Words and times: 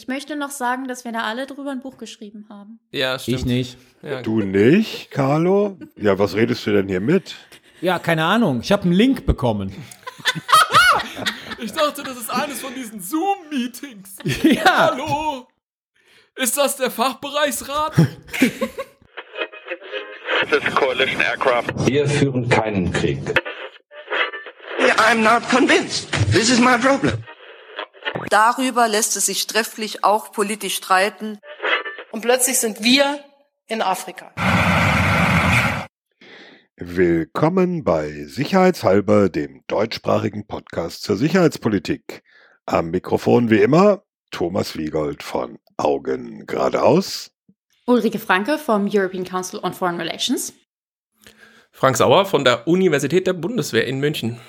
Ich 0.00 0.08
möchte 0.08 0.34
noch 0.34 0.50
sagen, 0.50 0.88
dass 0.88 1.04
wir 1.04 1.12
da 1.12 1.24
alle 1.24 1.46
drüber 1.46 1.72
ein 1.72 1.80
Buch 1.80 1.98
geschrieben 1.98 2.46
haben. 2.48 2.80
Ja, 2.90 3.18
stimmt. 3.18 3.40
Ich 3.40 3.44
nicht. 3.44 3.76
Ja. 4.00 4.22
Du 4.22 4.40
nicht, 4.40 5.10
Carlo? 5.10 5.76
Ja, 5.94 6.18
was 6.18 6.34
redest 6.34 6.66
du 6.66 6.72
denn 6.72 6.88
hier 6.88 7.00
mit? 7.00 7.34
Ja, 7.82 7.98
keine 7.98 8.24
Ahnung. 8.24 8.60
Ich 8.62 8.72
habe 8.72 8.84
einen 8.84 8.92
Link 8.92 9.26
bekommen. 9.26 9.74
Ich 11.62 11.72
dachte, 11.72 12.02
das 12.02 12.16
ist 12.16 12.30
eines 12.30 12.62
von 12.62 12.74
diesen 12.74 13.02
Zoom-Meetings. 13.02 14.16
ja. 14.44 14.90
Hallo? 14.92 15.46
Ist 16.36 16.56
das 16.56 16.76
der 16.76 16.90
Fachbereichsrat? 16.90 17.92
This 17.96 18.08
is 20.66 20.74
coalition 20.74 21.20
aircraft. 21.20 21.86
Wir 21.86 22.08
führen 22.08 22.48
keinen 22.48 22.90
Krieg. 22.90 23.20
I'm 24.96 25.22
not 25.22 25.46
convinced. 25.50 26.10
This 26.32 26.48
is 26.48 26.58
my 26.58 26.78
problem. 26.78 27.22
Darüber 28.28 28.88
lässt 28.88 29.16
es 29.16 29.26
sich 29.26 29.46
trefflich 29.46 30.04
auch 30.04 30.32
politisch 30.32 30.76
streiten. 30.76 31.38
Und 32.10 32.20
plötzlich 32.20 32.58
sind 32.58 32.82
wir 32.82 33.24
in 33.66 33.82
Afrika. 33.82 34.32
Willkommen 36.76 37.84
bei 37.84 38.24
Sicherheitshalber, 38.24 39.28
dem 39.28 39.62
deutschsprachigen 39.66 40.46
Podcast 40.46 41.02
zur 41.02 41.16
Sicherheitspolitik. 41.16 42.22
Am 42.66 42.90
Mikrofon 42.90 43.50
wie 43.50 43.60
immer 43.60 44.02
Thomas 44.30 44.76
Wiegold 44.76 45.22
von 45.22 45.58
Augen 45.76 46.46
geradeaus. 46.46 47.30
Ulrike 47.86 48.18
Franke 48.18 48.58
vom 48.58 48.88
European 48.90 49.24
Council 49.24 49.60
on 49.62 49.72
Foreign 49.72 49.96
Relations. 49.96 50.52
Frank 51.72 51.96
Sauer 51.96 52.26
von 52.26 52.44
der 52.44 52.66
Universität 52.66 53.26
der 53.26 53.32
Bundeswehr 53.32 53.86
in 53.86 54.00
München. 54.00 54.40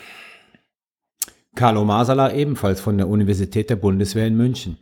Carlo 1.55 1.83
Masala 1.83 2.33
ebenfalls 2.33 2.79
von 2.79 2.97
der 2.97 3.07
Universität 3.07 3.69
der 3.69 3.75
Bundeswehr 3.75 4.27
in 4.27 4.37
München. 4.37 4.77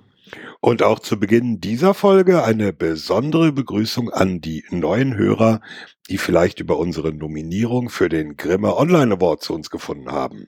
Und 0.62 0.84
auch 0.84 1.00
zu 1.00 1.20
Beginn 1.20 1.60
dieser 1.60 1.94
Folge 1.94 2.44
eine 2.44 2.74
besondere 2.74 3.52
Begrüßung 3.52 4.10
an 4.10 4.42
die 4.42 4.64
neuen 4.70 5.16
Hörer, 5.16 5.62
die 6.10 6.18
vielleicht 6.18 6.60
über 6.60 6.78
unsere 6.78 7.14
Nominierung 7.14 7.90
für 7.90 8.10
den 8.10 8.36
Grimme 8.36 8.76
Online 8.76 9.16
Award 9.16 9.42
zu 9.42 9.54
uns 9.54 9.70
gefunden 9.70 10.12
haben. 10.12 10.48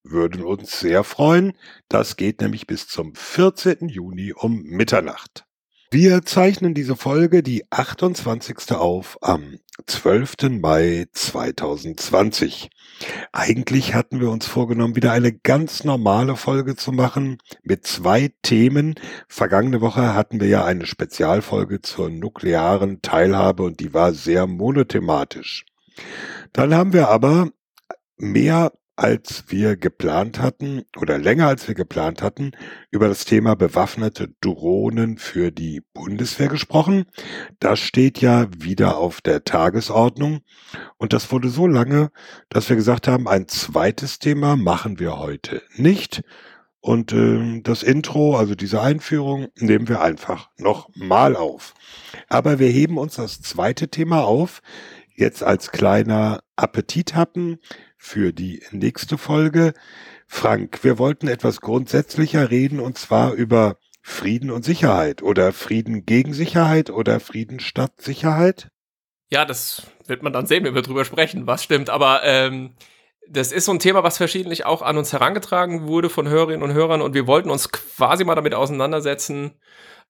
Würden 0.03 0.43
uns 0.43 0.79
sehr 0.79 1.03
freuen. 1.03 1.53
Das 1.89 2.15
geht 2.15 2.39
nämlich 2.39 2.67
bis 2.67 2.87
zum 2.87 3.15
14. 3.15 3.89
Juni 3.89 4.33
um 4.33 4.61
Mitternacht. 4.61 5.45
Wir 5.91 6.23
zeichnen 6.23 6.75
diese 6.75 6.95
Folge 6.95 7.41
die 7.41 7.65
28. 7.71 8.73
auf 8.73 9.17
am 9.21 9.57
12. 9.87 10.61
Mai 10.61 11.07
2020. 11.11 12.69
Eigentlich 13.31 13.93
hatten 13.93 14.19
wir 14.19 14.29
uns 14.29 14.45
vorgenommen, 14.45 14.95
wieder 14.95 15.11
eine 15.11 15.31
ganz 15.31 15.83
normale 15.83 16.35
Folge 16.35 16.75
zu 16.75 16.91
machen 16.91 17.37
mit 17.63 17.85
zwei 17.85 18.31
Themen. 18.41 18.95
Vergangene 19.27 19.81
Woche 19.81 20.13
hatten 20.13 20.39
wir 20.39 20.47
ja 20.47 20.65
eine 20.65 20.85
Spezialfolge 20.85 21.81
zur 21.81 22.09
nuklearen 22.09 23.01
Teilhabe 23.01 23.63
und 23.63 23.79
die 23.79 23.93
war 23.93 24.13
sehr 24.13 24.47
monothematisch. 24.47 25.65
Dann 26.53 26.73
haben 26.73 26.93
wir 26.93 27.09
aber 27.09 27.49
mehr 28.17 28.73
als 28.99 29.45
wir 29.47 29.77
geplant 29.77 30.39
hatten 30.39 30.83
oder 30.97 31.17
länger 31.17 31.47
als 31.47 31.69
wir 31.69 31.73
geplant 31.73 32.21
hatten, 32.21 32.51
über 32.91 33.07
das 33.07 33.23
Thema 33.23 33.55
bewaffnete 33.55 34.33
Drohnen 34.41 35.17
für 35.17 35.51
die 35.51 35.81
Bundeswehr 35.93 36.49
gesprochen. 36.49 37.05
Das 37.61 37.79
steht 37.79 38.19
ja 38.19 38.47
wieder 38.57 38.97
auf 38.97 39.21
der 39.21 39.45
Tagesordnung 39.45 40.41
und 40.97 41.13
das 41.13 41.31
wurde 41.31 41.47
so 41.47 41.65
lange, 41.65 42.11
dass 42.49 42.67
wir 42.67 42.75
gesagt 42.75 43.07
haben, 43.07 43.29
ein 43.29 43.47
zweites 43.47 44.19
Thema 44.19 44.57
machen 44.57 44.99
wir 44.99 45.17
heute 45.17 45.61
nicht. 45.75 46.21
Und 46.81 47.13
äh, 47.13 47.61
das 47.61 47.83
Intro, 47.83 48.35
also 48.35 48.53
diese 48.53 48.81
Einführung, 48.81 49.47
nehmen 49.57 49.87
wir 49.87 50.01
einfach 50.01 50.49
noch 50.57 50.89
mal 50.93 51.37
auf. 51.37 51.73
Aber 52.27 52.59
wir 52.59 52.67
heben 52.67 52.97
uns 52.97 53.15
das 53.15 53.41
zweite 53.41 53.87
Thema 53.87 54.25
auf, 54.25 54.61
jetzt 55.15 55.43
als 55.43 55.71
kleiner 55.71 56.41
Appetithappen 56.57 57.59
für 57.99 58.33
die 58.33 58.63
nächste 58.71 59.17
Folge. 59.17 59.73
Frank, 60.25 60.83
wir 60.83 60.97
wollten 60.97 61.27
etwas 61.27 61.61
grundsätzlicher 61.61 62.49
reden 62.49 62.79
und 62.79 62.97
zwar 62.97 63.33
über 63.33 63.77
Frieden 64.01 64.49
und 64.49 64.63
Sicherheit 64.63 65.21
oder 65.21 65.51
Frieden 65.51 66.05
gegen 66.05 66.33
Sicherheit 66.33 66.89
oder 66.89 67.19
Frieden 67.19 67.59
statt 67.59 67.91
Sicherheit. 67.97 68.69
Ja, 69.29 69.45
das 69.45 69.83
wird 70.07 70.23
man 70.23 70.33
dann 70.33 70.47
sehen, 70.47 70.63
wenn 70.63 70.73
wir 70.73 70.81
drüber 70.81 71.05
sprechen, 71.05 71.45
was 71.45 71.63
stimmt. 71.63 71.89
Aber 71.89 72.23
ähm, 72.23 72.73
das 73.27 73.51
ist 73.51 73.65
so 73.65 73.73
ein 73.73 73.79
Thema, 73.79 74.01
was 74.01 74.17
verschiedentlich 74.17 74.65
auch 74.65 74.81
an 74.81 74.97
uns 74.97 75.13
herangetragen 75.13 75.85
wurde 75.85 76.09
von 76.09 76.27
Hörerinnen 76.27 76.63
und 76.63 76.73
Hörern 76.73 77.01
und 77.01 77.13
wir 77.13 77.27
wollten 77.27 77.49
uns 77.49 77.69
quasi 77.71 78.23
mal 78.23 78.35
damit 78.35 78.55
auseinandersetzen, 78.55 79.59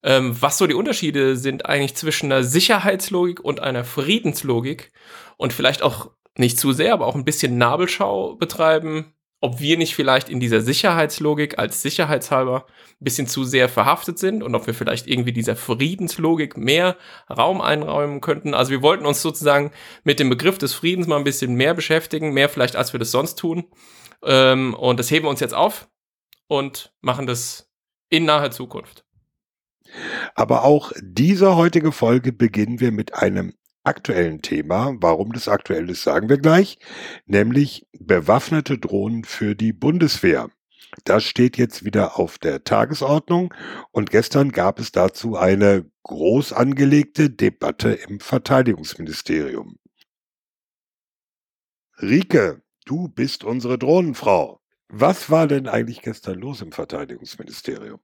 ähm, 0.03 0.39
was 0.39 0.57
so 0.57 0.67
die 0.67 0.75
Unterschiede 0.75 1.35
sind 1.35 1.65
eigentlich 1.65 1.95
zwischen 1.95 2.31
einer 2.31 2.43
Sicherheitslogik 2.43 3.41
und 3.41 3.59
einer 3.59 3.83
Friedenslogik 3.83 4.93
und 5.37 5.51
vielleicht 5.51 5.81
auch 5.81 6.11
nicht 6.39 6.59
zu 6.59 6.71
sehr, 6.71 6.93
aber 6.93 7.07
auch 7.07 7.15
ein 7.15 7.25
bisschen 7.25 7.57
Nabelschau 7.57 8.35
betreiben, 8.35 9.13
ob 9.41 9.59
wir 9.59 9.77
nicht 9.77 9.95
vielleicht 9.95 10.29
in 10.29 10.39
dieser 10.39 10.61
Sicherheitslogik 10.61 11.59
als 11.59 11.81
sicherheitshalber 11.81 12.65
ein 12.99 13.03
bisschen 13.03 13.27
zu 13.27 13.45
sehr 13.45 13.69
verhaftet 13.69 14.19
sind 14.19 14.43
und 14.43 14.53
ob 14.53 14.67
wir 14.67 14.73
vielleicht 14.73 15.07
irgendwie 15.07 15.31
dieser 15.31 15.55
Friedenslogik 15.55 16.57
mehr 16.57 16.97
Raum 17.29 17.61
einräumen 17.61 18.19
könnten. 18.19 18.53
Also 18.53 18.71
wir 18.71 18.81
wollten 18.81 19.05
uns 19.05 19.21
sozusagen 19.21 19.71
mit 20.03 20.19
dem 20.19 20.29
Begriff 20.29 20.57
des 20.57 20.73
Friedens 20.73 21.07
mal 21.07 21.17
ein 21.17 21.23
bisschen 21.23 21.55
mehr 21.55 21.73
beschäftigen, 21.73 22.33
mehr 22.33 22.49
vielleicht 22.49 22.75
als 22.75 22.93
wir 22.93 22.99
das 22.99 23.11
sonst 23.11 23.35
tun. 23.35 23.65
Ähm, 24.23 24.73
und 24.73 24.99
das 24.99 25.09
heben 25.09 25.25
wir 25.25 25.29
uns 25.29 25.39
jetzt 25.39 25.53
auf 25.53 25.89
und 26.47 26.93
machen 26.99 27.25
das 27.25 27.71
in 28.09 28.25
naher 28.25 28.51
Zukunft. 28.51 29.05
Aber 30.35 30.65
auch 30.65 30.91
diese 31.01 31.55
heutige 31.55 31.91
Folge 31.91 32.33
beginnen 32.33 32.79
wir 32.79 32.91
mit 32.91 33.13
einem 33.13 33.53
aktuellen 33.89 34.41
Thema. 34.41 34.95
Warum 35.01 35.33
das 35.33 35.49
aktuell 35.49 35.89
ist, 35.89 36.03
sagen 36.03 36.29
wir 36.29 36.37
gleich. 36.37 36.77
Nämlich 37.25 37.87
bewaffnete 37.99 38.77
Drohnen 38.77 39.25
für 39.25 39.55
die 39.55 39.73
Bundeswehr. 39.73 40.49
Das 41.03 41.23
steht 41.23 41.57
jetzt 41.57 41.83
wieder 41.85 42.19
auf 42.19 42.37
der 42.37 42.63
Tagesordnung 42.63 43.53
und 43.91 44.09
gestern 44.09 44.51
gab 44.51 44.79
es 44.79 44.91
dazu 44.91 45.35
eine 45.35 45.89
groß 46.03 46.53
angelegte 46.53 47.29
Debatte 47.29 47.91
im 47.93 48.19
Verteidigungsministerium. 48.19 49.77
Rike, 52.01 52.61
du 52.85 53.09
bist 53.09 53.43
unsere 53.43 53.77
Drohnenfrau. 53.77 54.61
Was 54.87 55.29
war 55.29 55.47
denn 55.47 55.67
eigentlich 55.67 56.01
gestern 56.01 56.39
los 56.39 56.61
im 56.61 56.71
Verteidigungsministerium? 56.71 57.99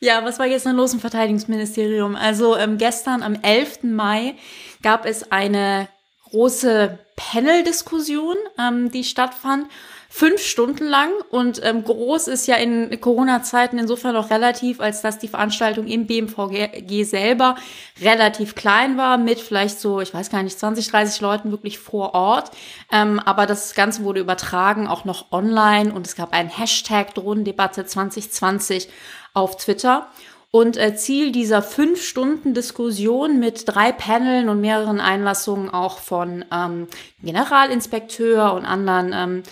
Ja, 0.00 0.24
was 0.24 0.38
war 0.38 0.48
gestern 0.48 0.76
los 0.76 0.94
im 0.94 1.00
Verteidigungsministerium? 1.00 2.14
Also 2.14 2.56
ähm, 2.56 2.78
gestern 2.78 3.24
am 3.24 3.34
11. 3.34 3.82
Mai 3.82 4.36
gab 4.80 5.04
es 5.04 5.32
eine 5.32 5.88
große 6.30 6.98
Panel-Diskussion, 7.16 8.36
ähm, 8.58 8.92
die 8.92 9.02
stattfand, 9.02 9.66
fünf 10.10 10.40
Stunden 10.40 10.86
lang 10.86 11.10
und 11.30 11.60
ähm, 11.64 11.84
groß 11.84 12.28
ist 12.28 12.46
ja 12.46 12.56
in 12.56 12.98
Corona-Zeiten 13.00 13.78
insofern 13.78 14.14
noch 14.14 14.30
relativ, 14.30 14.80
als 14.80 15.02
dass 15.02 15.18
die 15.18 15.28
Veranstaltung 15.28 15.86
im 15.86 16.06
BMVG 16.06 17.04
selber 17.04 17.56
relativ 18.00 18.54
klein 18.54 18.96
war, 18.96 19.18
mit 19.18 19.38
vielleicht 19.40 19.80
so, 19.80 20.00
ich 20.00 20.14
weiß 20.14 20.30
gar 20.30 20.42
nicht, 20.42 20.58
20, 20.58 20.88
30 20.88 21.20
Leuten 21.20 21.50
wirklich 21.50 21.78
vor 21.78 22.14
Ort. 22.14 22.52
Ähm, 22.90 23.18
aber 23.18 23.46
das 23.46 23.74
Ganze 23.74 24.04
wurde 24.04 24.20
übertragen, 24.20 24.86
auch 24.86 25.04
noch 25.04 25.30
online 25.30 25.92
und 25.92 26.06
es 26.06 26.14
gab 26.14 26.32
einen 26.32 26.48
Hashtag 26.48 27.14
Drohnendebatte 27.14 27.84
2020 27.84 28.88
auf 29.38 29.56
Twitter. 29.56 30.08
Und 30.50 30.76
äh, 30.76 30.96
Ziel 30.96 31.30
dieser 31.30 31.62
fünf 31.62 32.02
Stunden 32.02 32.54
Diskussion 32.54 33.38
mit 33.38 33.64
drei 33.66 33.92
Paneln 33.92 34.48
und 34.48 34.60
mehreren 34.60 35.00
Einlassungen 35.00 35.68
auch 35.68 35.98
von 35.98 36.44
ähm, 36.50 36.88
Generalinspekteur 37.22 38.54
und 38.54 38.64
anderen 38.64 39.12
ähm, 39.12 39.42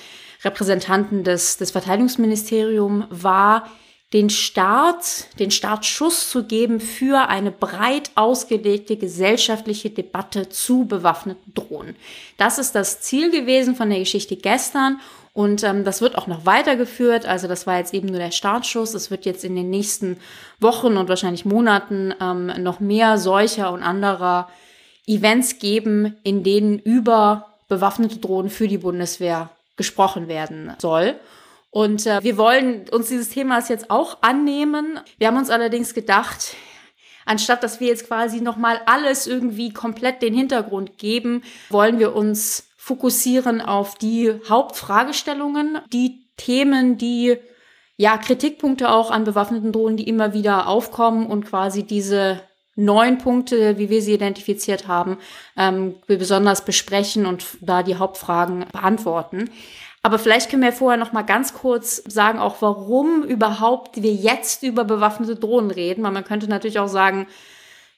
Repräsentanten 0.43 1.23
des, 1.23 1.59
des 1.59 1.71
Verteidigungsministeriums 1.71 3.07
war, 3.11 3.71
den 4.13 4.31
Start, 4.31 5.27
den 5.39 5.51
Startschuss 5.51 6.31
zu 6.31 6.45
geben 6.45 6.81
für 6.81 7.29
eine 7.29 7.51
breit 7.51 8.13
ausgelegte 8.15 8.97
gesellschaftliche 8.97 9.91
Debatte 9.91 10.49
zu 10.49 10.87
bewaffneten 10.87 11.53
Drohnen. 11.55 11.97
Das 12.39 12.59
ist 12.59 12.75
das 12.75 13.01
Ziel 13.01 13.31
gewesen 13.31 13.75
von 13.75 13.91
der 13.91 13.99
Geschichte 13.99 14.37
gestern 14.37 15.01
und 15.37 15.63
ähm, 15.65 15.85
das 15.85 16.01
wird 16.01 16.17
auch 16.17 16.29
noch 16.29 16.47
weitergeführt. 16.47 17.27
Also 17.27 17.47
das 17.47 17.67
war 17.67 17.77
jetzt 17.77 17.93
eben 17.93 18.09
nur 18.09 18.19
der 18.19 18.31
Startschuss. 18.31 18.95
Es 18.95 19.11
wird 19.11 19.27
jetzt 19.27 19.45
in 19.45 19.55
den 19.55 19.69
nächsten 19.69 20.17
Wochen 20.61 20.97
und 20.97 21.11
wahrscheinlich 21.11 21.45
Monaten 21.45 22.15
ähm, 22.23 22.51
noch 22.63 22.81
mehr 22.81 23.19
solcher 23.19 23.71
und 23.71 23.83
anderer 23.83 24.49
Events 25.07 25.59
geben, 25.59 26.17
in 26.23 26.43
denen 26.43 26.79
über 26.79 27.53
bewaffnete 27.69 28.17
Drohnen 28.17 28.49
für 28.49 28.67
die 28.67 28.79
Bundeswehr 28.79 29.51
gesprochen 29.77 30.27
werden 30.27 30.73
soll. 30.79 31.17
Und 31.69 32.07
äh, 32.07 32.23
wir 32.23 32.39
wollen 32.39 32.89
uns 32.89 33.09
dieses 33.09 33.29
Themas 33.29 33.69
jetzt 33.69 33.91
auch 33.91 34.23
annehmen. 34.23 34.99
Wir 35.19 35.27
haben 35.27 35.37
uns 35.37 35.51
allerdings 35.51 35.93
gedacht, 35.93 36.57
anstatt 37.27 37.63
dass 37.63 37.79
wir 37.79 37.89
jetzt 37.89 38.07
quasi 38.07 38.41
nochmal 38.41 38.81
alles 38.87 39.27
irgendwie 39.27 39.71
komplett 39.71 40.23
den 40.23 40.33
Hintergrund 40.33 40.97
geben, 40.97 41.43
wollen 41.69 41.99
wir 41.99 42.17
uns 42.17 42.66
fokussieren 42.87 43.61
auf 43.61 43.97
die 43.97 44.33
Hauptfragestellungen, 44.49 45.81
die 45.93 46.25
Themen, 46.37 46.99
die 46.99 47.37
ja 47.97 48.17
Kritikpunkte 48.17 48.91
auch 48.91 49.11
an 49.11 49.25
bewaffneten 49.25 49.73
Drohnen, 49.73 49.97
die 49.97 50.09
immer 50.09 50.35
wieder 50.35 50.69
aufkommen 50.69 51.27
und 51.27 51.47
quasi 51.47 51.83
diese 51.83 52.43
neun 52.77 53.19
Punkte, 53.19 53.77
wie 53.79 53.91
wir 53.91 54.03
sie 54.03 54.13
identifiziert 54.15 54.87
haben, 54.87 55.19
ähm, 55.57 55.97
besonders 56.07 56.65
besprechen 56.65 57.27
und 57.27 57.45
da 57.61 57.83
die 57.83 57.97
Hauptfragen 57.97 58.67
beantworten. 58.71 59.51
Aber 60.05 60.21
vielleicht 60.21 60.49
können 60.49 60.63
wir 60.63 60.73
vorher 60.73 60.97
noch 60.97 61.13
mal 61.13 61.23
ganz 61.23 61.55
kurz 61.55 61.97
sagen, 62.07 62.39
auch 62.39 62.63
warum 62.63 63.25
überhaupt 63.25 64.01
wir 64.01 64.15
jetzt 64.15 64.63
über 64.63 64.85
bewaffnete 64.85 65.35
Drohnen 65.35 65.73
reden. 65.73 66.05
Weil 66.05 66.13
man 66.13 66.23
könnte 66.23 66.47
natürlich 66.47 66.79
auch 66.79 66.87
sagen, 66.87 67.27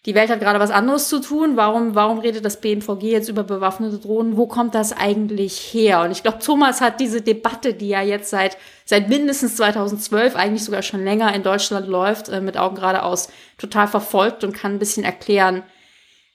die 0.08 0.14
Welt 0.14 0.30
hat 0.30 0.40
gerade 0.40 0.58
was 0.58 0.70
anderes 0.70 1.10
zu 1.10 1.20
tun. 1.20 1.58
Warum, 1.58 1.94
warum 1.94 2.18
redet 2.18 2.42
das 2.42 2.62
BMVG 2.62 3.02
jetzt 3.02 3.28
über 3.28 3.42
bewaffnete 3.42 3.98
Drohnen? 3.98 4.38
Wo 4.38 4.46
kommt 4.46 4.74
das 4.74 4.94
eigentlich 4.94 5.58
her? 5.58 6.00
Und 6.00 6.12
ich 6.12 6.22
glaube, 6.22 6.38
Thomas 6.38 6.80
hat 6.80 6.98
diese 6.98 7.20
Debatte, 7.20 7.74
die 7.74 7.88
ja 7.88 8.00
jetzt 8.00 8.30
seit, 8.30 8.56
seit 8.86 9.10
mindestens 9.10 9.56
2012, 9.56 10.34
eigentlich 10.34 10.64
sogar 10.64 10.80
schon 10.80 11.04
länger 11.04 11.34
in 11.34 11.42
Deutschland 11.42 11.88
läuft, 11.88 12.30
äh, 12.30 12.40
mit 12.40 12.56
Augen 12.56 12.76
geradeaus 12.76 13.28
total 13.58 13.86
verfolgt 13.86 14.44
und 14.44 14.54
kann 14.54 14.72
ein 14.72 14.78
bisschen 14.78 15.04
erklären, 15.04 15.62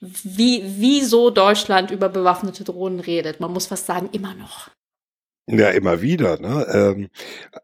wie, 0.00 0.62
wieso 0.64 1.30
Deutschland 1.30 1.90
über 1.90 2.08
bewaffnete 2.08 2.62
Drohnen 2.62 3.00
redet. 3.00 3.40
Man 3.40 3.52
muss 3.52 3.66
fast 3.66 3.86
sagen, 3.86 4.08
immer 4.12 4.34
noch. 4.34 4.70
Ja, 5.48 5.70
immer 5.70 6.00
wieder. 6.00 6.38
Ne? 6.38 6.64
Ähm, 6.72 7.08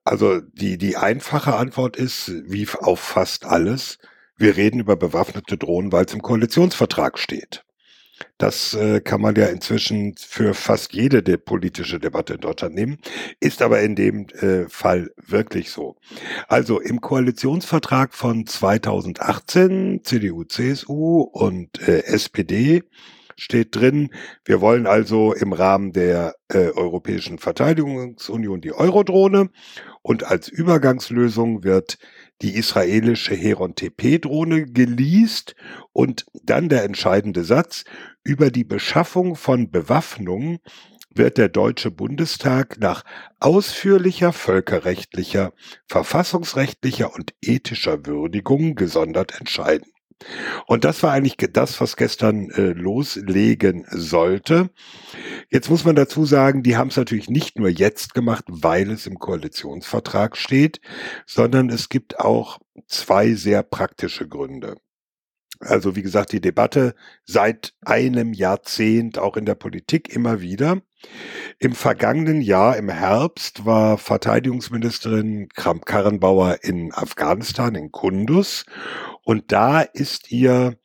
also 0.02 0.40
die, 0.40 0.76
die 0.76 0.96
einfache 0.96 1.54
Antwort 1.54 1.96
ist, 1.96 2.32
wie 2.46 2.66
auf 2.80 2.98
fast 2.98 3.46
alles, 3.46 3.98
wir 4.40 4.56
reden 4.56 4.80
über 4.80 4.96
bewaffnete 4.96 5.58
Drohnen, 5.58 5.92
weil 5.92 6.06
es 6.06 6.14
im 6.14 6.22
Koalitionsvertrag 6.22 7.18
steht. 7.18 7.64
Das 8.38 8.74
äh, 8.74 9.00
kann 9.00 9.20
man 9.20 9.34
ja 9.34 9.46
inzwischen 9.46 10.14
für 10.16 10.54
fast 10.54 10.92
jede 10.92 11.22
de 11.22 11.36
politische 11.36 11.98
Debatte 11.98 12.34
in 12.34 12.40
Deutschland 12.40 12.74
nehmen, 12.74 12.98
ist 13.38 13.62
aber 13.62 13.80
in 13.80 13.94
dem 13.94 14.26
äh, 14.40 14.68
Fall 14.68 15.10
wirklich 15.16 15.70
so. 15.70 15.96
Also 16.48 16.80
im 16.80 17.00
Koalitionsvertrag 17.00 18.14
von 18.14 18.46
2018 18.46 20.00
CDU, 20.04 20.44
CSU 20.44 21.20
und 21.20 21.86
äh, 21.86 22.04
SPD 22.04 22.82
steht 23.36 23.74
drin, 23.74 24.10
wir 24.44 24.60
wollen 24.60 24.86
also 24.86 25.32
im 25.32 25.54
Rahmen 25.54 25.92
der 25.92 26.34
äh, 26.48 26.70
Europäischen 26.70 27.38
Verteidigungsunion 27.38 28.60
die 28.60 28.72
Eurodrohne 28.72 29.48
und 30.02 30.24
als 30.24 30.48
Übergangslösung 30.48 31.64
wird 31.64 31.98
die 32.42 32.54
israelische 32.56 33.34
Heron-TP-Drohne 33.34 34.66
geleast 34.66 35.54
und 35.92 36.26
dann 36.44 36.68
der 36.68 36.84
entscheidende 36.84 37.44
Satz, 37.44 37.84
über 38.24 38.50
die 38.50 38.64
Beschaffung 38.64 39.36
von 39.36 39.70
Bewaffnung 39.70 40.58
wird 41.12 41.38
der 41.38 41.48
Deutsche 41.48 41.90
Bundestag 41.90 42.78
nach 42.78 43.04
ausführlicher 43.40 44.32
völkerrechtlicher, 44.32 45.52
verfassungsrechtlicher 45.86 47.14
und 47.14 47.34
ethischer 47.42 48.06
Würdigung 48.06 48.76
gesondert 48.76 49.38
entscheiden. 49.40 49.89
Und 50.66 50.84
das 50.84 51.02
war 51.02 51.12
eigentlich 51.12 51.36
das, 51.52 51.80
was 51.80 51.96
gestern 51.96 52.50
äh, 52.50 52.72
loslegen 52.72 53.86
sollte. 53.90 54.70
Jetzt 55.50 55.70
muss 55.70 55.84
man 55.84 55.96
dazu 55.96 56.24
sagen, 56.24 56.62
die 56.62 56.76
haben 56.76 56.88
es 56.88 56.96
natürlich 56.96 57.30
nicht 57.30 57.58
nur 57.58 57.68
jetzt 57.68 58.14
gemacht, 58.14 58.44
weil 58.48 58.90
es 58.90 59.06
im 59.06 59.18
Koalitionsvertrag 59.18 60.36
steht, 60.36 60.80
sondern 61.26 61.70
es 61.70 61.88
gibt 61.88 62.20
auch 62.20 62.58
zwei 62.86 63.32
sehr 63.34 63.62
praktische 63.62 64.28
Gründe. 64.28 64.76
Also 65.60 65.94
wie 65.94 66.02
gesagt, 66.02 66.32
die 66.32 66.40
Debatte 66.40 66.94
seit 67.24 67.74
einem 67.82 68.32
Jahrzehnt 68.32 69.18
auch 69.18 69.36
in 69.36 69.44
der 69.44 69.54
Politik 69.54 70.14
immer 70.14 70.40
wieder. 70.40 70.80
Im 71.58 71.72
vergangenen 71.72 72.40
Jahr, 72.40 72.76
im 72.76 72.88
Herbst, 72.88 73.64
war 73.64 73.98
Verteidigungsministerin 73.98 75.48
Kramp-Karrenbauer 75.48 76.58
in 76.62 76.92
Afghanistan, 76.92 77.74
in 77.74 77.92
Kundus. 77.92 78.64
Und 79.24 79.52
da 79.52 79.80
ist 79.80 80.30
ihr 80.30 80.78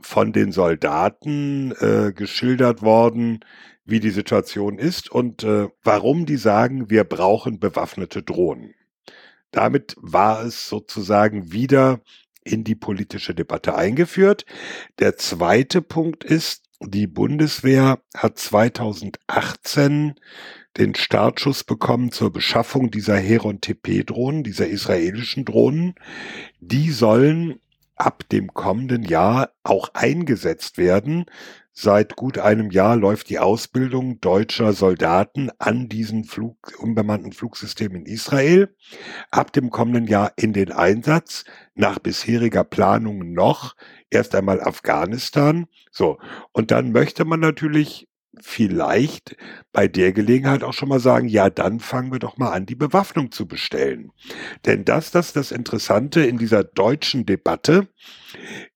von 0.00 0.32
den 0.32 0.52
Soldaten 0.52 1.72
äh, 1.80 2.12
geschildert 2.12 2.82
worden, 2.82 3.40
wie 3.84 4.00
die 4.00 4.10
Situation 4.10 4.78
ist 4.78 5.10
und 5.10 5.44
äh, 5.44 5.68
warum 5.82 6.26
die 6.26 6.36
sagen, 6.36 6.90
wir 6.90 7.04
brauchen 7.04 7.60
bewaffnete 7.60 8.22
Drohnen. 8.22 8.74
Damit 9.52 9.94
war 9.98 10.44
es 10.44 10.68
sozusagen 10.68 11.52
wieder 11.52 12.00
in 12.42 12.64
die 12.64 12.74
politische 12.74 13.34
Debatte 13.34 13.74
eingeführt. 13.74 14.44
Der 14.98 15.16
zweite 15.16 15.82
Punkt 15.82 16.24
ist, 16.24 16.65
die 16.80 17.06
Bundeswehr 17.06 18.00
hat 18.14 18.38
2018 18.38 20.14
den 20.76 20.94
Startschuss 20.94 21.64
bekommen 21.64 22.12
zur 22.12 22.32
Beschaffung 22.32 22.90
dieser 22.90 23.16
Heron-TP-Drohnen, 23.16 24.44
dieser 24.44 24.68
israelischen 24.68 25.44
Drohnen. 25.44 25.94
Die 26.60 26.90
sollen 26.90 27.60
ab 27.94 28.28
dem 28.30 28.52
kommenden 28.52 29.02
Jahr 29.04 29.52
auch 29.62 29.94
eingesetzt 29.94 30.76
werden. 30.76 31.24
Seit 31.78 32.16
gut 32.16 32.38
einem 32.38 32.70
Jahr 32.70 32.96
läuft 32.96 33.28
die 33.28 33.38
Ausbildung 33.38 34.18
deutscher 34.22 34.72
Soldaten 34.72 35.50
an 35.58 35.90
diesen 35.90 36.24
Flug, 36.24 36.56
unbemannten 36.78 37.32
Flugsystemen 37.32 37.98
in 37.98 38.06
Israel. 38.06 38.74
Ab 39.30 39.52
dem 39.52 39.68
kommenden 39.68 40.06
Jahr 40.06 40.32
in 40.36 40.54
den 40.54 40.72
Einsatz, 40.72 41.44
nach 41.74 41.98
bisheriger 41.98 42.64
Planung 42.64 43.34
noch 43.34 43.76
erst 44.08 44.34
einmal 44.34 44.62
Afghanistan. 44.62 45.66
So. 45.90 46.16
Und 46.52 46.70
dann 46.70 46.92
möchte 46.92 47.26
man 47.26 47.40
natürlich 47.40 48.08
vielleicht 48.40 49.36
bei 49.70 49.86
der 49.86 50.14
Gelegenheit 50.14 50.64
auch 50.64 50.72
schon 50.72 50.88
mal 50.88 51.00
sagen, 51.00 51.28
ja, 51.28 51.50
dann 51.50 51.80
fangen 51.80 52.10
wir 52.10 52.20
doch 52.20 52.38
mal 52.38 52.52
an, 52.52 52.64
die 52.64 52.74
Bewaffnung 52.74 53.32
zu 53.32 53.46
bestellen. 53.46 54.12
Denn 54.64 54.86
das, 54.86 55.10
das 55.10 55.26
ist 55.26 55.36
das 55.36 55.52
Interessante 55.52 56.22
in 56.22 56.38
dieser 56.38 56.64
deutschen 56.64 57.26
Debatte. 57.26 57.88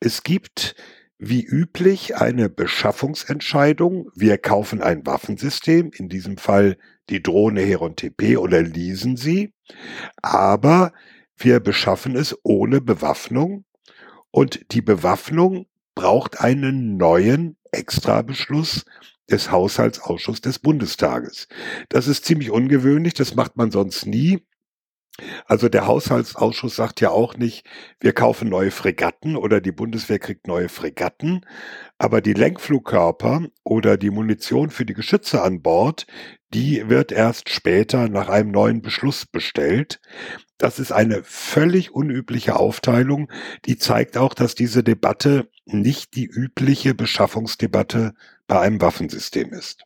Es 0.01 0.23
gibt 0.23 0.75
wie 1.21 1.45
üblich 1.45 2.17
eine 2.17 2.49
Beschaffungsentscheidung. 2.49 4.11
Wir 4.15 4.39
kaufen 4.39 4.81
ein 4.81 5.05
Waffensystem, 5.05 5.91
in 5.95 6.09
diesem 6.09 6.39
Fall 6.39 6.79
die 7.11 7.23
Drohne 7.23 7.61
Heron 7.61 7.95
TP 7.95 8.39
oder 8.39 8.63
leasen 8.63 9.19
sie, 9.19 9.53
aber 10.23 10.93
wir 11.37 11.61
beschaffen 11.61 12.17
es 12.17 12.37
ohne 12.43 12.81
Bewaffnung 12.81 13.65
und 14.31 14.73
die 14.73 14.81
Bewaffnung 14.81 15.67
braucht 15.95 16.41
einen 16.41 16.97
neuen 16.97 17.59
Extrabeschluss 17.71 18.87
des 19.31 19.51
Haushaltsausschusses 19.51 20.41
des 20.41 20.59
Bundestages. 20.59 21.49
Das 21.91 22.09
ist 22.09 22.25
ziemlich 22.25 22.51
ungewöhnlich, 22.51 23.13
das 23.13 23.35
macht 23.35 23.57
man 23.57 23.71
sonst 23.71 24.07
nie. 24.07 24.47
Also 25.47 25.69
der 25.69 25.87
Haushaltsausschuss 25.87 26.77
sagt 26.77 27.01
ja 27.01 27.11
auch 27.11 27.37
nicht, 27.37 27.67
wir 28.01 28.13
kaufen 28.13 28.49
neue 28.49 28.71
Fregatten 28.71 29.37
oder 29.37 29.61
die 29.61 29.73
Bundeswehr 29.73 30.19
kriegt 30.19 30.47
neue 30.47 30.69
Fregatten, 30.69 31.47
aber 31.99 32.21
die 32.21 32.33
Lenkflugkörper 32.33 33.47
oder 33.65 33.97
die 33.97 34.11
Munition 34.11 34.71
für 34.71 34.85
die 34.85 34.95
Geschütze 34.95 35.43
an 35.43 35.63
Bord, 35.63 36.07
die 36.53 36.89
wird 36.89 37.13
erst 37.13 37.49
später 37.51 38.09
nach 38.09 38.29
einem 38.29 38.51
neuen 38.51 38.83
Beschluss 38.83 39.27
bestellt. 39.27 40.01
Das 40.59 40.79
ist 40.79 40.93
eine 40.93 41.23
völlig 41.23 41.93
unübliche 41.93 42.57
Aufteilung, 42.57 43.31
die 43.65 43.79
zeigt 43.79 44.17
auch, 44.17 44.35
dass 44.35 44.55
diese 44.55 44.83
Debatte 44.83 45.49
nicht 45.65 46.17
die 46.17 46.27
übliche 46.27 46.95
Beschaffungsdebatte 46.95 48.15
bei 48.47 48.61
einem 48.61 48.81
Waffensystem 48.81 49.53
ist. 49.53 49.85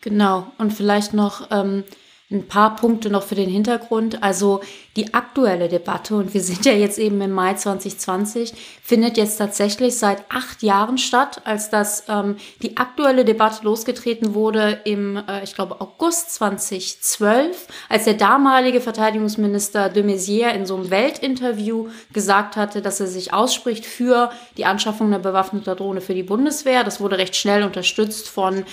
Genau, 0.00 0.50
und 0.58 0.72
vielleicht 0.72 1.14
noch 1.14 1.48
ähm, 1.52 1.84
ein 2.32 2.48
paar 2.48 2.76
Punkte 2.76 3.10
noch 3.10 3.22
für 3.22 3.34
den 3.34 3.48
Hintergrund. 3.48 4.22
Also 4.22 4.60
die 4.96 5.14
aktuelle 5.14 5.68
Debatte, 5.68 6.16
und 6.16 6.34
wir 6.34 6.42
sind 6.42 6.64
ja 6.64 6.72
jetzt 6.72 6.98
eben 6.98 7.20
im 7.20 7.30
Mai 7.30 7.54
2020, 7.54 8.52
findet 8.82 9.16
jetzt 9.16 9.36
tatsächlich 9.36 9.96
seit 9.96 10.24
acht 10.30 10.62
Jahren 10.62 10.98
statt, 10.98 11.42
als 11.44 11.70
das 11.70 12.04
ähm, 12.08 12.36
die 12.62 12.76
aktuelle 12.76 13.24
Debatte 13.24 13.64
losgetreten 13.64 14.34
wurde 14.34 14.80
im, 14.84 15.16
äh, 15.16 15.44
ich 15.44 15.54
glaube, 15.54 15.80
August 15.80 16.34
2012, 16.34 17.68
als 17.88 18.04
der 18.04 18.14
damalige 18.14 18.80
Verteidigungsminister 18.80 19.88
de 19.88 20.02
Maizière 20.02 20.54
in 20.54 20.66
so 20.66 20.76
einem 20.76 20.90
Weltinterview 20.90 21.88
gesagt 22.12 22.56
hatte, 22.56 22.82
dass 22.82 23.00
er 23.00 23.06
sich 23.06 23.32
ausspricht 23.32 23.86
für 23.86 24.30
die 24.56 24.64
Anschaffung 24.64 25.06
einer 25.08 25.18
bewaffneter 25.18 25.74
Drohne 25.74 26.00
für 26.00 26.14
die 26.14 26.22
Bundeswehr. 26.22 26.84
Das 26.84 27.00
wurde 27.00 27.18
recht 27.18 27.36
schnell 27.36 27.62
unterstützt 27.62 28.28
von 28.28 28.64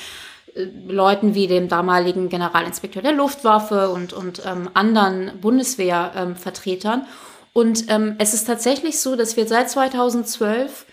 Leuten 0.88 1.36
wie 1.36 1.48
dem 1.48 1.68
damaligen 1.68 2.30
Generalinspekteur 2.30 3.02
der 3.02 3.14
Luftwaffe 3.14 3.90
und, 3.90 4.14
und 4.14 4.42
ähm, 4.46 4.70
anderen 4.74 5.32
Bundeswehrvertretern. 5.42 7.02
Ähm, 7.02 7.08
und 7.54 7.86
ähm, 7.90 8.16
es 8.20 8.34
ist 8.34 8.46
tatsächlich 8.46 9.00
so, 9.00 9.16
dass 9.16 9.36
wir 9.36 9.48
seit 9.48 9.70
2012 9.70 10.86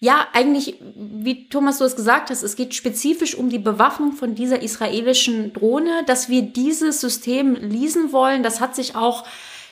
Ja, 0.00 0.28
eigentlich, 0.32 0.76
wie 0.94 1.48
Thomas 1.48 1.78
du 1.78 1.84
es 1.84 1.96
gesagt 1.96 2.30
hast, 2.30 2.42
es 2.44 2.54
geht 2.54 2.74
spezifisch 2.74 3.34
um 3.34 3.48
die 3.50 3.58
Bewaffnung 3.58 4.12
von 4.12 4.34
dieser 4.36 4.62
israelischen 4.62 5.52
Drohne, 5.52 6.04
dass 6.06 6.28
wir 6.28 6.42
dieses 6.42 7.00
System 7.00 7.56
leasen 7.56 8.12
wollen. 8.12 8.44
Das 8.44 8.60
hat 8.60 8.76
sich 8.76 8.94
auch, 8.94 9.24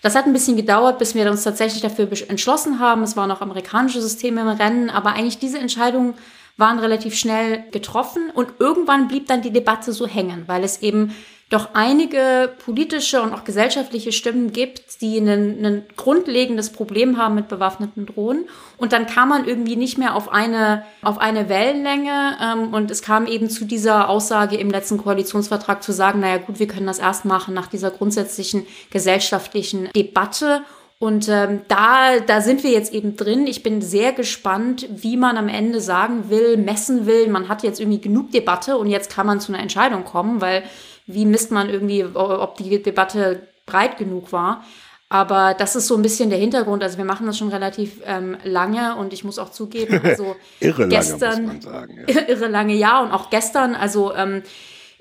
das 0.03 0.17
hat 0.17 0.27
ein 0.27 0.33
bisschen 0.33 0.57
gedauert, 0.57 0.99
bis 0.99 1.15
wir 1.15 1.31
uns 1.31 1.45
tatsächlich 1.45 1.83
dafür 1.83 2.09
entschlossen 2.29 2.81
haben. 2.81 3.05
Es 3.05 3.17
waren 3.17 3.31
auch 3.31 3.41
amerikanische 3.41 4.03
Systeme 4.03 4.41
im 4.41 4.49
Rennen, 4.49 4.91
aber 4.91 5.13
eigentlich 5.13 5.39
diese 5.39 5.59
Entscheidung 5.59 6.15
waren 6.57 6.79
relativ 6.79 7.17
schnell 7.17 7.65
getroffen 7.71 8.31
und 8.33 8.55
irgendwann 8.59 9.09
blieb 9.09 9.27
dann 9.27 9.43
die 9.43 9.53
Debatte 9.53 9.93
so 9.93 10.07
hängen, 10.07 10.45
weil 10.47 10.65
es 10.65 10.83
eben 10.83 11.15
doch 11.49 11.71
einige 11.75 12.53
politische 12.65 13.23
und 13.23 13.33
auch 13.33 13.45
gesellschaftliche 13.45 14.11
Stimmen 14.11 14.53
gibt, 14.53 15.01
die 15.01 15.19
ein, 15.19 15.85
grundlegendes 15.97 16.71
Problem 16.71 17.19
haben 17.19 17.37
mit 17.37 17.47
bewaffneten 17.47 18.05
Drohnen. 18.05 18.49
Und 18.79 18.93
dann 18.93 19.07
kam 19.07 19.29
man 19.29 19.47
irgendwie 19.47 19.77
nicht 19.77 19.97
mehr 19.97 20.17
auf 20.17 20.29
eine, 20.33 20.85
auf 21.03 21.19
eine 21.19 21.49
Wellenlänge. 21.49 22.37
Ähm, 22.43 22.75
und 22.75 22.91
es 22.91 23.01
kam 23.01 23.29
eben 23.29 23.49
zu 23.49 23.65
dieser 23.65 24.09
Aussage 24.09 24.57
im 24.57 24.71
letzten 24.71 24.99
Koalitionsvertrag 24.99 25.85
zu 25.85 25.93
sagen, 25.93 26.19
naja 26.19 26.39
gut, 26.39 26.59
wir 26.59 26.67
können 26.67 26.87
das 26.87 26.99
erst 26.99 27.25
machen 27.25 27.55
nach 27.55 27.69
dieser 27.69 27.93
grundsätzlichen 27.93 28.67
gesellschaftlichen 28.91 29.91
Debatte. 29.95 30.63
Und 30.99 31.29
ähm, 31.29 31.61
da, 31.69 32.21
da 32.21 32.41
sind 32.41 32.63
wir 32.63 32.71
jetzt 32.71 32.93
eben 32.93 33.17
drin. 33.17 33.47
Ich 33.47 33.63
bin 33.63 33.83
sehr 33.83 34.13
gespannt, 34.13 34.89
wie 34.91 35.19
man 35.19 35.37
am 35.37 35.49
Ende 35.49 35.81
sagen 35.81 36.31
will, 36.31 36.57
messen 36.57 37.05
will. 37.05 37.29
Man 37.29 37.49
hat 37.49 37.63
jetzt 37.63 37.81
irgendwie 37.81 38.01
genug 38.01 38.31
Debatte 38.31 38.79
und 38.79 38.89
jetzt 38.89 39.11
kann 39.11 39.27
man 39.27 39.41
zu 39.41 39.53
einer 39.53 39.63
Entscheidung 39.63 40.05
kommen, 40.05 40.41
weil 40.41 40.63
wie 41.07 41.27
misst 41.27 41.51
man 41.51 41.69
irgendwie, 41.69 42.05
ob 42.05 42.57
die 42.57 42.83
Debatte 42.83 43.47
breit 43.67 43.99
genug 43.99 44.33
war. 44.33 44.65
Aber 45.09 45.55
das 45.55 45.77
ist 45.77 45.87
so 45.87 45.95
ein 45.95 46.03
bisschen 46.03 46.31
der 46.31 46.39
Hintergrund. 46.39 46.83
Also 46.83 46.99
wir 46.99 47.05
machen 47.05 47.27
das 47.27 47.39
schon 47.39 47.49
relativ 47.49 48.01
ähm, 48.05 48.37
lange 48.43 48.97
und 48.97 49.13
ich 49.13 49.23
muss 49.23 49.39
auch 49.39 49.51
zugeben, 49.51 50.01
also 50.05 50.35
irre 50.61 50.89
gestern, 50.89 51.21
lange, 51.21 51.43
muss 51.43 51.53
man 51.53 51.61
sagen. 51.61 52.07
Ja. 52.09 52.23
irre 52.29 52.49
lange, 52.49 52.75
ja. 52.75 53.03
Und 53.03 53.13
auch 53.13 53.31
gestern, 53.31 53.75
also 53.75 54.15
ähm, 54.15 54.43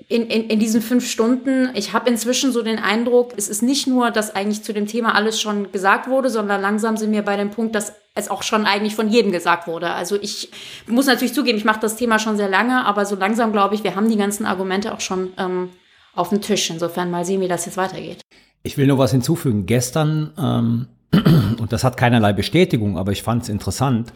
in, 0.08 0.26
in, 0.28 0.48
in 0.48 0.60
diesen 0.60 0.82
fünf 0.82 1.08
Stunden, 1.08 1.70
ich 1.74 1.92
habe 1.92 2.08
inzwischen 2.08 2.52
so 2.52 2.62
den 2.62 2.78
Eindruck, 2.78 3.32
es 3.36 3.48
ist 3.48 3.62
nicht 3.62 3.88
nur, 3.88 4.10
dass 4.10 4.34
eigentlich 4.34 4.62
zu 4.62 4.72
dem 4.72 4.86
Thema 4.86 5.14
alles 5.14 5.40
schon 5.40 5.72
gesagt 5.72 6.08
wurde, 6.08 6.30
sondern 6.30 6.60
langsam 6.60 6.96
sind 6.96 7.10
wir 7.10 7.22
bei 7.22 7.36
dem 7.36 7.50
Punkt, 7.50 7.74
dass 7.74 7.92
es 8.14 8.30
auch 8.30 8.42
schon 8.42 8.66
eigentlich 8.66 8.94
von 8.94 9.08
jedem 9.08 9.32
gesagt 9.32 9.66
wurde. 9.66 9.90
Also 9.90 10.16
ich 10.20 10.50
muss 10.86 11.06
natürlich 11.06 11.34
zugeben, 11.34 11.58
ich 11.58 11.64
mache 11.64 11.80
das 11.80 11.96
Thema 11.96 12.18
schon 12.18 12.36
sehr 12.36 12.48
lange, 12.48 12.84
aber 12.84 13.04
so 13.04 13.16
langsam 13.16 13.52
glaube 13.52 13.74
ich, 13.74 13.82
wir 13.82 13.96
haben 13.96 14.08
die 14.08 14.16
ganzen 14.16 14.46
Argumente 14.46 14.94
auch 14.94 15.00
schon 15.00 15.32
ähm, 15.38 15.70
auf 16.14 16.28
dem 16.28 16.40
Tisch. 16.40 16.70
Insofern 16.70 17.10
mal 17.10 17.24
sehen, 17.24 17.40
wie 17.40 17.48
das 17.48 17.66
jetzt 17.66 17.76
weitergeht. 17.76 18.22
Ich 18.62 18.78
will 18.78 18.86
nur 18.86 18.98
was 18.98 19.10
hinzufügen. 19.10 19.66
Gestern, 19.66 20.32
ähm, 20.38 20.86
und 21.60 21.72
das 21.72 21.82
hat 21.82 21.96
keinerlei 21.96 22.32
Bestätigung, 22.32 22.96
aber 22.96 23.12
ich 23.12 23.22
fand 23.22 23.42
es 23.42 23.48
interessant, 23.48 24.12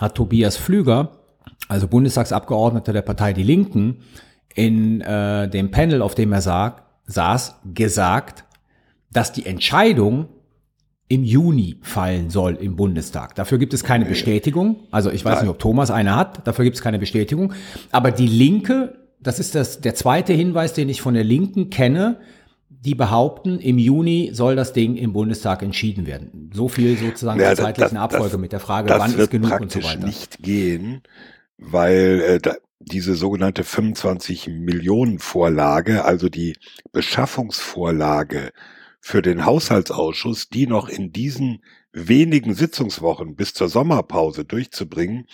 hat 0.00 0.14
Tobias 0.14 0.56
Flüger, 0.56 1.12
also 1.68 1.88
Bundestagsabgeordneter 1.88 2.92
der 2.92 3.02
Partei 3.02 3.32
Die 3.32 3.42
Linken, 3.42 4.02
in 4.56 5.00
äh, 5.02 5.48
dem 5.48 5.70
Panel, 5.70 6.02
auf 6.02 6.16
dem 6.16 6.32
er 6.32 6.40
sag, 6.40 6.82
saß, 7.06 7.60
gesagt, 7.72 8.44
dass 9.12 9.32
die 9.32 9.46
Entscheidung 9.46 10.26
im 11.08 11.22
Juni 11.22 11.78
fallen 11.82 12.30
soll 12.30 12.56
im 12.56 12.74
Bundestag. 12.74 13.36
Dafür 13.36 13.58
gibt 13.58 13.72
es 13.72 13.84
keine 13.84 14.06
Bestätigung. 14.06 14.88
Also 14.90 15.12
ich 15.12 15.24
weiß 15.24 15.42
nicht, 15.42 15.50
ob 15.50 15.60
Thomas 15.60 15.92
eine 15.92 16.16
hat. 16.16 16.44
Dafür 16.48 16.64
gibt 16.64 16.76
es 16.76 16.82
keine 16.82 16.98
Bestätigung. 16.98 17.52
Aber 17.92 18.10
die 18.10 18.26
Linke 18.26 19.06
das 19.26 19.38
ist 19.38 19.54
das, 19.54 19.80
der 19.80 19.94
zweite 19.94 20.32
Hinweis, 20.32 20.72
den 20.72 20.88
ich 20.88 21.00
von 21.00 21.14
der 21.14 21.24
Linken 21.24 21.70
kenne, 21.70 22.18
die 22.68 22.94
behaupten, 22.94 23.58
im 23.58 23.78
Juni 23.78 24.30
soll 24.32 24.54
das 24.54 24.72
Ding 24.72 24.96
im 24.96 25.12
Bundestag 25.12 25.62
entschieden 25.62 26.06
werden. 26.06 26.50
So 26.54 26.68
viel 26.68 26.96
sozusagen 26.96 27.40
ja, 27.40 27.48
der 27.48 27.56
zeitlichen 27.56 27.94
das, 27.96 28.02
Abfolge 28.02 28.32
das, 28.32 28.40
mit 28.40 28.52
der 28.52 28.60
Frage, 28.60 28.90
wann 28.90 29.14
ist 29.14 29.30
genug 29.30 29.60
und 29.60 29.72
so 29.72 29.82
weiter. 29.82 29.94
Das 29.94 30.02
wird 30.02 30.06
nicht 30.06 30.38
gehen, 30.42 31.02
weil 31.58 32.20
äh, 32.20 32.38
da, 32.38 32.54
diese 32.78 33.14
sogenannte 33.14 33.64
25 33.64 34.48
Millionen 34.48 35.18
Vorlage, 35.18 36.04
also 36.04 36.28
die 36.28 36.56
Beschaffungsvorlage 36.92 38.52
für 39.00 39.22
den 39.22 39.44
Haushaltsausschuss, 39.44 40.48
die 40.48 40.66
noch 40.66 40.88
in 40.88 41.12
diesen 41.12 41.62
wenigen 41.92 42.54
Sitzungswochen 42.54 43.36
bis 43.36 43.54
zur 43.54 43.68
Sommerpause 43.68 44.44
durchzubringen, 44.44 45.26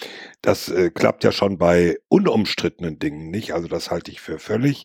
das 0.43 0.69
äh, 0.69 0.91
klappt 0.91 1.25
ja 1.25 1.33
schon 1.33 1.59
bei 1.59 1.99
unumstrittenen 2.09 2.99
Dingen 2.99 3.31
nicht. 3.31 3.53
Also 3.53 3.67
das 3.67 3.91
halte 3.91 4.11
ich 4.13 4.21
für 4.21 4.39
völlig 4.39 4.85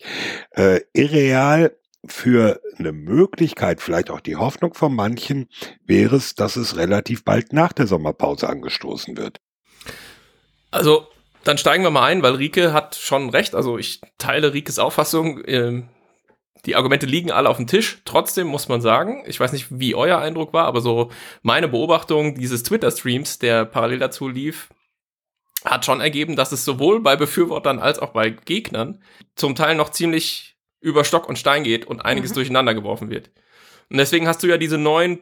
äh, 0.51 0.81
irreal. 0.93 1.77
Für 2.09 2.61
eine 2.77 2.93
Möglichkeit, 2.93 3.81
vielleicht 3.81 4.11
auch 4.11 4.21
die 4.21 4.37
Hoffnung 4.37 4.75
von 4.75 4.95
manchen, 4.95 5.49
wäre 5.83 6.15
es, 6.15 6.35
dass 6.35 6.55
es 6.55 6.77
relativ 6.77 7.25
bald 7.25 7.51
nach 7.51 7.73
der 7.73 7.87
Sommerpause 7.87 8.47
angestoßen 8.47 9.17
wird. 9.17 9.41
Also 10.71 11.07
dann 11.47 11.57
steigen 11.57 11.83
wir 11.83 11.91
mal 11.91 12.03
ein, 12.03 12.23
weil 12.23 12.35
Rike 12.35 12.73
hat 12.73 12.95
schon 12.95 13.29
recht. 13.29 13.55
Also 13.55 13.77
ich 13.77 14.01
teile 14.17 14.53
Rikes 14.53 14.79
Auffassung. 14.79 15.41
Ähm, 15.45 15.89
die 16.65 16.75
Argumente 16.75 17.05
liegen 17.05 17.31
alle 17.31 17.49
auf 17.49 17.57
dem 17.57 17.67
Tisch. 17.67 18.01
Trotzdem 18.03 18.47
muss 18.47 18.67
man 18.67 18.81
sagen, 18.81 19.23
ich 19.27 19.39
weiß 19.39 19.53
nicht, 19.53 19.67
wie 19.69 19.95
euer 19.95 20.17
Eindruck 20.17 20.51
war, 20.51 20.65
aber 20.65 20.81
so 20.81 21.09
meine 21.41 21.69
Beobachtung 21.69 22.35
dieses 22.35 22.63
Twitter-Streams, 22.63 23.39
der 23.39 23.63
parallel 23.63 23.99
dazu 23.99 24.27
lief, 24.27 24.69
hat 25.63 25.85
schon 25.85 26.01
ergeben, 26.01 26.35
dass 26.35 26.51
es 26.51 26.65
sowohl 26.65 26.99
bei 26.99 27.15
Befürwortern 27.15 27.79
als 27.79 27.99
auch 27.99 28.11
bei 28.11 28.29
Gegnern 28.29 29.01
zum 29.35 29.55
Teil 29.55 29.75
noch 29.75 29.89
ziemlich 29.89 30.57
über 30.81 31.03
Stock 31.03 31.29
und 31.29 31.39
Stein 31.39 31.63
geht 31.63 31.85
und 31.85 32.01
einiges 32.01 32.31
mhm. 32.31 32.35
durcheinander 32.35 32.73
geworfen 32.73 33.09
wird. 33.09 33.31
Und 33.89 33.97
deswegen 33.97 34.27
hast 34.27 34.43
du 34.43 34.47
ja 34.47 34.57
diese 34.57 34.77
neuen, 34.77 35.19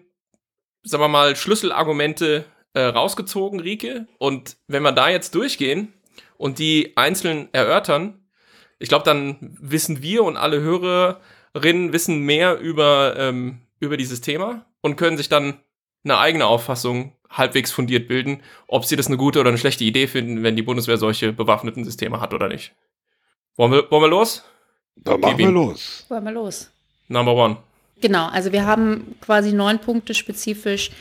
sagen 0.84 1.03
wir 1.03 1.08
mal, 1.08 1.36
Schlüsselargumente 1.36 2.46
äh, 2.74 2.82
rausgezogen, 2.82 3.60
Rike. 3.60 4.08
Und 4.17 4.58
wenn 4.67 4.84
wir 4.84 4.91
da 4.91 5.10
jetzt 5.10 5.36
durchgehen 5.36 5.94
und 6.38 6.60
die 6.60 6.94
einzeln 6.96 7.50
erörtern, 7.51 8.20
ich 8.80 8.89
glaube, 8.89 9.06
dann 9.06 9.58
wissen 9.60 10.01
wir 10.01 10.24
und 10.24 10.38
alle 10.38 10.60
Hörerinnen 10.60 11.94
wissen 11.94 12.20
mehr 12.20 12.60
über, 12.60 13.15
ähm, 13.18 13.62
über 13.80 13.98
dieses 13.98 14.22
Thema 14.22 14.65
und 14.82 14.96
können 14.96 15.18
sich 15.18 15.30
dann 15.30 15.60
eine 16.04 16.18
eigene 16.18 16.46
Auffassung 16.46 17.13
halbwegs 17.30 17.72
fundiert 17.72 18.08
bilden, 18.08 18.42
ob 18.68 18.86
sie 18.86 18.96
das 18.96 19.08
eine 19.08 19.18
gute 19.18 19.39
oder 19.39 19.50
eine 19.50 19.58
schlechte 19.58 19.84
Idee 19.84 20.08
finden, 20.08 20.44
wenn 20.44 20.56
die 20.56 20.62
Bundeswehr 20.62 20.98
solche 20.98 21.34
bewaffneten 21.34 21.84
Systeme 21.84 22.22
hat 22.22 22.34
oder 22.34 22.48
nicht. 22.48 22.74
Wollen 23.56 23.72
wir, 23.72 23.89
wollen 23.89 24.04
wir 24.04 24.10
los? 24.10 24.44
Dann 24.96 25.20
machen 25.20 25.38
wir 25.38 25.51
los. 25.51 26.06
Wollen 26.10 26.24
wir 26.24 26.32
los. 26.32 26.72
Number 27.08 27.34
one. 27.34 27.58
Genau, 28.01 28.27
also 28.27 28.51
wir 28.51 28.65
haben 28.65 29.15
quasi 29.22 29.54
neun 29.54 29.80
Punkte 29.80 30.13
spezifisch 30.13 30.92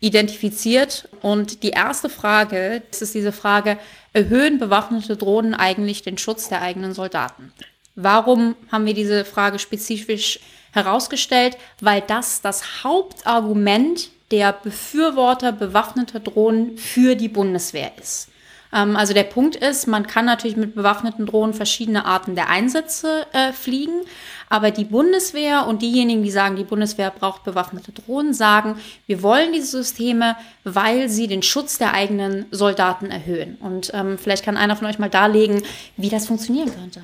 identifiziert. 0.00 1.08
Und 1.20 1.62
die 1.62 1.70
erste 1.70 2.08
Frage, 2.08 2.82
das 2.90 3.02
ist 3.02 3.14
diese 3.14 3.32
Frage, 3.32 3.78
erhöhen 4.12 4.58
bewaffnete 4.58 5.16
Drohnen 5.16 5.54
eigentlich 5.54 6.02
den 6.02 6.18
Schutz 6.18 6.48
der 6.48 6.62
eigenen 6.62 6.94
Soldaten? 6.94 7.52
Warum 7.94 8.56
haben 8.70 8.86
wir 8.86 8.94
diese 8.94 9.24
Frage 9.24 9.58
spezifisch 9.58 10.40
herausgestellt? 10.72 11.56
Weil 11.80 12.00
das 12.00 12.40
das 12.40 12.84
Hauptargument 12.84 14.10
der 14.30 14.52
Befürworter 14.52 15.52
bewaffneter 15.52 16.20
Drohnen 16.20 16.78
für 16.78 17.16
die 17.16 17.28
Bundeswehr 17.28 17.92
ist. 18.00 18.29
Ähm, 18.72 18.96
also 18.96 19.14
der 19.14 19.24
Punkt 19.24 19.56
ist, 19.56 19.86
man 19.86 20.06
kann 20.06 20.24
natürlich 20.24 20.56
mit 20.56 20.74
bewaffneten 20.74 21.26
Drohnen 21.26 21.54
verschiedene 21.54 22.04
Arten 22.04 22.34
der 22.34 22.48
Einsätze 22.48 23.26
äh, 23.32 23.52
fliegen, 23.52 24.00
aber 24.48 24.70
die 24.70 24.84
Bundeswehr 24.84 25.66
und 25.66 25.82
diejenigen, 25.82 26.22
die 26.22 26.30
sagen, 26.30 26.56
die 26.56 26.64
Bundeswehr 26.64 27.10
braucht 27.10 27.44
bewaffnete 27.44 27.92
Drohnen, 27.92 28.34
sagen, 28.34 28.80
wir 29.06 29.22
wollen 29.22 29.52
diese 29.52 29.82
Systeme, 29.82 30.36
weil 30.64 31.08
sie 31.08 31.26
den 31.26 31.42
Schutz 31.42 31.78
der 31.78 31.94
eigenen 31.94 32.46
Soldaten 32.50 33.10
erhöhen. 33.10 33.56
Und 33.60 33.92
ähm, 33.94 34.18
vielleicht 34.18 34.44
kann 34.44 34.56
einer 34.56 34.76
von 34.76 34.86
euch 34.86 34.98
mal 34.98 35.10
darlegen, 35.10 35.62
wie 35.96 36.08
das 36.08 36.26
funktionieren 36.26 36.72
könnte. 36.74 37.02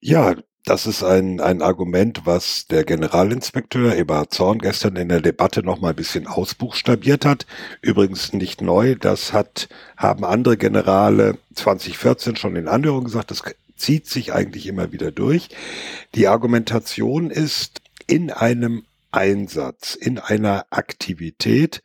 Ja, 0.00 0.34
das 0.66 0.84
ist 0.88 1.04
ein, 1.04 1.40
ein 1.40 1.62
Argument, 1.62 2.22
was 2.24 2.66
der 2.66 2.82
Generalinspekteur 2.82 3.96
Eberhard 3.96 4.34
Zorn 4.34 4.58
gestern 4.58 4.96
in 4.96 5.08
der 5.08 5.20
Debatte 5.20 5.62
noch 5.62 5.80
mal 5.80 5.90
ein 5.90 5.96
bisschen 5.96 6.26
ausbuchstabiert 6.26 7.24
hat. 7.24 7.46
Übrigens 7.82 8.32
nicht 8.32 8.60
neu, 8.62 8.96
das 8.96 9.32
hat, 9.32 9.68
haben 9.96 10.24
andere 10.24 10.56
Generale 10.56 11.38
2014 11.54 12.34
schon 12.34 12.56
in 12.56 12.66
Anhörung 12.66 13.04
gesagt, 13.04 13.30
das 13.30 13.44
zieht 13.76 14.08
sich 14.08 14.32
eigentlich 14.32 14.66
immer 14.66 14.90
wieder 14.90 15.12
durch. 15.12 15.50
Die 16.16 16.26
Argumentation 16.26 17.30
ist, 17.30 17.80
in 18.08 18.32
einem 18.32 18.82
Einsatz, 19.12 19.94
in 19.94 20.18
einer 20.18 20.66
Aktivität 20.70 21.84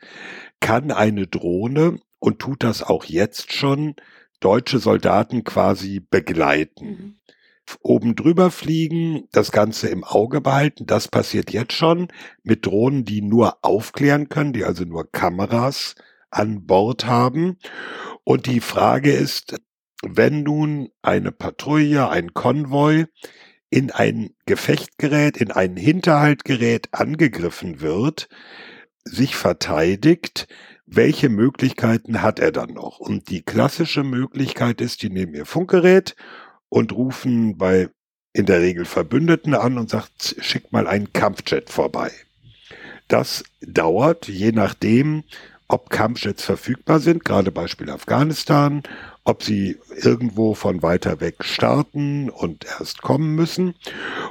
kann 0.59 0.89
eine 0.89 1.27
Drohne 1.27 1.99
und 2.17 2.39
tut 2.39 2.63
das 2.63 2.81
auch 2.81 3.05
jetzt 3.05 3.53
schon 3.53 3.95
deutsche 4.39 4.79
Soldaten 4.79 5.43
quasi 5.43 5.99
begleiten. 5.99 6.85
Mhm 6.85 7.20
oben 7.81 8.15
drüber 8.15 8.51
fliegen, 8.51 9.27
das 9.31 9.51
Ganze 9.51 9.89
im 9.89 10.03
Auge 10.03 10.41
behalten. 10.41 10.85
Das 10.85 11.07
passiert 11.07 11.51
jetzt 11.51 11.73
schon 11.73 12.07
mit 12.43 12.65
Drohnen, 12.65 13.05
die 13.05 13.21
nur 13.21 13.63
aufklären 13.63 14.29
können, 14.29 14.53
die 14.53 14.65
also 14.65 14.83
nur 14.83 15.11
Kameras 15.11 15.95
an 16.29 16.65
Bord 16.65 17.05
haben. 17.05 17.57
Und 18.23 18.45
die 18.45 18.61
Frage 18.61 19.11
ist, 19.11 19.59
wenn 20.03 20.43
nun 20.43 20.89
eine 21.01 21.31
Patrouille, 21.31 22.09
ein 22.09 22.33
Konvoi 22.33 23.05
in 23.69 23.91
ein 23.91 24.31
Gefecht 24.45 24.97
gerät, 24.97 25.37
in 25.37 25.51
ein 25.51 25.77
Hinterhalt 25.77 26.43
gerät, 26.43 26.89
angegriffen 26.91 27.81
wird, 27.81 28.27
sich 29.05 29.35
verteidigt, 29.35 30.47
welche 30.85 31.29
Möglichkeiten 31.29 32.21
hat 32.21 32.39
er 32.39 32.51
dann 32.51 32.73
noch? 32.73 32.99
Und 32.99 33.29
die 33.29 33.43
klassische 33.43 34.03
Möglichkeit 34.03 34.81
ist, 34.81 35.01
die 35.03 35.09
nehmen 35.09 35.33
ihr 35.33 35.45
Funkgerät 35.45 36.15
und 36.71 36.93
rufen 36.93 37.57
bei 37.57 37.89
in 38.33 38.45
der 38.45 38.61
Regel 38.61 38.85
Verbündeten 38.85 39.53
an 39.53 39.77
und 39.77 39.89
sagt, 39.89 40.37
schick 40.39 40.71
mal 40.71 40.87
einen 40.87 41.11
Kampfjet 41.11 41.69
vorbei. 41.69 42.11
Das 43.09 43.43
dauert, 43.61 44.29
je 44.29 44.53
nachdem, 44.53 45.25
ob 45.67 45.89
Kampfjets 45.89 46.45
verfügbar 46.45 47.01
sind, 47.01 47.25
gerade 47.25 47.51
Beispiel 47.51 47.89
Afghanistan, 47.89 48.83
ob 49.25 49.43
sie 49.43 49.77
irgendwo 50.01 50.53
von 50.53 50.81
weiter 50.81 51.19
weg 51.19 51.43
starten 51.43 52.29
und 52.29 52.65
erst 52.65 53.01
kommen 53.01 53.35
müssen. 53.35 53.75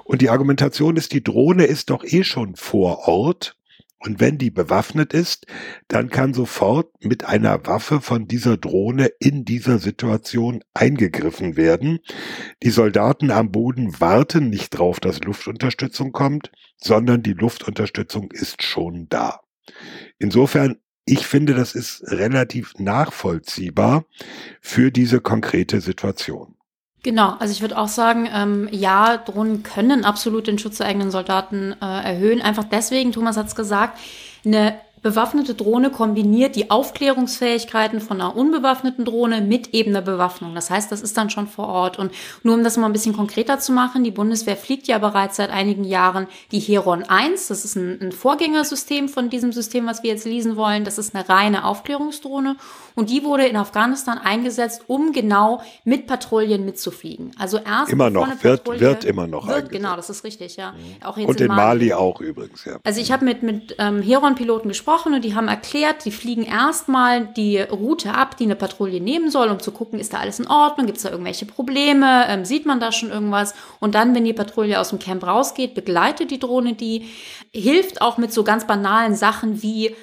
Und 0.05 0.23
die 0.23 0.31
Argumentation 0.31 0.97
ist, 0.97 1.13
die 1.13 1.23
Drohne 1.23 1.65
ist 1.65 1.91
doch 1.91 2.05
eh 2.05 2.25
schon 2.25 2.57
vor 2.57 3.07
Ort 3.07 3.55
und 4.00 4.19
wenn 4.19 4.38
die 4.38 4.50
bewaffnet 4.50 5.12
ist, 5.12 5.47
dann 5.88 6.09
kann 6.09 6.33
sofort 6.33 7.04
mit 7.04 7.26
einer 7.26 7.66
Waffe 7.66 8.00
von 8.00 8.26
dieser 8.26 8.57
Drohne 8.57 9.11
in 9.21 9.45
dieser 9.45 9.78
Situation 9.78 10.64
eingegriffen 10.73 11.57
werden. 11.57 12.00
Die 12.62 12.71
Soldaten 12.71 13.30
am 13.30 13.52
Boden 13.52 14.00
warten 14.00 14.49
nicht 14.49 14.71
drauf, 14.71 15.00
dass 15.00 15.21
Luftunterstützung 15.21 16.12
kommt, 16.12 16.50
sondern 16.78 17.23
die 17.23 17.35
Luftunterstützung 17.35 18.30
ist 18.30 18.62
schon 18.62 19.07
da. 19.11 19.40
Insofern, 20.19 20.76
ich 21.04 21.26
finde, 21.26 21.52
das 21.52 21.75
ist 21.75 22.02
relativ 22.07 22.73
nachvollziehbar 22.78 24.07
für 24.62 24.90
diese 24.90 25.21
konkrete 25.21 25.83
Situation. 25.83 26.57
Genau, 27.02 27.35
also 27.38 27.52
ich 27.52 27.62
würde 27.62 27.78
auch 27.78 27.88
sagen, 27.88 28.28
ähm, 28.33 28.69
ja, 28.73 29.16
Drohnen 29.16 29.62
können 29.62 30.04
absolut 30.04 30.47
den 30.47 30.59
Schutz 30.59 30.78
der 30.78 30.87
eigenen 30.87 31.11
Soldaten 31.11 31.75
äh, 31.80 31.85
erhöhen. 31.85 32.42
Einfach 32.42 32.64
deswegen, 32.64 33.12
Thomas 33.12 33.38
hat 33.38 33.47
es 33.47 33.54
gesagt, 33.54 33.99
eine 34.45 34.75
bewaffnete 35.02 35.54
Drohne 35.54 35.90
kombiniert 35.90 36.57
die 36.57 36.71
Aufklärungsfähigkeiten 36.71 38.00
von 38.00 38.21
einer 38.21 38.37
unbewaffneten 38.37 39.04
Drohne 39.04 39.40
mit 39.40 39.73
eben 39.73 39.90
einer 39.90 40.02
Bewaffnung. 40.02 40.54
Das 40.54 40.71
heißt, 40.71 40.92
das 40.92 41.00
ist 41.00 41.16
dann 41.16 41.30
schon 41.30 41.49
vor 41.49 41.69
Ort. 41.69 41.99
Und 41.99 42.12
nur 42.42 42.54
um 42.54 42.64
das 42.64 42.76
mal 42.76 42.87
ein 42.87 42.92
bisschen 42.92 43.16
konkreter 43.16 43.59
zu 43.59 43.73
machen, 43.73 44.04
die 44.04 44.11
Bundeswehr 44.11 44.57
fliegt 44.57 44.88
ja 44.88 44.99
bereits 44.99 45.37
seit 45.37 45.50
einigen 45.50 45.85
Jahren 45.85 46.26
die 46.52 46.61
Heron 46.61 47.02
1. 47.02 47.49
Das 47.49 47.64
ist 47.64 47.76
ein, 47.76 47.99
ein 48.02 48.12
Vorgängersystem 48.12 49.09
von 49.09 49.30
diesem 49.30 49.52
System, 49.52 49.87
was 49.87 50.02
wir 50.02 50.11
jetzt 50.11 50.26
lesen 50.26 50.57
wollen. 50.57 50.85
Das 50.85 50.99
ist 50.99 51.14
eine 51.14 51.26
reine 51.28 51.64
Aufklärungsdrohne. 51.64 52.57
Und 52.95 53.11
die 53.11 53.25
wurde 53.25 53.47
in 53.47 53.57
Afghanistan 53.57 54.19
eingesetzt, 54.19 54.83
um 54.87 55.13
genau 55.13 55.63
mit 55.85 56.07
Patrouillen 56.07 56.65
mitzufliegen. 56.65 57.33
Also 57.39 57.59
erst 57.59 57.93
immer 57.93 58.11
noch, 58.11 58.29
wird, 58.43 58.81
wird 58.81 59.05
immer 59.05 59.27
noch 59.27 59.49
wird, 59.49 59.71
Genau, 59.71 59.97
das 59.97 60.11
ist 60.11 60.25
richtig, 60.25 60.57
ja. 60.57 60.73
Mhm. 60.73 61.07
Auch 61.07 61.17
jetzt 61.17 61.29
Und 61.29 61.41
in 61.41 61.49
Mali. 61.49 61.61
Mali 61.61 61.93
auch 61.93 62.21
übrigens, 62.21 62.65
ja. 62.65 62.79
Also 62.85 63.01
ich 63.01 63.13
habe 63.13 63.25
mit, 63.25 63.43
mit 63.43 63.77
ähm, 63.79 64.03
Heron-Piloten 64.03 64.69
gesprochen, 64.69 64.91
gesprochen 64.91 65.15
und 65.15 65.25
die 65.25 65.35
haben 65.35 65.49
erklärt, 65.49 66.05
die 66.05 66.11
fliegen 66.11 66.43
erstmal 66.43 67.27
die 67.27 67.59
Route 67.59 68.15
ab, 68.15 68.37
die 68.37 68.45
eine 68.45 68.57
Patrouille 68.57 69.01
nehmen 69.01 69.31
soll, 69.31 69.49
um 69.49 69.61
zu 69.61 69.73
gucken, 69.73 69.99
ist 69.99 70.13
da 70.13 70.19
alles 70.19 70.41
in 70.41 70.47
Ordnung, 70.47 70.87
gibt 70.87 70.99
es 70.99 71.05
da 71.05 71.11
irgendwelche 71.11 71.47
Probleme, 71.47 72.27
ähm, 72.29 72.45
sieht 72.45 72.67
man 72.67 72.81
da 72.81 72.93
schon 72.93 73.11
irgendwas. 73.11 73.55
Und 73.79 73.95
dann, 73.95 74.15
wenn 74.15 74.25
die 74.25 74.33
Patrouille 74.33 74.81
aus 74.81 74.91
dem 74.91 74.99
Camp 74.99 75.25
rausgeht, 75.27 75.75
begleitet 75.75 76.31
die 76.31 76.39
Drohne 76.39 76.75
die, 76.75 77.07
hilft 77.53 78.01
auch 78.03 78.19
mit 78.19 78.33
so 78.33 78.45
ganz 78.45 78.67
banalen 78.67 79.15
Sachen 79.15 79.63
wie, 79.63 79.95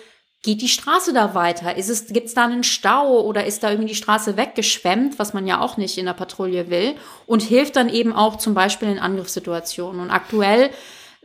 geht 0.47 0.61
die 0.61 0.69
Straße 0.69 1.11
da 1.11 1.35
weiter? 1.35 1.75
Ist 1.75 1.89
es, 1.89 2.07
gibt's 2.07 2.33
da 2.33 2.45
einen 2.45 2.63
Stau 2.63 3.19
oder 3.19 3.45
ist 3.45 3.63
da 3.63 3.69
irgendwie 3.69 3.89
die 3.89 3.95
Straße 3.95 4.37
weggeschwemmt, 4.37 5.19
was 5.19 5.33
man 5.33 5.45
ja 5.45 5.59
auch 5.59 5.75
nicht 5.75 5.97
in 5.97 6.05
der 6.05 6.13
Patrouille 6.13 6.69
will? 6.69 6.95
Und 7.25 7.43
hilft 7.43 7.75
dann 7.75 7.89
eben 7.89 8.13
auch 8.13 8.37
zum 8.37 8.53
Beispiel 8.53 8.87
in 8.87 8.97
Angriffssituationen. 8.97 9.99
Und 9.99 10.09
aktuell 10.09 10.69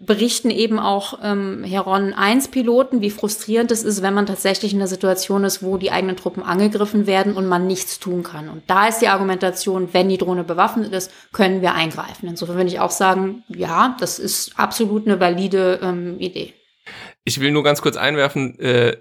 berichten 0.00 0.50
eben 0.50 0.80
auch 0.80 1.20
ähm, 1.22 1.62
Heron 1.62 2.14
1 2.14 2.48
Piloten, 2.48 3.00
wie 3.00 3.10
frustrierend 3.10 3.70
es 3.70 3.84
ist, 3.84 4.02
wenn 4.02 4.12
man 4.12 4.26
tatsächlich 4.26 4.72
in 4.72 4.80
einer 4.80 4.88
Situation 4.88 5.44
ist, 5.44 5.62
wo 5.62 5.76
die 5.76 5.92
eigenen 5.92 6.16
Truppen 6.16 6.42
angegriffen 6.42 7.06
werden 7.06 7.34
und 7.34 7.46
man 7.46 7.68
nichts 7.68 8.00
tun 8.00 8.24
kann. 8.24 8.48
Und 8.48 8.64
da 8.66 8.88
ist 8.88 9.02
die 9.02 9.08
Argumentation, 9.08 9.90
wenn 9.92 10.08
die 10.08 10.18
Drohne 10.18 10.42
bewaffnet 10.42 10.92
ist, 10.92 11.12
können 11.32 11.62
wir 11.62 11.74
eingreifen. 11.74 12.26
Insofern 12.28 12.56
würde 12.56 12.70
ich 12.70 12.80
auch 12.80 12.90
sagen, 12.90 13.44
ja, 13.46 13.96
das 14.00 14.18
ist 14.18 14.58
absolut 14.58 15.06
eine 15.06 15.20
valide 15.20 15.78
ähm, 15.80 16.18
Idee. 16.18 16.54
Ich 17.22 17.38
will 17.38 17.52
nur 17.52 17.62
ganz 17.62 17.82
kurz 17.82 17.96
einwerfen, 17.96 18.58
äh, 18.58 18.96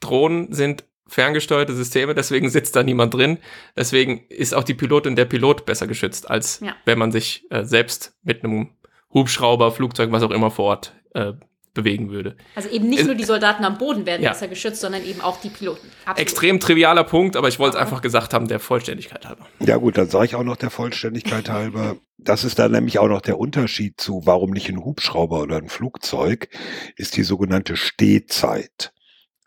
Drohnen 0.00 0.52
sind 0.52 0.84
ferngesteuerte 1.06 1.74
Systeme, 1.74 2.14
deswegen 2.14 2.50
sitzt 2.50 2.76
da 2.76 2.82
niemand 2.82 3.14
drin. 3.14 3.38
Deswegen 3.76 4.24
ist 4.28 4.54
auch 4.54 4.64
die 4.64 4.74
Pilotin 4.74 5.16
der 5.16 5.24
Pilot 5.24 5.66
besser 5.66 5.86
geschützt, 5.86 6.30
als 6.30 6.60
ja. 6.60 6.74
wenn 6.84 6.98
man 6.98 7.12
sich 7.12 7.50
äh, 7.50 7.64
selbst 7.64 8.14
mit 8.22 8.44
einem 8.44 8.70
Hubschrauber, 9.12 9.72
Flugzeug, 9.72 10.12
was 10.12 10.22
auch 10.22 10.30
immer 10.30 10.50
vor 10.50 10.66
Ort 10.66 10.94
äh, 11.14 11.32
bewegen 11.74 12.10
würde. 12.10 12.36
Also 12.54 12.68
eben 12.68 12.88
nicht 12.88 13.04
nur 13.06 13.14
die 13.14 13.24
Soldaten 13.24 13.64
am 13.64 13.78
Boden 13.78 14.04
werden 14.06 14.22
ja. 14.22 14.30
besser 14.30 14.48
geschützt, 14.48 14.80
sondern 14.80 15.04
eben 15.04 15.20
auch 15.20 15.40
die 15.40 15.50
Piloten. 15.50 15.88
Absolut. 16.04 16.18
Extrem 16.18 16.60
trivialer 16.60 17.04
Punkt, 17.04 17.36
aber 17.36 17.48
ich 17.48 17.58
wollte 17.58 17.76
es 17.76 17.82
einfach 17.82 18.02
gesagt 18.02 18.34
haben, 18.34 18.48
der 18.48 18.58
Vollständigkeit 18.58 19.26
halber. 19.26 19.46
Ja 19.60 19.76
gut, 19.76 19.96
dann 19.96 20.08
sage 20.08 20.24
ich 20.26 20.34
auch 20.34 20.42
noch 20.42 20.56
der 20.56 20.70
Vollständigkeit 20.70 21.48
halber. 21.48 21.96
Das 22.18 22.44
ist 22.44 22.58
dann 22.58 22.72
nämlich 22.72 22.98
auch 22.98 23.08
noch 23.08 23.20
der 23.20 23.38
Unterschied 23.38 24.00
zu, 24.00 24.22
warum 24.24 24.50
nicht 24.50 24.68
ein 24.68 24.84
Hubschrauber 24.84 25.42
oder 25.42 25.56
ein 25.56 25.68
Flugzeug, 25.68 26.48
ist 26.96 27.16
die 27.16 27.22
sogenannte 27.22 27.76
Stehzeit. 27.76 28.92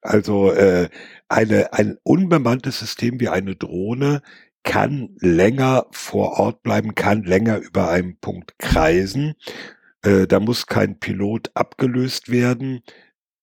Also 0.04 0.52
äh, 0.52 0.90
eine, 1.30 1.74
ein 1.74 1.98
unbemanntes 2.04 2.80
System 2.80 3.20
wie 3.20 3.30
eine 3.30 3.56
Drohne 3.56 4.22
kann 4.64 5.16
länger 5.20 5.88
vor 5.92 6.40
Ort 6.40 6.64
bleiben, 6.64 6.96
kann 6.96 7.24
länger 7.24 7.58
über 7.58 7.90
einem 7.90 8.18
Punkt 8.18 8.58
kreisen. 8.60 9.36
Äh, 10.04 10.28
da 10.28 10.40
muss 10.40 10.68
kein 10.68 11.00
Pilot 11.00 11.52
abgelöst 11.54 12.30
werden. 12.30 12.82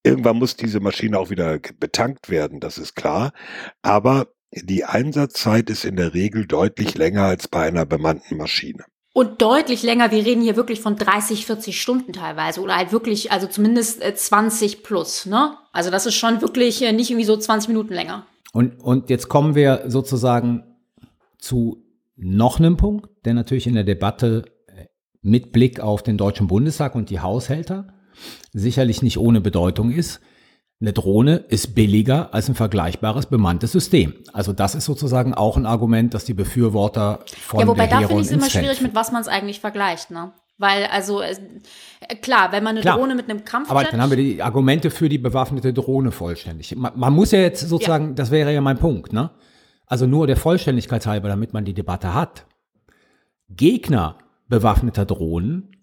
Irgendwann 0.02 0.38
muss 0.38 0.56
diese 0.56 0.80
Maschine 0.80 1.18
auch 1.18 1.30
wieder 1.30 1.58
betankt 1.78 2.30
werden, 2.30 2.60
das 2.60 2.78
ist 2.78 2.94
klar. 2.94 3.32
Aber 3.82 4.28
die 4.52 4.84
Einsatzzeit 4.84 5.70
ist 5.70 5.84
in 5.84 5.96
der 5.96 6.14
Regel 6.14 6.46
deutlich 6.46 6.96
länger 6.96 7.24
als 7.24 7.48
bei 7.48 7.66
einer 7.66 7.86
bemannten 7.86 8.36
Maschine. 8.36 8.84
Und 9.12 9.42
deutlich 9.42 9.82
länger, 9.82 10.12
wir 10.12 10.24
reden 10.24 10.42
hier 10.42 10.54
wirklich 10.54 10.80
von 10.80 10.94
30, 10.96 11.44
40 11.44 11.80
Stunden 11.80 12.12
teilweise 12.12 12.60
oder 12.60 12.76
halt 12.76 12.92
wirklich, 12.92 13.32
also 13.32 13.48
zumindest 13.48 14.02
20 14.02 14.74
äh, 14.74 14.76
plus, 14.82 15.26
ne? 15.26 15.56
Also 15.72 15.90
das 15.90 16.06
ist 16.06 16.14
schon 16.14 16.40
wirklich 16.40 16.82
äh, 16.82 16.92
nicht 16.92 17.10
irgendwie 17.10 17.26
so 17.26 17.36
20 17.36 17.68
Minuten 17.68 17.92
länger. 17.92 18.26
Und, 18.52 18.80
und 18.80 19.10
jetzt 19.10 19.28
kommen 19.28 19.54
wir 19.54 19.84
sozusagen 19.86 20.64
zu 21.38 21.84
noch 22.16 22.58
einem 22.58 22.76
Punkt, 22.76 23.08
der 23.24 23.34
natürlich 23.34 23.66
in 23.66 23.74
der 23.74 23.84
Debatte 23.84 24.44
äh, 24.68 24.86
mit 25.22 25.50
Blick 25.52 25.80
auf 25.80 26.02
den 26.02 26.16
Deutschen 26.16 26.46
Bundestag 26.46 26.94
und 26.94 27.10
die 27.10 27.20
Haushälter 27.20 27.88
sicherlich 28.52 29.02
nicht 29.02 29.18
ohne 29.18 29.40
Bedeutung 29.40 29.90
ist. 29.90 30.20
Eine 30.80 30.94
Drohne 30.94 31.36
ist 31.48 31.74
billiger 31.74 32.32
als 32.32 32.48
ein 32.48 32.54
vergleichbares 32.54 33.26
bemanntes 33.26 33.72
System. 33.72 34.14
Also 34.32 34.54
das 34.54 34.74
ist 34.74 34.86
sozusagen 34.86 35.34
auch 35.34 35.58
ein 35.58 35.66
Argument, 35.66 36.14
dass 36.14 36.24
die 36.24 36.32
Befürworter 36.32 37.20
von 37.38 37.60
ja, 37.60 37.66
wobei 37.66 37.86
der 37.86 38.00
da 38.00 38.06
finde 38.06 38.22
ich 38.22 38.28
es 38.28 38.32
immer 38.32 38.48
schwierig, 38.48 38.80
mit 38.80 38.94
was 38.94 39.12
man 39.12 39.20
es 39.20 39.28
eigentlich 39.28 39.60
vergleicht, 39.60 40.10
ne? 40.10 40.32
Weil, 40.56 40.84
also, 40.92 41.22
äh, 41.22 41.36
klar, 42.20 42.52
wenn 42.52 42.62
man 42.62 42.72
eine 42.72 42.82
klar, 42.82 42.98
Drohne 42.98 43.14
mit 43.14 43.30
einem 43.30 43.46
Kampfjet... 43.46 43.70
Aber 43.70 43.84
dann 43.84 44.00
haben 44.00 44.10
wir 44.10 44.18
die 44.18 44.42
Argumente 44.42 44.90
für 44.90 45.08
die 45.08 45.16
bewaffnete 45.16 45.72
Drohne 45.72 46.12
vollständig. 46.12 46.76
Man, 46.76 46.92
man 46.96 47.14
muss 47.14 47.30
ja 47.30 47.40
jetzt 47.40 47.66
sozusagen, 47.66 48.08
ja. 48.08 48.12
das 48.12 48.30
wäre 48.30 48.52
ja 48.52 48.60
mein 48.60 48.76
Punkt, 48.76 49.14
ne? 49.14 49.30
Also 49.86 50.06
nur 50.06 50.26
der 50.26 50.36
Vollständigkeit 50.36 51.06
halber, 51.06 51.28
damit 51.28 51.54
man 51.54 51.64
die 51.64 51.72
Debatte 51.72 52.12
hat. 52.12 52.44
Gegner 53.48 54.18
bewaffneter 54.48 55.06
Drohnen 55.06 55.76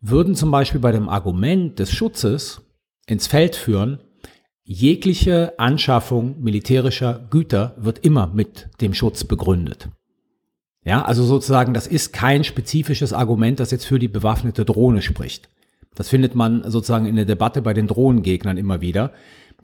würden 0.00 0.34
zum 0.34 0.50
Beispiel 0.50 0.80
bei 0.80 0.90
dem 0.90 1.08
Argument 1.08 1.78
des 1.78 1.92
Schutzes 1.92 2.60
ins 3.06 3.28
Feld 3.28 3.54
führen, 3.54 4.00
jegliche 4.70 5.58
Anschaffung 5.58 6.36
militärischer 6.42 7.26
Güter 7.30 7.74
wird 7.78 8.04
immer 8.04 8.26
mit 8.26 8.68
dem 8.82 8.92
Schutz 8.92 9.24
begründet. 9.24 9.88
Ja, 10.84 11.02
also 11.02 11.24
sozusagen, 11.24 11.72
das 11.72 11.86
ist 11.86 12.12
kein 12.12 12.44
spezifisches 12.44 13.14
Argument, 13.14 13.60
das 13.60 13.70
jetzt 13.70 13.86
für 13.86 13.98
die 13.98 14.08
bewaffnete 14.08 14.66
Drohne 14.66 15.00
spricht. 15.00 15.48
Das 15.94 16.10
findet 16.10 16.34
man 16.34 16.70
sozusagen 16.70 17.06
in 17.06 17.16
der 17.16 17.24
Debatte 17.24 17.62
bei 17.62 17.72
den 17.72 17.86
Drohnengegnern 17.86 18.58
immer 18.58 18.82
wieder 18.82 19.12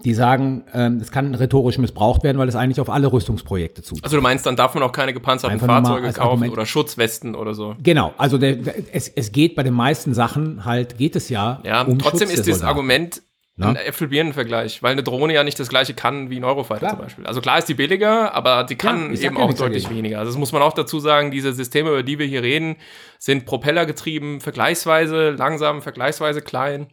die 0.02 0.12
sagen, 0.12 0.64
ähm, 0.72 0.98
das 0.98 1.12
kann 1.12 1.34
rhetorisch 1.36 1.78
missbraucht 1.78 2.24
werden, 2.24 2.36
weil 2.36 2.48
es 2.48 2.56
eigentlich 2.56 2.80
auf 2.80 2.90
alle 2.90 3.12
Rüstungsprojekte 3.12 3.82
zutrifft. 3.82 4.04
Also 4.04 4.16
du 4.16 4.22
meinst, 4.22 4.44
dann 4.44 4.56
darf 4.56 4.74
man 4.74 4.82
auch 4.82 4.90
keine 4.90 5.12
gepanzerten 5.12 5.54
Einfach 5.54 5.68
Fahrzeuge 5.68 6.08
kaufen 6.08 6.20
Argument. 6.20 6.52
oder 6.52 6.66
Schutzwesten 6.66 7.36
oder 7.36 7.54
so. 7.54 7.76
Genau, 7.80 8.12
also 8.18 8.36
der, 8.36 8.56
der, 8.56 8.74
es, 8.92 9.08
es 9.08 9.30
geht 9.30 9.54
bei 9.54 9.62
den 9.62 9.72
meisten 9.72 10.12
Sachen 10.12 10.64
halt, 10.64 10.98
geht 10.98 11.14
es 11.14 11.28
ja 11.28 11.60
Ja, 11.64 11.82
um 11.82 11.98
trotzdem 12.00 12.28
Schutz 12.28 12.40
ist 12.40 12.46
dieses 12.46 12.62
Argument 12.62 13.22
na? 13.56 13.68
ein 13.68 13.76
Äpfel-Birnen-Vergleich, 13.76 14.82
weil 14.82 14.92
eine 14.92 15.02
Drohne 15.02 15.32
ja 15.32 15.44
nicht 15.44 15.60
das 15.60 15.68
gleiche 15.68 15.94
kann 15.94 16.28
wie 16.28 16.38
ein 16.38 16.44
Eurofighter 16.44 16.80
klar. 16.80 16.90
zum 16.92 17.00
Beispiel. 17.00 17.26
Also 17.26 17.40
klar 17.40 17.58
ist 17.58 17.68
die 17.68 17.74
billiger, 17.74 18.34
aber 18.34 18.64
die 18.64 18.74
kann 18.74 19.14
ja, 19.14 19.22
eben 19.22 19.36
auch 19.36 19.54
deutlich 19.54 19.84
dagegen. 19.84 19.98
weniger. 19.98 20.18
Also 20.18 20.32
das 20.32 20.38
muss 20.38 20.52
man 20.52 20.62
auch 20.62 20.72
dazu 20.72 20.98
sagen, 20.98 21.30
diese 21.30 21.52
Systeme, 21.52 21.90
über 21.90 22.02
die 22.02 22.18
wir 22.18 22.26
hier 22.26 22.42
reden, 22.42 22.76
sind 23.18 23.46
propellergetrieben, 23.46 24.40
vergleichsweise 24.40 25.30
langsam, 25.30 25.82
vergleichsweise 25.82 26.42
klein 26.42 26.88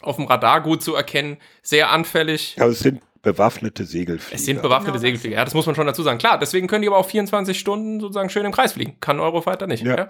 auf 0.00 0.16
dem 0.16 0.26
Radar 0.26 0.60
gut 0.60 0.82
zu 0.82 0.94
erkennen, 0.94 1.38
sehr 1.62 1.90
anfällig. 1.90 2.56
Aber 2.60 2.70
es 2.70 2.80
sind 2.80 3.00
bewaffnete 3.22 3.84
Segelflieger. 3.84 4.36
Es 4.36 4.44
sind 4.44 4.62
bewaffnete 4.62 4.92
genau. 4.92 5.00
Segelflieger, 5.00 5.36
ja, 5.36 5.44
das 5.44 5.54
muss 5.54 5.66
man 5.66 5.74
schon 5.74 5.86
dazu 5.86 6.04
sagen. 6.04 6.18
Klar, 6.18 6.38
deswegen 6.38 6.68
können 6.68 6.82
die 6.82 6.88
aber 6.88 6.98
auch 6.98 7.08
24 7.08 7.58
Stunden 7.58 7.98
sozusagen 7.98 8.30
schön 8.30 8.44
im 8.44 8.52
Kreis 8.52 8.74
fliegen. 8.74 8.98
Kann 9.00 9.18
Eurofighter 9.18 9.66
nicht. 9.66 9.82
Ja. 9.84 9.96
ja? 9.96 10.08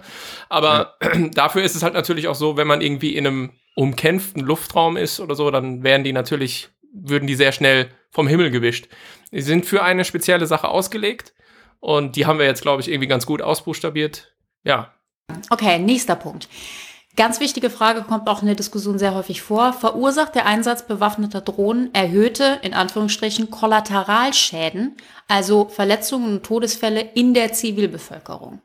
Aber 0.49 0.95
ja. 1.01 1.27
dafür 1.33 1.63
ist 1.63 1.75
es 1.75 1.81
halt 1.81 1.95
natürlich 1.95 2.27
auch 2.27 2.35
so, 2.35 2.57
wenn 2.57 2.67
man 2.67 2.81
irgendwie 2.81 3.15
in 3.15 3.25
einem 3.25 3.51
umkämpften 3.77 4.41
Luftraum 4.41 4.97
ist 4.97 5.19
oder 5.19 5.35
so, 5.35 5.51
dann 5.51 5.83
wären 5.83 6.03
die 6.03 6.11
natürlich, 6.11 6.69
würden 6.91 7.27
die 7.27 7.35
sehr 7.35 7.51
schnell 7.51 7.89
vom 8.09 8.27
Himmel 8.27 8.49
gewischt. 8.49 8.87
Die 9.31 9.41
sind 9.41 9.67
für 9.67 9.83
eine 9.83 10.03
spezielle 10.03 10.47
Sache 10.47 10.67
ausgelegt 10.67 11.35
und 11.79 12.15
die 12.15 12.25
haben 12.25 12.39
wir 12.39 12.47
jetzt, 12.47 12.63
glaube 12.63 12.81
ich, 12.81 12.89
irgendwie 12.89 13.07
ganz 13.07 13.27
gut 13.27 13.39
ausbuchstabiert. 13.41 14.33
Ja. 14.63 14.93
Okay, 15.51 15.77
nächster 15.77 16.15
Punkt. 16.15 16.49
Ganz 17.15 17.39
wichtige 17.39 17.69
Frage 17.69 18.01
kommt 18.01 18.27
auch 18.27 18.41
in 18.41 18.47
der 18.47 18.55
Diskussion 18.55 18.97
sehr 18.97 19.13
häufig 19.13 19.43
vor. 19.43 19.73
Verursacht 19.73 20.33
der 20.33 20.47
Einsatz 20.47 20.87
bewaffneter 20.87 21.41
Drohnen 21.41 21.93
erhöhte, 21.93 22.59
in 22.63 22.73
Anführungsstrichen, 22.73 23.51
Kollateralschäden, 23.51 24.97
also 25.27 25.67
Verletzungen 25.69 26.37
und 26.37 26.43
Todesfälle 26.43 27.01
in 27.13 27.35
der 27.35 27.53
Zivilbevölkerung? 27.53 28.61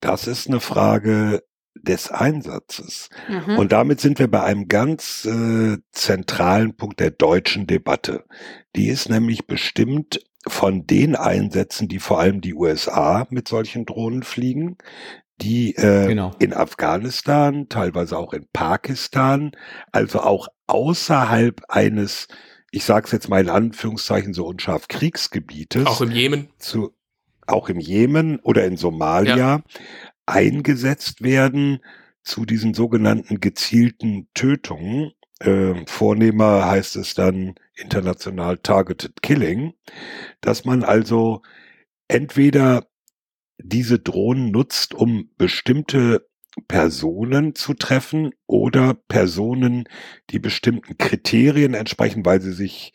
Das 0.00 0.26
ist 0.26 0.46
eine 0.46 0.60
Frage 0.60 1.42
des 1.88 2.10
Einsatzes. 2.10 3.08
Mhm. 3.28 3.58
Und 3.58 3.72
damit 3.72 4.00
sind 4.00 4.18
wir 4.18 4.28
bei 4.28 4.42
einem 4.42 4.68
ganz 4.68 5.24
äh, 5.24 5.78
zentralen 5.92 6.76
Punkt 6.76 7.00
der 7.00 7.10
deutschen 7.10 7.66
Debatte. 7.66 8.24
Die 8.76 8.88
ist 8.88 9.08
nämlich 9.08 9.46
bestimmt 9.46 10.20
von 10.46 10.86
den 10.86 11.16
Einsätzen, 11.16 11.88
die 11.88 11.98
vor 11.98 12.20
allem 12.20 12.40
die 12.40 12.54
USA 12.54 13.26
mit 13.30 13.48
solchen 13.48 13.86
Drohnen 13.86 14.22
fliegen, 14.22 14.76
die 15.40 15.74
äh, 15.76 16.08
genau. 16.08 16.34
in 16.38 16.52
Afghanistan, 16.52 17.68
teilweise 17.68 18.18
auch 18.18 18.32
in 18.32 18.46
Pakistan, 18.52 19.52
also 19.92 20.20
auch 20.20 20.48
außerhalb 20.66 21.62
eines, 21.68 22.28
ich 22.70 22.84
sage 22.84 23.06
es 23.06 23.12
jetzt 23.12 23.28
mal 23.28 23.40
in 23.40 23.48
Anführungszeichen 23.48 24.34
so 24.34 24.46
unscharf, 24.46 24.88
Kriegsgebietes. 24.88 25.86
Auch 25.86 26.00
im 26.00 26.10
Jemen. 26.10 26.48
Zu, 26.58 26.92
auch 27.46 27.68
im 27.68 27.80
Jemen 27.80 28.38
oder 28.40 28.64
in 28.64 28.76
Somalia 28.76 29.36
ja. 29.36 29.60
Eingesetzt 30.28 31.22
werden 31.22 31.80
zu 32.22 32.44
diesen 32.44 32.74
sogenannten 32.74 33.40
gezielten 33.40 34.28
Tötungen. 34.34 35.12
Äh, 35.40 35.86
vornehmer 35.86 36.66
heißt 36.66 36.96
es 36.96 37.14
dann 37.14 37.54
international 37.74 38.58
Targeted 38.58 39.22
Killing, 39.22 39.72
dass 40.40 40.64
man 40.64 40.84
also 40.84 41.42
entweder 42.08 42.86
diese 43.58 43.98
Drohnen 43.98 44.50
nutzt, 44.50 44.94
um 44.94 45.30
bestimmte 45.36 46.28
Personen 46.66 47.54
zu 47.54 47.74
treffen 47.74 48.32
oder 48.46 48.94
Personen, 48.94 49.84
die 50.30 50.38
bestimmten 50.38 50.98
Kriterien 50.98 51.74
entsprechen, 51.74 52.24
weil 52.24 52.40
sie 52.40 52.52
sich 52.52 52.92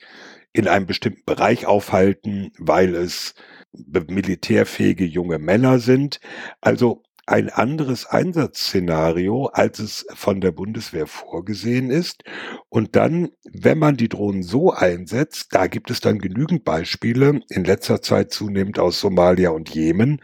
in 0.51 0.67
einem 0.67 0.85
bestimmten 0.85 1.23
Bereich 1.25 1.65
aufhalten, 1.65 2.51
weil 2.57 2.93
es 2.93 3.33
militärfähige 3.71 5.05
junge 5.05 5.39
Männer 5.39 5.79
sind. 5.79 6.19
Also 6.61 7.03
ein 7.25 7.49
anderes 7.49 8.05
Einsatzszenario, 8.05 9.45
als 9.47 9.79
es 9.79 10.05
von 10.13 10.41
der 10.41 10.51
Bundeswehr 10.51 11.07
vorgesehen 11.07 11.89
ist. 11.89 12.23
Und 12.69 12.95
dann, 12.95 13.29
wenn 13.49 13.77
man 13.77 13.95
die 13.95 14.09
Drohnen 14.09 14.43
so 14.43 14.71
einsetzt, 14.71 15.47
da 15.51 15.67
gibt 15.67 15.89
es 15.89 16.01
dann 16.01 16.19
genügend 16.19 16.65
Beispiele, 16.65 17.39
in 17.49 17.63
letzter 17.63 18.01
Zeit 18.01 18.31
zunehmend 18.31 18.77
aus 18.77 18.99
Somalia 18.99 19.51
und 19.51 19.69
Jemen, 19.69 20.21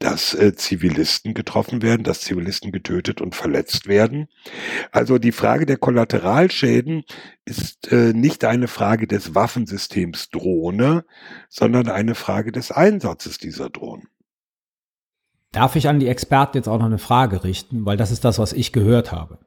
dass 0.00 0.34
äh, 0.34 0.54
Zivilisten 0.54 1.34
getroffen 1.34 1.82
werden, 1.82 2.02
dass 2.02 2.22
Zivilisten 2.22 2.72
getötet 2.72 3.20
und 3.20 3.36
verletzt 3.36 3.86
werden. 3.86 4.28
Also 4.90 5.18
die 5.18 5.30
Frage 5.30 5.66
der 5.66 5.76
Kollateralschäden 5.76 7.04
ist 7.44 7.92
äh, 7.92 8.12
nicht 8.14 8.44
eine 8.44 8.66
Frage 8.66 9.06
des 9.06 9.34
Waffensystems 9.34 10.30
Drohne, 10.30 11.04
sondern 11.48 11.88
eine 11.88 12.14
Frage 12.14 12.50
des 12.50 12.72
Einsatzes 12.72 13.38
dieser 13.38 13.68
Drohnen. 13.68 14.08
Darf 15.52 15.74
ich 15.76 15.88
an 15.88 15.98
die 15.98 16.08
Experten 16.08 16.58
jetzt 16.58 16.68
auch 16.68 16.78
noch 16.78 16.86
eine 16.86 16.98
Frage 16.98 17.42
richten, 17.42 17.84
weil 17.84 17.96
das 17.96 18.10
ist 18.10 18.24
das, 18.24 18.38
was 18.38 18.52
ich 18.52 18.72
gehört 18.72 19.10
habe. 19.10 19.38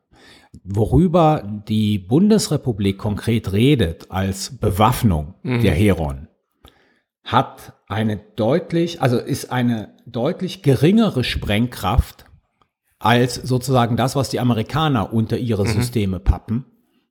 Worüber 0.63 1.43
die 1.67 1.97
Bundesrepublik 1.97 2.97
konkret 2.97 3.53
redet 3.53 4.11
als 4.11 4.57
Bewaffnung 4.57 5.35
mhm. 5.43 5.61
der 5.61 5.73
Heron, 5.73 6.27
hat 7.23 7.73
eine 7.87 8.17
deutlich, 8.35 9.01
also 9.01 9.17
ist 9.17 9.51
eine 9.51 9.95
deutlich 10.05 10.61
geringere 10.61 11.23
Sprengkraft 11.23 12.25
als 12.99 13.35
sozusagen 13.35 13.97
das, 13.97 14.15
was 14.15 14.29
die 14.29 14.39
Amerikaner 14.39 15.13
unter 15.13 15.37
ihre 15.37 15.63
mhm. 15.63 15.69
Systeme 15.69 16.19
pappen 16.19 16.65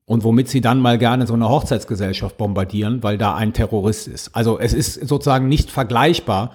und 0.05 0.25
womit 0.25 0.49
sie 0.49 0.61
dann 0.61 0.81
mal 0.81 0.99
gerne 0.99 1.27
so 1.27 1.35
eine 1.35 1.49
Hochzeitsgesellschaft 1.49 2.37
bombardieren, 2.37 3.03
weil 3.03 3.19
da 3.19 3.35
ein 3.35 3.53
Terrorist 3.53 4.09
ist. 4.09 4.37
Also 4.37 4.59
es 4.59 4.75
ist 4.75 5.09
sozusagen 5.09 5.49
nicht 5.49 5.71
vergleichbar 5.71 6.53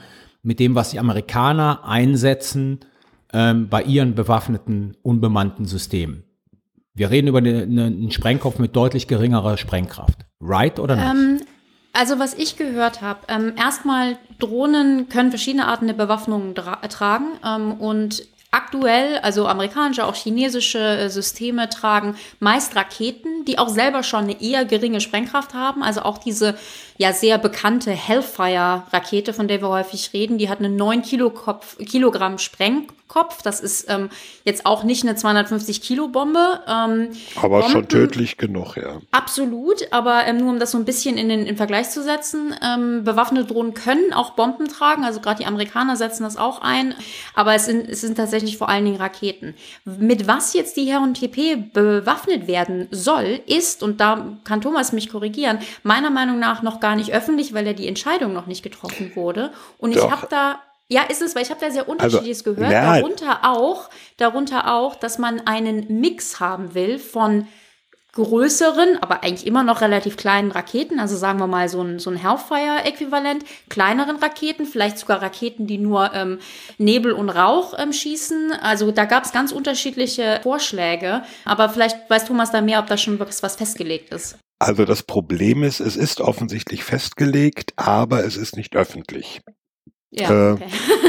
mit 0.48 0.62
dem, 0.62 0.76
was 0.76 0.92
die 0.92 1.00
Amerikaner 1.00 1.82
einsetzen 1.84 2.80
ähm, 3.34 3.68
bei 3.68 3.84
ihren 3.84 4.16
bewaffneten, 4.16 4.96
unbemannten 5.02 5.66
Systemen. 5.66 6.24
Wir 6.94 7.12
reden 7.12 7.28
über 7.28 7.40
eine, 7.40 7.64
eine, 7.64 7.86
einen 7.88 8.12
Sprengkopf 8.12 8.58
mit 8.58 8.74
deutlich 8.74 9.08
geringerer 9.08 9.58
Sprengkraft. 9.58 10.20
Right 10.40 10.80
oder 10.80 10.96
nicht? 10.96 11.06
Ähm, 11.06 11.42
also 11.92 12.18
was 12.18 12.34
ich 12.34 12.56
gehört 12.56 13.02
habe, 13.02 13.20
ähm, 13.28 13.56
erstmal 13.58 14.18
Drohnen 14.40 15.10
können 15.10 15.32
verschiedene 15.32 15.68
Arten 15.68 15.88
der 15.88 15.96
Bewaffnung 15.96 16.56
tragen 16.56 17.26
ähm, 17.46 17.74
und 17.74 18.24
aktuell, 18.52 19.18
also 19.20 19.48
amerikanische, 19.48 20.06
auch 20.06 20.16
chinesische 20.16 20.80
äh, 20.80 21.10
Systeme 21.10 21.68
tragen 21.70 22.16
meist 22.40 22.76
Raketen, 22.76 23.44
die 23.46 23.60
auch 23.60 23.70
selber 23.70 24.04
schon 24.04 24.24
eine 24.24 24.42
eher 24.42 24.64
geringe 24.64 25.02
Sprengkraft 25.02 25.54
haben. 25.54 25.84
Also 25.84 26.04
auch 26.04 26.18
diese 26.18 26.56
ja 26.98 27.14
sehr 27.14 27.38
bekannte 27.38 27.92
Hellfire-Rakete, 27.92 29.34
von 29.34 29.48
der 29.48 29.62
wir 29.62 29.70
häufig 29.70 30.12
reden, 30.14 30.38
die 30.38 30.50
hat 30.50 30.60
eine 30.60 30.70
9 30.70 31.02
Kilogramm 31.02 32.38
Sprengkraft 32.38 32.98
Kopf. 33.08 33.42
Das 33.42 33.60
ist 33.60 33.90
ähm, 33.90 34.10
jetzt 34.44 34.66
auch 34.66 34.84
nicht 34.84 35.04
eine 35.04 35.16
250 35.16 35.82
Kilo 35.82 36.08
Bombe. 36.08 36.60
Ähm, 36.68 37.10
aber 37.36 37.60
Bomben, 37.60 37.72
schon 37.72 37.88
tödlich 37.88 38.38
genug, 38.38 38.76
ja. 38.76 39.00
Absolut, 39.12 39.88
aber 39.92 40.26
ähm, 40.26 40.38
nur 40.38 40.50
um 40.50 40.60
das 40.60 40.72
so 40.72 40.78
ein 40.78 40.86
bisschen 40.86 41.18
in 41.18 41.30
den 41.30 41.46
in 41.46 41.58
Vergleich 41.58 41.90
zu 41.90 42.04
setzen, 42.04 42.54
ähm, 42.64 43.04
bewaffnete 43.04 43.48
Drohnen 43.54 43.74
können 43.74 44.14
auch 44.14 44.32
Bomben 44.32 44.68
tragen. 44.68 45.04
Also 45.04 45.22
gerade 45.22 45.40
die 45.40 45.46
Amerikaner 45.46 45.96
setzen 45.96 46.24
das 46.24 46.38
auch 46.38 46.62
ein. 46.62 46.96
Aber 47.34 47.56
es 47.56 47.66
sind, 47.66 47.90
es 47.90 48.02
sind 48.02 48.16
tatsächlich 48.18 48.58
vor 48.58 48.70
allen 48.70 48.86
Dingen 48.86 48.98
Raketen. 48.98 49.56
Mit 49.86 50.28
was 50.28 50.54
jetzt 50.54 50.76
die 50.78 50.86
Heron 50.86 51.14
TP 51.14 51.56
bewaffnet 51.56 52.48
werden 52.48 52.88
soll, 52.92 53.40
ist, 53.48 53.84
und 53.84 54.02
da 54.02 54.38
kann 54.44 54.62
Thomas 54.62 54.92
mich 54.92 55.10
korrigieren, 55.10 55.60
meiner 55.84 56.10
Meinung 56.10 56.40
nach 56.40 56.62
noch 56.62 56.80
gar 56.80 56.87
nicht 56.96 57.14
öffentlich, 57.14 57.54
weil 57.54 57.66
ja 57.66 57.74
die 57.74 57.88
Entscheidung 57.88 58.34
noch 58.34 58.48
nicht 58.48 58.64
getroffen 58.64 59.16
wurde. 59.16 59.52
Und 59.78 59.96
Doch. 59.96 60.06
ich 60.06 60.12
habe 60.12 60.28
da 60.30 60.60
ja, 60.90 61.02
ist 61.02 61.22
es, 61.22 61.36
weil 61.36 61.44
ich 61.44 61.50
habe 61.50 61.60
da 61.60 61.70
sehr 61.70 61.90
unterschiedliches 61.90 62.46
also, 62.46 62.56
gehört. 62.56 62.72
Na, 62.72 62.96
darunter 62.96 63.40
auch, 63.44 63.90
darunter 64.16 64.74
auch, 64.74 64.96
dass 64.96 65.18
man 65.18 65.46
einen 65.46 66.00
Mix 66.00 66.40
haben 66.40 66.76
will 66.76 66.98
von 66.98 67.46
größeren, 68.14 68.98
aber 69.02 69.24
eigentlich 69.24 69.46
immer 69.46 69.64
noch 69.64 69.82
relativ 69.82 70.18
kleinen 70.18 70.52
Raketen, 70.52 71.00
also 71.00 71.16
sagen 71.16 71.40
wir 71.40 71.46
mal 71.46 71.70
so 71.70 71.82
ein, 71.82 72.00
so 72.00 72.10
ein 72.10 72.16
Hellfire-Äquivalent, 72.16 73.46
kleineren 73.70 74.16
Raketen, 74.16 74.66
vielleicht 74.66 74.98
sogar 74.98 75.22
Raketen, 75.22 75.68
die 75.68 75.78
nur 75.78 76.14
ähm, 76.16 76.40
Nebel 76.80 77.12
und 77.12 77.30
Rauch 77.30 77.76
ähm, 77.78 77.94
schießen. 77.94 78.54
Also 78.54 78.92
da 78.92 79.06
gab 79.06 79.26
es 79.26 79.34
ganz 79.34 79.52
unterschiedliche 79.52 80.40
Vorschläge, 80.42 81.22
aber 81.46 81.70
vielleicht 81.70 82.10
weiß 82.10 82.26
Thomas 82.26 82.50
da 82.50 82.62
mehr, 82.62 82.80
ob 82.80 82.88
da 82.88 82.98
schon 82.98 83.20
wirklich 83.20 83.44
was 83.44 83.56
festgelegt 83.56 84.12
ist. 84.12 84.38
Also 84.60 84.86
das 84.86 85.04
Problem 85.04 85.64
ist, 85.64 85.80
es 85.80 85.96
ist 85.96 86.20
offensichtlich 86.20 86.84
festgelegt, 86.84 87.74
aber 87.76 88.26
es 88.26 88.38
ist 88.38 88.58
nicht 88.58 88.76
öffentlich. 88.76 89.42
Ja, 90.10 90.52
äh, 90.52 90.54
okay. 90.54 90.66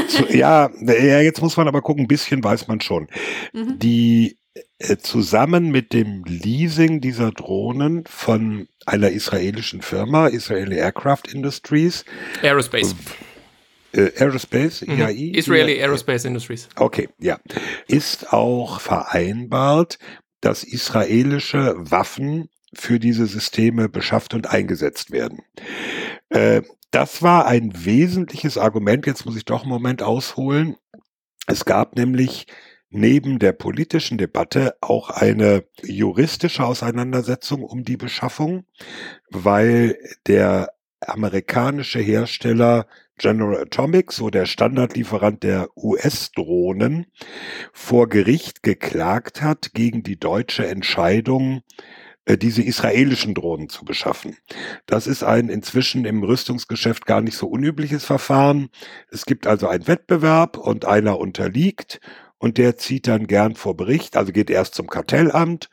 zu, 0.07 0.25
ja, 0.37 0.69
ja, 0.81 1.21
jetzt 1.21 1.41
muss 1.41 1.57
man 1.57 1.67
aber 1.67 1.81
gucken, 1.81 2.03
ein 2.03 2.07
bisschen 2.07 2.43
weiß 2.43 2.67
man 2.67 2.81
schon. 2.81 3.07
Mhm. 3.53 3.79
Die 3.79 4.37
äh, 4.77 4.97
zusammen 4.97 5.71
mit 5.71 5.93
dem 5.93 6.23
Leasing 6.25 7.01
dieser 7.01 7.31
Drohnen 7.31 8.03
von 8.07 8.67
einer 8.85 9.09
israelischen 9.09 9.81
Firma, 9.81 10.27
Israeli 10.27 10.77
Aircraft 10.77 11.23
Industries. 11.33 12.05
Aerospace. 12.41 12.95
Äh, 13.93 14.11
Aerospace, 14.17 14.83
mhm. 14.85 14.99
IAI. 14.99 15.31
Israeli 15.35 15.77
ja, 15.77 15.85
Aerospace 15.85 16.25
Industries. 16.25 16.69
Okay, 16.75 17.09
ja. 17.19 17.39
Ist 17.87 18.31
auch 18.31 18.79
vereinbart, 18.79 19.97
dass 20.41 20.63
israelische 20.63 21.73
Waffen 21.77 22.49
für 22.73 22.99
diese 22.99 23.25
Systeme 23.25 23.89
beschafft 23.89 24.33
und 24.33 24.49
eingesetzt 24.49 25.11
werden. 25.11 25.41
Äh, 26.29 26.61
das 26.91 27.21
war 27.21 27.45
ein 27.45 27.71
wesentliches 27.85 28.57
Argument. 28.57 29.05
Jetzt 29.05 29.25
muss 29.25 29.35
ich 29.35 29.45
doch 29.45 29.61
einen 29.61 29.69
Moment 29.69 30.01
ausholen. 30.01 30.75
Es 31.47 31.65
gab 31.65 31.95
nämlich 31.95 32.47
neben 32.89 33.37
der 33.37 33.53
politischen 33.53 34.17
Debatte 34.17 34.75
auch 34.81 35.09
eine 35.09 35.63
juristische 35.83 36.65
Auseinandersetzung 36.65 37.63
um 37.63 37.83
die 37.83 37.97
Beschaffung, 37.97 38.65
weil 39.29 39.97
der 40.27 40.69
amerikanische 40.99 41.99
Hersteller 41.99 42.87
General 43.17 43.61
Atomics, 43.61 44.15
so 44.15 44.29
der 44.29 44.45
Standardlieferant 44.45 45.43
der 45.43 45.69
US-Drohnen, 45.75 47.07
vor 47.73 48.09
Gericht 48.09 48.63
geklagt 48.63 49.41
hat 49.41 49.73
gegen 49.73 50.03
die 50.03 50.17
deutsche 50.17 50.65
Entscheidung, 50.65 51.61
diese 52.37 52.61
israelischen 52.61 53.33
Drohnen 53.33 53.69
zu 53.69 53.85
beschaffen. 53.85 54.37
Das 54.85 55.07
ist 55.07 55.23
ein 55.23 55.49
inzwischen 55.49 56.05
im 56.05 56.23
Rüstungsgeschäft 56.23 57.05
gar 57.05 57.21
nicht 57.21 57.37
so 57.37 57.47
unübliches 57.47 58.05
Verfahren. 58.05 58.69
Es 59.11 59.25
gibt 59.25 59.47
also 59.47 59.67
einen 59.67 59.87
Wettbewerb 59.87 60.57
und 60.57 60.85
einer 60.85 61.19
unterliegt 61.19 61.99
und 62.37 62.57
der 62.57 62.77
zieht 62.77 63.07
dann 63.07 63.27
gern 63.27 63.55
vor 63.55 63.75
Bericht, 63.75 64.15
also 64.17 64.31
geht 64.31 64.49
erst 64.49 64.75
zum 64.75 64.87
Kartellamt 64.87 65.69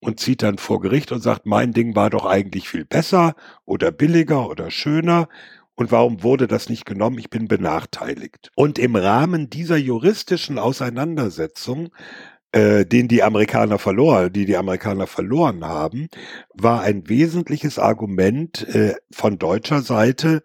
und 0.00 0.20
zieht 0.20 0.42
dann 0.42 0.58
vor 0.58 0.80
Gericht 0.80 1.12
und 1.12 1.22
sagt, 1.22 1.46
mein 1.46 1.72
Ding 1.72 1.94
war 1.94 2.10
doch 2.10 2.24
eigentlich 2.24 2.68
viel 2.68 2.84
besser 2.84 3.34
oder 3.64 3.92
billiger 3.92 4.48
oder 4.48 4.70
schöner. 4.70 5.28
Und 5.74 5.92
warum 5.92 6.24
wurde 6.24 6.48
das 6.48 6.68
nicht 6.68 6.86
genommen? 6.86 7.18
Ich 7.18 7.30
bin 7.30 7.46
benachteiligt. 7.46 8.50
Und 8.56 8.78
im 8.78 8.96
Rahmen 8.96 9.48
dieser 9.48 9.76
juristischen 9.76 10.58
Auseinandersetzung 10.58 11.90
äh, 12.52 12.84
den 12.86 13.08
die 13.08 13.22
Amerikaner 13.22 13.78
verloren, 13.78 14.32
die 14.32 14.46
die 14.46 14.56
Amerikaner 14.56 15.06
verloren 15.06 15.64
haben, 15.64 16.08
war 16.54 16.82
ein 16.82 17.08
wesentliches 17.08 17.78
Argument 17.78 18.66
äh, 18.74 18.94
von 19.10 19.38
deutscher 19.38 19.82
Seite, 19.82 20.42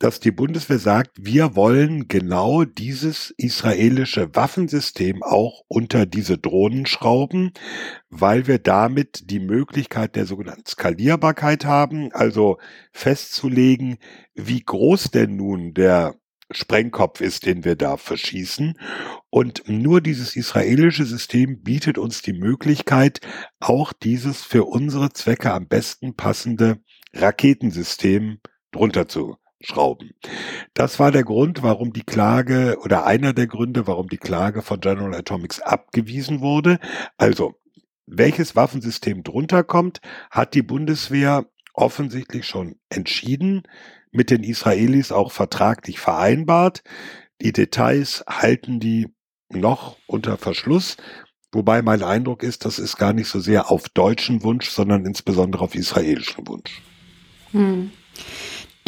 dass 0.00 0.18
die 0.18 0.30
Bundeswehr 0.30 0.78
sagt, 0.78 1.10
wir 1.20 1.54
wollen 1.56 2.08
genau 2.08 2.64
dieses 2.64 3.34
israelische 3.36 4.34
Waffensystem 4.34 5.22
auch 5.22 5.62
unter 5.68 6.06
diese 6.06 6.38
Drohnen 6.38 6.86
schrauben, 6.86 7.52
weil 8.08 8.46
wir 8.46 8.58
damit 8.58 9.30
die 9.30 9.40
Möglichkeit 9.40 10.16
der 10.16 10.24
sogenannten 10.24 10.64
Skalierbarkeit 10.66 11.66
haben, 11.66 12.12
also 12.12 12.56
festzulegen, 12.92 13.98
wie 14.34 14.62
groß 14.62 15.10
denn 15.10 15.36
nun 15.36 15.74
der 15.74 16.14
Sprengkopf 16.50 17.20
ist, 17.20 17.46
den 17.46 17.64
wir 17.64 17.76
da 17.76 17.96
verschießen. 17.96 18.78
Und 19.30 19.68
nur 19.68 20.00
dieses 20.00 20.36
israelische 20.36 21.04
System 21.04 21.62
bietet 21.62 21.98
uns 21.98 22.22
die 22.22 22.32
Möglichkeit, 22.32 23.20
auch 23.60 23.92
dieses 23.92 24.42
für 24.42 24.64
unsere 24.64 25.12
Zwecke 25.12 25.52
am 25.52 25.68
besten 25.68 26.16
passende 26.16 26.78
Raketensystem 27.14 28.38
drunter 28.72 29.08
zu 29.08 29.36
schrauben. 29.60 30.12
Das 30.74 30.98
war 30.98 31.12
der 31.12 31.24
Grund, 31.24 31.62
warum 31.62 31.92
die 31.92 32.02
Klage 32.02 32.78
oder 32.82 33.06
einer 33.06 33.32
der 33.32 33.46
Gründe, 33.46 33.86
warum 33.86 34.08
die 34.08 34.16
Klage 34.16 34.62
von 34.62 34.80
General 34.80 35.14
Atomics 35.14 35.60
abgewiesen 35.60 36.40
wurde. 36.40 36.78
Also, 37.18 37.54
welches 38.06 38.56
Waffensystem 38.56 39.22
drunter 39.22 39.62
kommt, 39.62 40.00
hat 40.30 40.54
die 40.54 40.62
Bundeswehr 40.62 41.46
offensichtlich 41.74 42.46
schon 42.46 42.76
entschieden, 42.88 43.62
mit 44.12 44.30
den 44.30 44.42
Israelis 44.42 45.12
auch 45.12 45.32
vertraglich 45.32 46.00
vereinbart. 46.00 46.82
Die 47.40 47.52
Details 47.52 48.24
halten 48.28 48.80
die 48.80 49.08
noch 49.48 49.96
unter 50.06 50.36
Verschluss. 50.36 50.96
Wobei 51.52 51.82
mein 51.82 52.02
Eindruck 52.02 52.42
ist, 52.42 52.64
das 52.64 52.78
ist 52.78 52.96
gar 52.96 53.12
nicht 53.12 53.28
so 53.28 53.40
sehr 53.40 53.70
auf 53.70 53.88
deutschen 53.88 54.42
Wunsch, 54.44 54.68
sondern 54.68 55.04
insbesondere 55.04 55.64
auf 55.64 55.74
israelischen 55.74 56.46
Wunsch. 56.46 56.82
Hm. 57.52 57.90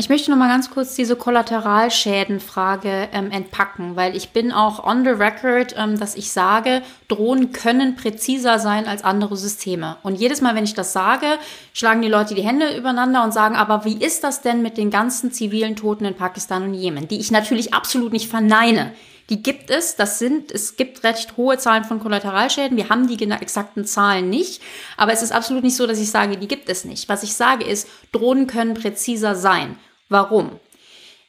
Ich 0.02 0.08
möchte 0.08 0.32
noch 0.32 0.36
mal 0.36 0.48
ganz 0.48 0.68
kurz 0.68 0.96
diese 0.96 1.14
Kollateralschädenfrage 1.14 3.08
ähm, 3.12 3.30
entpacken, 3.30 3.94
weil 3.94 4.16
ich 4.16 4.30
bin 4.30 4.50
auch 4.50 4.82
on 4.84 5.04
the 5.04 5.10
record, 5.10 5.76
ähm, 5.78 5.96
dass 5.96 6.16
ich 6.16 6.32
sage, 6.32 6.82
Drohnen 7.06 7.52
können 7.52 7.94
präziser 7.94 8.58
sein 8.58 8.88
als 8.88 9.04
andere 9.04 9.36
Systeme. 9.36 9.98
Und 10.02 10.16
jedes 10.16 10.40
Mal, 10.40 10.56
wenn 10.56 10.64
ich 10.64 10.74
das 10.74 10.92
sage, 10.92 11.26
schlagen 11.72 12.02
die 12.02 12.08
Leute 12.08 12.34
die 12.34 12.42
Hände 12.42 12.76
übereinander 12.76 13.22
und 13.22 13.32
sagen, 13.32 13.54
aber 13.54 13.84
wie 13.84 13.96
ist 13.96 14.24
das 14.24 14.42
denn 14.42 14.60
mit 14.60 14.76
den 14.76 14.90
ganzen 14.90 15.30
zivilen 15.30 15.76
Toten 15.76 16.04
in 16.04 16.16
Pakistan 16.16 16.64
und 16.64 16.74
Jemen, 16.74 17.06
die 17.06 17.20
ich 17.20 17.30
natürlich 17.30 17.72
absolut 17.72 18.12
nicht 18.12 18.28
verneine. 18.28 18.90
Die 19.30 19.40
gibt 19.40 19.70
es, 19.70 19.94
das 19.94 20.18
sind, 20.18 20.50
es 20.50 20.74
gibt 20.74 21.04
recht 21.04 21.36
hohe 21.36 21.58
Zahlen 21.58 21.84
von 21.84 22.00
Kollateralschäden. 22.00 22.76
Wir 22.76 22.88
haben 22.88 23.06
die 23.06 23.22
exakten 23.30 23.84
Zahlen 23.84 24.30
nicht, 24.30 24.60
aber 24.96 25.12
es 25.12 25.22
ist 25.22 25.30
absolut 25.30 25.62
nicht 25.62 25.76
so, 25.76 25.86
dass 25.86 26.00
ich 26.00 26.10
sage, 26.10 26.38
die 26.38 26.48
gibt 26.48 26.68
es 26.68 26.84
nicht. 26.84 27.08
Was 27.08 27.22
ich 27.22 27.34
sage 27.34 27.62
ist, 27.62 27.86
Drohnen 28.10 28.48
können 28.48 28.74
präziser 28.74 29.36
sein. 29.36 29.78
Warum? 30.12 30.60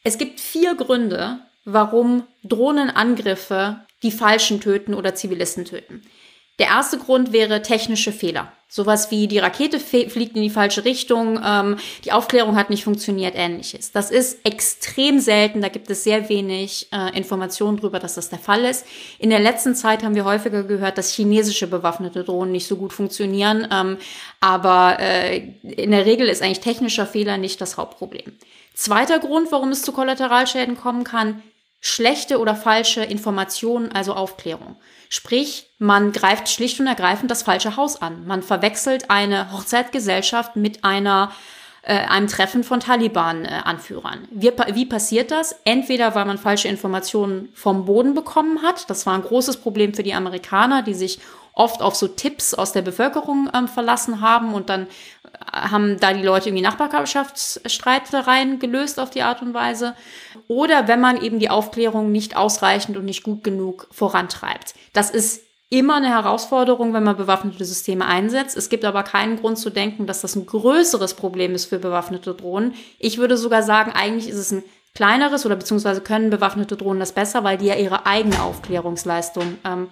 Es 0.03 0.17
gibt 0.17 0.41
vier 0.41 0.75
Gründe, 0.75 1.39
warum 1.63 2.27
Drohnenangriffe 2.43 3.77
die 4.03 4.11
Falschen 4.11 4.59
töten 4.59 4.93
oder 4.93 5.15
Zivilisten 5.15 5.63
töten. 5.63 6.01
Der 6.59 6.67
erste 6.67 6.99
Grund 6.99 7.33
wäre 7.33 7.63
technische 7.63 8.11
Fehler. 8.11 8.51
Sowas 8.67 9.11
wie 9.11 9.27
die 9.27 9.37
Rakete 9.37 9.79
fliegt 9.79 10.35
in 10.35 10.41
die 10.41 10.49
falsche 10.49 10.83
Richtung, 10.83 11.39
ähm, 11.45 11.77
die 12.05 12.11
Aufklärung 12.11 12.55
hat 12.55 12.71
nicht 12.71 12.83
funktioniert, 12.83 13.35
ähnliches. 13.35 13.91
Das 13.91 14.09
ist 14.09 14.43
extrem 14.45 15.19
selten, 15.19 15.61
da 15.61 15.69
gibt 15.69 15.91
es 15.91 16.03
sehr 16.03 16.27
wenig 16.27 16.87
äh, 16.91 17.15
Informationen 17.15 17.77
darüber, 17.77 17.99
dass 17.99 18.15
das 18.15 18.29
der 18.29 18.39
Fall 18.39 18.65
ist. 18.65 18.85
In 19.19 19.29
der 19.29 19.39
letzten 19.39 19.75
Zeit 19.75 20.03
haben 20.03 20.15
wir 20.15 20.25
häufiger 20.25 20.63
gehört, 20.63 20.97
dass 20.97 21.13
chinesische 21.13 21.67
bewaffnete 21.67 22.23
Drohnen 22.23 22.51
nicht 22.51 22.67
so 22.67 22.75
gut 22.75 22.93
funktionieren, 22.93 23.67
ähm, 23.71 23.97
aber 24.39 24.97
äh, 24.99 25.37
in 25.61 25.91
der 25.91 26.07
Regel 26.07 26.27
ist 26.27 26.41
eigentlich 26.41 26.61
technischer 26.61 27.05
Fehler 27.05 27.37
nicht 27.37 27.61
das 27.61 27.77
Hauptproblem. 27.77 28.33
Zweiter 28.73 29.19
Grund, 29.19 29.51
warum 29.51 29.69
es 29.69 29.83
zu 29.83 29.91
Kollateralschäden 29.91 30.77
kommen 30.77 31.03
kann, 31.03 31.43
schlechte 31.85 32.39
oder 32.39 32.55
falsche 32.55 33.03
Informationen, 33.03 33.91
also 33.91 34.13
Aufklärung. 34.13 34.77
Sprich, 35.09 35.69
man 35.79 36.13
greift 36.13 36.47
schlicht 36.47 36.79
und 36.79 36.87
ergreifend 36.87 37.29
das 37.29 37.43
falsche 37.43 37.75
Haus 37.75 38.01
an. 38.01 38.25
Man 38.25 38.41
verwechselt 38.41 39.11
eine 39.11 39.51
Hochzeitgesellschaft 39.51 40.55
mit 40.55 40.85
einer 40.85 41.33
äh, 41.81 41.95
einem 41.95 42.27
Treffen 42.27 42.63
von 42.63 42.79
Taliban-Anführern. 42.79 44.29
Wie, 44.31 44.53
wie 44.71 44.85
passiert 44.85 45.31
das? 45.31 45.57
Entweder 45.65 46.15
weil 46.15 46.23
man 46.23 46.37
falsche 46.37 46.69
Informationen 46.69 47.49
vom 47.53 47.83
Boden 47.83 48.13
bekommen 48.13 48.61
hat. 48.61 48.89
Das 48.89 49.05
war 49.05 49.13
ein 49.15 49.21
großes 49.21 49.57
Problem 49.57 49.93
für 49.93 50.03
die 50.03 50.13
Amerikaner, 50.13 50.83
die 50.83 50.93
sich 50.93 51.19
oft 51.51 51.81
auf 51.81 51.95
so 51.95 52.07
Tipps 52.07 52.53
aus 52.53 52.71
der 52.71 52.81
Bevölkerung 52.81 53.49
ähm, 53.53 53.67
verlassen 53.67 54.21
haben 54.21 54.53
und 54.53 54.69
dann 54.69 54.87
haben 55.51 55.99
da 55.99 56.13
die 56.13 56.23
Leute 56.23 56.49
irgendwie 56.49 56.63
Nachbarschaftsstreitereien 56.63 58.59
gelöst 58.59 58.99
auf 58.99 59.09
die 59.09 59.21
Art 59.21 59.41
und 59.41 59.53
Weise. 59.53 59.95
Oder 60.47 60.87
wenn 60.87 60.99
man 61.01 61.21
eben 61.21 61.39
die 61.39 61.49
Aufklärung 61.49 62.11
nicht 62.11 62.35
ausreichend 62.35 62.97
und 62.97 63.05
nicht 63.05 63.23
gut 63.23 63.43
genug 63.43 63.87
vorantreibt. 63.91 64.73
Das 64.93 65.09
ist 65.09 65.43
immer 65.69 65.95
eine 65.95 66.09
Herausforderung, 66.09 66.93
wenn 66.93 67.03
man 67.03 67.17
bewaffnete 67.17 67.65
Systeme 67.65 68.05
einsetzt. 68.05 68.55
Es 68.55 68.69
gibt 68.69 68.85
aber 68.85 69.03
keinen 69.03 69.37
Grund 69.39 69.57
zu 69.57 69.71
denken, 69.71 70.05
dass 70.05 70.21
das 70.21 70.35
ein 70.35 70.45
größeres 70.45 71.15
Problem 71.15 71.55
ist 71.55 71.65
für 71.65 71.79
bewaffnete 71.79 72.35
Drohnen. 72.35 72.75
Ich 72.99 73.17
würde 73.17 73.37
sogar 73.37 73.63
sagen, 73.63 73.91
eigentlich 73.91 74.29
ist 74.29 74.37
es 74.37 74.51
ein 74.51 74.63
kleineres 74.93 75.45
oder 75.45 75.55
beziehungsweise 75.55 76.01
können 76.01 76.29
bewaffnete 76.29 76.77
Drohnen 76.77 76.99
das 76.99 77.11
besser, 77.11 77.43
weil 77.43 77.57
die 77.57 77.65
ja 77.65 77.75
ihre 77.75 78.05
eigene 78.05 78.43
Aufklärungsleistung 78.43 79.57
ähm, 79.65 79.89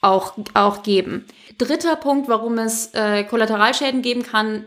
auch, 0.00 0.34
auch 0.54 0.82
geben. 0.82 1.26
Dritter 1.58 1.94
Punkt, 1.94 2.28
warum 2.28 2.58
es 2.58 2.92
äh, 2.94 3.22
Kollateralschäden 3.24 4.02
geben 4.02 4.24
kann, 4.24 4.64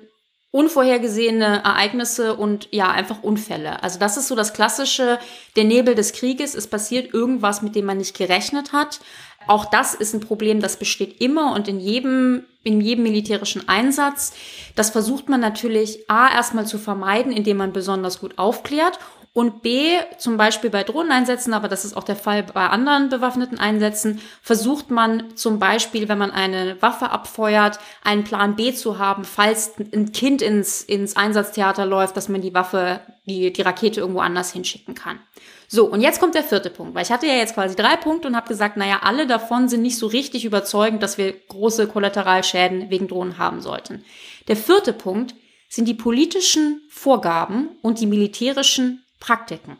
unvorhergesehene 0.53 1.63
Ereignisse 1.63 2.35
und 2.35 2.67
ja, 2.71 2.91
einfach 2.91 3.23
Unfälle. 3.23 3.81
Also 3.81 3.97
das 3.97 4.17
ist 4.17 4.27
so 4.27 4.35
das 4.35 4.53
klassische, 4.53 5.17
der 5.55 5.63
Nebel 5.63 5.95
des 5.95 6.13
Krieges, 6.13 6.53
es 6.53 6.67
passiert 6.67 7.11
irgendwas, 7.11 7.63
mit 7.63 7.73
dem 7.73 7.85
man 7.85 7.97
nicht 7.97 8.15
gerechnet 8.15 8.71
hat. 8.71 8.99
Auch 9.47 9.65
das 9.65 9.95
ist 9.95 10.13
ein 10.13 10.19
Problem, 10.19 10.61
das 10.61 10.77
besteht 10.77 11.19
immer 11.19 11.55
und 11.55 11.67
in 11.67 11.79
jedem, 11.79 12.43
in 12.63 12.81
jedem 12.81 13.03
militärischen 13.03 13.67
Einsatz. 13.67 14.33
Das 14.75 14.91
versucht 14.91 15.27
man 15.27 15.39
natürlich 15.39 16.07
A 16.07 16.31
erstmal 16.31 16.67
zu 16.67 16.77
vermeiden, 16.77 17.31
indem 17.31 17.57
man 17.57 17.73
besonders 17.73 18.19
gut 18.19 18.37
aufklärt 18.37 18.99
und 19.33 19.63
B, 19.63 19.97
zum 20.19 20.37
Beispiel 20.37 20.69
bei 20.69 20.83
Drohneneinsätzen, 20.83 21.55
aber 21.55 21.67
das 21.67 21.85
ist 21.85 21.97
auch 21.97 22.03
der 22.03 22.15
Fall 22.15 22.43
bei 22.43 22.67
anderen 22.67 23.09
bewaffneten 23.09 23.57
Einsätzen, 23.57 24.21
versucht 24.43 24.91
man 24.91 25.35
zum 25.35 25.57
Beispiel, 25.57 26.07
wenn 26.07 26.19
man 26.19 26.29
eine 26.29 26.79
Waffe 26.83 27.09
abfeuert, 27.09 27.79
einen 28.03 28.23
Plan 28.23 28.55
B 28.55 28.75
zu 28.75 28.99
haben, 28.99 29.23
falls 29.25 29.73
ein 29.79 30.11
Kind 30.11 30.43
ins, 30.43 30.83
ins 30.83 31.15
Einsatztheater 31.15 31.87
läuft, 31.87 32.15
dass 32.15 32.29
man 32.29 32.41
die 32.41 32.53
Waffe, 32.53 32.99
die, 33.25 33.51
die 33.51 33.61
Rakete 33.63 34.01
irgendwo 34.01 34.19
anders 34.19 34.53
hinschicken 34.53 34.93
kann. 34.93 35.19
So, 35.67 35.85
und 35.85 36.01
jetzt 36.01 36.19
kommt 36.19 36.35
der 36.35 36.43
vierte 36.43 36.69
Punkt, 36.69 36.93
weil 36.93 37.01
ich 37.01 37.11
hatte 37.11 37.25
ja 37.25 37.33
jetzt 37.33 37.55
quasi 37.55 37.75
drei 37.75 37.95
Punkte 37.95 38.27
und 38.27 38.35
habe 38.35 38.47
gesagt, 38.47 38.77
naja, 38.77 38.99
alle 39.01 39.25
davon 39.25 39.67
sind 39.67 39.81
nicht 39.81 39.97
so 39.97 40.05
richtig 40.05 40.45
überzeugend, 40.45 41.01
dass 41.01 41.17
wir 41.17 41.33
große 41.33 41.87
Kollateralschäden 41.87 42.91
wegen 42.91 43.07
Drohnen 43.07 43.39
haben 43.39 43.61
sollten. 43.61 44.05
Der 44.47 44.57
vierte 44.57 44.93
Punkt 44.93 45.33
sind 45.69 45.87
die 45.87 45.95
politischen 45.95 46.83
Vorgaben 46.87 47.69
und 47.81 47.99
die 47.99 48.05
militärischen 48.05 49.02
Praktiken. 49.23 49.77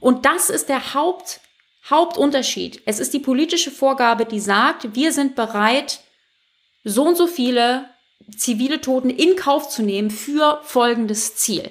Und 0.00 0.24
das 0.24 0.48
ist 0.48 0.70
der 0.70 0.94
Haupt, 0.94 1.40
Hauptunterschied. 1.90 2.80
Es 2.86 2.98
ist 2.98 3.12
die 3.12 3.18
politische 3.18 3.70
Vorgabe, 3.70 4.24
die 4.24 4.40
sagt, 4.40 4.94
wir 4.94 5.12
sind 5.12 5.34
bereit, 5.34 6.00
so 6.82 7.04
und 7.04 7.16
so 7.16 7.26
viele 7.26 7.90
zivile 8.34 8.80
Toten 8.80 9.10
in 9.10 9.36
Kauf 9.36 9.68
zu 9.68 9.82
nehmen 9.82 10.10
für 10.10 10.60
folgendes 10.64 11.36
Ziel. 11.36 11.70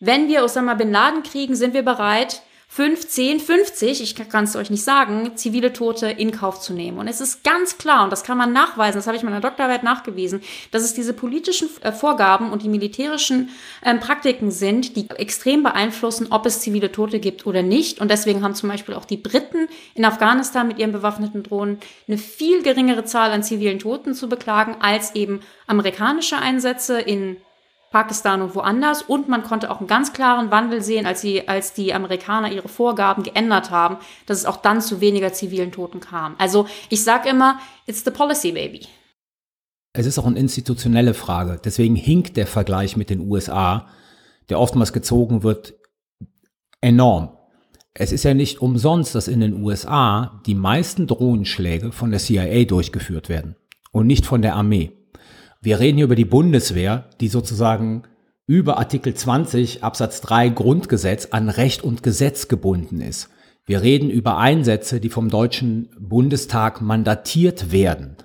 Wenn 0.00 0.28
wir 0.28 0.44
Osama 0.44 0.74
bin 0.74 0.92
Laden 0.92 1.22
kriegen, 1.22 1.56
sind 1.56 1.72
wir 1.72 1.82
bereit, 1.82 2.42
5, 2.70 3.08
10, 3.08 3.40
50, 3.40 4.02
ich 4.02 4.14
kann 4.28 4.44
es 4.44 4.54
euch 4.54 4.68
nicht 4.68 4.84
sagen, 4.84 5.32
zivile 5.36 5.72
Tote 5.72 6.06
in 6.06 6.30
Kauf 6.30 6.60
zu 6.60 6.74
nehmen. 6.74 6.98
Und 6.98 7.08
es 7.08 7.20
ist 7.20 7.42
ganz 7.42 7.78
klar, 7.78 8.04
und 8.04 8.10
das 8.10 8.24
kann 8.24 8.36
man 8.36 8.52
nachweisen, 8.52 8.98
das 8.98 9.06
habe 9.06 9.16
ich 9.16 9.22
in 9.22 9.28
meiner 9.28 9.40
Doktorarbeit 9.40 9.82
nachgewiesen, 9.82 10.42
dass 10.70 10.82
es 10.82 10.92
diese 10.92 11.14
politischen 11.14 11.70
äh, 11.80 11.92
Vorgaben 11.92 12.52
und 12.52 12.62
die 12.62 12.68
militärischen 12.68 13.48
ähm, 13.82 14.00
Praktiken 14.00 14.50
sind, 14.50 14.96
die 14.96 15.08
extrem 15.10 15.62
beeinflussen, 15.62 16.28
ob 16.30 16.44
es 16.44 16.60
zivile 16.60 16.92
Tote 16.92 17.20
gibt 17.20 17.46
oder 17.46 17.62
nicht. 17.62 18.00
Und 18.00 18.10
deswegen 18.10 18.44
haben 18.44 18.54
zum 18.54 18.68
Beispiel 18.68 18.94
auch 18.94 19.06
die 19.06 19.16
Briten 19.16 19.68
in 19.94 20.04
Afghanistan 20.04 20.68
mit 20.68 20.78
ihren 20.78 20.92
bewaffneten 20.92 21.42
Drohnen 21.42 21.78
eine 22.06 22.18
viel 22.18 22.62
geringere 22.62 23.04
Zahl 23.04 23.32
an 23.32 23.42
zivilen 23.42 23.78
Toten 23.78 24.14
zu 24.14 24.28
beklagen 24.28 24.76
als 24.80 25.14
eben 25.14 25.40
amerikanische 25.66 26.36
Einsätze 26.36 27.00
in 27.00 27.38
Pakistan 27.90 28.42
und 28.42 28.54
woanders. 28.54 29.02
Und 29.02 29.28
man 29.28 29.42
konnte 29.42 29.70
auch 29.70 29.78
einen 29.78 29.86
ganz 29.88 30.12
klaren 30.12 30.50
Wandel 30.50 30.82
sehen, 30.82 31.06
als, 31.06 31.20
sie, 31.20 31.48
als 31.48 31.72
die 31.72 31.94
Amerikaner 31.94 32.50
ihre 32.52 32.68
Vorgaben 32.68 33.22
geändert 33.22 33.70
haben, 33.70 33.96
dass 34.26 34.38
es 34.38 34.44
auch 34.44 34.56
dann 34.56 34.80
zu 34.80 35.00
weniger 35.00 35.32
zivilen 35.32 35.72
Toten 35.72 36.00
kam. 36.00 36.34
Also 36.38 36.66
ich 36.88 37.02
sage 37.02 37.28
immer, 37.28 37.58
it's 37.86 38.04
the 38.04 38.10
policy, 38.10 38.52
baby. 38.52 38.86
es 39.92 40.06
ist 40.06 40.18
auch 40.18 40.26
eine 40.26 40.38
institutionelle 40.38 41.14
Frage. 41.14 41.60
Deswegen 41.64 41.96
hinkt 41.96 42.36
der 42.36 42.46
Vergleich 42.46 42.96
mit 42.96 43.10
den 43.10 43.20
USA, 43.20 43.88
der 44.48 44.60
oftmals 44.60 44.92
gezogen 44.92 45.42
wird, 45.42 45.74
enorm. 46.80 47.30
Es 47.94 48.12
ist 48.12 48.22
ja 48.22 48.32
nicht 48.32 48.62
umsonst, 48.62 49.14
dass 49.14 49.26
in 49.26 49.40
den 49.40 49.62
USA 49.62 50.40
die 50.46 50.54
meisten 50.54 51.08
Drohnenschläge 51.08 51.90
von 51.90 52.10
der 52.10 52.20
CIA 52.20 52.64
durchgeführt 52.64 53.28
werden 53.28 53.56
und 53.90 54.06
nicht 54.06 54.24
von 54.24 54.40
der 54.40 54.54
Armee. 54.54 54.92
Wir 55.60 55.80
reden 55.80 55.96
hier 55.96 56.04
über 56.04 56.14
die 56.14 56.24
Bundeswehr, 56.24 57.10
die 57.20 57.28
sozusagen 57.28 58.04
über 58.46 58.78
Artikel 58.78 59.14
20 59.14 59.82
Absatz 59.82 60.20
3 60.20 60.50
Grundgesetz 60.50 61.28
an 61.32 61.48
Recht 61.48 61.82
und 61.82 62.02
Gesetz 62.02 62.48
gebunden 62.48 63.00
ist. 63.00 63.28
Wir 63.66 63.82
reden 63.82 64.08
über 64.08 64.38
Einsätze, 64.38 65.00
die 65.00 65.10
vom 65.10 65.28
Deutschen 65.28 65.90
Bundestag 65.98 66.80
mandatiert 66.80 67.72
werden. 67.72 68.16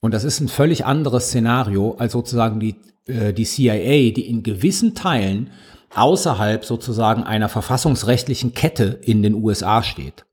Und 0.00 0.14
das 0.14 0.24
ist 0.24 0.40
ein 0.40 0.48
völlig 0.48 0.84
anderes 0.84 1.28
Szenario 1.28 1.96
als 1.98 2.12
sozusagen 2.12 2.58
die, 2.58 2.76
äh, 3.06 3.32
die 3.32 3.44
CIA, 3.44 4.12
die 4.12 4.26
in 4.26 4.42
gewissen 4.42 4.94
Teilen 4.94 5.50
außerhalb 5.94 6.64
sozusagen 6.64 7.22
einer 7.22 7.48
verfassungsrechtlichen 7.48 8.54
Kette 8.54 9.00
in 9.02 9.22
den 9.22 9.34
USA 9.34 9.82
steht. 9.82 10.24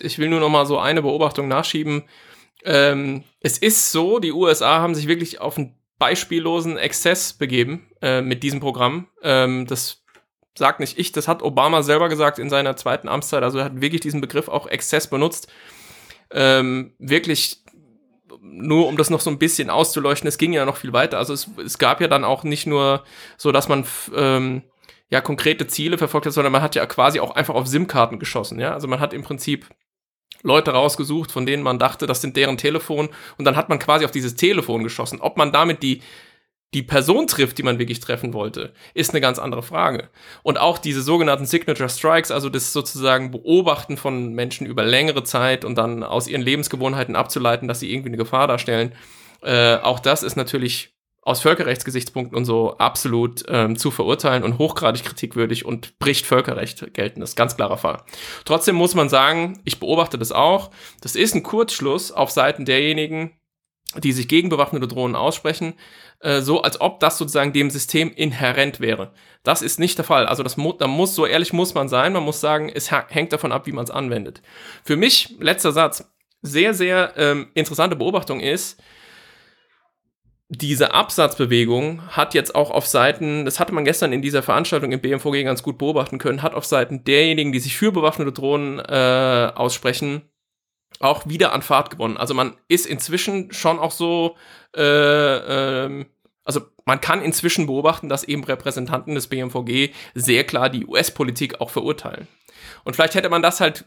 Ich 0.00 0.18
will 0.18 0.28
nur 0.28 0.40
noch 0.40 0.48
mal 0.48 0.66
so 0.66 0.78
eine 0.78 1.02
Beobachtung 1.02 1.46
nachschieben. 1.48 2.04
Ähm, 2.64 3.24
es 3.40 3.58
ist 3.58 3.92
so, 3.92 4.18
die 4.18 4.32
USA 4.32 4.80
haben 4.80 4.94
sich 4.94 5.06
wirklich 5.06 5.40
auf 5.40 5.58
einen 5.58 5.74
beispiellosen 5.98 6.76
Exzess 6.78 7.32
begeben 7.32 7.90
äh, 8.02 8.20
mit 8.20 8.42
diesem 8.42 8.60
Programm. 8.60 9.08
Ähm, 9.22 9.66
das 9.66 10.04
sagt 10.56 10.80
nicht 10.80 10.98
ich, 10.98 11.12
das 11.12 11.28
hat 11.28 11.42
Obama 11.42 11.82
selber 11.82 12.08
gesagt 12.08 12.38
in 12.38 12.50
seiner 12.50 12.76
zweiten 12.76 13.08
Amtszeit. 13.08 13.42
Also 13.42 13.58
er 13.58 13.66
hat 13.66 13.80
wirklich 13.80 14.00
diesen 14.00 14.20
Begriff 14.20 14.48
auch 14.48 14.66
Exzess 14.66 15.08
benutzt. 15.08 15.48
Ähm, 16.30 16.94
wirklich 16.98 17.62
nur 18.40 18.88
um 18.88 18.96
das 18.96 19.10
noch 19.10 19.20
so 19.20 19.30
ein 19.30 19.38
bisschen 19.38 19.70
auszuleuchten, 19.70 20.28
es 20.28 20.38
ging 20.38 20.52
ja 20.52 20.64
noch 20.64 20.76
viel 20.76 20.92
weiter. 20.92 21.18
Also 21.18 21.32
es, 21.32 21.48
es 21.64 21.78
gab 21.78 22.00
ja 22.00 22.08
dann 22.08 22.24
auch 22.24 22.44
nicht 22.44 22.66
nur 22.66 23.04
so, 23.36 23.52
dass 23.52 23.68
man 23.68 23.84
ähm, 24.14 24.62
ja 25.10 25.20
konkrete 25.20 25.66
Ziele 25.66 25.98
verfolgt 25.98 26.26
hat, 26.26 26.32
sondern 26.32 26.52
man 26.52 26.62
hat 26.62 26.74
ja 26.74 26.86
quasi 26.86 27.20
auch 27.20 27.30
einfach 27.32 27.54
auf 27.54 27.66
SIM-Karten 27.66 28.18
geschossen. 28.18 28.58
Ja, 28.60 28.74
also 28.74 28.88
man 28.88 29.00
hat 29.00 29.12
im 29.12 29.22
Prinzip 29.22 29.68
Leute 30.42 30.72
rausgesucht, 30.72 31.32
von 31.32 31.46
denen 31.46 31.62
man 31.62 31.78
dachte, 31.78 32.06
das 32.06 32.20
sind 32.20 32.36
deren 32.36 32.56
Telefon. 32.56 33.08
Und 33.38 33.44
dann 33.44 33.56
hat 33.56 33.68
man 33.68 33.78
quasi 33.78 34.04
auf 34.04 34.10
dieses 34.10 34.36
Telefon 34.36 34.82
geschossen. 34.82 35.20
Ob 35.20 35.36
man 35.36 35.52
damit 35.52 35.82
die, 35.82 36.02
die 36.74 36.82
Person 36.82 37.26
trifft, 37.26 37.58
die 37.58 37.62
man 37.62 37.78
wirklich 37.78 38.00
treffen 38.00 38.34
wollte, 38.34 38.72
ist 38.94 39.10
eine 39.10 39.20
ganz 39.20 39.38
andere 39.38 39.62
Frage. 39.62 40.10
Und 40.42 40.58
auch 40.58 40.78
diese 40.78 41.02
sogenannten 41.02 41.46
Signature 41.46 41.88
Strikes, 41.88 42.30
also 42.30 42.50
das 42.50 42.72
sozusagen 42.72 43.30
Beobachten 43.30 43.96
von 43.96 44.34
Menschen 44.34 44.66
über 44.66 44.84
längere 44.84 45.24
Zeit 45.24 45.64
und 45.64 45.76
dann 45.76 46.02
aus 46.02 46.28
ihren 46.28 46.42
Lebensgewohnheiten 46.42 47.16
abzuleiten, 47.16 47.68
dass 47.68 47.80
sie 47.80 47.90
irgendwie 47.90 48.10
eine 48.10 48.18
Gefahr 48.18 48.46
darstellen, 48.46 48.94
äh, 49.42 49.76
auch 49.76 50.00
das 50.00 50.22
ist 50.22 50.36
natürlich 50.36 50.97
aus 51.22 51.40
Völkerrechtsgesichtspunkten 51.42 52.36
und 52.36 52.44
so 52.44 52.78
absolut 52.78 53.44
ähm, 53.48 53.76
zu 53.76 53.90
verurteilen 53.90 54.44
und 54.44 54.58
hochgradig 54.58 55.04
kritikwürdig 55.04 55.64
und 55.64 55.98
bricht 55.98 56.26
Völkerrecht 56.26 56.94
gelten. 56.94 57.20
Das 57.20 57.30
ist 57.30 57.36
ganz 57.36 57.56
klarer 57.56 57.76
Fall. 57.76 58.02
Trotzdem 58.44 58.76
muss 58.76 58.94
man 58.94 59.08
sagen, 59.08 59.60
ich 59.64 59.78
beobachte 59.78 60.18
das 60.18 60.32
auch. 60.32 60.70
Das 61.00 61.16
ist 61.16 61.34
ein 61.34 61.42
Kurzschluss 61.42 62.12
auf 62.12 62.30
Seiten 62.30 62.64
derjenigen, 62.64 63.38
die 63.96 64.12
sich 64.12 64.28
gegen 64.28 64.48
bewaffnete 64.48 64.86
Drohnen 64.86 65.16
aussprechen, 65.16 65.74
äh, 66.20 66.40
so 66.40 66.62
als 66.62 66.80
ob 66.80 67.00
das 67.00 67.18
sozusagen 67.18 67.52
dem 67.52 67.70
System 67.70 68.12
inhärent 68.12 68.80
wäre. 68.80 69.12
Das 69.42 69.62
ist 69.62 69.78
nicht 69.78 69.98
der 69.98 70.04
Fall. 70.04 70.26
Also 70.26 70.42
das 70.42 70.56
da 70.78 70.86
muss, 70.86 71.14
so 71.14 71.26
ehrlich 71.26 71.52
muss 71.52 71.74
man 71.74 71.88
sein, 71.88 72.12
man 72.12 72.22
muss 72.22 72.40
sagen, 72.40 72.70
es 72.72 72.90
hängt 72.90 73.32
davon 73.32 73.52
ab, 73.52 73.66
wie 73.66 73.72
man 73.72 73.84
es 73.84 73.90
anwendet. 73.90 74.42
Für 74.84 74.96
mich, 74.96 75.36
letzter 75.40 75.72
Satz, 75.72 76.10
sehr, 76.42 76.74
sehr 76.74 77.14
ähm, 77.16 77.48
interessante 77.54 77.96
Beobachtung 77.96 78.40
ist, 78.40 78.80
diese 80.50 80.94
Absatzbewegung 80.94 82.06
hat 82.08 82.32
jetzt 82.32 82.54
auch 82.54 82.70
auf 82.70 82.86
Seiten, 82.86 83.44
das 83.44 83.60
hatte 83.60 83.74
man 83.74 83.84
gestern 83.84 84.12
in 84.12 84.22
dieser 84.22 84.42
Veranstaltung 84.42 84.92
im 84.92 85.00
BMVG 85.00 85.44
ganz 85.44 85.62
gut 85.62 85.76
beobachten 85.76 86.18
können, 86.18 86.42
hat 86.42 86.54
auf 86.54 86.64
Seiten 86.64 87.04
derjenigen, 87.04 87.52
die 87.52 87.60
sich 87.60 87.76
für 87.76 87.92
bewaffnete 87.92 88.32
Drohnen 88.32 88.78
äh, 88.78 89.52
aussprechen, 89.54 90.22
auch 91.00 91.26
wieder 91.26 91.52
an 91.52 91.60
Fahrt 91.60 91.90
gewonnen. 91.90 92.16
Also 92.16 92.32
man 92.32 92.56
ist 92.66 92.86
inzwischen 92.86 93.52
schon 93.52 93.78
auch 93.78 93.90
so, 93.90 94.36
äh, 94.74 94.82
äh, 94.82 96.06
also 96.44 96.62
man 96.86 97.02
kann 97.02 97.20
inzwischen 97.20 97.66
beobachten, 97.66 98.08
dass 98.08 98.24
eben 98.24 98.42
Repräsentanten 98.42 99.14
des 99.14 99.26
BMVG 99.26 99.90
sehr 100.14 100.44
klar 100.44 100.70
die 100.70 100.86
US-Politik 100.86 101.60
auch 101.60 101.68
verurteilen. 101.68 102.26
Und 102.84 102.94
vielleicht 102.94 103.14
hätte 103.14 103.28
man 103.28 103.42
das 103.42 103.60
halt 103.60 103.84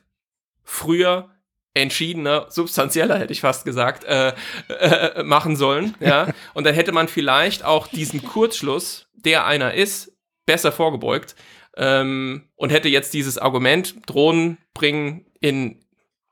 früher 0.63 1.31
entschiedener, 1.73 2.47
substanzieller, 2.49 3.17
hätte 3.17 3.33
ich 3.33 3.41
fast 3.41 3.65
gesagt, 3.65 4.03
äh, 4.03 4.33
äh, 4.67 5.23
machen 5.23 5.55
sollen. 5.55 5.95
Ja? 5.99 6.27
Und 6.53 6.65
dann 6.65 6.75
hätte 6.75 6.91
man 6.91 7.07
vielleicht 7.07 7.63
auch 7.63 7.87
diesen 7.87 8.23
Kurzschluss, 8.23 9.07
der 9.13 9.45
einer 9.45 9.73
ist, 9.73 10.11
besser 10.45 10.71
vorgebeugt 10.71 11.35
ähm, 11.77 12.49
und 12.55 12.71
hätte 12.71 12.89
jetzt 12.89 13.13
dieses 13.13 13.37
Argument, 13.37 13.95
Drohnen 14.05 14.57
bringen 14.73 15.25
in 15.39 15.83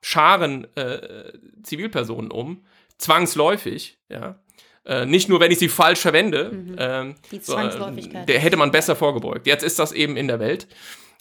Scharen 0.01 0.67
äh, 0.75 1.33
Zivilpersonen 1.63 2.31
um, 2.31 2.65
zwangsläufig, 2.97 3.99
ja. 4.09 4.39
Äh, 4.85 5.05
nicht 5.05 5.29
nur, 5.29 5.39
wenn 5.39 5.51
ich 5.51 5.59
sie 5.59 5.69
falsch 5.69 5.99
verwende, 5.99 6.51
mhm. 6.51 6.75
ähm, 6.79 7.15
Die 7.31 7.41
Zwangsläufigkeit. 7.41 8.21
So, 8.21 8.25
der 8.25 8.39
hätte 8.39 8.57
man 8.57 8.71
besser 8.71 8.95
vorgebeugt. 8.95 9.45
Jetzt 9.45 9.63
ist 9.63 9.77
das 9.77 9.91
eben 9.91 10.17
in 10.17 10.27
der 10.27 10.39
Welt. 10.39 10.67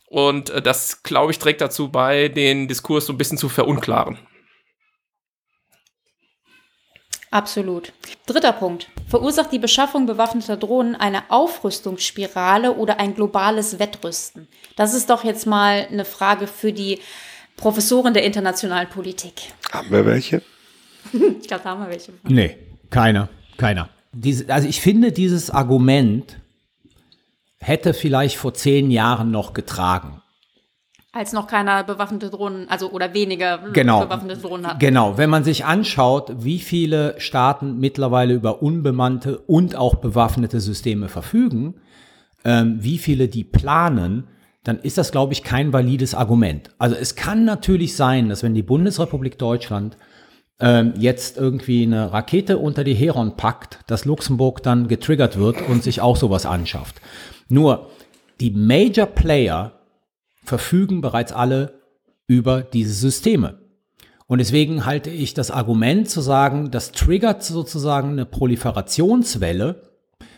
Und 0.09 0.51
äh, 0.51 0.63
das, 0.63 1.03
glaube 1.03 1.33
ich, 1.33 1.39
trägt 1.39 1.61
dazu 1.61 1.91
bei, 1.91 2.29
den 2.29 2.69
Diskurs 2.69 3.07
so 3.07 3.13
ein 3.13 3.19
bisschen 3.19 3.39
zu 3.39 3.49
verunklaren. 3.49 4.19
Absolut. 7.31 7.93
Dritter 8.27 8.53
Punkt. 8.53 8.89
Verursacht 9.07 9.53
die 9.53 9.59
Beschaffung 9.59 10.07
bewaffneter 10.07 10.57
Drohnen 10.57 10.95
eine 10.97 11.31
Aufrüstungsspirale 11.31 12.73
oder 12.75 13.01
ein 13.01 13.15
globales 13.15 13.79
Wettrüsten? 13.79 14.49
Das 14.77 14.95
ist 14.95 15.11
doch 15.11 15.25
jetzt 15.25 15.47
mal 15.47 15.87
eine 15.91 16.07
Frage 16.07 16.47
für 16.47 16.73
die 16.73 17.01
Professoren 17.57 18.15
der 18.15 18.25
internationalen 18.25 18.89
Politik. 18.89 19.35
Haben 19.73 19.91
wir 19.91 20.07
welche? 20.07 20.41
ich 21.13 21.49
glaube, 21.49 21.65
da 21.65 21.71
haben 21.71 21.83
wir 21.83 21.91
welche. 21.91 22.13
Nee, 22.23 22.57
keiner. 22.89 23.29
Keiner. 23.59 23.91
Diese, 24.13 24.53
also 24.53 24.67
ich 24.67 24.81
finde 24.81 25.13
dieses 25.13 25.51
Argument, 25.51 26.39
hätte 27.61 27.95
vielleicht 27.95 28.37
vor 28.37 28.55
zehn 28.55 28.91
Jahren 28.91 29.31
noch 29.31 29.53
getragen. 29.53 30.23
Als 31.11 31.33
noch 31.33 31.47
keiner 31.47 31.85
bewaffnete 31.85 32.31
Drohnen, 32.31 32.69
also 32.69 32.91
oder 32.91 33.15
weniger 33.15 33.71
genau, 33.73 34.05
bewaffnete 34.05 34.41
Drohnen 34.41 34.67
hat. 34.67 34.79
Genau, 34.79 35.17
wenn 35.17 35.31
man 35.31 35.43
sich 35.43 35.65
anschaut, 35.65 36.45
wie 36.45 36.59
viele 36.59 37.15
Staaten 37.19 37.79
mittlerweile 37.79 38.35
über 38.35 38.63
unbemannte 38.63 39.39
und 39.39 39.75
auch 39.75 39.97
bewaffnete 39.97 40.61
Systeme 40.61 41.09
verfügen, 41.09 41.81
ähm, 42.45 42.77
wie 42.81 42.99
viele 42.99 43.29
die 43.29 43.45
planen, 43.45 44.29
dann 44.65 44.79
ist 44.79 44.99
das, 44.99 45.11
glaube 45.11 45.33
ich, 45.33 45.43
kein 45.43 45.73
valides 45.73 46.15
Argument. 46.15 46.71
Also 46.79 46.95
es 46.95 47.15
kann 47.15 47.45
natürlich 47.45 47.97
sein, 47.97 48.29
dass 48.29 48.43
wenn 48.43 48.55
die 48.55 48.63
Bundesrepublik 48.63 49.39
Deutschland 49.39 49.97
ähm, 50.61 50.95
jetzt 50.99 51.37
irgendwie 51.37 51.85
eine 51.85 52.13
Rakete 52.13 52.59
unter 52.59 52.85
die 52.85 52.95
Heron 52.95 53.37
packt, 53.37 53.81
dass 53.87 54.05
Luxemburg 54.05 54.63
dann 54.63 54.89
getriggert 54.89 55.39
wird 55.39 55.69
und 55.69 55.83
sich 55.83 56.01
auch 56.01 56.17
sowas 56.17 56.47
anschafft. 56.47 57.01
Nur 57.49 57.91
die 58.41 58.51
Major 58.51 59.07
Player 59.07 59.73
verfügen 60.45 61.01
bereits 61.01 61.33
alle 61.33 61.81
über 62.27 62.63
diese 62.63 62.93
Systeme. 62.93 63.59
Und 64.27 64.39
deswegen 64.39 64.85
halte 64.85 65.11
ich 65.11 65.33
das 65.33 65.51
Argument 65.51 66.09
zu 66.09 66.21
sagen, 66.21 66.71
das 66.71 66.93
triggert 66.93 67.43
sozusagen 67.43 68.11
eine 68.11 68.27
Proliferationswelle, 68.27 69.83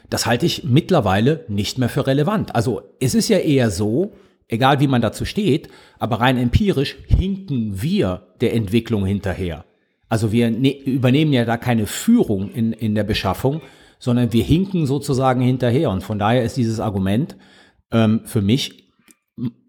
das 0.09 0.27
halte 0.27 0.47
ich 0.47 0.65
mittlerweile 0.65 1.45
nicht 1.49 1.79
mehr 1.79 1.89
für 1.89 2.07
relevant. 2.07 2.55
Also 2.55 2.83
es 3.01 3.15
ist 3.15 3.29
ja 3.29 3.39
eher 3.39 3.71
so, 3.71 4.13
egal 4.49 4.81
wie 4.81 4.87
man 4.87 5.03
dazu 5.03 5.25
steht, 5.25 5.69
aber 5.99 6.21
rein 6.21 6.37
empirisch 6.37 6.97
hinken 7.07 7.83
wir 7.83 8.29
der 8.41 8.55
Entwicklung 8.55 9.07
hinterher. 9.07 9.65
Also 10.11 10.33
wir 10.33 10.51
ne 10.51 10.77
übernehmen 10.83 11.33
ja 11.33 11.47
da 11.47 11.57
keine 11.57 11.87
Führung 11.87 12.51
in, 12.51 12.73
in 12.73 12.95
der 12.95 13.05
Beschaffung, 13.05 13.63
sondern 13.99 14.33
wir 14.33 14.43
hinken 14.45 14.87
sozusagen 14.87 15.41
hinterher. 15.41 15.89
Und 15.91 16.03
von 16.03 16.19
daher 16.19 16.43
ist 16.43 16.57
dieses 16.57 16.81
Argument 16.81 17.37
ähm, 17.93 18.23
für 18.25 18.43
mich 18.43 18.93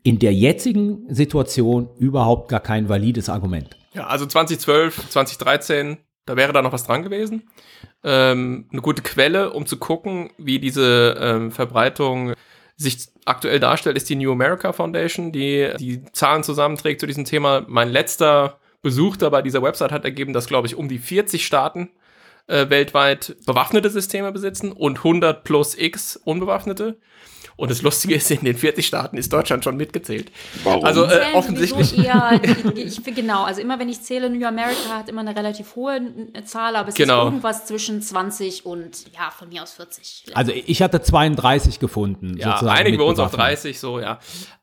in 0.04 0.18
der 0.20 0.34
jetzigen 0.34 1.06
Situation 1.14 1.90
überhaupt 1.98 2.50
gar 2.50 2.60
kein 2.60 2.90
valides 2.90 3.30
Argument. 3.30 3.78
Ja, 3.94 4.08
also 4.08 4.26
2012, 4.26 5.10
2013, 5.10 5.98
da 6.26 6.36
wäre 6.36 6.54
da 6.54 6.62
noch 6.62 6.74
was 6.74 6.86
dran 6.86 7.04
gewesen. 7.04 7.44
Ähm, 8.04 8.68
eine 8.72 8.82
gute 8.82 9.04
Quelle, 9.04 9.54
um 9.54 9.68
zu 9.68 9.78
gucken, 9.78 10.32
wie 10.40 10.60
diese 10.60 11.18
ähm, 11.20 11.52
Verbreitung 11.52 12.34
sich 12.78 13.10
aktuell 13.26 13.60
darstellt, 13.60 13.96
ist 13.96 14.10
die 14.10 14.16
New 14.16 14.32
America 14.32 14.74
Foundation, 14.74 15.32
die 15.32 15.70
die 15.78 16.04
Zahlen 16.14 16.42
zusammenträgt 16.42 17.00
zu 17.00 17.06
diesem 17.06 17.26
Thema. 17.26 17.64
Mein 17.68 17.90
letzter 17.90 18.60
Besuch 18.82 19.18
da 19.18 19.30
bei 19.30 19.42
dieser 19.42 19.62
Website 19.62 19.92
hat 19.92 20.06
ergeben, 20.06 20.34
dass, 20.34 20.48
glaube 20.48 20.68
ich, 20.68 20.76
um 20.76 20.90
die 20.90 21.00
40 21.00 21.46
Staaten 21.46 21.90
äh, 22.48 22.70
weltweit 22.70 23.36
bewaffnete 23.46 23.90
Systeme 23.90 24.32
besitzen 24.32 24.72
und 24.72 24.98
100 25.00 25.44
plus 25.44 25.78
X 25.78 26.16
unbewaffnete. 26.18 26.98
Und 27.62 27.70
das 27.70 27.84
Lustige 27.84 28.16
ist, 28.16 28.32
in 28.32 28.44
den 28.44 28.58
40 28.58 28.88
Staaten 28.88 29.18
ist 29.18 29.32
Deutschland 29.32 29.64
schon 29.64 29.78
mitgezählt. 29.78 30.32
Warum? 30.64 30.84
Also 30.84 31.04
äh, 31.06 31.20
offensichtlich. 31.36 31.96
Eher, 31.96 32.42
ich, 32.76 33.04
genau, 33.04 33.44
also 33.44 33.62
immer 33.62 33.78
wenn 33.78 33.88
ich 33.88 34.02
zähle, 34.02 34.32
New 34.32 34.44
America 34.48 34.90
hat 34.98 35.10
immer 35.10 35.22
eine 35.22 35.36
relativ 35.36 35.76
hohe 35.76 36.02
äh, 36.34 36.44
Zahl, 36.44 36.76
aber 36.76 36.90
es 36.90 36.96
Genau. 36.96 37.20
ist 37.20 37.26
irgendwas 37.26 37.68
zwischen 37.68 38.02
20 38.02 38.66
und 38.66 39.14
ja, 39.14 39.30
von 39.30 39.50
mir 39.50 39.62
aus 39.62 39.74
40. 39.74 40.24
Also 40.34 40.52
ich 40.56 40.82
hatte 40.82 41.04
32 41.04 41.80
gefunden. 41.80 42.36
Ja, 42.36 42.54
sozusagen 42.54 42.80
einigen 42.80 42.98
wir 42.98 43.06
uns 43.06 43.20
auf 43.20 43.30
Bewaffnung. 43.30 43.48
30, 43.50 43.80
so, 43.80 44.00
ja. 44.00 44.18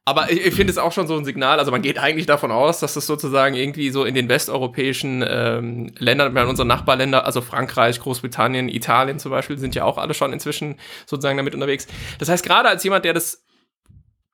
Aber 0.09 0.33
ich, 0.33 0.47
ich 0.47 0.55
finde 0.55 0.71
es 0.71 0.79
auch 0.79 0.91
schon 0.91 1.07
so 1.07 1.19
ein 1.19 1.27
Signal, 1.27 1.59
also 1.59 1.71
man 1.71 1.83
geht 1.83 1.99
eigentlich 1.99 2.25
davon 2.25 2.51
aus, 2.51 2.81
dass 2.81 2.95
das 2.95 3.07
sozusagen 3.07 3.55
irgendwie 3.55 3.91
so 3.91 4.07
in 4.07 4.15
den 4.15 4.31
westeuropäischen 4.31 5.23
ähm, 5.29 5.93
Ländern, 5.99 6.35
in 6.35 6.47
unseren 6.47 6.67
Nachbarländer, 6.67 7.27
also 7.27 7.43
Frankreich, 7.43 8.01
Großbritannien, 8.01 8.71
Italien 8.71 9.19
zum 9.19 9.31
Beispiel, 9.33 9.59
sind 9.59 9.75
ja 9.75 9.85
auch 9.85 9.99
alle 9.99 10.15
schon 10.15 10.33
inzwischen 10.33 10.77
sozusagen 11.05 11.37
damit 11.37 11.53
unterwegs. 11.55 11.87
Das 12.19 12.31
heißt, 12.31 12.43
gerade 12.43 12.71
als 12.71 12.85
jemand, 12.89 13.05
der 13.05 13.15
das 13.15 13.45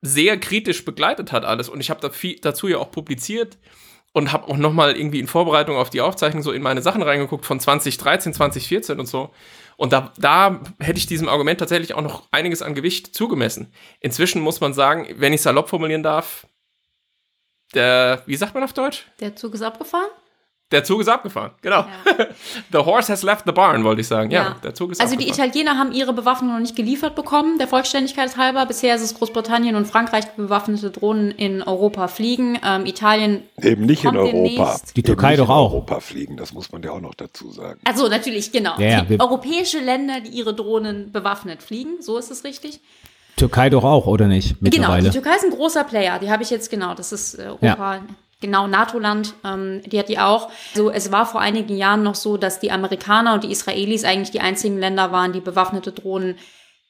sehr 0.01 0.39
kritisch 0.39 0.85
begleitet 0.85 1.31
hat 1.31 1.45
alles 1.45 1.69
und 1.69 1.79
ich 1.79 1.89
habe 1.89 2.01
da 2.01 2.09
dazu 2.41 2.67
ja 2.67 2.77
auch 2.77 2.91
publiziert 2.91 3.57
und 4.15 4.31
habe 4.31 4.47
auch 4.47 4.55
noch 4.55 4.71
mal 4.71 4.95
irgendwie 4.95 5.19
in 5.19 5.27
Vorbereitung 5.27 5.75
auf 5.75 5.89
die 5.89 5.99
Aufzeichnung 5.99 6.41
so 6.41 6.53
in 6.53 6.61
meine 6.61 6.81
Sachen 6.81 7.01
reingeguckt 7.01 7.45
von 7.45 7.59
2013, 7.59 8.33
2014 8.33 8.97
und 8.97 9.07
so. 9.07 9.31
Und 9.75 9.91
da, 9.91 10.13
da 10.17 10.61
hätte 10.79 10.97
ich 10.97 11.05
diesem 11.05 11.27
Argument 11.27 11.59
tatsächlich 11.59 11.93
auch 11.93 12.01
noch 12.01 12.29
einiges 12.31 12.61
an 12.61 12.75
Gewicht 12.75 13.13
zugemessen. 13.13 13.73
Inzwischen 13.99 14.41
muss 14.41 14.61
man 14.61 14.73
sagen, 14.73 15.07
wenn 15.17 15.33
ich 15.33 15.41
salopp 15.41 15.67
formulieren 15.67 16.01
darf, 16.01 16.47
der, 17.73 18.23
wie 18.25 18.37
sagt 18.37 18.53
man 18.53 18.63
auf 18.63 18.71
Deutsch? 18.71 19.05
Der 19.19 19.35
Zug 19.35 19.53
ist 19.53 19.63
abgefahren? 19.63 20.09
Der 20.71 20.83
Zug 20.83 21.01
ist 21.01 21.07
abgefahren, 21.07 21.51
genau. 21.61 21.85
the 22.71 22.79
horse 22.79 23.11
has 23.11 23.21
left 23.21 23.43
the 23.45 23.51
barn, 23.51 23.83
wollte 23.83 24.01
ich 24.01 24.07
sagen. 24.07 24.31
Ja, 24.31 24.55
der 24.63 24.73
Zug 24.73 24.91
ist 24.91 24.99
Also 24.99 25.15
die 25.15 25.25
abgefahren. 25.29 25.49
Italiener 25.51 25.77
haben 25.77 25.91
ihre 25.91 26.11
Bewaffnung 26.11 26.53
noch 26.53 26.59
nicht 26.59 26.75
geliefert 26.75 27.13
bekommen, 27.15 27.59
der 27.59 27.67
Vollständigkeit 27.67 28.35
halber. 28.35 28.65
Bisher 28.65 28.95
ist 28.95 29.03
es 29.03 29.13
Großbritannien 29.13 29.75
und 29.75 29.85
Frankreich, 29.85 30.25
die 30.25 30.41
bewaffnete 30.41 30.89
Drohnen 30.89 31.29
in 31.29 31.61
Europa 31.61 32.07
fliegen. 32.07 32.57
Ähm, 32.65 32.87
Italien 32.87 33.43
Eben 33.61 33.85
nicht 33.85 34.05
in 34.05 34.17
Europa. 34.17 34.31
demnächst. 34.31 34.95
Die 34.97 35.01
Eben 35.01 35.05
Türkei 35.05 35.29
nicht 35.31 35.39
doch 35.41 35.49
in 35.49 35.51
auch. 35.51 35.71
Europa 35.71 35.99
fliegen, 35.99 36.35
das 36.35 36.51
muss 36.51 36.71
man 36.71 36.81
ja 36.81 36.91
auch 36.91 37.01
noch 37.01 37.13
dazu 37.13 37.51
sagen. 37.51 37.79
Also 37.83 38.07
natürlich, 38.07 38.51
genau. 38.51 38.73
Ja, 38.79 38.87
ja, 38.87 39.01
die 39.03 39.19
europäische 39.19 39.79
Länder, 39.79 40.21
die 40.21 40.29
ihre 40.31 40.55
Drohnen 40.55 41.11
bewaffnet 41.11 41.61
fliegen, 41.61 42.01
so 42.01 42.17
ist 42.17 42.31
es 42.31 42.43
richtig. 42.43 42.79
Türkei 43.37 43.69
doch 43.69 43.83
auch, 43.83 44.07
oder 44.07 44.27
nicht? 44.27 44.55
Genau, 44.61 44.95
die 44.97 45.09
Türkei 45.09 45.35
ist 45.35 45.43
ein 45.43 45.51
großer 45.51 45.83
Player. 45.83 46.17
Die 46.19 46.31
habe 46.31 46.41
ich 46.41 46.49
jetzt 46.49 46.71
genau. 46.71 46.95
Das 46.95 47.11
ist 47.11 47.35
äh, 47.35 47.43
Europa, 47.49 47.99
genau 48.41 48.67
NATO-Land. 48.67 49.33
Ähm, 49.43 49.81
die 49.85 49.99
hat 49.99 50.09
die 50.09 50.19
auch. 50.19 50.49
So, 50.73 50.89
es 50.89 51.11
war 51.11 51.25
vor 51.25 51.41
einigen 51.41 51.75
Jahren 51.75 52.03
noch 52.03 52.15
so, 52.15 52.37
dass 52.37 52.59
die 52.59 52.71
Amerikaner 52.71 53.33
und 53.33 53.43
die 53.43 53.51
Israelis 53.51 54.03
eigentlich 54.03 54.31
die 54.31 54.41
einzigen 54.41 54.77
Länder 54.77 55.11
waren, 55.11 55.33
die 55.33 55.41
bewaffnete 55.41 55.91
Drohnen 55.91 56.37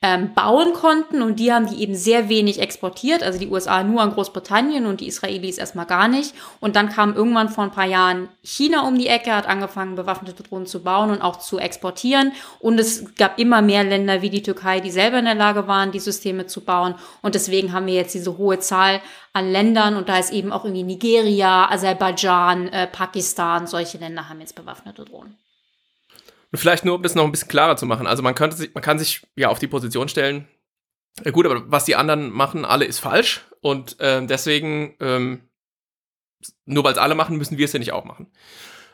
ähm, 0.06 0.36
bauen 0.36 0.74
konnten 0.74 1.24
und 1.24 1.40
die 1.40 1.52
haben 1.52 1.66
die 1.66 1.82
eben 1.82 1.96
sehr 1.96 2.30
wenig 2.30 2.62
exportiert. 2.62 3.24
Also 3.24 3.40
die 3.40 3.48
USA 3.48 3.82
nur 3.82 4.04
an 4.04 4.12
Großbritannien 4.12 4.86
und 4.86 5.02
die 5.02 5.08
Israelis 5.08 5.58
erstmal 5.58 5.88
gar 5.88 6.08
nicht. 6.08 6.36
Und 6.60 6.76
dann 6.76 6.90
kam 6.90 7.16
irgendwann 7.16 7.50
vor 7.50 7.64
ein 7.64 7.72
paar 7.72 7.88
Jahren 7.88 8.30
China 8.44 8.88
um 8.88 9.00
die 9.00 9.08
Ecke, 9.08 9.36
hat 9.36 9.48
angefangen, 9.48 9.96
bewaffnete 9.96 10.44
Drohnen 10.44 10.68
zu 10.68 10.84
bauen 10.84 11.10
und 11.10 11.24
auch 11.24 11.38
zu 11.40 11.58
exportieren. 11.58 12.34
Und 12.60 12.80
es 12.80 13.16
gab 13.16 13.40
immer 13.40 13.64
mehr 13.64 13.84
Länder 13.84 14.22
wie 14.22 14.30
die 14.30 14.44
Türkei, 14.44 14.80
die 14.80 14.92
selber 14.92 15.18
in 15.18 15.26
der 15.26 15.34
Lage 15.34 15.68
waren, 15.68 15.92
die 15.92 16.00
Systeme 16.00 16.46
zu 16.46 16.62
bauen. 16.62 16.94
Und 17.24 17.34
deswegen 17.34 17.74
haben 17.74 17.88
wir 17.88 17.96
jetzt 17.96 18.14
diese 18.14 18.38
hohe 18.38 18.60
Zahl 18.60 19.02
an 19.34 19.52
Ländern 19.52 19.96
und 19.96 20.08
da 20.08 20.20
ist 20.20 20.32
eben 20.32 20.52
auch 20.52 20.66
irgendwie 20.66 20.84
Nigeria, 20.84 21.68
Aserbaidschan, 21.72 22.68
äh, 22.68 22.86
Pakistan, 22.86 23.66
solche 23.66 23.98
Länder 23.98 24.30
haben 24.30 24.40
jetzt 24.40 24.54
bewaffnete 24.54 25.04
Drohnen. 25.04 25.36
Vielleicht 26.58 26.86
nur, 26.86 26.96
um 26.96 27.04
das 27.04 27.16
noch 27.16 27.24
ein 27.24 27.32
bisschen 27.32 27.48
klarer 27.48 27.78
zu 27.78 27.86
machen. 27.86 28.08
Also 28.08 28.24
man 28.24 28.36
könnte 28.36 28.56
sich, 28.56 28.74
man 28.74 28.84
kann 28.84 29.00
sich 29.00 29.26
ja 29.36 29.50
auf 29.50 29.60
die 29.60 29.68
Position 29.68 30.10
stellen, 30.10 30.48
äh, 31.24 31.32
gut, 31.32 31.46
aber 31.46 31.72
was 31.72 31.86
die 31.86 31.96
anderen 31.96 32.32
machen, 32.32 32.66
alle 32.66 32.86
ist 32.86 33.00
falsch. 33.00 33.46
Und 33.62 33.98
ähm, 34.00 34.28
deswegen, 34.28 34.96
ähm, 35.00 35.42
nur 36.66 36.84
weil 36.84 36.94
es 36.94 37.00
alle 37.00 37.16
machen, 37.16 37.38
müssen 37.38 37.58
wir 37.58 37.66
es 37.66 37.74
ja 37.74 37.80
nicht 37.80 37.94
auch 37.94 38.06
machen. 38.06 38.28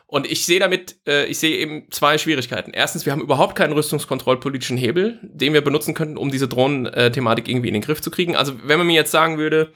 Und 0.06 0.30
ich 0.30 0.44
sehe 0.44 0.60
damit, 0.60 0.96
äh, 1.06 1.26
ich 1.26 1.38
sehe 1.38 1.56
eben 1.56 1.90
zwei 1.90 2.18
Schwierigkeiten. 2.18 2.72
Erstens, 2.72 3.06
wir 3.06 3.12
haben 3.12 3.22
überhaupt 3.22 3.56
keinen 3.56 3.72
rüstungskontrollpolitischen 3.72 4.76
Hebel, 4.76 5.18
den 5.22 5.54
wir 5.54 5.62
benutzen 5.62 5.94
könnten, 5.94 6.18
um 6.18 6.30
diese 6.30 6.48
Drohnen-Thematik 6.48 7.48
irgendwie 7.48 7.68
in 7.68 7.74
den 7.74 7.82
Griff 7.82 8.02
zu 8.02 8.10
kriegen. 8.10 8.36
Also 8.36 8.54
wenn 8.62 8.78
man 8.78 8.86
mir 8.86 8.94
jetzt 8.94 9.10
sagen 9.10 9.38
würde, 9.38 9.72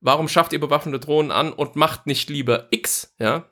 warum 0.00 0.28
schafft 0.28 0.52
ihr 0.52 0.60
bewaffnete 0.60 1.00
Drohnen 1.00 1.32
an 1.32 1.52
und 1.52 1.76
macht 1.76 2.06
nicht 2.06 2.30
lieber 2.30 2.68
X, 2.70 3.14
ja, 3.18 3.48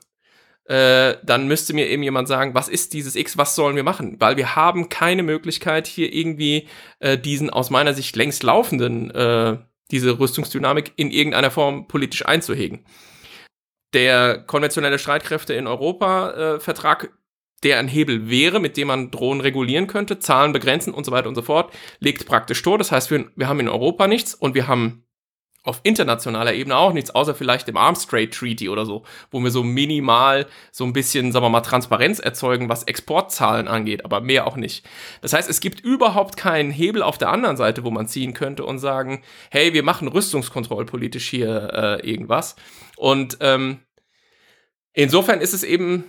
äh, 0.68 1.16
dann 1.22 1.48
müsste 1.48 1.72
mir 1.72 1.88
eben 1.88 2.02
jemand 2.02 2.28
sagen, 2.28 2.54
was 2.54 2.68
ist 2.68 2.92
dieses 2.92 3.16
X, 3.16 3.38
was 3.38 3.54
sollen 3.54 3.74
wir 3.74 3.84
machen? 3.84 4.16
Weil 4.18 4.36
wir 4.36 4.54
haben 4.54 4.90
keine 4.90 5.22
Möglichkeit, 5.22 5.86
hier 5.86 6.12
irgendwie 6.12 6.68
äh, 7.00 7.16
diesen 7.16 7.48
aus 7.48 7.70
meiner 7.70 7.94
Sicht 7.94 8.16
längst 8.16 8.42
laufenden, 8.42 9.10
äh, 9.10 9.56
diese 9.90 10.18
Rüstungsdynamik 10.18 10.92
in 10.96 11.10
irgendeiner 11.10 11.50
Form 11.50 11.88
politisch 11.88 12.26
einzuhegen. 12.26 12.84
Der 13.94 14.38
konventionelle 14.46 14.98
Streitkräfte 14.98 15.54
in 15.54 15.66
Europa-Vertrag, 15.66 17.16
der 17.62 17.78
ein 17.78 17.88
Hebel 17.88 18.28
wäre, 18.28 18.60
mit 18.60 18.76
dem 18.76 18.88
man 18.88 19.10
Drohnen 19.10 19.40
regulieren 19.40 19.86
könnte, 19.86 20.18
Zahlen 20.18 20.52
begrenzen 20.52 20.92
und 20.92 21.06
so 21.06 21.12
weiter 21.12 21.30
und 21.30 21.34
so 21.34 21.40
fort, 21.42 21.72
legt 21.98 22.26
praktisch 22.26 22.60
tot. 22.60 22.80
Das 22.80 22.92
heißt, 22.92 23.10
wir, 23.10 23.30
wir 23.34 23.48
haben 23.48 23.60
in 23.60 23.70
Europa 23.70 24.06
nichts 24.06 24.34
und 24.34 24.54
wir 24.54 24.68
haben 24.68 25.07
auf 25.68 25.80
internationaler 25.82 26.54
Ebene 26.54 26.76
auch 26.76 26.92
nichts, 26.92 27.10
außer 27.10 27.34
vielleicht 27.34 27.68
im 27.68 27.76
Arms 27.76 28.06
Trade 28.06 28.30
Treaty 28.30 28.68
oder 28.68 28.86
so, 28.86 29.04
wo 29.30 29.40
wir 29.40 29.50
so 29.50 29.62
minimal 29.62 30.46
so 30.72 30.84
ein 30.84 30.92
bisschen, 30.92 31.30
sagen 31.30 31.44
wir 31.44 31.50
mal, 31.50 31.60
Transparenz 31.60 32.18
erzeugen, 32.18 32.68
was 32.68 32.84
Exportzahlen 32.84 33.68
angeht, 33.68 34.04
aber 34.04 34.20
mehr 34.20 34.46
auch 34.46 34.56
nicht. 34.56 34.84
Das 35.20 35.32
heißt, 35.32 35.48
es 35.48 35.60
gibt 35.60 35.80
überhaupt 35.80 36.36
keinen 36.36 36.70
Hebel 36.70 37.02
auf 37.02 37.18
der 37.18 37.30
anderen 37.30 37.56
Seite, 37.56 37.84
wo 37.84 37.90
man 37.90 38.08
ziehen 38.08 38.34
könnte 38.34 38.64
und 38.64 38.78
sagen, 38.78 39.22
hey, 39.50 39.74
wir 39.74 39.82
machen 39.82 40.08
rüstungskontrollpolitisch 40.08 41.28
hier 41.28 41.70
äh, 41.72 42.10
irgendwas. 42.10 42.56
Und 42.96 43.36
ähm, 43.40 43.80
insofern 44.94 45.40
ist 45.40 45.52
es 45.52 45.62
eben 45.62 46.04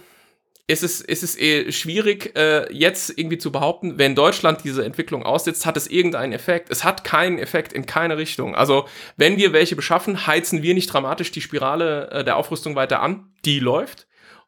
ist 0.69 0.83
es, 0.83 1.01
ist 1.01 1.23
es 1.23 1.37
eh 1.37 1.71
schwierig, 1.71 2.35
äh, 2.37 2.71
jetzt 2.71 3.17
irgendwie 3.17 3.39
zu 3.39 3.51
behaupten, 3.51 3.97
wenn 3.97 4.13
Deutschland 4.13 4.63
diese 4.63 4.85
Entwicklung 4.85 5.23
aussetzt, 5.23 5.65
hat 5.65 5.75
es 5.77 5.87
irgendeinen 5.87 6.31
Effekt. 6.31 6.69
Es 6.69 6.83
hat 6.83 7.03
keinen 7.03 7.39
Effekt 7.39 7.73
in 7.73 7.87
keine 7.87 8.17
Richtung. 8.17 8.55
Also, 8.55 8.85
wenn 9.17 9.37
wir 9.37 9.51
welche 9.51 9.75
beschaffen, 9.75 10.27
heizen 10.27 10.61
wir 10.61 10.75
nicht 10.75 10.93
dramatisch 10.93 11.31
die 11.31 11.41
Spirale 11.41 12.11
äh, 12.11 12.23
der 12.23 12.37
Aufrüstung 12.37 12.75
weiter 12.75 13.01
an. 13.01 13.31
Die 13.45 13.59
läuft. 13.59 14.05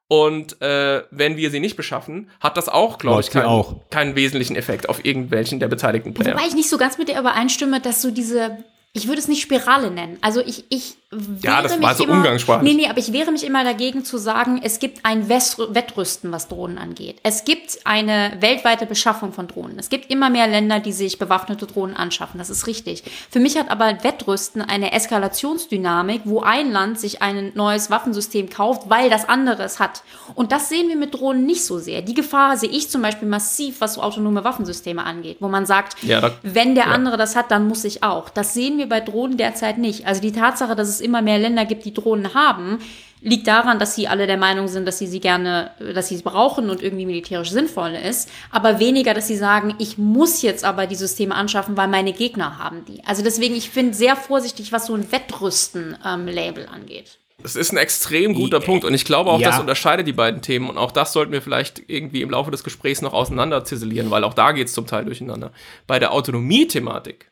Und 0.08 0.62
äh, 0.62 1.04
wenn 1.10 1.38
wir 1.38 1.50
sie 1.50 1.60
nicht 1.60 1.76
beschaffen, 1.76 2.30
hat 2.40 2.56
das 2.56 2.70
auch, 2.70 3.00
glaube 3.00 3.22
ich, 3.22 3.32
keinen, 3.32 3.46
auch. 3.46 3.90
keinen 3.90 4.16
wesentlichen 4.16 4.56
Effekt 4.56 4.90
auf 4.90 5.04
irgendwelchen 5.04 5.60
der 5.60 5.70
beteiligten 5.70 6.14
Player. 6.14 6.36
Wobei 6.36 6.46
ich 6.46 6.54
nicht 6.54 6.70
so 6.70 6.78
ganz 6.78 6.98
mit 6.98 7.08
dir 7.08 7.18
übereinstimme, 7.18 7.80
dass 7.80 8.02
so 8.02 8.12
diese, 8.12 8.58
ich 8.94 9.08
würde 9.08 9.20
es 9.20 9.28
nicht 9.28 9.42
Spirale 9.42 9.90
nennen. 9.90 10.18
Also 10.22 10.42
ich, 10.42 10.66
ich 10.70 10.96
Ja, 11.42 11.62
das 11.62 11.72
wehre 11.74 11.82
war 11.82 11.90
mich 11.90 11.98
so 11.98 12.04
immer, 12.04 12.14
umgangssprachlich. 12.16 12.74
Nee, 12.76 12.82
nee, 12.84 12.90
aber 12.90 12.98
ich 13.00 13.14
wehre 13.14 13.32
mich 13.32 13.46
immer 13.46 13.64
dagegen 13.64 14.04
zu 14.04 14.18
sagen, 14.18 14.60
es 14.64 14.80
gibt 14.80 15.06
ein 15.06 15.30
Wettrüsten, 15.30 16.32
was 16.32 16.48
Drohnen 16.50 16.78
angeht. 16.78 17.18
Es 17.24 17.46
gibt 17.46 17.80
eine 17.86 18.34
weltweite 18.42 18.86
Beschaffung 18.86 19.32
von 19.32 19.48
Drohnen. 19.48 19.80
Es 19.80 19.90
gibt 19.90 20.12
immer 20.12 20.30
mehr 20.30 20.48
Länder, 20.48 20.80
die 20.82 20.92
sich 20.92 21.18
bewaffnete 21.20 21.68
Drohnen 21.68 21.96
anschaffen. 21.96 22.38
Das 22.38 22.50
ist 22.50 22.68
richtig. 22.68 23.04
Für 23.30 23.40
mich 23.40 23.58
hat 23.58 23.70
aber 23.72 24.04
Wettrüsten 24.04 24.62
eine 24.62 24.92
Eskalationsdynamik, 24.92 26.22
wo 26.26 26.42
ein 26.42 26.72
Land 26.72 27.00
sich 27.00 27.22
ein 27.22 27.52
neues 27.56 27.90
Waffensystem 27.90 28.50
kauft, 28.50 28.90
weil 28.90 29.10
das 29.10 29.28
andere 29.28 29.64
es 29.64 29.80
hat. 29.80 30.04
Und 30.36 30.52
das 30.52 30.70
sehen 30.70 30.88
wir 30.90 30.96
mit 30.98 31.14
Drohnen 31.14 31.46
nicht 31.46 31.64
so 31.66 31.80
sehr. 31.80 32.02
Die 32.02 32.14
Gefahr 32.14 32.58
sehe 32.58 32.70
ich 32.70 32.90
zum 32.90 33.02
Beispiel 33.02 33.28
massiv, 33.28 33.82
was 33.82 33.96
so 33.96 34.02
autonome 34.02 34.44
Waffensysteme 34.44 35.04
angeht, 35.04 35.38
wo 35.40 35.48
man 35.48 35.66
sagt, 35.66 36.02
Ja, 36.04 36.22
da- 36.22 36.32
wenn 36.44 36.76
der 36.76 36.86
ja. 36.88 36.92
andere 36.92 37.18
das 37.18 37.36
hat, 37.36 37.52
dann 37.52 37.68
muss 37.68 37.84
ich 37.84 38.04
auch. 38.04 38.30
Das 38.30 38.54
sehen 38.54 38.78
wir 38.78 38.81
bei 38.88 39.00
Drohnen 39.00 39.38
derzeit 39.38 39.78
nicht. 39.78 40.06
Also 40.08 40.22
die 40.22 40.32
Tatsache, 40.32 40.76
dass 40.76 40.90
es 40.90 41.02
immer 41.02 41.22
mehr 41.22 41.40
Länder 41.40 41.66
gibt, 41.66 41.86
die 41.86 41.94
Drohnen 41.94 42.34
haben, 42.34 42.80
liegt 43.24 43.48
daran, 43.48 43.78
dass 43.78 43.94
sie 43.96 44.08
alle 44.08 44.26
der 44.26 44.38
Meinung 44.38 44.68
sind, 44.68 44.88
dass 44.88 44.98
sie 44.98 45.06
sie 45.06 45.20
gerne, 45.20 45.72
dass 45.94 46.08
sie 46.08 46.16
es 46.16 46.24
brauchen 46.24 46.70
und 46.72 46.82
irgendwie 46.82 47.06
militärisch 47.06 47.52
sinnvoll 47.52 47.92
ist, 47.92 48.30
aber 48.50 48.80
weniger, 48.80 49.14
dass 49.14 49.28
sie 49.28 49.36
sagen, 49.38 49.76
ich 49.78 50.00
muss 50.00 50.42
jetzt 50.42 50.66
aber 50.66 50.88
die 50.88 50.96
Systeme 50.96 51.36
anschaffen, 51.36 51.78
weil 51.78 51.88
meine 51.88 52.14
Gegner 52.14 52.58
haben 52.58 52.84
die. 52.86 53.04
Also 53.06 53.24
deswegen, 53.24 53.56
ich 53.56 53.72
bin 53.72 53.94
sehr 53.94 54.16
vorsichtig, 54.16 54.72
was 54.72 54.88
so 54.88 54.96
ein 54.96 55.12
Wettrüsten-Label 55.12 56.68
angeht. 56.68 57.20
Das 57.44 57.56
ist 57.56 57.72
ein 57.72 57.78
extrem 57.78 58.36
guter 58.36 58.60
Punkt 58.60 58.86
und 58.86 58.94
ich 58.94 59.04
glaube 59.06 59.32
auch, 59.32 59.40
Ja. 59.40 59.50
das 59.50 59.60
unterscheidet 59.60 60.06
die 60.08 60.14
beiden 60.14 60.42
Themen 60.44 60.70
und 60.70 60.78
auch 60.78 60.92
das 60.92 61.12
sollten 61.12 61.32
wir 61.32 61.42
vielleicht 61.42 61.82
irgendwie 61.88 62.22
im 62.22 62.30
Laufe 62.30 62.52
des 62.52 62.64
Gesprächs 62.64 63.02
noch 63.02 63.14
auseinander 63.14 63.64
ziselieren, 63.64 64.12
weil 64.12 64.24
auch 64.24 64.36
da 64.36 64.52
geht 64.52 64.68
es 64.68 64.74
zum 64.74 64.86
Teil 64.86 65.06
durcheinander. 65.06 65.52
Bei 65.88 65.98
der 65.98 66.12
Autonomie-Thematik 66.14 67.31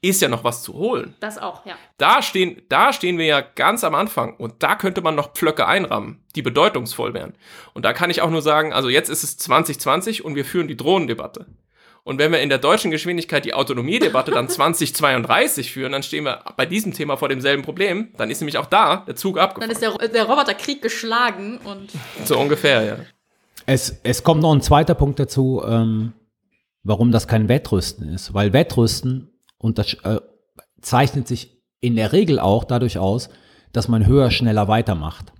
ist 0.00 0.22
ja 0.22 0.28
noch 0.28 0.44
was 0.44 0.62
zu 0.62 0.74
holen. 0.74 1.14
Das 1.20 1.38
auch, 1.38 1.66
ja. 1.66 1.74
Da 1.96 2.22
stehen, 2.22 2.62
da 2.68 2.92
stehen 2.92 3.18
wir 3.18 3.26
ja 3.26 3.40
ganz 3.40 3.84
am 3.84 3.94
Anfang 3.94 4.36
und 4.36 4.62
da 4.62 4.74
könnte 4.76 5.00
man 5.00 5.14
noch 5.14 5.32
Pflöcke 5.32 5.66
einrammen, 5.66 6.22
die 6.34 6.42
bedeutungsvoll 6.42 7.14
wären. 7.14 7.34
Und 7.74 7.84
da 7.84 7.92
kann 7.92 8.10
ich 8.10 8.22
auch 8.22 8.30
nur 8.30 8.42
sagen, 8.42 8.72
also 8.72 8.88
jetzt 8.88 9.08
ist 9.08 9.24
es 9.24 9.36
2020 9.38 10.24
und 10.24 10.34
wir 10.34 10.44
führen 10.44 10.68
die 10.68 10.76
Drohnendebatte. 10.76 11.46
Und 12.04 12.18
wenn 12.18 12.32
wir 12.32 12.40
in 12.40 12.48
der 12.48 12.58
deutschen 12.58 12.90
Geschwindigkeit 12.90 13.44
die 13.44 13.52
Autonomiedebatte 13.54 14.30
dann 14.30 14.48
2032 14.48 15.72
führen, 15.72 15.92
dann 15.92 16.02
stehen 16.02 16.24
wir 16.24 16.42
bei 16.56 16.64
diesem 16.64 16.94
Thema 16.94 17.16
vor 17.16 17.28
demselben 17.28 17.62
Problem. 17.62 18.08
Dann 18.16 18.30
ist 18.30 18.40
nämlich 18.40 18.56
auch 18.56 18.66
da 18.66 19.04
der 19.06 19.16
Zug 19.16 19.36
Dann 19.36 19.44
abgefahren. 19.44 19.70
ist 19.70 19.82
der, 19.82 20.08
der 20.08 20.24
Roboterkrieg 20.24 20.80
geschlagen 20.80 21.58
und 21.58 21.90
So 22.24 22.38
ungefähr, 22.38 22.82
ja. 22.84 22.96
Es, 23.66 24.00
es 24.04 24.22
kommt 24.22 24.40
noch 24.40 24.52
ein 24.54 24.62
zweiter 24.62 24.94
Punkt 24.94 25.20
dazu, 25.20 25.62
ähm, 25.66 26.14
warum 26.82 27.12
das 27.12 27.28
kein 27.28 27.48
Wettrüsten 27.50 28.08
ist. 28.08 28.32
Weil 28.32 28.54
Wettrüsten 28.54 29.27
Und 29.58 29.78
das 29.78 29.94
äh, 30.04 30.20
zeichnet 30.80 31.28
sich 31.28 31.62
in 31.80 31.96
der 31.96 32.12
Regel 32.12 32.38
auch 32.38 32.64
dadurch 32.64 32.98
aus, 32.98 33.28
dass 33.72 33.88
man 33.88 34.06
höher, 34.06 34.30
schneller 34.30 34.68
weitermacht. 34.68 35.32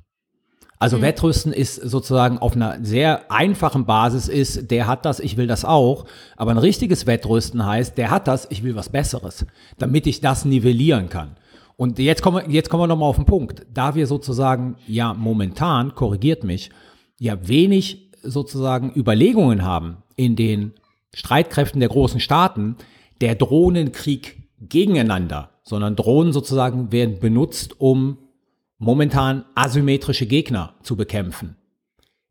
Also 0.78 0.98
mhm. 0.98 1.02
Wettrüsten 1.02 1.52
ist 1.52 1.76
sozusagen 1.76 2.38
auf 2.38 2.54
einer 2.54 2.78
sehr 2.84 3.30
einfachen 3.30 3.84
Basis 3.84 4.28
ist, 4.28 4.70
der 4.70 4.86
hat 4.86 5.04
das, 5.04 5.20
ich 5.20 5.36
will 5.36 5.46
das 5.46 5.64
auch. 5.64 6.04
Aber 6.36 6.52
ein 6.52 6.58
richtiges 6.58 7.06
Wettrüsten 7.06 7.64
heißt, 7.64 7.98
der 7.98 8.10
hat 8.10 8.28
das, 8.28 8.46
ich 8.50 8.62
will 8.62 8.76
was 8.76 8.88
Besseres, 8.88 9.46
damit 9.78 10.06
ich 10.06 10.20
das 10.20 10.44
nivellieren 10.44 11.08
kann. 11.08 11.36
Und 11.76 11.98
jetzt 11.98 12.22
kommen 12.22 12.44
wir, 12.44 12.52
jetzt 12.52 12.70
kommen 12.70 12.82
wir 12.82 12.86
nochmal 12.88 13.08
auf 13.08 13.16
den 13.16 13.24
Punkt. 13.24 13.66
Da 13.72 13.94
wir 13.94 14.06
sozusagen, 14.06 14.76
ja, 14.86 15.14
momentan, 15.14 15.94
korrigiert 15.94 16.44
mich, 16.44 16.70
ja, 17.18 17.36
wenig 17.46 18.10
sozusagen 18.22 18.92
Überlegungen 18.94 19.64
haben 19.64 19.98
in 20.16 20.34
den 20.34 20.72
Streitkräften 21.14 21.80
der 21.80 21.88
großen 21.88 22.20
Staaten, 22.20 22.76
der 23.20 23.34
Drohnenkrieg 23.34 24.36
gegeneinander, 24.60 25.50
sondern 25.62 25.96
Drohnen 25.96 26.32
sozusagen 26.32 26.92
werden 26.92 27.18
benutzt, 27.20 27.80
um 27.80 28.18
momentan 28.78 29.44
asymmetrische 29.54 30.26
Gegner 30.26 30.74
zu 30.82 30.96
bekämpfen. 30.96 31.56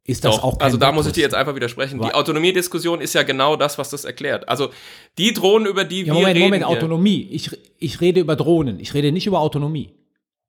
Ist 0.04 0.24
das 0.24 0.38
Doch, 0.38 0.44
auch 0.44 0.60
Also 0.62 0.78
da 0.78 0.94
muss 0.94 1.06
ich 1.06 1.14
dir 1.14 1.22
jetzt 1.22 1.36
einfach 1.36 1.54
widersprechen. 1.54 2.00
Die 2.00 2.14
Autonomiediskussion 2.14 3.02
ist 3.02 3.14
ja 3.14 3.24
genau 3.24 3.58
das, 3.58 3.78
was 3.78 3.90
das 3.90 4.06
erklärt. 4.06 4.48
Also 4.48 4.70
die 5.18 5.34
Drohnen, 5.34 5.68
über 5.68 5.84
die 5.84 6.00
ja, 6.00 6.06
wir 6.08 6.14
Moment, 6.14 6.36
reden. 6.38 6.46
Moment, 6.46 6.64
Autonomie. 6.64 7.28
Ich, 7.30 7.52
ich 7.78 8.00
rede 8.00 8.22
über 8.22 8.38
Drohnen. 8.38 8.80
Ich 8.80 8.94
rede 8.94 9.12
nicht 9.12 9.28
über 9.28 9.42
Autonomie. 9.42 9.94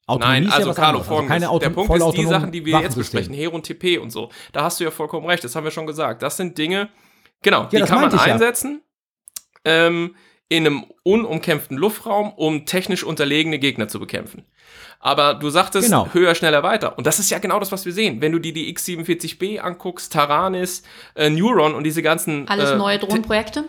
Autonomie 0.07 0.41
Nein, 0.43 0.51
also 0.51 0.68
ja 0.68 0.74
Carlo, 0.74 1.01
also 1.01 1.26
keine 1.26 1.51
Auto 1.51 1.59
Der 1.59 1.70
Punkt 1.70 1.95
ist, 1.95 2.12
die 2.12 2.24
Sachen, 2.24 2.51
die 2.51 2.64
wir 2.64 2.80
jetzt 2.80 2.97
besprechen, 2.97 3.34
Heron 3.34 3.62
TP 3.62 3.99
und 3.99 4.11
so, 4.11 4.30
da 4.53 4.62
hast 4.62 4.80
du 4.80 4.84
ja 4.84 4.91
vollkommen 4.91 5.26
recht, 5.26 5.45
das 5.45 5.55
haben 5.55 5.64
wir 5.64 5.70
schon 5.70 5.86
gesagt. 5.86 6.22
Das 6.22 6.39
sind 6.39 6.57
Dinge, 6.57 6.89
genau, 7.43 7.64
ja, 7.64 7.68
die 7.68 7.82
kann 7.82 8.01
man 8.01 8.18
einsetzen 8.18 8.80
ja. 8.80 8.88
Ähm, 9.64 10.14
in 10.48 10.66
einem 10.66 10.84
unumkämpften 11.02 11.76
Luftraum, 11.76 12.32
um 12.32 12.64
technisch 12.64 13.04
unterlegene 13.04 13.59
Gegner 13.59 13.88
zu 13.88 14.00
bekämpfen. 14.00 14.44
Aber 15.00 15.34
du 15.34 15.50
sagtest 15.50 15.86
genau. 15.86 16.09
höher, 16.12 16.34
schneller, 16.34 16.62
weiter. 16.62 16.98
Und 16.98 17.06
das 17.06 17.18
ist 17.18 17.30
ja 17.30 17.38
genau 17.38 17.61
das, 17.61 17.70
was 17.70 17.84
wir 17.84 17.92
sehen. 17.92 18.20
Wenn 18.20 18.32
du 18.32 18.38
dir 18.38 18.52
die 18.52 18.74
X47B 18.74 19.59
anguckst, 19.59 20.12
Taranis, 20.12 20.82
äh, 21.14 21.30
Neuron 21.30 21.74
und 21.74 21.84
diese 21.84 22.02
ganzen. 22.02 22.48
Alles 22.48 22.70
äh, 22.70 22.76
neue 22.76 22.98
Drohnenprojekte? 22.98 23.64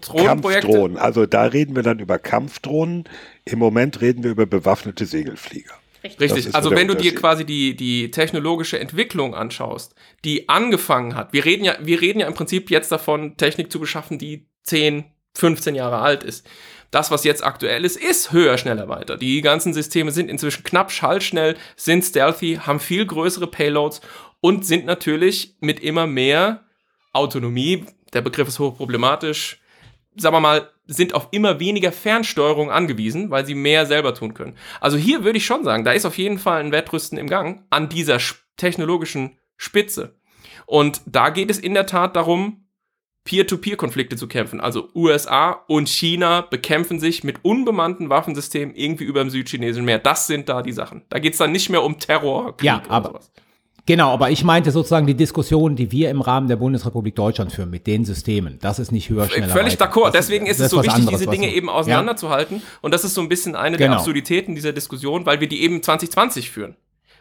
Kampfdrohnen. 0.00 0.96
Also 0.96 1.26
da 1.26 1.44
reden 1.44 1.74
wir 1.76 1.82
dann 1.82 1.98
über 1.98 2.18
Kampfdrohnen. 2.18 3.04
Im 3.44 3.58
Moment 3.58 4.00
reden 4.00 4.22
wir 4.22 4.30
über 4.30 4.46
bewaffnete 4.46 5.06
Segelflieger. 5.06 5.74
Richtig, 6.04 6.52
also 6.54 6.72
wenn 6.72 6.88
du 6.88 6.96
dir 6.96 7.14
quasi 7.14 7.44
die, 7.44 7.76
die 7.76 8.10
technologische 8.10 8.78
Entwicklung 8.78 9.36
anschaust, 9.36 9.94
die 10.24 10.48
angefangen 10.48 11.14
hat, 11.14 11.32
wir 11.32 11.44
reden 11.44 11.64
ja, 11.64 11.76
wir 11.80 12.00
reden 12.00 12.18
ja 12.18 12.26
im 12.26 12.34
Prinzip 12.34 12.70
jetzt 12.70 12.90
davon, 12.90 13.36
Technik 13.36 13.70
zu 13.70 13.78
beschaffen, 13.78 14.18
die 14.18 14.48
10, 14.64 15.04
15 15.34 15.74
Jahre 15.74 15.98
alt 15.98 16.24
ist. 16.24 16.46
Das, 16.90 17.10
was 17.10 17.24
jetzt 17.24 17.42
aktuell 17.42 17.84
ist, 17.86 17.96
ist 17.96 18.32
höher, 18.32 18.58
schneller, 18.58 18.88
weiter. 18.88 19.16
Die 19.16 19.40
ganzen 19.40 19.72
Systeme 19.72 20.10
sind 20.10 20.28
inzwischen 20.28 20.62
knapp 20.62 20.92
schallschnell, 20.92 21.56
sind 21.74 22.04
stealthy, 22.04 22.60
haben 22.62 22.80
viel 22.80 23.06
größere 23.06 23.46
Payloads 23.46 24.02
und 24.40 24.66
sind 24.66 24.84
natürlich 24.84 25.56
mit 25.60 25.80
immer 25.80 26.06
mehr 26.06 26.64
Autonomie, 27.14 27.86
der 28.12 28.20
Begriff 28.20 28.48
ist 28.48 28.58
hochproblematisch, 28.58 29.60
sagen 30.16 30.34
wir 30.34 30.40
mal, 30.40 30.70
sind 30.86 31.14
auf 31.14 31.28
immer 31.30 31.60
weniger 31.60 31.92
Fernsteuerung 31.92 32.70
angewiesen, 32.70 33.30
weil 33.30 33.46
sie 33.46 33.54
mehr 33.54 33.86
selber 33.86 34.14
tun 34.14 34.34
können. 34.34 34.56
Also 34.80 34.96
hier 34.96 35.24
würde 35.24 35.38
ich 35.38 35.46
schon 35.46 35.64
sagen, 35.64 35.84
da 35.84 35.92
ist 35.92 36.04
auf 36.04 36.18
jeden 36.18 36.38
Fall 36.38 36.60
ein 36.60 36.72
Wettrüsten 36.72 37.18
im 37.18 37.28
Gang 37.28 37.64
an 37.70 37.88
dieser 37.88 38.18
technologischen 38.56 39.38
Spitze. 39.56 40.16
Und 40.66 41.00
da 41.06 41.30
geht 41.30 41.50
es 41.50 41.58
in 41.58 41.74
der 41.74 41.86
Tat 41.86 42.16
darum, 42.16 42.61
Peer-to-Peer-Konflikte 43.24 44.16
zu 44.16 44.26
kämpfen. 44.26 44.60
Also 44.60 44.88
USA 44.94 45.62
und 45.68 45.88
China 45.88 46.40
bekämpfen 46.40 46.98
sich 46.98 47.22
mit 47.22 47.44
unbemannten 47.44 48.10
Waffensystemen 48.10 48.74
irgendwie 48.74 49.04
über 49.04 49.20
dem 49.20 49.30
südchinesischen 49.30 49.84
Meer. 49.84 49.98
Das 49.98 50.26
sind 50.26 50.48
da 50.48 50.62
die 50.62 50.72
Sachen. 50.72 51.02
Da 51.08 51.18
geht 51.18 51.34
es 51.34 51.38
dann 51.38 51.52
nicht 51.52 51.70
mehr 51.70 51.82
um 51.82 51.98
Terror. 51.98 52.56
ja, 52.62 52.82
aber 52.88 53.10
sowas. 53.10 53.30
Genau, 53.84 54.12
aber 54.12 54.30
ich 54.30 54.44
meinte 54.44 54.70
sozusagen 54.70 55.08
die 55.08 55.16
Diskussion, 55.16 55.74
die 55.74 55.90
wir 55.90 56.10
im 56.10 56.20
Rahmen 56.20 56.46
der 56.46 56.54
Bundesrepublik 56.54 57.16
Deutschland 57.16 57.52
führen 57.52 57.70
mit 57.70 57.88
den 57.88 58.04
Systemen. 58.04 58.58
Das 58.60 58.78
ist 58.78 58.92
nicht 58.92 59.10
höher, 59.10 59.28
schneller. 59.28 59.48
Völlig 59.48 59.74
d'accord. 59.74 60.12
Deswegen 60.12 60.46
ist, 60.46 60.60
ist 60.60 60.66
es 60.66 60.70
so 60.70 60.78
wichtig, 60.78 60.94
anderes, 60.94 61.18
diese 61.18 61.30
Dinge 61.30 61.52
eben 61.52 61.68
auseinanderzuhalten. 61.68 62.58
Ja. 62.58 62.62
Und 62.80 62.94
das 62.94 63.02
ist 63.02 63.14
so 63.14 63.20
ein 63.20 63.28
bisschen 63.28 63.56
eine 63.56 63.76
genau. 63.76 63.90
der 63.90 63.98
Absurditäten 63.98 64.54
dieser 64.54 64.72
Diskussion, 64.72 65.26
weil 65.26 65.40
wir 65.40 65.48
die 65.48 65.62
eben 65.62 65.82
2020 65.82 66.50
führen. 66.50 66.76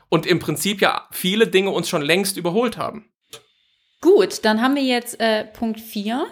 Und 0.10 0.28
im 0.28 0.38
Prinzip 0.38 0.82
ja 0.82 1.08
viele 1.12 1.47
Dinge 1.47 1.72
uns 1.72 1.89
schon 1.89 2.04
längst 2.04 2.38
überholt 2.38 2.78
haben. 2.78 3.06
Gut, 4.02 4.43
dann 4.45 4.64
haben 4.64 4.76
wir 4.76 4.82
jetzt 4.82 5.20
äh, 5.20 5.45
Punkt 5.45 5.80
4, 5.80 6.26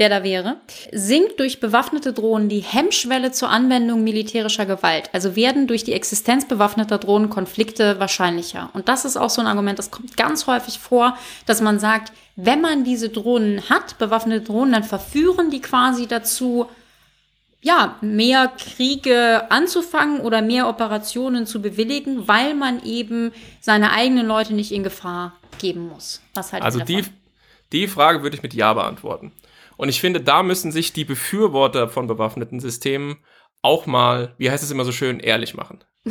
der 0.00 0.08
da 0.08 0.24
wäre. 0.24 0.56
Sinkt 0.90 1.38
durch 1.38 1.60
bewaffnete 1.60 2.12
Drohnen 2.12 2.48
die 2.48 2.58
Hemmschwelle 2.58 3.30
zur 3.30 3.48
Anwendung 3.48 4.02
militärischer 4.02 4.66
Gewalt. 4.66 5.08
Also 5.12 5.36
werden 5.36 5.68
durch 5.68 5.84
die 5.84 5.92
Existenz 5.92 6.48
bewaffneter 6.48 6.98
Drohnen 6.98 7.30
Konflikte 7.30 8.00
wahrscheinlicher. 8.00 8.70
Und 8.72 8.88
das 8.88 9.04
ist 9.04 9.16
auch 9.16 9.30
so 9.30 9.40
ein 9.40 9.46
Argument, 9.46 9.78
das 9.78 9.92
kommt 9.92 10.16
ganz 10.16 10.48
häufig 10.48 10.80
vor, 10.80 11.16
dass 11.46 11.60
man 11.60 11.78
sagt, 11.78 12.12
wenn 12.34 12.60
man 12.60 12.82
diese 12.82 13.08
Drohnen 13.08 13.70
hat, 13.70 13.98
bewaffnete 13.98 14.46
Drohnen, 14.46 14.72
dann 14.72 14.84
verführen 14.84 15.50
die 15.52 15.60
quasi 15.60 16.08
dazu, 16.08 16.66
ja, 17.62 17.98
mehr 18.00 18.48
Kriege 18.48 19.48
anzufangen 19.50 20.20
oder 20.20 20.42
mehr 20.42 20.68
Operationen 20.68 21.46
zu 21.46 21.62
bewilligen, 21.62 22.26
weil 22.26 22.54
man 22.54 22.82
eben 22.82 23.32
seine 23.60 23.92
eigenen 23.92 24.26
Leute 24.26 24.54
nicht 24.54 24.72
in 24.72 24.82
Gefahr 24.82 25.34
geben 25.60 25.88
muss. 25.88 26.20
Was 26.34 26.52
halt 26.52 26.62
also 26.62 26.80
die, 26.80 27.04
die 27.72 27.86
Frage 27.86 28.22
würde 28.22 28.36
ich 28.36 28.42
mit 28.42 28.54
Ja 28.54 28.74
beantworten. 28.74 29.32
Und 29.76 29.88
ich 29.88 30.00
finde, 30.00 30.20
da 30.20 30.42
müssen 30.42 30.72
sich 30.72 30.92
die 30.92 31.04
Befürworter 31.04 31.88
von 31.88 32.06
bewaffneten 32.06 32.60
Systemen 32.60 33.18
auch 33.62 33.86
mal, 33.86 34.34
wie 34.38 34.50
heißt 34.50 34.62
es 34.62 34.70
immer 34.70 34.84
so 34.84 34.92
schön, 34.92 35.20
ehrlich 35.20 35.54
machen. 35.54 35.84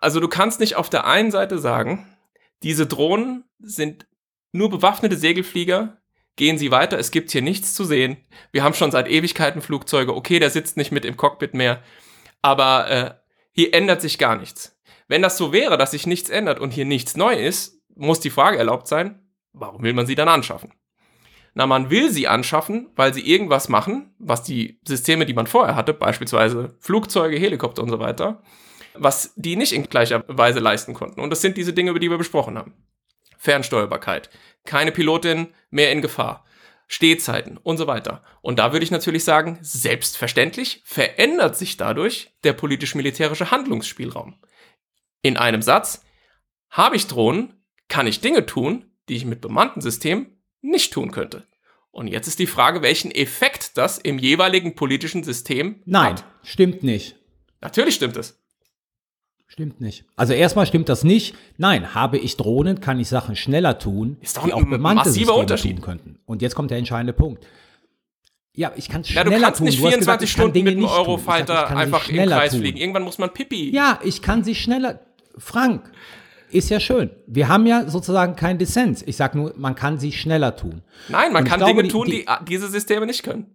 also 0.00 0.20
du 0.20 0.28
kannst 0.28 0.60
nicht 0.60 0.76
auf 0.76 0.88
der 0.88 1.06
einen 1.06 1.30
Seite 1.30 1.58
sagen, 1.58 2.06
diese 2.62 2.86
Drohnen 2.86 3.44
sind 3.58 4.06
nur 4.52 4.70
bewaffnete 4.70 5.16
Segelflieger, 5.16 5.98
gehen 6.36 6.58
Sie 6.58 6.70
weiter, 6.70 6.98
es 6.98 7.10
gibt 7.10 7.30
hier 7.30 7.42
nichts 7.42 7.74
zu 7.74 7.84
sehen. 7.84 8.16
Wir 8.52 8.62
haben 8.62 8.74
schon 8.74 8.90
seit 8.90 9.08
Ewigkeiten 9.08 9.62
Flugzeuge, 9.62 10.14
okay, 10.14 10.38
der 10.38 10.50
sitzt 10.50 10.76
nicht 10.76 10.92
mit 10.92 11.04
im 11.04 11.16
Cockpit 11.16 11.54
mehr, 11.54 11.82
aber 12.42 12.90
äh, 12.90 13.14
hier 13.52 13.74
ändert 13.74 14.00
sich 14.00 14.18
gar 14.18 14.36
nichts. 14.36 14.78
Wenn 15.08 15.22
das 15.22 15.36
so 15.36 15.52
wäre, 15.52 15.78
dass 15.78 15.92
sich 15.92 16.06
nichts 16.06 16.30
ändert 16.30 16.58
und 16.58 16.72
hier 16.72 16.84
nichts 16.84 17.16
neu 17.16 17.34
ist, 17.34 17.75
muss 17.96 18.20
die 18.20 18.30
Frage 18.30 18.58
erlaubt 18.58 18.86
sein, 18.86 19.20
warum 19.52 19.82
will 19.82 19.92
man 19.92 20.06
sie 20.06 20.14
dann 20.14 20.28
anschaffen? 20.28 20.72
Na, 21.54 21.66
man 21.66 21.88
will 21.88 22.10
sie 22.10 22.28
anschaffen, 22.28 22.90
weil 22.96 23.14
sie 23.14 23.26
irgendwas 23.26 23.70
machen, 23.70 24.14
was 24.18 24.42
die 24.42 24.78
Systeme, 24.86 25.24
die 25.24 25.32
man 25.32 25.46
vorher 25.46 25.74
hatte, 25.74 25.94
beispielsweise 25.94 26.76
Flugzeuge, 26.80 27.38
Helikopter 27.38 27.82
und 27.82 27.88
so 27.88 27.98
weiter, 27.98 28.42
was 28.94 29.32
die 29.36 29.56
nicht 29.56 29.72
in 29.72 29.84
gleicher 29.84 30.22
Weise 30.28 30.60
leisten 30.60 30.92
konnten. 30.92 31.20
Und 31.20 31.30
das 31.30 31.40
sind 31.40 31.56
diese 31.56 31.72
Dinge, 31.72 31.90
über 31.90 31.98
die 31.98 32.10
wir 32.10 32.18
besprochen 32.18 32.58
haben. 32.58 32.74
Fernsteuerbarkeit, 33.38 34.28
keine 34.64 34.92
Pilotin 34.92 35.48
mehr 35.70 35.92
in 35.92 36.02
Gefahr, 36.02 36.44
Stehzeiten 36.88 37.56
und 37.56 37.78
so 37.78 37.86
weiter. 37.86 38.22
Und 38.42 38.58
da 38.58 38.72
würde 38.72 38.84
ich 38.84 38.90
natürlich 38.90 39.24
sagen, 39.24 39.58
selbstverständlich 39.62 40.82
verändert 40.84 41.56
sich 41.56 41.76
dadurch 41.76 42.34
der 42.44 42.52
politisch-militärische 42.52 43.50
Handlungsspielraum. 43.50 44.38
In 45.22 45.36
einem 45.36 45.62
Satz, 45.62 46.04
habe 46.68 46.96
ich 46.96 47.06
Drohnen, 47.06 47.54
kann 47.88 48.06
ich 48.06 48.20
Dinge 48.20 48.46
tun, 48.46 48.84
die 49.08 49.16
ich 49.16 49.24
mit 49.24 49.40
bemannten 49.40 49.80
Systemen 49.80 50.26
nicht 50.60 50.92
tun 50.92 51.10
könnte. 51.12 51.46
Und 51.90 52.08
jetzt 52.08 52.26
ist 52.26 52.38
die 52.38 52.46
Frage, 52.46 52.82
welchen 52.82 53.10
Effekt 53.10 53.76
das 53.78 53.98
im 53.98 54.18
jeweiligen 54.18 54.74
politischen 54.74 55.24
System 55.24 55.76
Nein, 55.86 56.14
hat. 56.16 56.24
stimmt 56.42 56.82
nicht. 56.82 57.16
Natürlich 57.62 57.94
stimmt 57.94 58.16
es. 58.16 58.38
Stimmt 59.46 59.80
nicht. 59.80 60.04
Also 60.16 60.32
erstmal 60.34 60.66
stimmt 60.66 60.88
das 60.88 61.04
nicht. 61.04 61.34
Nein, 61.56 61.94
habe 61.94 62.18
ich 62.18 62.36
Drohnen, 62.36 62.80
kann 62.80 62.98
ich 62.98 63.08
Sachen 63.08 63.36
schneller 63.36 63.78
tun, 63.78 64.18
ist 64.20 64.36
doch 64.36 64.44
die 64.44 64.52
auch 64.52 64.58
bemannte 64.64 65.04
massiver 65.08 65.12
Systeme 65.12 65.32
Unterschied. 65.32 65.76
tun 65.76 65.84
könnten. 65.84 66.18
Und 66.26 66.42
jetzt 66.42 66.54
kommt 66.56 66.70
der 66.70 66.78
entscheidende 66.78 67.12
Punkt. 67.12 67.46
Ja, 68.52 68.72
ich 68.76 68.88
kann 68.88 69.02
es 69.02 69.08
schneller 69.08 69.24
tun. 69.24 69.32
Ja, 69.32 69.38
du 69.38 69.44
kannst 69.44 69.58
tun. 69.58 69.66
nicht 69.66 69.78
24 69.78 69.98
gesagt, 70.00 70.28
Stunden 70.28 70.64
mit 70.64 70.76
einem 70.76 70.84
Eurofighter 70.86 71.68
einfach 71.76 72.08
im 72.08 72.16
Kreis 72.28 72.52
tun. 72.52 72.60
fliegen. 72.60 72.76
Irgendwann 72.78 73.04
muss 73.04 73.18
man 73.18 73.32
Pipi. 73.32 73.70
Ja, 73.70 74.00
ich 74.02 74.20
kann 74.20 74.42
sie 74.44 74.54
schneller. 74.54 75.00
Frank, 75.38 75.90
ist 76.50 76.70
ja 76.70 76.80
schön. 76.80 77.10
Wir 77.26 77.48
haben 77.48 77.66
ja 77.66 77.88
sozusagen 77.88 78.36
keinen 78.36 78.58
Dissens. 78.58 79.02
Ich 79.02 79.16
sage 79.16 79.38
nur, 79.38 79.54
man 79.56 79.74
kann 79.74 79.98
sie 79.98 80.12
schneller 80.12 80.56
tun. 80.56 80.82
Nein, 81.08 81.32
man 81.32 81.44
kann 81.44 81.58
glaube, 81.58 81.82
Dinge 81.82 81.88
tun, 81.88 82.06
die, 82.06 82.24
die, 82.24 82.44
diese 82.48 82.68
Systeme 82.68 83.06
nicht 83.06 83.22
können. 83.22 83.46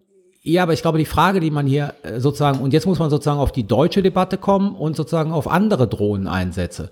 Ja, 0.44 0.64
aber 0.64 0.74
ich 0.74 0.82
glaube, 0.82 0.98
die 0.98 1.06
Frage, 1.06 1.40
die 1.40 1.52
man 1.52 1.68
hier 1.68 1.94
äh, 2.04 2.20
sozusagen, 2.20 2.60
und 2.60 2.74
jetzt 2.74 2.88
muss 2.88 3.00
man 3.00 3.10
sozusagen 3.10 3.40
auf 3.40 3.52
die 3.52 3.68
deutsche 3.68 4.02
Debatte 4.02 4.38
kommen 4.38 4.76
und 4.76 4.96
sozusagen 4.96 5.32
auf 5.32 5.48
andere 5.48 5.88
Drohneneinsätze. 5.88 6.90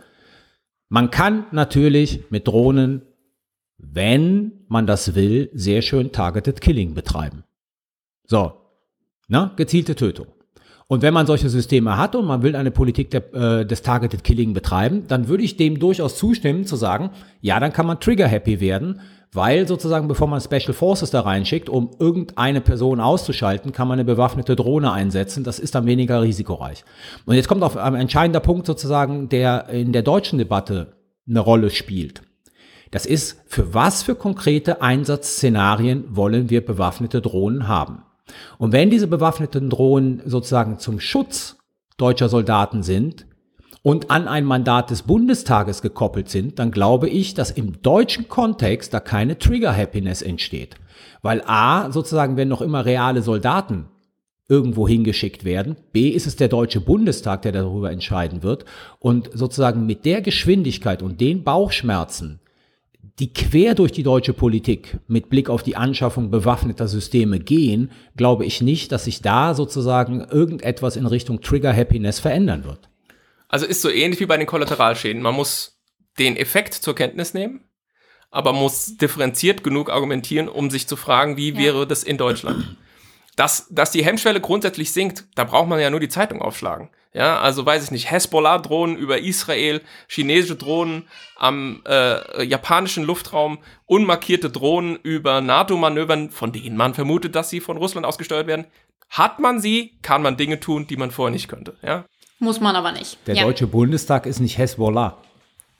Man 0.87 1.09
kann 1.11 1.45
natürlich 1.51 2.29
mit 2.29 2.47
Drohnen, 2.47 3.01
wenn 3.77 4.65
man 4.67 4.85
das 4.85 5.15
will, 5.15 5.49
sehr 5.53 5.81
schön 5.81 6.11
Targeted 6.11 6.61
Killing 6.61 6.93
betreiben. 6.93 7.43
So, 8.25 8.53
ne? 9.27 9.51
gezielte 9.55 9.95
Tötung. 9.95 10.27
Und 10.91 11.03
wenn 11.03 11.13
man 11.13 11.27
solche 11.27 11.49
Systeme 11.49 11.97
hat 11.97 12.15
und 12.15 12.25
man 12.25 12.41
will 12.41 12.55
eine 12.55 12.71
Politik 12.71 13.11
der, 13.11 13.33
äh, 13.33 13.65
des 13.65 13.83
Targeted 13.83 14.23
Killing 14.23 14.53
betreiben, 14.53 15.03
dann 15.07 15.27
würde 15.27 15.43
ich 15.43 15.55
dem 15.55 15.77
durchaus 15.77 16.17
zustimmen 16.17 16.65
zu 16.65 16.75
sagen, 16.75 17.11
ja, 17.41 17.59
dann 17.59 17.71
kann 17.71 17.85
man 17.85 17.99
trigger-happy 17.99 18.59
werden, 18.59 18.99
Weil 19.31 19.67
sozusagen, 19.67 20.07
bevor 20.07 20.27
man 20.27 20.41
Special 20.41 20.73
Forces 20.73 21.11
da 21.11 21.21
reinschickt, 21.21 21.69
um 21.69 21.91
irgendeine 21.99 22.61
Person 22.61 22.99
auszuschalten, 22.99 23.71
kann 23.71 23.87
man 23.87 23.99
eine 23.99 24.05
bewaffnete 24.05 24.55
Drohne 24.55 24.91
einsetzen. 24.91 25.43
Das 25.43 25.59
ist 25.59 25.75
dann 25.75 25.85
weniger 25.85 26.23
risikoreich. 26.23 26.83
Und 27.27 27.35
jetzt 27.35 27.47
kommt 27.47 27.61
auf 27.61 27.77
ein 27.77 27.93
entscheidender 27.93 28.39
Punkt 28.39 28.65
sozusagen, 28.65 29.29
der 29.29 29.69
in 29.69 29.93
der 29.93 30.01
deutschen 30.01 30.39
Debatte 30.39 30.93
eine 31.27 31.41
Rolle 31.41 31.69
spielt. 31.69 32.23
Das 32.89 33.05
ist, 33.05 33.39
für 33.45 33.75
was 33.75 34.01
für 34.01 34.15
konkrete 34.15 34.81
Einsatzszenarien 34.81 36.05
wollen 36.09 36.49
wir 36.49 36.65
bewaffnete 36.65 37.21
Drohnen 37.21 37.67
haben? 37.67 38.01
Und 38.57 38.71
wenn 38.71 38.89
diese 38.89 39.07
bewaffneten 39.07 39.69
Drohnen 39.69 40.21
sozusagen 40.25 40.79
zum 40.79 40.99
Schutz 40.99 41.57
deutscher 41.97 42.29
Soldaten 42.29 42.83
sind, 42.83 43.25
und 43.81 44.11
an 44.11 44.27
ein 44.27 44.45
Mandat 44.45 44.89
des 44.89 45.03
Bundestages 45.03 45.81
gekoppelt 45.81 46.29
sind, 46.29 46.59
dann 46.59 46.71
glaube 46.71 47.07
ich, 47.09 47.33
dass 47.33 47.51
im 47.51 47.81
deutschen 47.81 48.27
Kontext 48.27 48.93
da 48.93 48.99
keine 48.99 49.37
Trigger-Happiness 49.37 50.21
entsteht. 50.21 50.75
Weil 51.21 51.41
A, 51.45 51.91
sozusagen, 51.91 52.37
wenn 52.37 52.49
noch 52.49 52.61
immer 52.61 52.85
reale 52.85 53.21
Soldaten 53.21 53.85
irgendwo 54.47 54.87
hingeschickt 54.87 55.45
werden, 55.45 55.77
B, 55.93 56.09
ist 56.09 56.27
es 56.27 56.35
der 56.35 56.47
Deutsche 56.47 56.81
Bundestag, 56.81 57.43
der 57.43 57.51
darüber 57.51 57.91
entscheiden 57.91 58.43
wird. 58.43 58.65
Und 58.99 59.29
sozusagen 59.33 59.85
mit 59.85 60.05
der 60.05 60.21
Geschwindigkeit 60.21 61.01
und 61.01 61.21
den 61.21 61.43
Bauchschmerzen, 61.43 62.39
die 63.19 63.33
quer 63.33 63.75
durch 63.75 63.91
die 63.91 64.03
deutsche 64.03 64.33
Politik 64.33 64.97
mit 65.07 65.29
Blick 65.29 65.49
auf 65.49 65.61
die 65.61 65.75
Anschaffung 65.75 66.31
bewaffneter 66.31 66.87
Systeme 66.87 67.39
gehen, 67.39 67.91
glaube 68.15 68.45
ich 68.45 68.61
nicht, 68.61 68.91
dass 68.91 69.03
sich 69.03 69.21
da 69.21 69.53
sozusagen 69.53 70.21
irgendetwas 70.21 70.95
in 70.95 71.05
Richtung 71.05 71.41
Trigger 71.41 71.75
Happiness 71.75 72.19
verändern 72.19 72.63
wird. 72.63 72.89
Also 73.49 73.65
ist 73.65 73.81
so 73.81 73.89
ähnlich 73.89 74.19
wie 74.21 74.25
bei 74.25 74.37
den 74.37 74.47
Kollateralschäden. 74.47 75.21
Man 75.21 75.35
muss 75.35 75.81
den 76.17 76.37
Effekt 76.37 76.73
zur 76.73 76.95
Kenntnis 76.95 77.33
nehmen, 77.33 77.65
aber 78.31 78.53
muss 78.53 78.97
differenziert 78.97 79.63
genug 79.63 79.89
argumentieren, 79.89 80.47
um 80.47 80.69
sich 80.69 80.87
zu 80.87 80.95
fragen, 80.95 81.35
wie 81.35 81.51
ja. 81.51 81.57
wäre 81.57 81.87
das 81.87 82.03
in 82.03 82.17
Deutschland. 82.17 82.77
Dass, 83.35 83.67
dass 83.69 83.91
die 83.91 84.03
Hemmschwelle 84.03 84.39
grundsätzlich 84.39 84.91
sinkt, 84.91 85.25
da 85.35 85.43
braucht 85.43 85.67
man 85.67 85.79
ja 85.79 85.89
nur 85.89 85.99
die 85.99 86.09
Zeitung 86.09 86.41
aufschlagen. 86.41 86.89
Ja, 87.11 87.39
also 87.39 87.65
weiß 87.65 87.83
ich 87.83 87.91
nicht, 87.91 88.11
Hezbollah-Drohnen 88.11 88.95
über 88.95 89.19
Israel, 89.19 89.81
chinesische 90.07 90.55
Drohnen 90.55 91.07
am 91.37 91.81
äh, 91.87 92.43
japanischen 92.43 93.03
Luftraum, 93.03 93.57
unmarkierte 93.87 94.51
Drohnen 94.51 94.95
über 95.01 95.41
NATO-Manövern, 95.41 96.29
von 96.29 96.51
denen 96.51 96.77
man 96.77 96.93
vermutet, 96.93 97.35
dass 97.35 97.49
sie 97.49 97.61
von 97.61 97.77
Russland 97.77 98.05
ausgesteuert 98.05 98.45
werden. 98.45 98.65
Hat 99.09 99.39
man 99.39 99.59
sie, 99.59 99.97
kann 100.03 100.21
man 100.21 100.37
Dinge 100.37 100.59
tun, 100.59 100.85
die 100.85 100.97
man 100.97 101.09
vorher 101.09 101.31
nicht 101.31 101.47
könnte. 101.47 101.77
Ja, 101.81 102.05
muss 102.37 102.61
man 102.61 102.75
aber 102.75 102.91
nicht. 102.91 103.17
Der 103.25 103.35
ja. 103.35 103.43
Deutsche 103.43 103.65
Bundestag 103.65 104.27
ist 104.27 104.39
nicht 104.39 104.59
Hezbollah. 104.59 105.17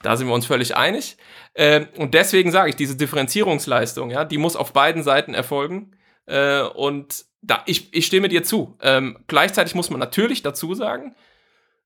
Da 0.02 0.16
sind 0.16 0.26
wir 0.26 0.34
uns 0.34 0.46
völlig 0.46 0.76
einig. 0.76 1.16
Äh, 1.54 1.86
und 1.96 2.14
deswegen 2.14 2.50
sage 2.50 2.70
ich, 2.70 2.76
diese 2.76 2.96
Differenzierungsleistung, 2.96 4.10
ja, 4.10 4.24
die 4.24 4.38
muss 4.38 4.56
auf 4.56 4.72
beiden 4.72 5.02
Seiten 5.02 5.34
erfolgen. 5.34 5.92
Äh, 6.26 6.62
und 6.62 7.24
da, 7.42 7.62
ich, 7.66 7.92
ich 7.92 8.06
stimme 8.06 8.28
dir 8.28 8.42
zu. 8.42 8.76
Ähm, 8.82 9.18
gleichzeitig 9.26 9.74
muss 9.74 9.90
man 9.90 10.00
natürlich 10.00 10.42
dazu 10.42 10.74
sagen, 10.74 11.14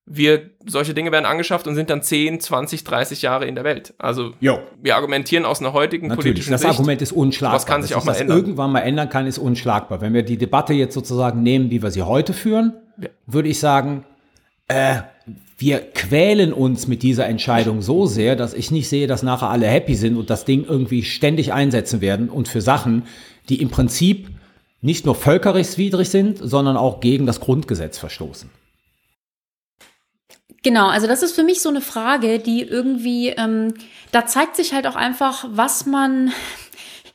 wir, 0.07 0.51
solche 0.65 0.93
Dinge 0.93 1.11
werden 1.11 1.25
angeschafft 1.25 1.67
und 1.67 1.73
sind 1.73 1.89
dann 1.89 2.03
10, 2.03 2.39
20, 2.39 2.83
30 2.83 3.23
Jahre 3.23 3.45
in 3.45 3.55
der 3.55 3.63
Welt. 3.63 3.95
Also 3.97 4.33
jo. 4.39 4.59
wir 4.79 4.95
argumentieren 4.95 5.45
aus 5.45 5.61
einer 5.61 5.73
heutigen 5.73 6.07
Natürlich, 6.07 6.25
politischen 6.25 6.51
das 6.51 6.61
Sicht. 6.61 6.73
Argument 6.73 7.01
ist 7.01 7.11
unschlagbar. 7.11 7.55
Was 7.55 7.65
kann 7.65 7.81
sich 7.81 7.91
das 7.91 8.01
auch 8.01 8.05
mal 8.05 8.13
ändern. 8.13 8.37
irgendwann 8.37 8.71
mal 8.71 8.81
ändern 8.81 9.09
kann, 9.09 9.25
ist 9.25 9.39
unschlagbar. 9.39 10.01
Wenn 10.01 10.13
wir 10.13 10.21
die 10.21 10.37
Debatte 10.37 10.73
jetzt 10.73 10.93
sozusagen 10.93 11.41
nehmen, 11.41 11.71
wie 11.71 11.81
wir 11.81 11.89
sie 11.89 12.03
heute 12.03 12.33
führen, 12.33 12.73
ja. 13.01 13.09
würde 13.25 13.49
ich 13.49 13.59
sagen, 13.59 14.05
äh, 14.67 14.97
wir 15.57 15.79
quälen 15.79 16.53
uns 16.53 16.87
mit 16.87 17.01
dieser 17.01 17.25
Entscheidung 17.27 17.81
so 17.81 18.05
sehr, 18.05 18.35
dass 18.35 18.53
ich 18.53 18.69
nicht 18.69 18.89
sehe, 18.89 19.07
dass 19.07 19.23
nachher 19.23 19.49
alle 19.49 19.67
happy 19.67 19.95
sind 19.95 20.17
und 20.17 20.29
das 20.29 20.45
Ding 20.45 20.65
irgendwie 20.67 21.01
ständig 21.03 21.51
einsetzen 21.51 22.01
werden 22.01 22.29
und 22.29 22.47
für 22.47 22.61
Sachen, 22.61 23.03
die 23.49 23.61
im 23.61 23.69
Prinzip 23.69 24.29
nicht 24.81 25.05
nur 25.05 25.15
völkerrechtswidrig 25.15 26.09
sind, 26.09 26.37
sondern 26.41 26.77
auch 26.77 26.99
gegen 26.99 27.25
das 27.25 27.39
Grundgesetz 27.39 27.97
verstoßen. 27.97 28.49
Genau, 30.65 30.87
also 30.87 31.05
das 31.05 31.21
ist 31.21 31.35
für 31.35 31.43
mich 31.43 31.61
so 31.61 31.69
eine 31.69 31.81
Frage, 31.81 32.39
die 32.39 32.63
irgendwie, 32.63 33.29
ähm, 33.29 33.75
da 34.11 34.25
zeigt 34.25 34.55
sich 34.55 34.73
halt 34.73 34.87
auch 34.87 34.95
einfach, 34.95 35.45
was 35.47 35.85
man, 35.85 36.31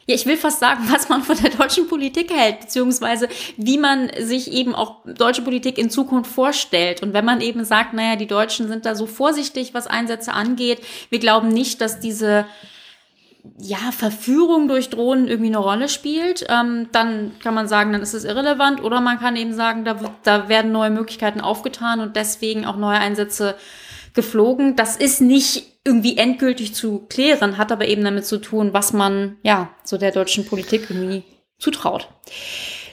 ja, 0.07 0.15
ich 0.15 0.25
will 0.25 0.37
fast 0.37 0.61
sagen, 0.61 0.85
was 0.89 1.09
man 1.09 1.23
von 1.25 1.37
der 1.37 1.51
deutschen 1.51 1.89
Politik 1.89 2.33
hält, 2.33 2.61
beziehungsweise 2.61 3.29
wie 3.57 3.77
man 3.77 4.09
sich 4.21 4.53
eben 4.53 4.73
auch 4.73 5.05
deutsche 5.05 5.43
Politik 5.43 5.79
in 5.79 5.91
Zukunft 5.91 6.31
vorstellt. 6.31 7.03
Und 7.03 7.13
wenn 7.13 7.25
man 7.25 7.41
eben 7.41 7.65
sagt, 7.65 7.93
naja, 7.93 8.15
die 8.15 8.29
Deutschen 8.29 8.69
sind 8.69 8.87
da 8.87 8.95
so 8.95 9.07
vorsichtig, 9.07 9.75
was 9.75 9.89
Einsätze 9.89 10.33
angeht, 10.33 10.81
wir 11.09 11.19
glauben 11.19 11.49
nicht, 11.49 11.81
dass 11.81 11.99
diese 11.99 12.47
ja, 13.59 13.93
Verführung 13.93 14.69
durch 14.69 14.91
Drohnen 14.91 15.29
irgendwie 15.29 15.51
eine 15.51 15.59
Rolle 15.59 15.89
spielt, 15.89 16.47
ähm, 16.49 16.89
dann 16.93 17.33
kann 17.43 17.55
man 17.55 17.69
sagen, 17.69 17.93
dann 17.93 18.03
ist 18.03 18.15
es 18.15 18.25
irrelevant. 18.25 18.83
Oder 18.83 19.01
man 19.01 19.19
kann 19.19 19.37
eben 19.37 19.53
sagen, 19.53 19.85
da, 19.85 19.99
da 20.23 20.49
werden 20.49 20.73
neue 20.73 20.91
Möglichkeiten 20.91 21.41
aufgetan 21.41 22.01
und 22.01 22.17
deswegen 22.17 22.65
auch 22.67 22.77
neue 22.77 22.99
Einsätze 22.99 23.57
geflogen. 24.15 24.77
Das 24.77 24.97
ist 24.97 25.21
nicht 25.21 25.79
irgendwie 25.85 26.17
endgültig 26.17 26.75
zu 26.75 27.07
klären, 27.09 27.57
hat 27.57 27.73
aber 27.73 27.89
eben 27.89 28.05
damit 28.05 28.27
zu 28.27 28.39
tun, 28.39 28.73
was 28.73 28.93
man 28.93 29.39
ja 29.43 29.71
so 29.83 29.97
der 29.97 30.13
deutschen 30.13 30.45
Politik 30.47 30.91
irgendwie 30.91 31.25
zutraut. 31.59 32.09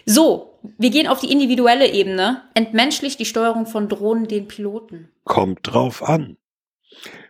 So, 0.06 0.60
wir 0.78 0.90
gehen 0.90 1.08
auf 1.08 1.20
die 1.20 1.32
individuelle 1.32 1.92
Ebene. 1.92 2.44
Entmenschlicht 2.54 3.20
die 3.20 3.26
Steuerung 3.26 3.66
von 3.66 3.90
Drohnen 3.90 4.28
den 4.28 4.48
Piloten. 4.48 5.10
Kommt 5.26 5.60
drauf 5.64 6.02
an. 6.02 6.38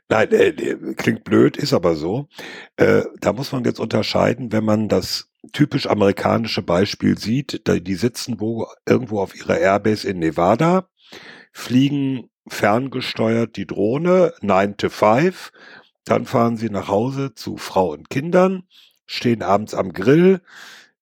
Nein, 0.09 0.31
äh, 0.31 0.53
klingt 0.95 1.23
blöd, 1.25 1.57
ist 1.57 1.73
aber 1.73 1.95
so. 1.95 2.29
Äh, 2.77 3.03
da 3.19 3.33
muss 3.33 3.51
man 3.51 3.65
jetzt 3.65 3.79
unterscheiden, 3.79 4.51
wenn 4.51 4.63
man 4.63 4.87
das 4.87 5.29
typisch 5.51 5.87
amerikanische 5.87 6.61
Beispiel 6.61 7.17
sieht, 7.17 7.63
die 7.67 7.95
sitzen 7.95 8.39
wo, 8.39 8.67
irgendwo 8.85 9.19
auf 9.19 9.35
ihrer 9.35 9.57
Airbase 9.57 10.07
in 10.07 10.19
Nevada, 10.19 10.89
fliegen 11.51 12.29
ferngesteuert 12.47 13.57
die 13.57 13.67
Drohne 13.67 14.33
9 14.41 14.77
to 14.77 14.89
5. 14.89 15.51
Dann 16.05 16.25
fahren 16.25 16.55
sie 16.57 16.69
nach 16.69 16.87
Hause 16.87 17.33
zu 17.33 17.57
Frau 17.57 17.91
und 17.91 18.09
Kindern, 18.09 18.63
stehen 19.05 19.43
abends 19.43 19.73
am 19.73 19.91
Grill, 19.91 20.41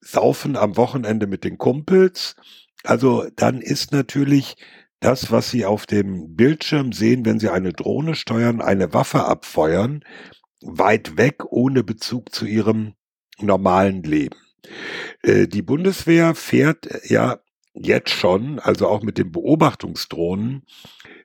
saufen 0.01 0.56
am 0.56 0.78
Wochenende 0.78 1.28
mit 1.28 1.43
den 1.43 1.58
Kumpels. 1.60 2.36
Also 2.84 3.28
dann 3.36 3.62
ist 3.62 3.91
natürlich 3.91 4.56
das, 5.00 5.32
was 5.32 5.52
Sie 5.52 5.66
auf 5.66 5.86
dem 5.86 6.36
Bildschirm 6.36 6.91
sehen, 6.91 7.26
wenn 7.26 7.39
Sie 7.39 7.50
eine 7.50 7.74
Drohne 7.74 8.16
steuern, 8.16 8.62
eine 8.62 8.93
Waffe 8.93 9.26
abfeuern, 9.26 10.04
weit 10.62 11.18
weg 11.18 11.46
ohne 11.46 11.84
Bezug 11.84 12.34
zu 12.34 12.46
Ihrem 12.46 12.93
normalen 13.39 14.04
Leben. 14.04 14.38
Äh, 15.22 15.48
die 15.48 15.62
Bundeswehr 15.62 16.36
fährt 16.36 16.88
ja 17.10 17.39
jetzt 17.74 18.12
schon, 18.12 18.60
also 18.60 18.88
auch 18.88 19.04
mit 19.04 19.18
den 19.18 19.32
Beobachtungsdrohnen, 19.32 20.64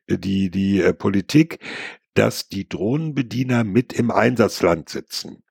die, 0.09 0.51
die 0.51 0.81
äh, 0.81 0.93
Politik, 0.93 1.59
dass 2.14 2.49
die 2.49 2.68
Drohnenbediener 2.68 3.64
mit 3.64 3.93
im 3.93 4.11
Einsatzland 4.11 4.89
sitzen. 4.89 5.43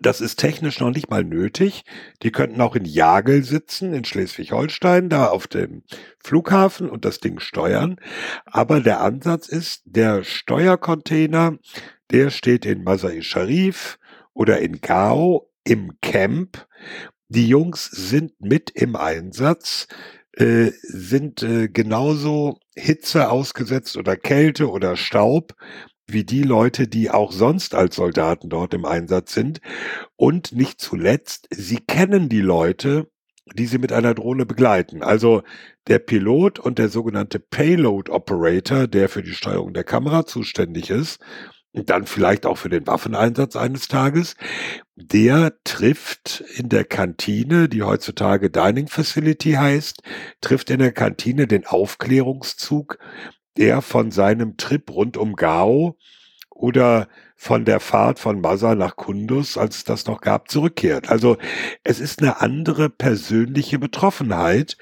Das 0.00 0.20
ist 0.20 0.36
technisch 0.38 0.80
noch 0.80 0.90
nicht 0.90 1.10
mal 1.10 1.22
nötig. 1.22 1.84
Die 2.22 2.32
könnten 2.32 2.60
auch 2.60 2.74
in 2.74 2.86
Jagel 2.86 3.44
sitzen, 3.44 3.92
in 3.92 4.04
Schleswig-Holstein, 4.04 5.10
da 5.10 5.26
auf 5.26 5.46
dem 5.46 5.82
Flughafen 6.18 6.88
und 6.88 7.04
das 7.04 7.20
Ding 7.20 7.40
steuern. 7.40 7.96
Aber 8.46 8.80
der 8.80 9.00
Ansatz 9.02 9.48
ist, 9.48 9.82
der 9.84 10.24
Steuercontainer, 10.24 11.58
der 12.10 12.30
steht 12.30 12.64
in 12.64 12.84
Masai 12.84 13.20
Sharif 13.20 13.98
oder 14.32 14.60
in 14.60 14.80
Gao 14.80 15.50
im 15.64 15.98
Camp. 16.00 16.66
Die 17.28 17.48
Jungs 17.48 17.86
sind 17.86 18.32
mit 18.40 18.70
im 18.70 18.96
Einsatz. 18.96 19.88
Äh, 20.34 20.70
sind 20.82 21.42
äh, 21.42 21.68
genauso 21.68 22.58
Hitze 22.74 23.28
ausgesetzt 23.28 23.98
oder 23.98 24.16
Kälte 24.16 24.70
oder 24.70 24.96
Staub 24.96 25.54
wie 26.12 26.24
die 26.24 26.42
Leute, 26.42 26.88
die 26.88 27.10
auch 27.10 27.32
sonst 27.32 27.74
als 27.74 27.96
Soldaten 27.96 28.48
dort 28.48 28.74
im 28.74 28.84
Einsatz 28.84 29.34
sind. 29.34 29.60
Und 30.16 30.52
nicht 30.52 30.80
zuletzt, 30.80 31.48
sie 31.50 31.78
kennen 31.78 32.28
die 32.28 32.40
Leute, 32.40 33.08
die 33.54 33.66
sie 33.66 33.78
mit 33.78 33.92
einer 33.92 34.14
Drohne 34.14 34.46
begleiten. 34.46 35.02
Also 35.02 35.42
der 35.88 35.98
Pilot 35.98 36.58
und 36.58 36.78
der 36.78 36.88
sogenannte 36.88 37.40
Payload 37.40 38.10
Operator, 38.10 38.86
der 38.86 39.08
für 39.08 39.22
die 39.22 39.34
Steuerung 39.34 39.72
der 39.74 39.84
Kamera 39.84 40.26
zuständig 40.26 40.90
ist, 40.90 41.20
und 41.74 41.88
dann 41.88 42.06
vielleicht 42.06 42.44
auch 42.44 42.58
für 42.58 42.68
den 42.68 42.86
Waffeneinsatz 42.86 43.56
eines 43.56 43.88
Tages, 43.88 44.36
der 44.94 45.54
trifft 45.64 46.44
in 46.54 46.68
der 46.68 46.84
Kantine, 46.84 47.68
die 47.68 47.82
heutzutage 47.82 48.50
Dining 48.50 48.88
Facility 48.88 49.52
heißt, 49.52 50.02
trifft 50.42 50.68
in 50.68 50.80
der 50.80 50.92
Kantine 50.92 51.46
den 51.46 51.66
Aufklärungszug, 51.66 52.98
der 53.56 53.82
von 53.82 54.10
seinem 54.10 54.56
Trip 54.56 54.90
rund 54.90 55.16
um 55.16 55.34
Gao 55.34 55.96
oder 56.50 57.08
von 57.36 57.64
der 57.64 57.80
Fahrt 57.80 58.18
von 58.18 58.40
Masa 58.40 58.74
nach 58.74 58.96
Kundus, 58.96 59.58
als 59.58 59.78
es 59.78 59.84
das 59.84 60.06
noch 60.06 60.20
gab, 60.20 60.48
zurückkehrt. 60.48 61.10
Also 61.10 61.36
es 61.82 61.98
ist 61.98 62.22
eine 62.22 62.40
andere 62.40 62.88
persönliche 62.88 63.78
Betroffenheit. 63.78 64.76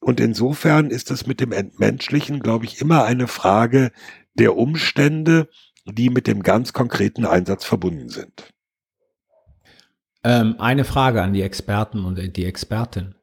Und 0.00 0.20
insofern 0.20 0.90
ist 0.90 1.10
es 1.10 1.26
mit 1.26 1.40
dem 1.40 1.52
Entmenschlichen, 1.52 2.40
glaube 2.40 2.66
ich, 2.66 2.80
immer 2.80 3.04
eine 3.04 3.28
Frage 3.28 3.92
der 4.34 4.56
Umstände, 4.56 5.48
die 5.86 6.10
mit 6.10 6.26
dem 6.26 6.42
ganz 6.42 6.72
konkreten 6.72 7.24
Einsatz 7.24 7.64
verbunden 7.64 8.08
sind. 8.08 8.52
Ähm, 10.24 10.56
eine 10.58 10.84
Frage 10.84 11.22
an 11.22 11.32
die 11.32 11.42
Experten 11.42 12.04
und 12.04 12.36
die 12.36 12.44
Expertin. 12.44 13.14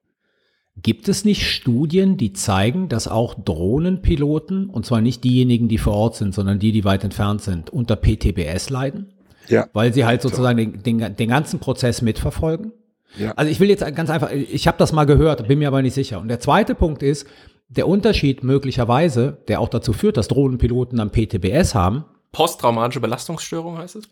Gibt 0.82 1.10
es 1.10 1.26
nicht 1.26 1.50
Studien, 1.50 2.18
die 2.18 2.34
zeigen, 2.34 2.90
dass 2.90 3.08
auch 3.08 3.34
Drohnenpiloten, 3.34 4.70
und 4.70 4.86
zwar 4.86 5.02
nicht 5.02 5.24
diejenigen, 5.24 5.68
die 5.68 5.78
vor 5.78 5.94
Ort 5.94 6.16
sind, 6.16 6.34
sondern 6.34 6.60
die, 6.60 6.72
die 6.72 6.84
weit 6.84 7.04
entfernt 7.04 7.42
sind, 7.42 7.70
unter 7.70 7.96
PTBS 7.96 8.70
leiden? 8.70 9.14
Ja. 9.48 9.68
Weil 9.74 9.94
sie 9.94 10.06
halt 10.06 10.22
sozusagen 10.22 10.58
den, 10.58 11.00
den, 11.00 11.16
den 11.16 11.30
ganzen 11.30 11.60
Prozess 11.60 12.02
mitverfolgen? 12.02 12.72
Ja. 13.18 13.32
Also 13.32 13.52
ich 13.52 13.60
will 13.60 13.70
jetzt 13.70 13.84
ganz 13.96 14.10
einfach, 14.10 14.32
ich 14.32 14.68
habe 14.68 14.78
das 14.78 14.94
mal 14.94 15.06
gehört, 15.06 15.48
bin 15.48 15.60
mir 15.60 15.68
aber 15.68 15.82
nicht 15.82 15.96
sicher. 15.96 16.20
Und 16.20 16.28
der 16.28 16.40
zweite 16.40 16.76
Punkt 16.76 17.02
ist, 17.02 17.26
der 17.68 17.88
Unterschied 17.88 18.44
möglicherweise, 18.44 19.40
der 19.48 19.60
auch 19.60 19.70
dazu 19.70 19.94
führt, 19.94 20.18
dass 20.18 20.28
Drohnenpiloten 20.28 20.98
dann 20.98 21.12
PTBS 21.12 21.76
haben, 21.76 22.06
Posttraumatische 22.32 23.00
Belastungsstörung 23.00 23.80
heißt 23.80 23.96
es? 23.96 24.10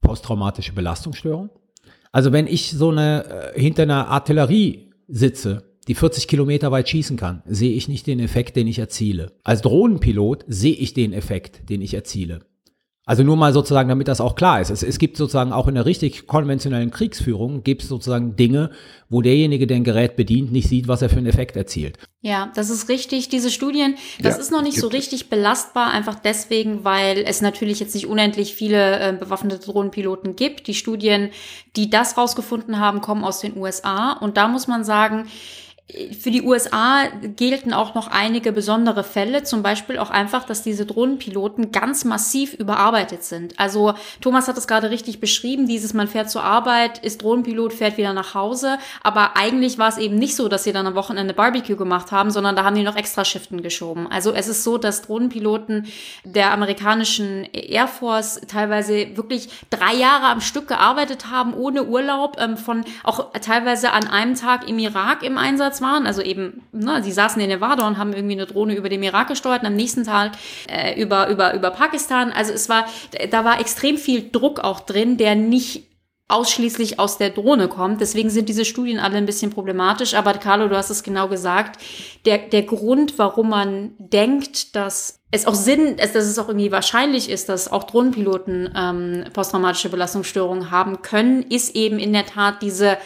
posttraumatische 0.00 0.72
Belastungsstörung. 0.72 1.50
Also 2.12 2.32
wenn 2.32 2.46
ich 2.46 2.70
so 2.70 2.90
eine 2.90 3.52
äh, 3.54 3.60
hinter 3.60 3.82
einer 3.82 4.08
Artillerie 4.08 4.92
sitze, 5.08 5.67
die 5.88 5.94
40 5.94 6.28
Kilometer 6.28 6.70
weit 6.70 6.88
schießen 6.88 7.16
kann, 7.16 7.42
sehe 7.46 7.72
ich 7.72 7.88
nicht 7.88 8.06
den 8.06 8.20
Effekt, 8.20 8.56
den 8.56 8.68
ich 8.68 8.78
erziele. 8.78 9.32
Als 9.42 9.62
Drohnenpilot 9.62 10.44
sehe 10.46 10.74
ich 10.74 10.94
den 10.94 11.12
Effekt, 11.12 11.68
den 11.70 11.80
ich 11.82 11.94
erziele. 11.94 12.40
Also 13.08 13.22
nur 13.22 13.38
mal 13.38 13.54
sozusagen, 13.54 13.88
damit 13.88 14.06
das 14.06 14.20
auch 14.20 14.34
klar 14.34 14.60
ist. 14.60 14.68
Es, 14.68 14.82
es 14.82 14.98
gibt 14.98 15.16
sozusagen 15.16 15.50
auch 15.50 15.66
in 15.66 15.76
der 15.76 15.86
richtig 15.86 16.26
konventionellen 16.26 16.90
Kriegsführung 16.90 17.64
gibt 17.64 17.80
es 17.80 17.88
sozusagen 17.88 18.36
Dinge, 18.36 18.70
wo 19.08 19.22
derjenige, 19.22 19.66
der 19.66 19.78
ein 19.78 19.84
Gerät 19.84 20.14
bedient, 20.14 20.52
nicht 20.52 20.68
sieht, 20.68 20.88
was 20.88 21.00
er 21.00 21.08
für 21.08 21.16
einen 21.16 21.24
Effekt 21.24 21.56
erzielt. 21.56 21.96
Ja, 22.20 22.52
das 22.54 22.68
ist 22.68 22.90
richtig. 22.90 23.30
Diese 23.30 23.50
Studien, 23.50 23.94
das 24.20 24.34
Ja, 24.34 24.42
ist 24.42 24.52
noch 24.52 24.60
nicht 24.60 24.78
so 24.78 24.88
richtig 24.88 25.30
belastbar, 25.30 25.90
einfach 25.90 26.16
deswegen, 26.16 26.84
weil 26.84 27.24
es 27.26 27.40
natürlich 27.40 27.80
jetzt 27.80 27.94
nicht 27.94 28.08
unendlich 28.08 28.52
viele 28.52 29.00
äh, 29.00 29.14
bewaffnete 29.14 29.58
Drohnenpiloten 29.58 30.36
gibt. 30.36 30.66
Die 30.66 30.74
Studien, 30.74 31.30
die 31.76 31.88
das 31.88 32.18
rausgefunden 32.18 32.78
haben, 32.78 33.00
kommen 33.00 33.24
aus 33.24 33.40
den 33.40 33.56
USA. 33.56 34.12
Und 34.12 34.36
da 34.36 34.48
muss 34.48 34.66
man 34.66 34.84
sagen, 34.84 35.28
für 36.20 36.30
die 36.30 36.42
USA 36.42 37.04
gelten 37.36 37.72
auch 37.72 37.94
noch 37.94 38.08
einige 38.08 38.52
besondere 38.52 39.02
Fälle, 39.02 39.42
zum 39.44 39.62
Beispiel 39.62 39.98
auch 39.98 40.10
einfach, 40.10 40.44
dass 40.44 40.62
diese 40.62 40.84
Drohnenpiloten 40.84 41.72
ganz 41.72 42.04
massiv 42.04 42.52
überarbeitet 42.52 43.24
sind. 43.24 43.58
Also 43.58 43.94
Thomas 44.20 44.48
hat 44.48 44.58
es 44.58 44.68
gerade 44.68 44.90
richtig 44.90 45.18
beschrieben, 45.18 45.66
dieses 45.66 45.94
man 45.94 46.06
fährt 46.06 46.30
zur 46.30 46.44
Arbeit, 46.44 46.98
ist 46.98 47.22
Drohnenpilot, 47.22 47.72
fährt 47.72 47.96
wieder 47.96 48.12
nach 48.12 48.34
Hause, 48.34 48.76
aber 49.02 49.38
eigentlich 49.38 49.78
war 49.78 49.88
es 49.88 49.96
eben 49.96 50.16
nicht 50.16 50.36
so, 50.36 50.48
dass 50.48 50.64
sie 50.64 50.72
dann 50.72 50.86
am 50.86 50.94
Wochenende 50.94 51.32
Barbecue 51.32 51.76
gemacht 51.76 52.12
haben, 52.12 52.30
sondern 52.30 52.54
da 52.54 52.64
haben 52.64 52.76
die 52.76 52.82
noch 52.82 52.96
extra 52.96 53.24
Shiften 53.24 53.62
geschoben. 53.62 54.06
Also 54.10 54.34
es 54.34 54.46
ist 54.46 54.64
so, 54.64 54.76
dass 54.76 55.00
Drohnenpiloten 55.00 55.86
der 56.22 56.52
amerikanischen 56.52 57.44
Air 57.54 57.88
Force 57.88 58.42
teilweise 58.46 59.16
wirklich 59.16 59.48
drei 59.70 59.94
Jahre 59.94 60.26
am 60.26 60.42
Stück 60.42 60.68
gearbeitet 60.68 61.30
haben, 61.30 61.54
ohne 61.54 61.84
Urlaub, 61.84 62.36
ähm, 62.38 62.58
von 62.58 62.84
auch 63.04 63.32
teilweise 63.40 63.92
an 63.92 64.06
einem 64.06 64.34
Tag 64.34 64.68
im 64.68 64.78
Irak 64.78 65.22
im 65.22 65.38
Einsatz 65.38 65.77
waren. 65.80 66.06
Also 66.06 66.22
eben, 66.22 66.62
ne, 66.72 67.02
sie 67.02 67.12
saßen 67.12 67.40
in 67.40 67.48
Nevada 67.48 67.86
und 67.86 67.98
haben 67.98 68.12
irgendwie 68.12 68.34
eine 68.34 68.46
Drohne 68.46 68.74
über 68.74 68.88
dem 68.88 69.02
Irak 69.02 69.28
gesteuert 69.28 69.62
und 69.62 69.68
am 69.68 69.76
nächsten 69.76 70.04
Tag 70.04 70.32
äh, 70.68 71.00
über, 71.00 71.28
über, 71.28 71.54
über 71.54 71.70
Pakistan. 71.70 72.32
Also 72.32 72.52
es 72.52 72.68
war, 72.68 72.86
da 73.30 73.44
war 73.44 73.60
extrem 73.60 73.96
viel 73.96 74.30
Druck 74.30 74.60
auch 74.60 74.80
drin, 74.80 75.16
der 75.16 75.34
nicht 75.34 75.88
ausschließlich 76.28 76.98
aus 76.98 77.16
der 77.16 77.30
Drohne 77.30 77.68
kommt. 77.68 78.02
Deswegen 78.02 78.28
sind 78.28 78.50
diese 78.50 78.66
Studien 78.66 78.98
alle 78.98 79.16
ein 79.16 79.26
bisschen 79.26 79.50
problematisch. 79.50 80.12
Aber 80.12 80.34
Carlo, 80.34 80.68
du 80.68 80.76
hast 80.76 80.90
es 80.90 81.02
genau 81.02 81.26
gesagt. 81.28 81.80
Der, 82.26 82.36
der 82.36 82.62
Grund, 82.62 83.18
warum 83.18 83.48
man 83.48 83.92
denkt, 83.98 84.76
dass 84.76 85.20
es 85.30 85.46
auch 85.46 85.54
Sinn, 85.54 85.96
dass 85.96 86.14
es 86.14 86.38
auch 86.38 86.48
irgendwie 86.48 86.70
wahrscheinlich 86.70 87.30
ist, 87.30 87.48
dass 87.48 87.72
auch 87.72 87.84
Drohnenpiloten 87.84 88.72
ähm, 88.76 89.24
posttraumatische 89.32 89.88
Belastungsstörungen 89.88 90.70
haben 90.70 91.00
können, 91.00 91.42
ist 91.42 91.74
eben 91.74 91.98
in 91.98 92.12
der 92.12 92.26
Tat 92.26 92.60
diese, 92.60 92.98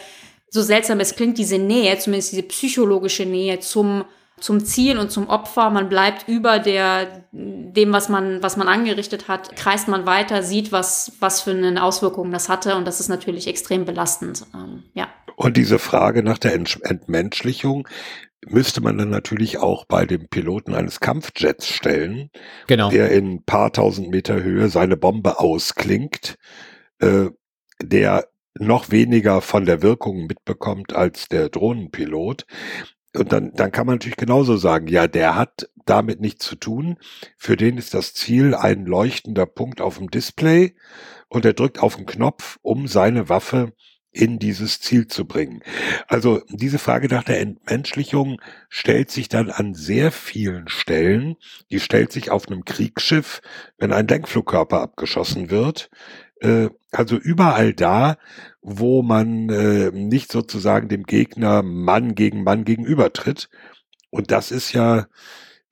so 0.53 0.61
seltsam 0.61 0.99
es 0.99 1.15
klingt, 1.15 1.37
diese 1.39 1.57
Nähe, 1.57 1.97
zumindest 1.97 2.31
diese 2.31 2.43
psychologische 2.43 3.25
Nähe 3.25 3.59
zum 3.59 4.05
zum 4.39 4.65
Ziel 4.65 4.97
und 4.97 5.09
zum 5.09 5.29
Opfer. 5.29 5.69
Man 5.69 5.87
bleibt 5.87 6.27
über 6.27 6.59
der, 6.59 7.23
dem, 7.31 7.93
was 7.93 8.09
man, 8.09 8.43
was 8.43 8.57
man 8.57 8.67
angerichtet 8.67 9.27
hat, 9.29 9.55
kreist 9.55 9.87
man 9.87 10.05
weiter, 10.05 10.43
sieht, 10.43 10.71
was, 10.71 11.13
was 11.19 11.41
für 11.41 11.51
eine 11.51 11.81
Auswirkung 11.81 12.29
das 12.31 12.49
hatte. 12.49 12.75
Und 12.75 12.85
das 12.85 12.99
ist 12.99 13.07
natürlich 13.07 13.47
extrem 13.47 13.85
belastend. 13.85 14.43
Ähm, 14.53 14.83
ja. 14.95 15.07
Und 15.37 15.55
diese 15.55 15.79
Frage 15.79 16.23
nach 16.23 16.39
der 16.39 16.59
Entsch- 16.59 16.83
Entmenschlichung 16.83 17.87
müsste 18.45 18.81
man 18.81 18.97
dann 18.97 19.11
natürlich 19.11 19.59
auch 19.59 19.85
bei 19.85 20.05
dem 20.05 20.27
Piloten 20.27 20.73
eines 20.73 20.99
Kampfjets 20.99 21.67
stellen, 21.67 22.29
Genau. 22.67 22.89
der 22.89 23.11
in 23.11 23.35
ein 23.35 23.43
paar 23.43 23.71
tausend 23.71 24.09
Meter 24.09 24.43
Höhe 24.43 24.67
seine 24.67 24.97
Bombe 24.97 25.39
ausklingt, 25.39 26.35
äh, 26.99 27.27
der 27.81 28.27
noch 28.59 28.91
weniger 28.91 29.41
von 29.41 29.65
der 29.65 29.81
Wirkung 29.81 30.27
mitbekommt 30.27 30.93
als 30.93 31.27
der 31.27 31.49
Drohnenpilot. 31.49 32.45
Und 33.15 33.31
dann, 33.31 33.51
dann 33.53 33.71
kann 33.71 33.85
man 33.85 33.95
natürlich 33.95 34.17
genauso 34.17 34.57
sagen, 34.57 34.87
ja, 34.87 35.07
der 35.07 35.35
hat 35.35 35.69
damit 35.85 36.19
nichts 36.19 36.45
zu 36.45 36.55
tun. 36.55 36.97
Für 37.37 37.57
den 37.57 37.77
ist 37.77 37.93
das 37.93 38.13
Ziel 38.13 38.55
ein 38.55 38.85
leuchtender 38.85 39.45
Punkt 39.45 39.81
auf 39.81 39.97
dem 39.97 40.09
Display 40.09 40.75
und 41.29 41.45
er 41.45 41.53
drückt 41.53 41.79
auf 41.79 41.95
den 41.95 42.05
Knopf, 42.05 42.57
um 42.61 42.87
seine 42.87 43.29
Waffe 43.29 43.73
in 44.13 44.37
dieses 44.37 44.79
Ziel 44.79 45.07
zu 45.07 45.25
bringen. 45.25 45.63
Also 46.07 46.41
diese 46.49 46.77
Frage 46.77 47.07
nach 47.07 47.23
der 47.23 47.41
Entmenschlichung 47.41 48.39
stellt 48.69 49.09
sich 49.09 49.27
dann 49.27 49.49
an 49.49 49.73
sehr 49.73 50.11
vielen 50.11 50.67
Stellen. 50.67 51.35
Die 51.71 51.79
stellt 51.79 52.11
sich 52.11 52.29
auf 52.29 52.47
einem 52.47 52.63
Kriegsschiff, 52.63 53.41
wenn 53.77 53.91
ein 53.91 54.07
Lenkflugkörper 54.07 54.81
abgeschossen 54.81 55.49
wird. 55.49 55.89
Äh, 56.43 56.69
Also 56.91 57.15
überall 57.17 57.73
da, 57.73 58.17
wo 58.61 59.01
man 59.01 59.49
äh, 59.49 59.89
nicht 59.91 60.31
sozusagen 60.31 60.89
dem 60.89 61.03
Gegner 61.03 61.63
Mann 61.63 62.13
gegen 62.13 62.43
Mann 62.43 62.65
gegenübertritt. 62.65 63.49
Und 64.11 64.29
das 64.29 64.51
ist 64.51 64.73
ja 64.73 65.07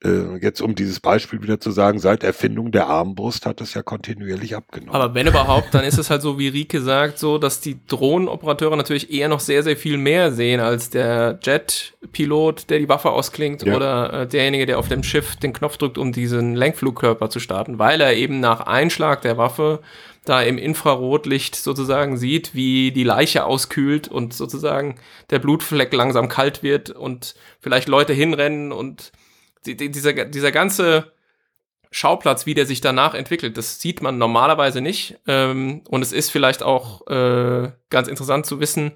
äh, 0.04 0.36
jetzt, 0.42 0.60
um 0.60 0.74
dieses 0.74 0.98
Beispiel 0.98 1.40
wieder 1.42 1.60
zu 1.60 1.70
sagen, 1.70 2.00
seit 2.00 2.24
Erfindung 2.24 2.72
der 2.72 2.88
Armbrust 2.88 3.46
hat 3.46 3.60
es 3.60 3.74
ja 3.74 3.82
kontinuierlich 3.82 4.56
abgenommen. 4.56 4.92
Aber 4.92 5.14
wenn 5.14 5.28
überhaupt, 5.28 5.72
dann 5.74 5.84
ist 5.84 5.96
es 5.96 6.10
halt 6.10 6.22
so, 6.22 6.40
wie 6.40 6.48
Rike 6.48 6.80
sagt, 6.80 7.20
so, 7.20 7.38
dass 7.38 7.60
die 7.60 7.78
Drohnenoperateure 7.86 8.76
natürlich 8.76 9.12
eher 9.12 9.28
noch 9.28 9.38
sehr, 9.38 9.62
sehr 9.62 9.76
viel 9.76 9.98
mehr 9.98 10.32
sehen 10.32 10.58
als 10.58 10.90
der 10.90 11.38
Jet-Pilot, 11.40 12.68
der 12.68 12.80
die 12.80 12.88
Waffe 12.88 13.10
ausklingt 13.10 13.62
Ja. 13.62 13.76
oder 13.76 14.12
äh, 14.22 14.26
derjenige, 14.26 14.66
der 14.66 14.78
auf 14.80 14.88
dem 14.88 15.04
Schiff 15.04 15.36
den 15.36 15.52
Knopf 15.52 15.76
drückt, 15.76 15.98
um 15.98 16.10
diesen 16.10 16.56
Lenkflugkörper 16.56 17.30
zu 17.30 17.38
starten, 17.38 17.78
weil 17.78 18.00
er 18.00 18.14
eben 18.14 18.40
nach 18.40 18.60
Einschlag 18.62 19.22
der 19.22 19.36
Waffe 19.38 19.80
da 20.24 20.42
im 20.42 20.58
Infrarotlicht 20.58 21.56
sozusagen 21.56 22.16
sieht, 22.16 22.54
wie 22.54 22.92
die 22.92 23.04
Leiche 23.04 23.44
auskühlt 23.44 24.08
und 24.08 24.34
sozusagen 24.34 24.96
der 25.30 25.40
Blutfleck 25.40 25.92
langsam 25.92 26.28
kalt 26.28 26.62
wird 26.62 26.90
und 26.90 27.34
vielleicht 27.60 27.88
Leute 27.88 28.12
hinrennen 28.12 28.72
und 28.72 29.12
die, 29.66 29.76
die, 29.76 29.90
dieser, 29.90 30.12
dieser 30.24 30.52
ganze 30.52 31.12
Schauplatz, 31.90 32.46
wie 32.46 32.54
der 32.54 32.66
sich 32.66 32.80
danach 32.80 33.14
entwickelt, 33.14 33.56
das 33.56 33.80
sieht 33.80 34.00
man 34.00 34.16
normalerweise 34.16 34.80
nicht. 34.80 35.18
Ähm, 35.26 35.82
und 35.88 36.02
es 36.02 36.12
ist 36.12 36.30
vielleicht 36.30 36.62
auch 36.62 37.06
äh, 37.08 37.70
ganz 37.90 38.08
interessant 38.08 38.46
zu 38.46 38.60
wissen, 38.60 38.92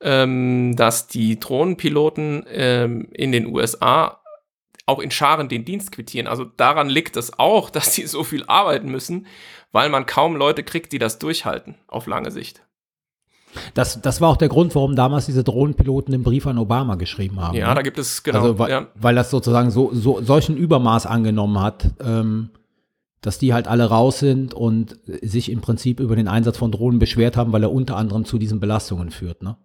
ähm, 0.00 0.76
dass 0.76 1.06
die 1.06 1.40
Drohnenpiloten 1.40 2.44
ähm, 2.48 3.08
in 3.12 3.32
den 3.32 3.46
USA 3.46 4.20
auch 4.86 5.00
in 5.00 5.10
Scharen 5.10 5.48
den 5.48 5.64
Dienst 5.64 5.92
quittieren. 5.92 6.28
Also 6.28 6.44
daran 6.44 6.88
liegt 6.88 7.16
es 7.16 7.38
auch, 7.38 7.70
dass 7.76 7.92
die 7.92 8.06
so 8.06 8.24
viel 8.24 8.44
arbeiten 8.46 8.90
müssen, 8.90 9.26
weil 9.72 9.88
man 9.88 10.06
kaum 10.06 10.36
Leute 10.36 10.62
kriegt, 10.62 10.92
die 10.92 10.98
das 10.98 11.18
durchhalten 11.18 11.74
auf 11.88 12.06
lange 12.06 12.30
Sicht. 12.30 12.62
Das, 13.74 14.00
das 14.02 14.20
war 14.20 14.28
auch 14.28 14.36
der 14.36 14.48
Grund, 14.48 14.74
warum 14.74 14.96
damals 14.96 15.26
diese 15.26 15.42
Drohnenpiloten 15.42 16.12
den 16.12 16.22
Brief 16.22 16.46
an 16.46 16.58
Obama 16.58 16.96
geschrieben 16.96 17.40
haben. 17.40 17.56
Ja, 17.56 17.68
ne? 17.68 17.76
da 17.76 17.82
gibt 17.82 17.98
es 17.98 18.22
genau. 18.22 18.40
also, 18.40 18.58
weil, 18.58 18.70
ja. 18.70 18.86
weil 18.94 19.14
das 19.14 19.30
sozusagen 19.30 19.70
so, 19.70 19.90
so 19.94 20.22
solchen 20.22 20.56
Übermaß 20.56 21.06
angenommen 21.06 21.60
hat, 21.60 21.86
ähm, 22.04 22.50
dass 23.22 23.38
die 23.38 23.54
halt 23.54 23.66
alle 23.66 23.86
raus 23.86 24.18
sind 24.18 24.52
und 24.52 24.98
sich 25.04 25.50
im 25.50 25.62
Prinzip 25.62 26.00
über 26.00 26.16
den 26.16 26.28
Einsatz 26.28 26.58
von 26.58 26.70
Drohnen 26.70 26.98
beschwert 26.98 27.36
haben, 27.36 27.52
weil 27.52 27.62
er 27.62 27.72
unter 27.72 27.96
anderem 27.96 28.24
zu 28.26 28.38
diesen 28.38 28.60
Belastungen 28.60 29.10
führt. 29.10 29.42
Ne? 29.42 29.56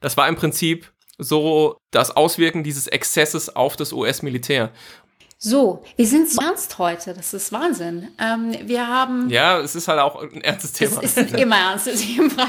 Das 0.00 0.16
war 0.16 0.28
im 0.28 0.36
Prinzip 0.36 0.92
so 1.18 1.76
das 1.90 2.16
Auswirken 2.16 2.62
dieses 2.62 2.86
Exzesses 2.86 3.54
auf 3.54 3.76
das 3.76 3.92
US-Militär. 3.92 4.70
So, 5.40 5.84
wir 5.94 6.06
sind 6.06 6.28
so 6.28 6.40
ernst 6.42 6.78
heute. 6.78 7.14
Das 7.14 7.32
ist 7.32 7.52
Wahnsinn. 7.52 8.08
Ähm, 8.20 8.56
wir 8.64 8.88
haben. 8.88 9.30
Ja, 9.30 9.60
es 9.60 9.76
ist 9.76 9.86
halt 9.86 10.00
auch 10.00 10.20
ein 10.20 10.40
ernstes 10.40 10.72
Es 10.72 10.78
Thema. 10.78 11.00
ist 11.02 11.16
nicht 11.16 11.34
immer 11.34 11.56
ernst. 11.56 11.86
Das 11.86 12.02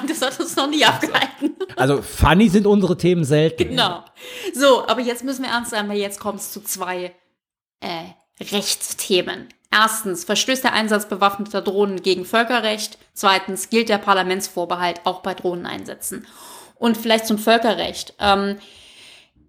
das 0.08 0.22
hat 0.22 0.40
uns 0.40 0.56
noch 0.56 0.68
nie 0.70 0.84
abgehalten. 0.84 1.56
Also 1.76 2.02
funny 2.02 2.50
sind 2.50 2.66
unsere 2.66 2.98
Themen 2.98 3.24
selten. 3.24 3.70
Genau. 3.70 4.04
So, 4.56 4.88
aber 4.88 5.02
jetzt 5.02 5.24
müssen 5.24 5.44
wir 5.44 5.52
ernst 5.52 5.70
sein, 5.70 5.88
weil 5.88 5.98
jetzt 5.98 6.20
kommt 6.20 6.40
es 6.40 6.52
zu 6.52 6.62
zwei 6.62 7.14
äh, 7.82 8.44
Rechtsthemen. 8.44 9.50
Erstens, 9.72 10.24
verstößt 10.24 10.64
der 10.64 10.74
Einsatz 10.74 11.08
bewaffneter 11.08 11.62
Drohnen 11.62 12.02
gegen 12.02 12.26
Völkerrecht? 12.26 12.98
Zweitens, 13.14 13.70
gilt 13.70 13.90
der 13.90 14.00
Parlamentsvorbehalt 14.00 15.02
auch 15.04 15.22
bei 15.22 15.36
Drohneneinsätzen? 15.36 16.26
Und 16.80 16.98
vielleicht 16.98 17.28
zum 17.28 17.38
Völkerrecht. 17.38 18.16
Ähm, 18.20 18.58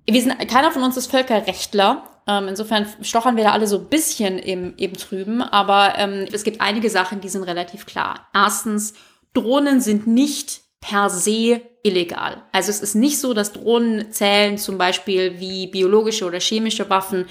wir 0.06 0.20
sind, 0.20 0.36
keiner 0.48 0.72
von 0.72 0.82
uns 0.82 0.96
ist 0.96 1.10
Völkerrechtler. 1.10 2.04
Ähm, 2.26 2.48
insofern 2.48 2.86
stochern 3.00 3.36
wir 3.36 3.44
da 3.44 3.52
alle 3.52 3.66
so 3.66 3.78
ein 3.78 3.88
bisschen 3.88 4.38
im, 4.38 4.74
im 4.76 4.94
Trüben. 4.94 5.40
Aber 5.40 5.94
ähm, 5.96 6.26
es 6.30 6.44
gibt 6.44 6.60
einige 6.60 6.90
Sachen, 6.90 7.20
die 7.20 7.28
sind 7.28 7.44
relativ 7.44 7.86
klar. 7.86 8.28
Erstens, 8.34 8.94
Drohnen 9.32 9.80
sind 9.80 10.06
nicht 10.06 10.60
per 10.80 11.10
se 11.10 11.60
illegal. 11.82 12.42
Also 12.52 12.70
es 12.70 12.80
ist 12.80 12.94
nicht 12.94 13.18
so, 13.18 13.32
dass 13.32 13.52
Drohnen 13.52 14.12
zählen 14.12 14.58
zum 14.58 14.76
Beispiel 14.76 15.40
wie 15.40 15.66
biologische 15.66 16.26
oder 16.26 16.38
chemische 16.38 16.90
Waffen, 16.90 17.24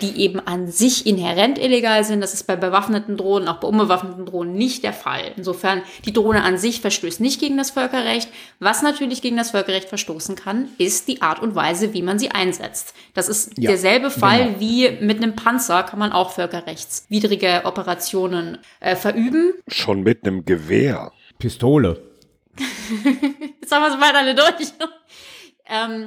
die 0.00 0.20
eben 0.20 0.38
an 0.38 0.68
sich 0.68 1.06
inhärent 1.06 1.58
illegal 1.58 2.04
sind. 2.04 2.20
Das 2.20 2.32
ist 2.34 2.46
bei 2.46 2.54
bewaffneten 2.54 3.16
Drohnen, 3.16 3.48
auch 3.48 3.58
bei 3.58 3.66
unbewaffneten 3.66 4.26
Drohnen 4.26 4.54
nicht 4.54 4.84
der 4.84 4.92
Fall. 4.92 5.32
Insofern, 5.36 5.82
die 6.04 6.12
Drohne 6.12 6.42
an 6.42 6.56
sich 6.56 6.80
verstößt 6.80 7.20
nicht 7.20 7.40
gegen 7.40 7.56
das 7.56 7.70
Völkerrecht. 7.72 8.28
Was 8.60 8.82
natürlich 8.82 9.22
gegen 9.22 9.36
das 9.36 9.50
Völkerrecht 9.50 9.88
verstoßen 9.88 10.36
kann, 10.36 10.68
ist 10.78 11.08
die 11.08 11.22
Art 11.22 11.40
und 11.42 11.56
Weise, 11.56 11.92
wie 11.92 12.02
man 12.02 12.18
sie 12.20 12.30
einsetzt. 12.30 12.94
Das 13.14 13.28
ist 13.28 13.58
Ja, 13.58 13.70
derselbe 13.70 14.10
Fall 14.10 14.46
genau. 14.46 14.60
wie 14.60 14.90
mit 15.00 15.16
einem 15.20 15.34
Panzer 15.34 15.82
kann 15.82 15.98
man 15.98 16.12
auch 16.12 16.30
völkerrechtswidrige 16.30 17.62
Operationen 17.64 18.58
äh, 18.78 18.94
verüben. 18.94 19.54
Schon 19.68 20.02
mit 20.02 20.24
einem 20.24 20.44
Gewehr. 20.44 21.12
Pistole. 21.40 22.15
Jetzt 23.60 23.72
haben 23.72 23.82
wir 23.82 23.88
es 23.94 24.00
beide 24.00 24.18
alle 24.18 24.34
durch. 24.34 24.72
ähm, 25.68 26.04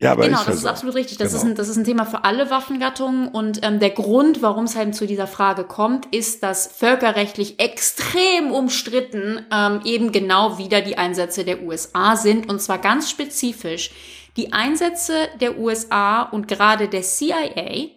Ja, 0.00 0.12
aber 0.12 0.24
genau, 0.26 0.38
ist 0.40 0.48
das 0.48 0.56
ist 0.56 0.62
so. 0.62 0.68
absolut 0.68 0.94
richtig. 0.96 1.18
Das, 1.18 1.32
ist 1.32 1.40
Genau. 1.42 1.52
ein, 1.52 1.56
das 1.56 1.68
ist 1.68 1.76
ein 1.76 1.84
Thema 1.84 2.04
für 2.06 2.24
alle 2.24 2.50
Waffengattungen. 2.50 3.28
Und 3.28 3.60
ähm, 3.64 3.78
der 3.78 3.90
Grund, 3.90 4.42
warum 4.42 4.64
es 4.64 4.74
halt 4.76 4.94
zu 4.94 5.06
dieser 5.06 5.26
Frage 5.26 5.64
kommt, 5.64 6.06
ist, 6.14 6.42
dass 6.42 6.66
völkerrechtlich 6.66 7.60
extrem 7.60 8.50
umstritten 8.50 9.44
ähm, 9.52 9.80
eben 9.84 10.12
genau 10.12 10.58
wieder 10.58 10.80
die 10.80 10.98
Einsätze 10.98 11.44
der 11.44 11.62
USA 11.62 12.16
sind. 12.16 12.48
Und 12.48 12.60
zwar 12.60 12.78
ganz 12.78 13.10
spezifisch 13.10 13.90
die 14.36 14.52
Einsätze 14.52 15.14
der 15.40 15.58
USA 15.58 16.22
und 16.22 16.48
gerade 16.48 16.88
der 16.88 17.02
CIA 17.02 17.90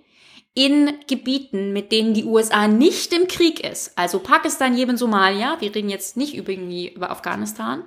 in 0.55 0.91
Gebieten, 1.07 1.73
mit 1.73 1.91
denen 1.91 2.13
die 2.13 2.25
USA 2.25 2.67
nicht 2.67 3.11
im 3.11 3.27
Krieg 3.27 3.59
ist, 3.67 3.97
also 3.97 4.19
Pakistan, 4.19 4.77
Jemen, 4.77 4.97
Somalia, 4.97 5.57
wir 5.59 5.73
reden 5.73 5.89
jetzt 5.89 6.15
nicht 6.15 6.35
irgendwie 6.35 6.89
über 6.89 7.09
Afghanistan, 7.09 7.83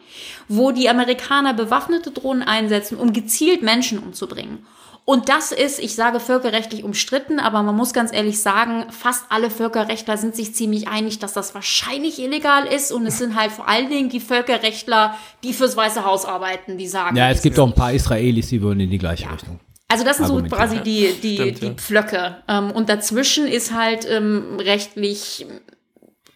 wo 0.48 0.72
die 0.72 0.88
Amerikaner 0.88 1.54
bewaffnete 1.54 2.10
Drohnen 2.10 2.42
einsetzen, 2.42 2.98
um 2.98 3.12
gezielt 3.12 3.62
Menschen 3.62 4.00
umzubringen. 4.00 4.66
Und 5.04 5.28
das 5.28 5.52
ist, 5.52 5.78
ich 5.78 5.94
sage 5.94 6.18
völkerrechtlich 6.18 6.82
umstritten, 6.82 7.38
aber 7.38 7.62
man 7.62 7.76
muss 7.76 7.92
ganz 7.92 8.12
ehrlich 8.12 8.42
sagen, 8.42 8.86
fast 8.90 9.26
alle 9.28 9.50
Völkerrechtler 9.50 10.16
sind 10.16 10.34
sich 10.34 10.52
ziemlich 10.52 10.88
einig, 10.88 11.20
dass 11.20 11.32
das 11.32 11.54
wahrscheinlich 11.54 12.18
illegal 12.18 12.66
ist. 12.66 12.90
Und 12.90 13.06
es 13.06 13.18
sind 13.18 13.36
halt 13.36 13.52
vor 13.52 13.68
allen 13.68 13.88
Dingen 13.88 14.08
die 14.08 14.18
Völkerrechtler, 14.18 15.16
die 15.44 15.52
fürs 15.52 15.76
Weiße 15.76 16.04
Haus 16.04 16.24
arbeiten, 16.24 16.76
die 16.76 16.88
sagen. 16.88 17.16
Ja, 17.16 17.30
es 17.30 17.40
gibt 17.40 17.56
auch 17.60 17.68
ein 17.68 17.72
paar 17.72 17.92
Israelis, 17.92 18.48
die 18.48 18.60
würden 18.60 18.80
in 18.80 18.90
die 18.90 18.98
gleiche 18.98 19.30
Richtung. 19.32 19.60
Also 19.88 20.04
das 20.04 20.16
sind 20.16 20.26
so 20.26 20.42
quasi 20.42 20.80
die, 20.80 21.12
die, 21.20 21.36
Stimmt, 21.36 21.62
die 21.62 21.66
ja. 21.66 21.74
Pflöcke. 21.74 22.42
Ähm, 22.48 22.70
und 22.72 22.88
dazwischen 22.88 23.46
ist 23.46 23.72
halt 23.72 24.06
ähm, 24.08 24.58
rechtlich 24.58 25.46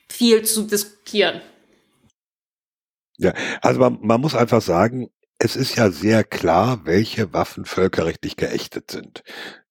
viel 0.09 0.43
zu 0.45 0.63
diskutieren. 0.63 1.41
Ja, 3.19 3.35
also 3.61 3.81
man, 3.81 3.99
man 4.01 4.21
muss 4.21 4.35
einfach 4.35 4.63
sagen, 4.63 5.11
es 5.43 5.57
ist 5.57 5.77
ja 5.77 5.91
sehr 5.91 6.23
klar, 6.23 6.83
welche 6.85 7.33
Waffen 7.33 7.65
völkerrechtlich 7.65 8.37
geächtet 8.37 8.91
sind. 8.91 9.23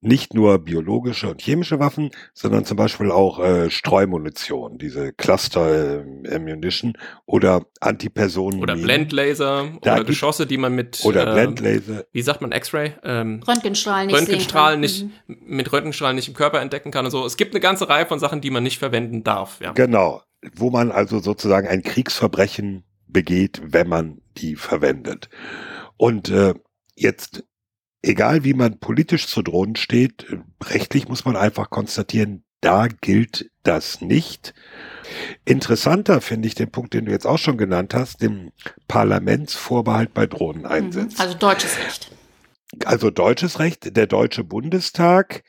Nicht 0.02 0.34
nur 0.34 0.58
biologische 0.58 1.30
und 1.30 1.42
chemische 1.42 1.80
Waffen, 1.80 2.10
sondern 2.34 2.66
zum 2.66 2.76
Beispiel 2.76 3.12
auch 3.12 3.38
äh, 3.40 3.70
Streumunition, 3.70 4.80
diese 4.80 5.14
Cluster 5.14 6.02
äh, 6.04 6.36
Ammunition 6.36 6.98
oder 7.28 7.62
Antipersonen 7.82 8.62
Oder 8.62 8.78
Blendlaser 8.78 9.78
Da 9.84 9.94
oder 9.94 10.06
Geschosse, 10.06 10.48
die 10.48 10.58
man 10.58 10.74
mit 10.74 11.02
oder 11.04 11.28
äh, 11.28 11.34
Blendlaser. 11.34 12.06
wie 12.14 12.22
sagt 12.24 12.42
man, 12.42 12.52
X-Ray? 12.52 12.94
Ähm, 13.04 13.44
Röntgenstrahlen 13.48 14.08
nicht 14.08 14.18
Röntgenstrahlen 14.18 14.80
nicht, 14.80 15.06
mit 15.28 15.72
Röntgenstrahlen 15.72 16.16
nicht 16.16 16.30
im 16.30 16.34
Körper 16.34 16.62
entdecken 16.62 16.90
kann 16.90 17.06
und 17.06 17.12
so. 17.12 17.24
Es 17.26 17.38
gibt 17.38 17.54
eine 17.54 17.60
ganze 17.60 17.88
Reihe 17.88 18.08
von 18.08 18.18
Sachen, 18.18 18.42
die 18.42 18.50
man 18.50 18.64
nicht 18.64 18.80
verwenden 18.80 19.24
darf. 19.24 19.60
Ja. 19.62 19.74
Genau, 19.74 20.24
wo 20.56 20.72
man 20.72 20.92
also 20.92 21.20
sozusagen 21.20 21.68
ein 21.68 21.84
Kriegsverbrechen 21.84 22.86
begeht, 23.08 23.62
wenn 23.64 23.88
man 23.88 24.22
die 24.42 24.56
verwendet. 24.56 25.30
Und 25.98 26.30
äh, 26.30 26.54
jetzt, 26.96 27.44
egal 28.02 28.44
wie 28.44 28.54
man 28.54 28.80
politisch 28.80 29.28
zu 29.28 29.42
Drohnen 29.42 29.76
steht, 29.76 30.26
rechtlich 30.64 31.08
muss 31.08 31.26
man 31.26 31.36
einfach 31.36 31.70
konstatieren, 31.70 32.44
da 32.62 32.88
gilt 32.88 33.50
das 33.64 34.02
nicht. 34.02 34.54
Interessanter 35.46 36.22
finde 36.22 36.48
ich 36.48 36.56
den 36.56 36.72
Punkt, 36.72 36.94
den 36.94 37.06
du 37.06 37.12
jetzt 37.12 37.26
auch 37.26 37.38
schon 37.38 37.58
genannt 37.58 37.94
hast, 37.94 38.22
dem 38.22 38.52
Parlamentsvorbehalt 38.88 40.14
bei 40.14 40.28
kann. 40.28 40.30
Mhm. 40.30 40.38
Drohneneinsätzen. 40.38 41.20
Also 41.20 41.38
deutsches 41.38 41.78
Recht. 41.78 42.12
Also 42.86 43.10
deutsches 43.10 43.60
Recht, 43.60 43.96
der 43.96 44.08
Deutsche 44.08 44.44
Bundestag 44.44 45.44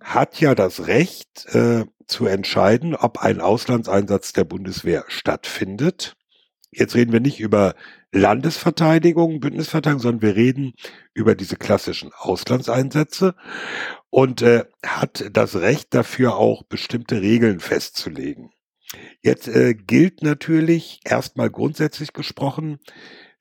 hat 0.00 0.40
ja 0.40 0.54
das 0.54 0.86
Recht 0.86 1.46
äh, 1.54 1.84
zu 2.06 2.26
entscheiden, 2.26 2.94
ob 2.94 3.18
ein 3.18 3.40
Auslandseinsatz 3.40 4.32
der 4.32 4.44
Bundeswehr 4.44 5.04
stattfindet. 5.08 6.16
Jetzt 6.70 6.94
reden 6.94 7.12
wir 7.12 7.20
nicht 7.20 7.40
über 7.40 7.74
Landesverteidigung, 8.12 9.40
Bündnisverteidigung, 9.40 10.00
sondern 10.02 10.22
wir 10.22 10.36
reden 10.36 10.74
über 11.14 11.34
diese 11.34 11.56
klassischen 11.56 12.12
Auslandseinsätze 12.12 13.34
und 14.10 14.42
äh, 14.42 14.64
hat 14.84 15.24
das 15.32 15.56
Recht 15.56 15.94
dafür 15.94 16.36
auch 16.36 16.62
bestimmte 16.62 17.22
Regeln 17.22 17.58
festzulegen. 17.58 18.50
Jetzt 19.22 19.48
äh, 19.48 19.74
gilt 19.74 20.22
natürlich 20.22 21.00
erstmal 21.04 21.50
grundsätzlich 21.50 22.12
gesprochen 22.12 22.78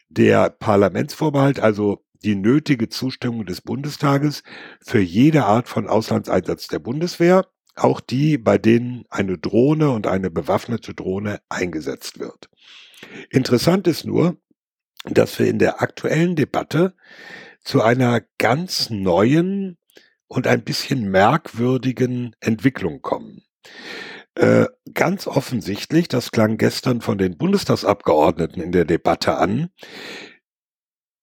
der 0.10 0.50
Parlamentsvorbehalt, 0.50 1.60
also 1.60 2.06
die 2.24 2.36
nötige 2.36 2.88
Zustimmung 2.88 3.46
des 3.46 3.62
Bundestages 3.62 4.44
für 4.80 5.00
jede 5.00 5.46
Art 5.46 5.68
von 5.68 5.88
Auslandseinsatz 5.88 6.68
der 6.68 6.80
Bundeswehr, 6.80 7.48
auch 7.76 8.00
die, 8.00 8.38
bei 8.38 8.58
denen 8.58 9.06
eine 9.10 9.38
Drohne 9.38 9.90
und 9.90 10.08
eine 10.08 10.30
bewaffnete 10.30 10.94
Drohne 10.94 11.42
eingesetzt 11.50 12.20
wird. 12.20 12.50
Interessant 13.30 13.88
ist 13.88 14.06
nur, 14.06 14.38
dass 15.06 15.40
wir 15.40 15.48
in 15.48 15.60
der 15.60 15.82
aktuellen 15.82 16.36
Debatte 16.36 16.96
zu 17.64 17.82
einer 17.82 18.22
ganz 18.38 18.90
neuen 18.90 19.78
und 20.28 20.48
ein 20.48 20.64
bisschen 20.64 21.10
merkwürdigen 21.10 22.36
Entwicklung 22.40 23.02
kommen. 23.02 23.44
Äh, 24.36 24.68
ganz 24.94 25.28
offensichtlich, 25.28 26.08
das 26.08 26.32
klang 26.32 26.58
gestern 26.58 27.02
von 27.02 27.18
den 27.18 27.38
Bundestagsabgeordneten 27.38 28.62
in 28.62 28.72
der 28.72 28.86
Debatte 28.86 29.38
an, 29.38 29.70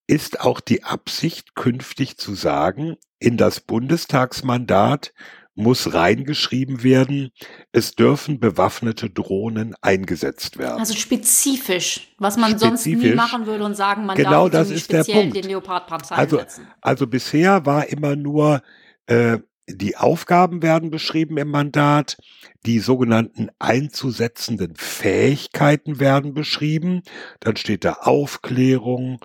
ist 0.07 0.41
auch 0.41 0.61
die 0.61 0.85
Absicht, 0.85 1.55
künftig 1.55 2.19
zu 2.19 2.35
sagen, 2.35 2.97
in 3.19 3.37
das 3.37 3.61
Bundestagsmandat 3.61 5.13
muss 5.59 5.93
reingeschrieben 5.93 6.85
werden, 6.85 7.31
es 7.73 7.97
dürfen 7.97 8.39
bewaffnete 8.39 9.11
Drohnen 9.11 9.75
eingesetzt 9.81 10.57
werden. 10.57 10.79
Also 10.79 10.95
spezifisch, 10.95 12.15
was 12.19 12.37
man 12.37 12.57
sonst 12.61 12.87
nie 12.87 12.93
Spezifisch. 12.95 13.17
machen 13.17 13.47
würde 13.47 13.65
und 13.65 13.75
sagen, 13.77 14.07
man 14.07 14.17
Genau 14.17 14.49
darf 14.49 14.69
das 14.69 14.71
ist 14.71 14.93
der 14.93 15.03
speziell 15.03 15.23
Punkt. 15.23 15.37
den 15.37 15.45
Leopardpanzer 15.51 16.17
Also, 16.17 16.39
einsetzen. 16.39 16.69
also 16.81 17.09
bisher 17.09 17.67
war 17.67 17.89
immer 17.89 18.15
nur, 18.15 18.63
äh, 19.07 19.39
die 19.69 19.97
Aufgaben 19.97 20.63
werden 20.63 20.91
beschrieben 20.91 21.37
im 21.39 21.49
Mandat, 21.51 22.17
die 22.65 22.79
sogenannten 22.79 23.49
einzusetzenden 23.59 24.75
Fähigkeiten 24.77 25.99
werden 25.99 26.35
beschrieben, 26.35 27.03
dann 27.41 27.57
steht 27.57 27.85
da 27.85 27.95
Aufklärung, 27.95 29.19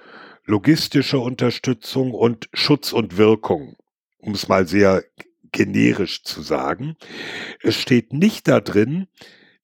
logistische 0.45 1.19
Unterstützung 1.19 2.11
und 2.11 2.49
Schutz 2.53 2.91
und 2.91 3.17
Wirkung, 3.17 3.75
um 4.17 4.33
es 4.33 4.47
mal 4.47 4.67
sehr 4.67 5.03
generisch 5.53 6.23
zu 6.23 6.41
sagen. 6.41 6.97
Es 7.61 7.75
steht 7.75 8.11
nicht 8.11 8.49
da 8.49 8.59
drin, 8.59 9.07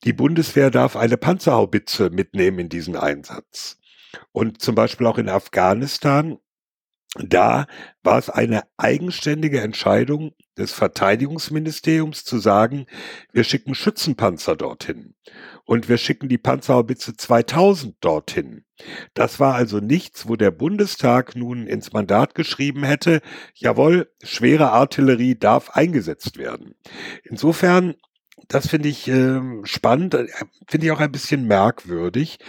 die 0.05 0.13
Bundeswehr 0.13 0.71
darf 0.71 0.95
eine 0.95 1.17
Panzerhaubitze 1.17 2.09
mitnehmen 2.09 2.59
in 2.59 2.69
diesen 2.69 2.95
Einsatz. 2.95 3.77
Und 4.31 4.61
zum 4.61 4.75
Beispiel 4.75 5.05
auch 5.07 5.17
in 5.17 5.27
Afghanistan, 5.27 6.37
da 7.15 7.67
war 8.01 8.17
es 8.17 8.29
eine 8.29 8.63
eigenständige 8.77 9.61
Entscheidung 9.61 10.33
des 10.59 10.73
Verteidigungsministeriums 10.73 12.23
zu 12.25 12.37
sagen, 12.37 12.85
wir 13.31 13.43
schicken 13.43 13.73
Schützenpanzer 13.73 14.55
dorthin 14.55 15.15
und 15.65 15.87
wir 15.87 15.97
schicken 15.97 16.29
die 16.29 16.37
Panzerhaubitze 16.37 17.15
2000 17.15 17.95
dorthin. 18.01 18.65
Das 19.13 19.39
war 19.39 19.55
also 19.55 19.79
nichts, 19.79 20.27
wo 20.27 20.35
der 20.35 20.51
Bundestag 20.51 21.35
nun 21.35 21.67
ins 21.67 21.93
Mandat 21.93 22.35
geschrieben 22.35 22.83
hätte, 22.83 23.21
jawohl, 23.53 24.11
schwere 24.23 24.71
Artillerie 24.71 25.35
darf 25.37 25.71
eingesetzt 25.71 26.37
werden. 26.37 26.75
Insofern, 27.23 27.95
das 28.47 28.67
finde 28.67 28.89
ich 28.89 29.07
ähm, 29.07 29.61
spannend, 29.65 30.13
äh, 30.13 30.27
finde 30.67 30.87
ich 30.87 30.91
auch 30.91 30.99
ein 30.99 31.11
bisschen 31.11 31.45
merkwürdig, 31.45 32.39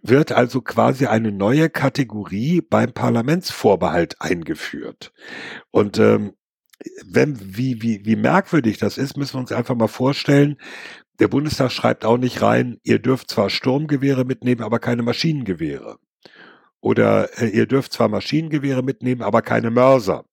wird 0.00 0.32
also 0.32 0.62
quasi 0.62 1.06
eine 1.06 1.30
neue 1.30 1.68
Kategorie 1.68 2.60
beim 2.60 2.92
Parlamentsvorbehalt 2.92 4.20
eingeführt. 4.20 5.12
Und 5.70 5.98
ähm, 5.98 6.32
wenn, 7.06 7.56
wie, 7.56 7.82
wie, 7.82 8.04
wie 8.04 8.16
merkwürdig 8.16 8.78
das 8.78 8.98
ist, 8.98 9.16
müssen 9.16 9.34
wir 9.34 9.40
uns 9.40 9.52
einfach 9.52 9.74
mal 9.74 9.88
vorstellen, 9.88 10.56
der 11.18 11.28
Bundestag 11.28 11.70
schreibt 11.70 12.04
auch 12.04 12.16
nicht 12.16 12.42
rein, 12.42 12.78
ihr 12.82 12.98
dürft 12.98 13.30
zwar 13.30 13.50
Sturmgewehre 13.50 14.24
mitnehmen, 14.24 14.62
aber 14.62 14.78
keine 14.78 15.02
Maschinengewehre. 15.02 15.98
Oder 16.80 17.38
äh, 17.40 17.48
ihr 17.48 17.66
dürft 17.66 17.92
zwar 17.92 18.08
Maschinengewehre 18.08 18.82
mitnehmen, 18.82 19.22
aber 19.22 19.42
keine 19.42 19.70
Mörser. 19.70 20.24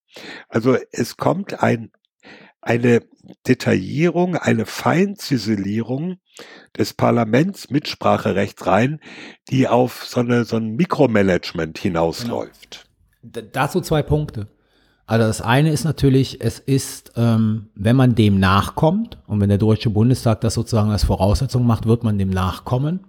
Also 0.47 0.77
es 0.91 1.17
kommt 1.17 1.61
ein, 1.61 1.91
eine 2.61 3.03
Detaillierung, 3.47 4.35
eine 4.35 4.65
Feinziselierung 4.65 6.17
des 6.77 6.93
Parlaments 6.93 7.69
Mitspracherecht 7.69 8.65
rein, 8.65 8.99
die 9.49 9.67
auf 9.67 10.05
so, 10.05 10.21
eine, 10.21 10.45
so 10.45 10.57
ein 10.57 10.75
Mikromanagement 10.75 11.77
hinausläuft. 11.77 12.89
D- 13.21 13.43
Dazu 13.51 13.81
zwei 13.81 14.01
Punkte. 14.01 14.47
Also 15.09 15.25
das 15.25 15.41
eine 15.41 15.71
ist 15.71 15.85
natürlich, 15.85 16.39
es 16.39 16.59
ist, 16.59 17.13
ähm, 17.15 17.69
wenn 17.73 17.95
man 17.95 18.13
dem 18.13 18.39
nachkommt 18.39 19.17
und 19.25 19.41
wenn 19.41 19.49
der 19.49 19.57
Deutsche 19.57 19.89
Bundestag 19.89 20.39
das 20.41 20.53
sozusagen 20.53 20.91
als 20.91 21.03
Voraussetzung 21.03 21.65
macht, 21.65 21.87
wird 21.87 22.03
man 22.03 22.19
dem 22.19 22.29
nachkommen, 22.29 22.99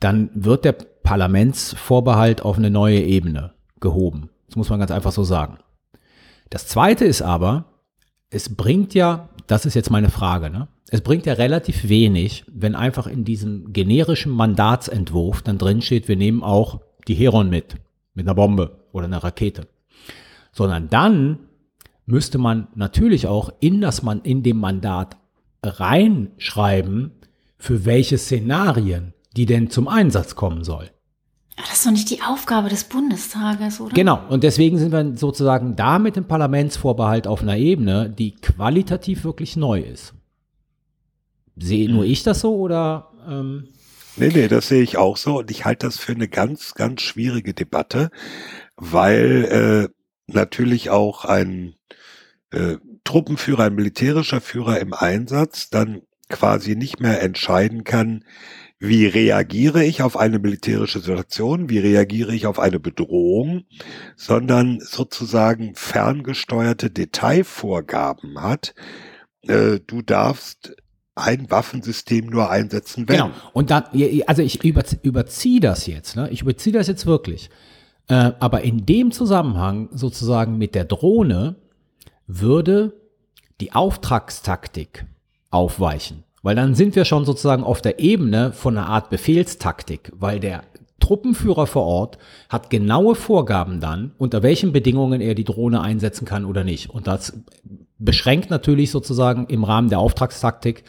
dann 0.00 0.30
wird 0.34 0.64
der 0.64 0.72
Parlamentsvorbehalt 0.72 2.42
auf 2.42 2.58
eine 2.58 2.68
neue 2.68 3.00
Ebene 3.00 3.52
gehoben. 3.78 4.28
Das 4.48 4.56
muss 4.56 4.70
man 4.70 4.80
ganz 4.80 4.90
einfach 4.90 5.12
so 5.12 5.22
sagen. 5.22 5.58
Das 6.50 6.66
zweite 6.66 7.04
ist 7.04 7.22
aber, 7.22 7.66
es 8.28 8.56
bringt 8.56 8.92
ja, 8.92 9.28
das 9.46 9.66
ist 9.66 9.74
jetzt 9.74 9.92
meine 9.92 10.10
Frage, 10.10 10.50
ne? 10.50 10.66
Es 10.90 11.02
bringt 11.02 11.26
ja 11.26 11.34
relativ 11.34 11.88
wenig, 11.88 12.44
wenn 12.52 12.74
einfach 12.74 13.06
in 13.06 13.24
diesem 13.24 13.72
generischen 13.72 14.32
Mandatsentwurf 14.32 15.42
dann 15.42 15.58
drin 15.58 15.80
steht, 15.80 16.08
wir 16.08 16.16
nehmen 16.16 16.42
auch 16.42 16.80
die 17.06 17.14
Heron 17.14 17.50
mit, 17.50 17.76
mit 18.14 18.26
einer 18.26 18.34
Bombe 18.34 18.80
oder 18.90 19.04
einer 19.04 19.22
Rakete. 19.22 19.68
Sondern 20.54 20.88
dann 20.88 21.40
müsste 22.06 22.38
man 22.38 22.68
natürlich 22.74 23.26
auch 23.26 23.52
in 23.60 23.80
das 23.80 24.02
man 24.02 24.22
in 24.22 24.42
dem 24.42 24.58
Mandat 24.58 25.16
reinschreiben, 25.62 27.12
für 27.58 27.84
welche 27.84 28.18
Szenarien 28.18 29.14
die 29.36 29.46
denn 29.46 29.70
zum 29.70 29.88
Einsatz 29.88 30.34
kommen 30.36 30.64
soll. 30.64 30.90
Aber 31.56 31.66
Das 31.66 31.78
ist 31.78 31.86
doch 31.86 31.92
nicht 31.92 32.10
die 32.10 32.22
Aufgabe 32.22 32.68
des 32.68 32.84
Bundestages, 32.84 33.80
oder? 33.80 33.94
Genau, 33.94 34.20
und 34.28 34.42
deswegen 34.42 34.78
sind 34.78 34.92
wir 34.92 35.16
sozusagen 35.16 35.76
da 35.76 35.98
mit 35.98 36.16
dem 36.16 36.26
Parlamentsvorbehalt 36.26 37.26
auf 37.26 37.42
einer 37.42 37.56
Ebene, 37.56 38.10
die 38.10 38.32
qualitativ 38.32 39.24
wirklich 39.24 39.56
neu 39.56 39.80
ist. 39.80 40.14
Sehe 41.56 41.88
nur 41.88 42.04
ich 42.04 42.22
das 42.24 42.40
so 42.40 42.56
oder? 42.56 43.10
Ähm, 43.28 43.68
Nee, 44.16 44.30
nee, 44.32 44.46
das 44.46 44.68
sehe 44.68 44.82
ich 44.82 44.96
auch 44.96 45.16
so 45.16 45.40
und 45.40 45.50
ich 45.50 45.64
halte 45.64 45.86
das 45.86 45.98
für 45.98 46.12
eine 46.12 46.28
ganz, 46.28 46.74
ganz 46.74 47.02
schwierige 47.02 47.52
Debatte, 47.52 48.10
weil 48.76 49.90
äh, 49.90 50.03
natürlich 50.26 50.90
auch 50.90 51.24
ein 51.24 51.74
äh, 52.50 52.76
Truppenführer, 53.04 53.64
ein 53.64 53.74
militärischer 53.74 54.40
Führer 54.40 54.80
im 54.80 54.92
Einsatz 54.94 55.70
dann 55.70 56.02
quasi 56.28 56.74
nicht 56.74 57.00
mehr 57.00 57.22
entscheiden 57.22 57.84
kann, 57.84 58.24
wie 58.78 59.06
reagiere 59.06 59.84
ich 59.84 60.02
auf 60.02 60.16
eine 60.16 60.38
militärische 60.38 61.00
Situation, 61.00 61.68
wie 61.68 61.78
reagiere 61.78 62.34
ich 62.34 62.46
auf 62.46 62.58
eine 62.58 62.80
Bedrohung, 62.80 63.64
sondern 64.16 64.80
sozusagen 64.80 65.74
ferngesteuerte 65.74 66.90
Detailvorgaben 66.90 68.40
hat. 68.40 68.74
Äh, 69.42 69.80
du 69.86 70.02
darfst 70.02 70.76
ein 71.14 71.50
Waffensystem 71.50 72.26
nur 72.26 72.50
einsetzen, 72.50 73.08
wenn. 73.08 73.16
Genau. 73.16 73.30
Und 73.52 73.70
dann, 73.70 73.84
also 74.26 74.42
ich 74.42 74.60
überzie- 74.62 74.98
überziehe 75.02 75.60
das 75.60 75.86
jetzt, 75.86 76.16
ne? 76.16 76.28
Ich 76.30 76.42
überziehe 76.42 76.72
das 76.72 76.88
jetzt 76.88 77.06
wirklich. 77.06 77.50
Äh, 78.08 78.32
aber 78.38 78.62
in 78.62 78.86
dem 78.86 79.12
Zusammenhang 79.12 79.88
sozusagen 79.92 80.58
mit 80.58 80.74
der 80.74 80.84
Drohne 80.84 81.56
würde 82.26 82.94
die 83.60 83.72
Auftragstaktik 83.72 85.06
aufweichen. 85.50 86.24
Weil 86.42 86.56
dann 86.56 86.74
sind 86.74 86.96
wir 86.96 87.04
schon 87.04 87.24
sozusagen 87.24 87.64
auf 87.64 87.80
der 87.80 88.00
Ebene 88.00 88.52
von 88.52 88.76
einer 88.76 88.88
Art 88.88 89.08
Befehlstaktik, 89.08 90.12
weil 90.14 90.40
der 90.40 90.64
Truppenführer 91.00 91.66
vor 91.66 91.84
Ort 91.84 92.18
hat 92.48 92.70
genaue 92.70 93.14
Vorgaben 93.14 93.80
dann, 93.80 94.12
unter 94.18 94.42
welchen 94.42 94.72
Bedingungen 94.72 95.20
er 95.20 95.34
die 95.34 95.44
Drohne 95.44 95.80
einsetzen 95.80 96.24
kann 96.24 96.44
oder 96.44 96.64
nicht. 96.64 96.90
Und 96.90 97.06
das 97.06 97.38
beschränkt 97.98 98.50
natürlich 98.50 98.90
sozusagen 98.90 99.46
im 99.46 99.64
Rahmen 99.64 99.88
der 99.88 99.98
Auftragstaktik 99.98 100.84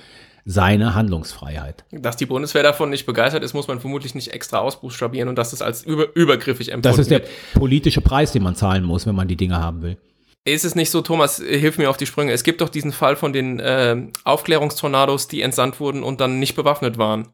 seine 0.46 0.94
Handlungsfreiheit. 0.94 1.84
Dass 1.92 2.18
die 2.18 2.28
Bundeswehr 2.28 2.62
davon 2.64 2.92
nicht 2.92 3.08
begeistert 3.08 3.44
ist, 3.44 3.54
muss 3.56 3.68
man 3.68 3.80
vermutlich 3.80 4.14
nicht 4.14 4.32
extra 4.32 4.60
ausbuchstabieren 4.60 5.28
und 5.28 5.36
dass 5.36 5.50
das 5.50 5.64
als 5.64 5.84
über, 5.84 6.16
übergriffig 6.16 6.70
empfunden 6.70 6.84
Das 6.84 7.00
ist 7.00 7.10
der 7.10 7.22
wird. 7.22 7.32
politische 7.56 8.02
Preis, 8.02 8.32
den 8.32 8.44
man 8.44 8.56
zahlen 8.56 8.84
muss, 8.84 9.08
wenn 9.08 9.16
man 9.16 9.28
die 9.28 9.36
Dinge 9.36 9.58
haben 9.60 9.82
will. 9.82 9.98
Ist 10.48 10.64
es 10.64 10.76
nicht 10.76 10.92
so, 10.92 11.02
Thomas, 11.02 11.38
hilf 11.38 11.80
mir 11.80 11.90
auf 11.90 11.98
die 11.98 12.06
Sprünge. 12.06 12.32
Es 12.32 12.44
gibt 12.44 12.62
doch 12.62 12.70
diesen 12.70 12.92
Fall 12.92 13.16
von 13.16 13.34
den 13.34 13.60
äh, 13.60 13.98
Aufklärungstornados, 14.24 15.28
die 15.28 15.42
entsandt 15.42 15.80
wurden 15.80 16.04
und 16.04 16.22
dann 16.22 16.40
nicht 16.40 16.56
bewaffnet 16.56 17.00
waren. 17.00 17.30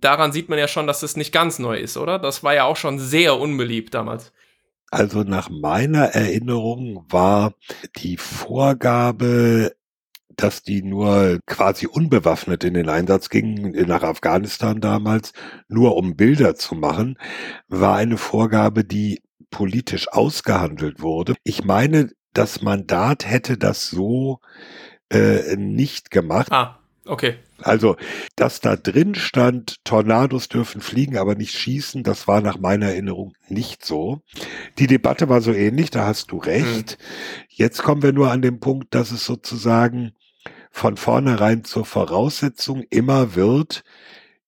Daran 0.00 0.32
sieht 0.32 0.48
man 0.48 0.58
ja 0.58 0.66
schon, 0.66 0.86
dass 0.86 1.00
das 1.00 1.16
nicht 1.16 1.32
ganz 1.32 1.58
neu 1.58 1.76
ist, 1.76 1.98
oder? 1.98 2.18
Das 2.18 2.42
war 2.42 2.54
ja 2.54 2.64
auch 2.64 2.76
schon 2.76 2.98
sehr 2.98 3.38
unbeliebt 3.38 3.92
damals. 3.92 4.32
Also 4.90 5.22
nach 5.22 5.50
meiner 5.50 6.06
Erinnerung 6.06 7.04
war 7.10 7.52
die 7.98 8.16
Vorgabe, 8.16 9.72
dass 10.40 10.62
die 10.62 10.82
nur 10.82 11.38
quasi 11.46 11.86
unbewaffnet 11.86 12.64
in 12.64 12.74
den 12.74 12.88
Einsatz 12.88 13.28
gingen, 13.28 13.72
nach 13.86 14.02
Afghanistan 14.02 14.80
damals, 14.80 15.32
nur 15.68 15.96
um 15.96 16.16
Bilder 16.16 16.54
zu 16.54 16.74
machen, 16.74 17.18
war 17.68 17.96
eine 17.96 18.16
Vorgabe, 18.16 18.84
die 18.84 19.22
politisch 19.50 20.08
ausgehandelt 20.08 21.02
wurde. 21.02 21.34
Ich 21.44 21.64
meine, 21.64 22.10
das 22.32 22.62
Mandat 22.62 23.28
hätte 23.28 23.58
das 23.58 23.90
so 23.90 24.40
äh, 25.10 25.56
nicht 25.56 26.10
gemacht. 26.10 26.52
Ah, 26.52 26.78
okay. 27.04 27.36
Also, 27.62 27.96
dass 28.36 28.60
da 28.60 28.76
drin 28.76 29.14
stand, 29.14 29.84
Tornados 29.84 30.48
dürfen 30.48 30.80
fliegen, 30.80 31.18
aber 31.18 31.34
nicht 31.34 31.52
schießen, 31.54 32.02
das 32.02 32.26
war 32.26 32.40
nach 32.40 32.58
meiner 32.58 32.86
Erinnerung 32.86 33.34
nicht 33.48 33.84
so. 33.84 34.22
Die 34.78 34.86
Debatte 34.86 35.28
war 35.28 35.42
so 35.42 35.52
ähnlich, 35.52 35.90
da 35.90 36.06
hast 36.06 36.30
du 36.30 36.38
recht. 36.38 36.96
Jetzt 37.48 37.82
kommen 37.82 38.02
wir 38.02 38.12
nur 38.12 38.30
an 38.30 38.40
den 38.40 38.60
Punkt, 38.60 38.94
dass 38.94 39.10
es 39.10 39.26
sozusagen 39.26 40.12
von 40.70 40.96
vornherein 40.96 41.64
zur 41.64 41.84
Voraussetzung 41.84 42.84
immer 42.90 43.34
wird, 43.34 43.82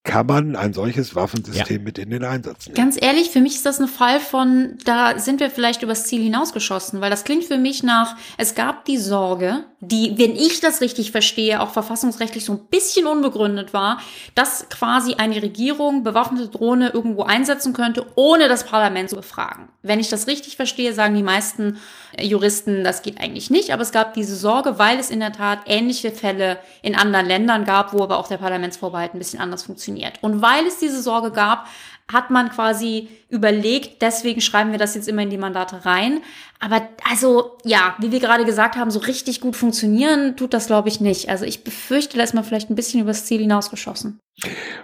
kann 0.04 0.26
man 0.26 0.56
ein 0.56 0.72
solches 0.72 1.14
Waffensystem 1.14 1.82
mit 1.84 1.98
in 1.98 2.10
den 2.10 2.24
Einsatz 2.24 2.66
nehmen. 2.66 2.76
Ganz 2.76 3.00
ehrlich, 3.00 3.30
für 3.30 3.40
mich 3.40 3.54
ist 3.54 3.66
das 3.66 3.80
ein 3.80 3.88
Fall 3.88 4.18
von, 4.18 4.76
da 4.84 5.18
sind 5.18 5.38
wir 5.38 5.50
vielleicht 5.50 5.82
übers 5.82 6.06
Ziel 6.06 6.22
hinausgeschossen, 6.22 7.00
weil 7.00 7.10
das 7.10 7.24
klingt 7.24 7.44
für 7.44 7.58
mich 7.58 7.82
nach, 7.82 8.16
es 8.36 8.54
gab 8.54 8.84
die 8.84 8.96
Sorge, 8.96 9.64
die, 9.84 10.16
wenn 10.16 10.36
ich 10.36 10.60
das 10.60 10.80
richtig 10.80 11.10
verstehe, 11.10 11.60
auch 11.60 11.70
verfassungsrechtlich 11.70 12.44
so 12.44 12.52
ein 12.52 12.60
bisschen 12.70 13.08
unbegründet 13.08 13.74
war, 13.74 13.98
dass 14.36 14.68
quasi 14.68 15.14
eine 15.14 15.42
Regierung 15.42 16.04
bewaffnete 16.04 16.48
Drohne 16.48 16.90
irgendwo 16.90 17.24
einsetzen 17.24 17.72
könnte, 17.72 18.06
ohne 18.14 18.48
das 18.48 18.62
Parlament 18.62 19.10
zu 19.10 19.16
befragen. 19.16 19.68
Wenn 19.82 19.98
ich 19.98 20.08
das 20.08 20.28
richtig 20.28 20.54
verstehe, 20.54 20.94
sagen 20.94 21.16
die 21.16 21.24
meisten 21.24 21.80
äh, 22.16 22.24
Juristen, 22.24 22.84
das 22.84 23.02
geht 23.02 23.20
eigentlich 23.20 23.50
nicht, 23.50 23.72
aber 23.72 23.82
es 23.82 23.90
gab 23.90 24.14
diese 24.14 24.36
Sorge, 24.36 24.78
weil 24.78 25.00
es 25.00 25.10
in 25.10 25.18
der 25.18 25.32
Tat 25.32 25.58
ähnliche 25.66 26.12
Fälle 26.12 26.58
in 26.82 26.94
anderen 26.94 27.26
Ländern 27.26 27.64
gab, 27.64 27.92
wo 27.92 28.04
aber 28.04 28.18
auch 28.18 28.28
der 28.28 28.38
Parlamentsvorbehalt 28.38 29.14
ein 29.14 29.18
bisschen 29.18 29.40
anders 29.40 29.64
funktioniert. 29.64 30.12
Und 30.20 30.42
weil 30.42 30.64
es 30.64 30.78
diese 30.78 31.02
Sorge 31.02 31.32
gab, 31.32 31.66
hat 32.12 32.30
man 32.30 32.50
quasi 32.50 33.08
überlegt, 33.28 34.02
deswegen 34.02 34.40
schreiben 34.40 34.72
wir 34.72 34.78
das 34.78 34.94
jetzt 34.94 35.08
immer 35.08 35.22
in 35.22 35.30
die 35.30 35.38
Mandate 35.38 35.84
rein. 35.84 36.20
Aber 36.60 36.88
also, 37.10 37.58
ja, 37.64 37.96
wie 37.98 38.12
wir 38.12 38.20
gerade 38.20 38.44
gesagt 38.44 38.76
haben, 38.76 38.90
so 38.90 39.00
richtig 39.00 39.40
gut 39.40 39.56
funktionieren 39.56 40.36
tut 40.36 40.54
das, 40.54 40.66
glaube 40.66 40.88
ich, 40.88 41.00
nicht. 41.00 41.28
Also 41.28 41.44
ich 41.44 41.64
befürchte, 41.64 42.16
da 42.16 42.24
ist 42.24 42.34
man 42.34 42.44
vielleicht 42.44 42.70
ein 42.70 42.76
bisschen 42.76 43.00
übers 43.00 43.24
Ziel 43.24 43.40
hinausgeschossen. 43.40 44.20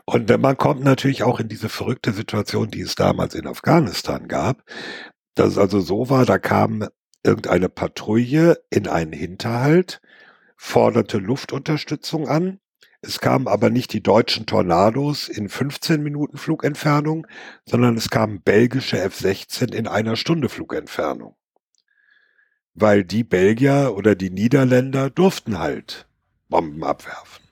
Und 0.05 0.37
man 0.41 0.57
kommt 0.57 0.83
natürlich 0.83 1.23
auch 1.23 1.41
in 1.41 1.49
diese 1.49 1.69
verrückte 1.69 2.13
Situation, 2.13 2.71
die 2.71 2.81
es 2.81 2.95
damals 2.95 3.35
in 3.35 3.47
Afghanistan 3.47 4.29
gab, 4.29 4.63
dass 5.35 5.51
es 5.51 5.59
also 5.59 5.81
so 5.81 6.11
war, 6.11 6.27
da 6.27 6.39
kam 6.39 6.89
irgendeine 7.25 7.69
Patrouille 7.69 8.57
in 8.71 8.89
einen 8.89 9.13
Hinterhalt, 9.13 10.01
forderte 10.57 11.19
Luftunterstützung 11.19 12.29
an. 12.29 12.59
Es 13.01 13.21
kamen 13.21 13.47
aber 13.47 13.71
nicht 13.71 13.93
die 13.93 14.03
deutschen 14.03 14.47
Tornados 14.47 15.29
in 15.29 15.49
15 15.49 16.03
Minuten 16.03 16.37
Flugentfernung, 16.37 17.29
sondern 17.65 17.97
es 17.97 18.11
kamen 18.11 18.41
belgische 18.43 18.99
F-16 18.99 19.73
in 19.73 19.87
einer 19.87 20.17
Stunde 20.17 20.49
Flugentfernung. 20.49 21.37
Weil 22.75 23.05
die 23.05 23.23
Belgier 23.23 23.95
oder 23.97 24.17
die 24.17 24.31
Niederländer 24.31 25.11
durften 25.11 25.59
halt 25.59 26.09
Bomben 26.49 26.83
abwerfen. 26.83 27.45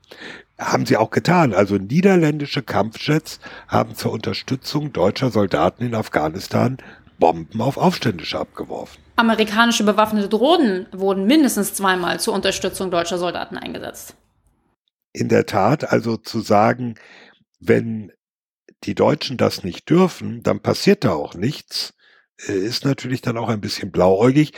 Haben 0.59 0.87
sie 0.87 0.97
auch 0.97 1.11
getan. 1.11 1.53
Also 1.53 1.77
niederländische 1.77 2.63
Kampfjets 2.63 3.39
haben 3.69 3.95
zur 3.95 4.13
Unterstützung 4.13 4.93
deutscher 4.93 5.31
Soldaten 5.31 5.85
in 5.85 5.95
Afghanistan 5.95 6.79
Bomben 7.19 7.61
auf 7.61 7.77
Aufständische 7.77 8.39
abgeworfen. 8.39 9.01
Amerikanische 9.17 9.85
bewaffnete 9.85 10.29
Drohnen 10.29 10.87
wurden 10.93 11.27
mindestens 11.27 11.73
zweimal 11.75 12.21
zur 12.21 12.35
Unterstützung 12.35 12.91
deutscher 12.91 13.19
Soldaten 13.19 13.57
eingesetzt. 13.57 14.17
In 15.19 15.29
der 15.29 15.47
Tat, 15.47 15.91
also 15.93 16.17
zu 16.19 16.41
sagen, 16.41 16.97
wenn 17.59 18.13
die 18.85 18.95
Deutschen 18.95 19.39
das 19.39 19.65
nicht 19.65 19.89
dürfen, 19.89 20.43
dann 20.43 20.61
passiert 20.61 21.05
da 21.05 21.13
auch 21.15 21.35
nichts, 21.35 21.95
äh, 22.47 22.53
ist 22.53 22.85
natürlich 22.85 23.23
dann 23.23 23.39
auch 23.39 23.49
ein 23.49 23.63
bisschen 23.63 23.91
blauäugig. 23.91 24.53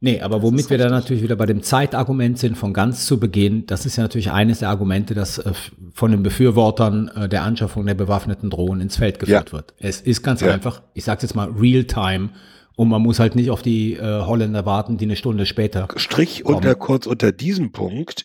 Nee, 0.00 0.20
aber 0.20 0.42
womit 0.42 0.68
wir 0.68 0.76
dann 0.76 0.90
natürlich 0.90 1.22
wieder 1.22 1.36
bei 1.36 1.46
dem 1.46 1.62
Zeitargument 1.62 2.38
sind 2.38 2.58
von 2.58 2.74
ganz 2.74 3.06
zu 3.06 3.18
Beginn, 3.18 3.64
das 3.66 3.86
ist 3.86 3.96
ja 3.96 4.02
natürlich 4.02 4.30
eines 4.30 4.58
der 4.58 4.68
Argumente, 4.68 5.14
das 5.14 5.38
äh, 5.38 5.52
von 5.94 6.10
den 6.10 6.22
Befürwortern 6.22 7.08
äh, 7.08 7.28
der 7.30 7.42
Anschaffung 7.44 7.86
der 7.86 7.94
bewaffneten 7.94 8.50
Drohnen 8.50 8.82
ins 8.82 8.96
Feld 8.96 9.18
geführt 9.18 9.48
Ja. 9.48 9.52
wird. 9.54 9.72
Es 9.78 10.02
ist 10.02 10.22
ganz 10.22 10.42
Ja. 10.42 10.52
einfach, 10.52 10.82
ich 10.92 11.04
sage 11.04 11.22
jetzt 11.22 11.34
mal 11.34 11.48
real-time 11.50 12.30
Und 12.74 12.88
man 12.88 13.02
muss 13.02 13.18
halt 13.18 13.36
nicht 13.36 13.50
auf 13.50 13.60
die 13.60 13.94
äh, 13.94 14.00
Holländer 14.00 14.64
warten, 14.64 14.96
die 14.96 15.04
eine 15.04 15.14
Stunde 15.16 15.44
später. 15.44 15.88
Strich 15.96 16.42
kommen. 16.42 16.56
unter 16.56 16.74
kurz 16.74 17.06
unter 17.06 17.30
diesem 17.30 17.70
Punkt. 17.70 18.24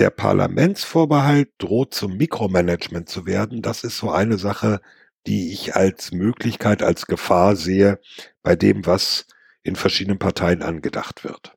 Der 0.00 0.08
Parlamentsvorbehalt 0.08 1.50
droht 1.58 1.92
zum 1.92 2.16
Mikromanagement 2.16 3.10
zu 3.10 3.26
werden. 3.26 3.60
Das 3.60 3.84
ist 3.84 3.98
so 3.98 4.10
eine 4.10 4.38
Sache, 4.38 4.80
die 5.26 5.52
ich 5.52 5.76
als 5.76 6.10
Möglichkeit, 6.10 6.82
als 6.82 7.04
Gefahr 7.04 7.54
sehe 7.54 8.00
bei 8.42 8.56
dem, 8.56 8.86
was 8.86 9.26
in 9.62 9.76
verschiedenen 9.76 10.18
Parteien 10.18 10.62
angedacht 10.62 11.22
wird. 11.22 11.52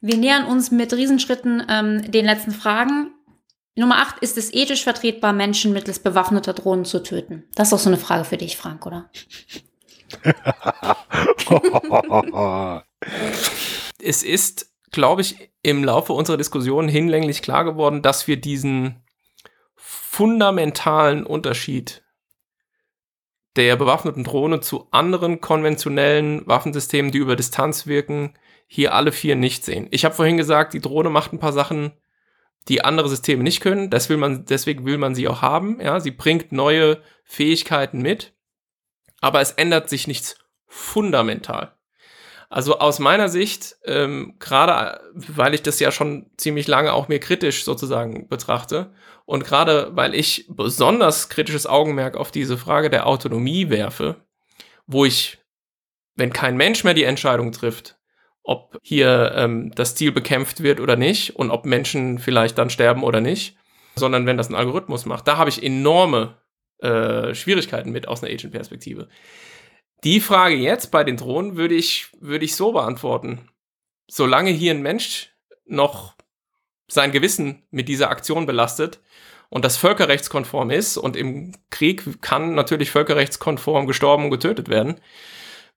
Wir 0.00 0.16
nähern 0.16 0.46
uns 0.46 0.72
mit 0.72 0.92
Riesenschritten 0.92 1.64
ähm, 1.70 2.10
den 2.10 2.24
letzten 2.24 2.50
Fragen. 2.50 3.14
Nummer 3.76 3.98
8, 3.98 4.18
ist 4.18 4.36
es 4.36 4.52
ethisch 4.52 4.82
vertretbar, 4.82 5.32
Menschen 5.32 5.72
mittels 5.72 6.00
bewaffneter 6.00 6.52
Drohnen 6.52 6.84
zu 6.84 7.00
töten? 7.00 7.44
Das 7.54 7.68
ist 7.68 7.72
doch 7.72 7.78
so 7.78 7.90
eine 7.90 7.96
Frage 7.96 8.24
für 8.24 8.38
dich, 8.38 8.56
Frank, 8.56 8.86
oder? 8.86 9.08
es 14.02 14.24
ist, 14.24 14.73
glaube 14.94 15.22
ich, 15.22 15.50
im 15.62 15.84
Laufe 15.84 16.12
unserer 16.12 16.36
Diskussion 16.36 16.88
hinlänglich 16.88 17.42
klar 17.42 17.64
geworden, 17.64 18.00
dass 18.00 18.26
wir 18.26 18.40
diesen 18.40 19.02
fundamentalen 19.76 21.26
Unterschied 21.26 22.02
der 23.56 23.76
bewaffneten 23.76 24.24
Drohne 24.24 24.60
zu 24.60 24.88
anderen 24.90 25.40
konventionellen 25.40 26.46
Waffensystemen, 26.46 27.12
die 27.12 27.18
über 27.18 27.36
Distanz 27.36 27.86
wirken, 27.86 28.34
hier 28.66 28.94
alle 28.94 29.12
vier 29.12 29.36
nicht 29.36 29.64
sehen. 29.64 29.88
Ich 29.90 30.04
habe 30.04 30.14
vorhin 30.14 30.36
gesagt, 30.36 30.74
die 30.74 30.80
Drohne 30.80 31.10
macht 31.10 31.32
ein 31.32 31.38
paar 31.38 31.52
Sachen, 31.52 31.92
die 32.68 32.82
andere 32.82 33.08
Systeme 33.08 33.42
nicht 33.42 33.60
können. 33.60 33.90
Das 33.90 34.08
will 34.08 34.16
man, 34.16 34.44
deswegen 34.46 34.84
will 34.86 34.98
man 34.98 35.14
sie 35.14 35.28
auch 35.28 35.42
haben. 35.42 35.80
Ja, 35.80 36.00
sie 36.00 36.10
bringt 36.10 36.52
neue 36.52 37.02
Fähigkeiten 37.24 38.00
mit, 38.00 38.34
aber 39.20 39.40
es 39.40 39.52
ändert 39.52 39.88
sich 39.88 40.06
nichts 40.06 40.38
fundamental. 40.66 41.73
Also 42.54 42.78
aus 42.78 43.00
meiner 43.00 43.28
Sicht, 43.28 43.78
ähm, 43.84 44.36
gerade 44.38 45.00
weil 45.12 45.54
ich 45.54 45.62
das 45.62 45.80
ja 45.80 45.90
schon 45.90 46.30
ziemlich 46.36 46.68
lange 46.68 46.92
auch 46.92 47.08
mir 47.08 47.18
kritisch 47.18 47.64
sozusagen 47.64 48.28
betrachte 48.28 48.92
und 49.24 49.44
gerade 49.44 49.90
weil 49.96 50.14
ich 50.14 50.46
besonders 50.48 51.28
kritisches 51.28 51.66
Augenmerk 51.66 52.16
auf 52.16 52.30
diese 52.30 52.56
Frage 52.56 52.90
der 52.90 53.08
Autonomie 53.08 53.70
werfe, 53.70 54.22
wo 54.86 55.04
ich, 55.04 55.38
wenn 56.14 56.32
kein 56.32 56.56
Mensch 56.56 56.84
mehr 56.84 56.94
die 56.94 57.02
Entscheidung 57.02 57.50
trifft, 57.50 57.98
ob 58.44 58.78
hier 58.82 59.32
ähm, 59.34 59.72
das 59.74 59.96
Ziel 59.96 60.12
bekämpft 60.12 60.62
wird 60.62 60.78
oder 60.78 60.94
nicht 60.94 61.34
und 61.34 61.50
ob 61.50 61.66
Menschen 61.66 62.20
vielleicht 62.20 62.56
dann 62.56 62.70
sterben 62.70 63.02
oder 63.02 63.20
nicht, 63.20 63.56
sondern 63.96 64.26
wenn 64.26 64.36
das 64.36 64.48
ein 64.48 64.54
Algorithmus 64.54 65.06
macht. 65.06 65.26
Da 65.26 65.38
habe 65.38 65.50
ich 65.50 65.60
enorme 65.60 66.36
äh, 66.78 67.34
Schwierigkeiten 67.34 67.90
mit 67.90 68.06
aus 68.06 68.22
einer 68.22 68.32
Agent-Perspektive. 68.32 69.08
Die 70.04 70.20
Frage 70.20 70.54
jetzt 70.54 70.90
bei 70.90 71.02
den 71.02 71.16
Drohnen 71.16 71.56
würde 71.56 71.74
ich, 71.74 72.08
würde 72.20 72.44
ich 72.44 72.54
so 72.54 72.72
beantworten. 72.72 73.48
Solange 74.06 74.50
hier 74.50 74.72
ein 74.72 74.82
Mensch 74.82 75.30
noch 75.66 76.14
sein 76.88 77.10
Gewissen 77.10 77.62
mit 77.70 77.88
dieser 77.88 78.10
Aktion 78.10 78.44
belastet 78.44 79.00
und 79.48 79.64
das 79.64 79.78
völkerrechtskonform 79.78 80.70
ist 80.70 80.98
und 80.98 81.16
im 81.16 81.52
Krieg 81.70 82.20
kann 82.20 82.54
natürlich 82.54 82.90
völkerrechtskonform 82.90 83.86
gestorben 83.86 84.24
und 84.24 84.30
getötet 84.30 84.68
werden, 84.68 85.00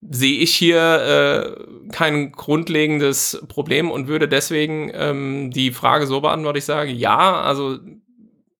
sehe 0.01 0.39
ich 0.39 0.53
hier 0.53 1.55
äh, 1.87 1.91
kein 1.91 2.33
grundlegendes 2.33 3.41
Problem 3.47 3.89
und 3.89 4.07
würde 4.07 4.27
deswegen 4.27 4.91
ähm, 4.93 5.51
die 5.51 5.71
Frage 5.71 6.05
so 6.05 6.19
beantworten, 6.19 6.57
ich 6.57 6.65
sage, 6.65 6.91
ja, 6.91 7.41
also 7.41 7.79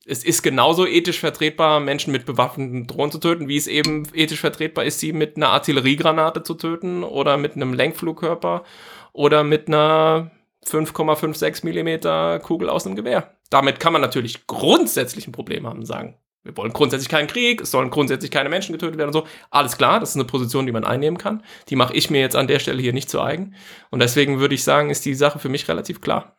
es 0.08 0.24
ist 0.24 0.42
genauso 0.42 0.88
ethisch 0.88 1.20
vertretbar, 1.20 1.82
Menschen 1.82 2.14
mit 2.14 2.26
bewaffneten 2.26 2.88
Drohnen 2.88 3.12
zu 3.12 3.20
töten, 3.20 3.50
wie 3.50 3.58
es 3.58 3.68
eben 3.68 4.08
ethisch 4.14 4.40
vertretbar 4.40 4.86
ist, 4.86 5.00
sie 5.00 5.12
mit 5.12 5.36
einer 5.36 5.50
Artilleriegranate 5.50 6.44
zu 6.44 6.54
töten 6.54 7.04
oder 7.04 7.36
mit 7.36 7.56
einem 7.56 7.74
Lenkflugkörper 7.74 8.64
oder 9.12 9.44
mit 9.44 9.68
einer 9.68 10.32
5,56 10.66 11.66
Millimeter 11.66 12.40
Kugel 12.40 12.70
aus 12.70 12.86
einem 12.86 12.96
Gewehr. 12.96 13.34
Damit 13.50 13.82
kann 13.82 13.94
man 13.94 14.02
natürlich 14.02 14.48
grundsätzlich 14.48 15.28
ein 15.28 15.34
Problem 15.34 15.68
haben, 15.68 15.86
sagen, 15.86 16.16
wir 16.44 16.56
wollen 16.56 16.72
grundsätzlich 16.72 17.10
keinen 17.10 17.28
Krieg, 17.28 17.60
es 17.60 17.72
sollen 17.72 17.90
grundsätzlich 17.90 18.32
keine 18.32 18.48
Menschen 18.48 18.72
getötet 18.72 18.98
werden 18.98 19.10
und 19.10 19.14
so. 19.14 19.28
Alles 19.52 19.78
klar, 19.78 20.00
das 20.00 20.12
ist 20.12 20.16
eine 20.16 20.24
Position, 20.24 20.66
die 20.66 20.72
man 20.72 20.86
einnehmen 20.86 21.18
kann. 21.18 21.44
Die 21.68 21.76
mache 21.76 21.94
ich 21.94 22.10
mir 22.10 22.22
jetzt 22.22 22.38
an 22.38 22.48
der 22.48 22.60
Stelle 22.60 22.82
hier 22.82 22.94
nicht 22.94 23.10
zu 23.10 23.22
eigen. 23.22 23.56
Und 23.90 24.00
deswegen 24.00 24.40
würde 24.40 24.56
ich 24.56 24.64
sagen, 24.64 24.90
ist 24.90 25.04
die 25.04 25.16
Sache 25.16 25.40
für 25.40 25.50
mich 25.50 25.68
relativ 25.68 26.00
klar. 26.00 26.37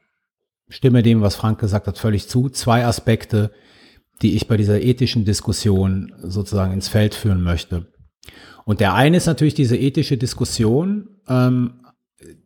Stimme 0.69 1.03
dem, 1.03 1.21
was 1.21 1.37
Frank 1.37 1.59
gesagt 1.59 1.87
hat, 1.87 1.99
völlig 1.99 2.29
zu. 2.29 2.49
Zwei 2.49 2.85
Aspekte, 2.85 3.51
die 4.23 4.37
ich 4.37 4.49
bei 4.49 4.57
dieser 4.57 4.81
ethischen 4.81 5.25
Diskussion 5.25 6.13
sozusagen 6.23 6.73
ins 6.73 6.89
Feld 6.89 7.15
führen 7.15 7.43
möchte. 7.43 7.87
Und 8.65 8.81
der 8.81 8.95
eine 8.95 9.17
ist 9.17 9.27
natürlich 9.27 9.55
diese 9.55 9.77
ethische 9.77 10.19
Diskussion 10.19 11.09
ähm, 11.29 11.81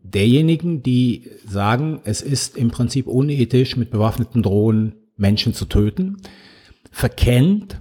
derjenigen, 0.02 0.82
die 0.82 1.30
sagen, 1.46 2.00
es 2.04 2.22
ist 2.22 2.56
im 2.56 2.70
Prinzip 2.70 3.06
unethisch, 3.06 3.76
mit 3.76 3.90
bewaffneten 3.90 4.42
Drohnen 4.42 4.94
Menschen 5.16 5.54
zu 5.54 5.64
töten 5.64 6.18
verkennt, 6.92 7.80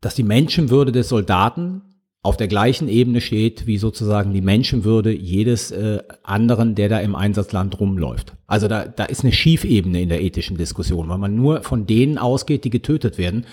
dass 0.00 0.14
die 0.14 0.22
Menschenwürde 0.22 0.92
des 0.92 1.08
Soldaten 1.08 1.85
auf 2.26 2.36
der 2.36 2.48
gleichen 2.48 2.88
Ebene 2.88 3.20
steht 3.20 3.68
wie 3.68 3.78
sozusagen 3.78 4.32
die 4.32 4.40
Menschenwürde 4.40 5.12
jedes 5.12 5.70
äh, 5.70 6.02
anderen, 6.24 6.74
der 6.74 6.88
da 6.88 6.98
im 6.98 7.14
Einsatzland 7.14 7.78
rumläuft. 7.78 8.34
Also 8.48 8.66
da, 8.66 8.84
da 8.84 9.04
ist 9.04 9.22
eine 9.22 9.32
Schiefebene 9.32 10.02
in 10.02 10.08
der 10.08 10.20
ethischen 10.20 10.56
Diskussion, 10.56 11.08
weil 11.08 11.18
man 11.18 11.36
nur 11.36 11.62
von 11.62 11.86
denen 11.86 12.18
ausgeht, 12.18 12.64
die 12.64 12.70
getötet 12.70 13.16
werden, 13.16 13.46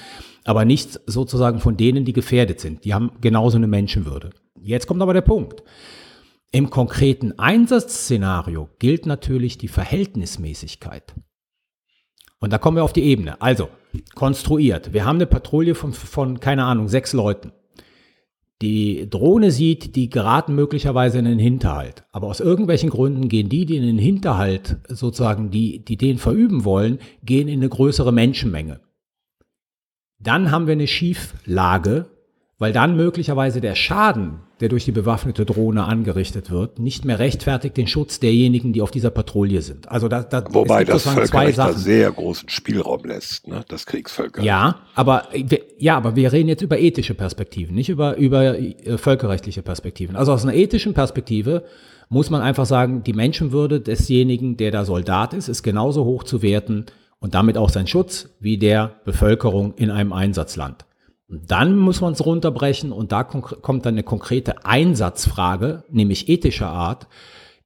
aber 0.44 0.66
nicht 0.66 1.00
sozusagen 1.06 1.60
von 1.60 1.78
denen, 1.78 2.04
die 2.04 2.14
gefährdet 2.14 2.60
sind. 2.60 2.84
Die 2.84 2.96
haben 2.96 3.12
genauso 3.22 3.58
eine 3.58 3.68
Menschenwürde. 3.68 4.32
Jetzt 4.60 4.88
kommt 4.88 5.04
aber 5.04 5.14
der 5.14 5.22
Punkt. 5.22 5.62
Im 6.52 6.72
konkreten 6.72 7.38
Einsatzszenario 7.38 8.70
gilt 8.80 9.06
natürlich 9.06 9.60
die 9.60 9.68
Verhältnismäßigkeit. 9.68 11.14
Und 12.40 12.52
da 12.52 12.58
kommen 12.58 12.78
wir 12.78 12.84
auf 12.84 12.94
die 12.94 13.04
Ebene. 13.04 13.40
Also, 13.40 13.70
konstruiert. 14.16 14.94
Wir 14.94 15.06
haben 15.06 15.18
eine 15.18 15.28
Patrouille 15.28 15.76
von, 15.76 15.94
von, 15.94 16.40
keine 16.40 16.64
Ahnung, 16.64 16.88
sechs 16.88 17.14
Leuten. 17.14 17.52
Die 18.64 19.10
Drohne 19.10 19.52
sieht, 19.52 19.98
die 19.98 20.10
geraten 20.10 20.56
möglicherweise 20.56 21.20
in 21.20 21.26
den 21.26 21.38
Hinterhalt. 21.38 22.06
Aber 22.14 22.28
aus 22.28 22.40
irgendwelchen 22.40 22.90
Gründen 22.90 23.28
gehen 23.28 23.50
die, 23.50 23.66
die 23.66 23.76
in 23.76 23.84
den 23.84 23.98
Hinterhalt 23.98 24.78
sozusagen, 24.88 25.52
die, 25.52 25.84
die 25.84 25.98
den 25.98 26.18
verüben 26.18 26.64
wollen, 26.64 27.00
gehen 27.26 27.50
in 27.50 27.60
eine 27.60 27.68
größere 27.68 28.14
Menschenmenge. 28.14 28.80
Dann 30.18 30.50
haben 30.50 30.68
wir 30.68 30.72
eine 30.72 30.88
Schieflage, 30.88 32.06
weil 32.58 32.72
dann 32.72 32.96
möglicherweise 32.96 33.60
der 33.60 33.76
Schaden, 33.76 34.40
der 34.64 34.70
durch 34.70 34.86
die 34.86 34.94
bewaffnete 34.94 35.44
Drohne 35.44 35.84
angerichtet 35.84 36.50
wird, 36.50 36.80
nicht 36.80 37.04
mehr 37.04 37.20
rechtfertigt 37.20 37.76
den 37.76 37.86
Schutz 37.86 38.22
derjenigen, 38.22 38.72
die 38.72 38.82
auf 38.82 38.92
dieser 38.92 39.10
Patrouille 39.10 39.62
sind. 39.62 39.92
Also 39.92 40.08
da, 40.08 40.24
da 40.24 40.42
Wobei 40.54 40.86
das 40.86 41.04
Völkerrecht 41.04 41.58
da 41.58 41.74
sehr 41.74 42.10
großen 42.10 42.48
Spielraum 42.48 43.04
lässt, 43.04 43.46
ne? 43.46 43.66
das 43.68 43.86
Kriegsvölkerrecht. 43.86 44.48
Ja, 44.48 44.80
aber 44.96 45.28
ja, 45.78 45.98
aber 45.98 46.16
wir 46.16 46.32
reden 46.32 46.48
jetzt 46.48 46.62
über 46.62 46.80
ethische 46.80 47.14
Perspektiven, 47.14 47.76
nicht 47.76 47.90
über 47.90 48.16
über 48.16 48.58
äh, 48.58 48.98
völkerrechtliche 48.98 49.64
Perspektiven. 49.64 50.16
Also 50.16 50.32
aus 50.32 50.44
einer 50.44 50.54
ethischen 50.54 50.94
Perspektive 50.94 51.66
muss 52.08 52.30
man 52.30 52.42
einfach 52.42 52.66
sagen, 52.66 53.04
die 53.04 53.12
Menschenwürde 53.12 53.82
desjenigen, 53.82 54.56
der 54.56 54.72
da 54.72 54.86
Soldat 54.86 55.34
ist, 55.34 55.50
ist 55.50 55.64
genauso 55.64 56.06
hoch 56.06 56.24
zu 56.24 56.42
werten 56.42 56.86
und 57.20 57.36
damit 57.36 57.58
auch 57.58 57.70
sein 57.70 57.88
Schutz 57.88 58.30
wie 58.40 58.58
der 58.58 58.96
Bevölkerung 59.04 59.74
in 59.76 59.92
einem 59.92 60.14
Einsatzland. 60.14 60.86
Dann 61.28 61.78
muss 61.78 62.02
man 62.02 62.14
es 62.14 62.26
runterbrechen 62.26 62.92
und 62.92 63.12
da 63.12 63.24
kommt 63.24 63.86
dann 63.86 63.96
eine 63.96 64.04
konkrete 64.04 64.66
Einsatzfrage, 64.66 65.84
nämlich 65.90 66.30
ethischer 66.30 66.70
Art. 66.70 67.08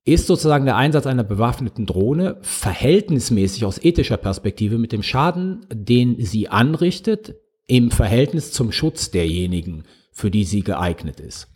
Ist 0.05 0.27
sozusagen 0.27 0.65
der 0.65 0.77
Einsatz 0.77 1.05
einer 1.05 1.25
bewaffneten 1.25 1.85
Drohne 1.85 2.37
verhältnismäßig 2.41 3.65
aus 3.65 3.83
ethischer 3.83 4.15
Perspektive 4.15 4.77
mit 4.77 4.93
dem 4.93 5.03
Schaden, 5.03 5.65
den 5.73 6.23
sie 6.23 6.47
anrichtet, 6.47 7.35
im 7.67 7.91
Verhältnis 7.91 8.53
zum 8.53 8.71
Schutz 8.71 9.11
derjenigen, 9.11 9.83
für 10.13 10.31
die 10.31 10.45
sie 10.45 10.61
geeignet 10.61 11.19
ist? 11.19 11.49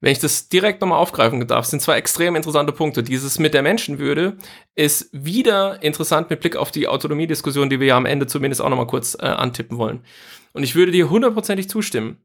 Wenn 0.00 0.12
ich 0.12 0.20
das 0.20 0.48
direkt 0.48 0.80
nochmal 0.80 0.98
aufgreifen 0.98 1.44
darf, 1.48 1.66
sind 1.66 1.82
zwei 1.82 1.96
extrem 1.96 2.36
interessante 2.36 2.72
Punkte. 2.72 3.02
Dieses 3.02 3.40
mit 3.40 3.52
der 3.52 3.62
Menschenwürde 3.62 4.36
ist 4.76 5.08
wieder 5.12 5.82
interessant 5.82 6.30
mit 6.30 6.40
Blick 6.40 6.54
auf 6.54 6.70
die 6.70 6.86
Autonomiediskussion, 6.86 7.68
die 7.68 7.80
wir 7.80 7.88
ja 7.88 7.96
am 7.96 8.06
Ende 8.06 8.28
zumindest 8.28 8.62
auch 8.62 8.68
nochmal 8.68 8.86
kurz 8.86 9.16
äh, 9.16 9.26
antippen 9.26 9.76
wollen. 9.76 10.04
Und 10.52 10.62
ich 10.62 10.76
würde 10.76 10.92
dir 10.92 11.10
hundertprozentig 11.10 11.68
zustimmen. 11.68 12.22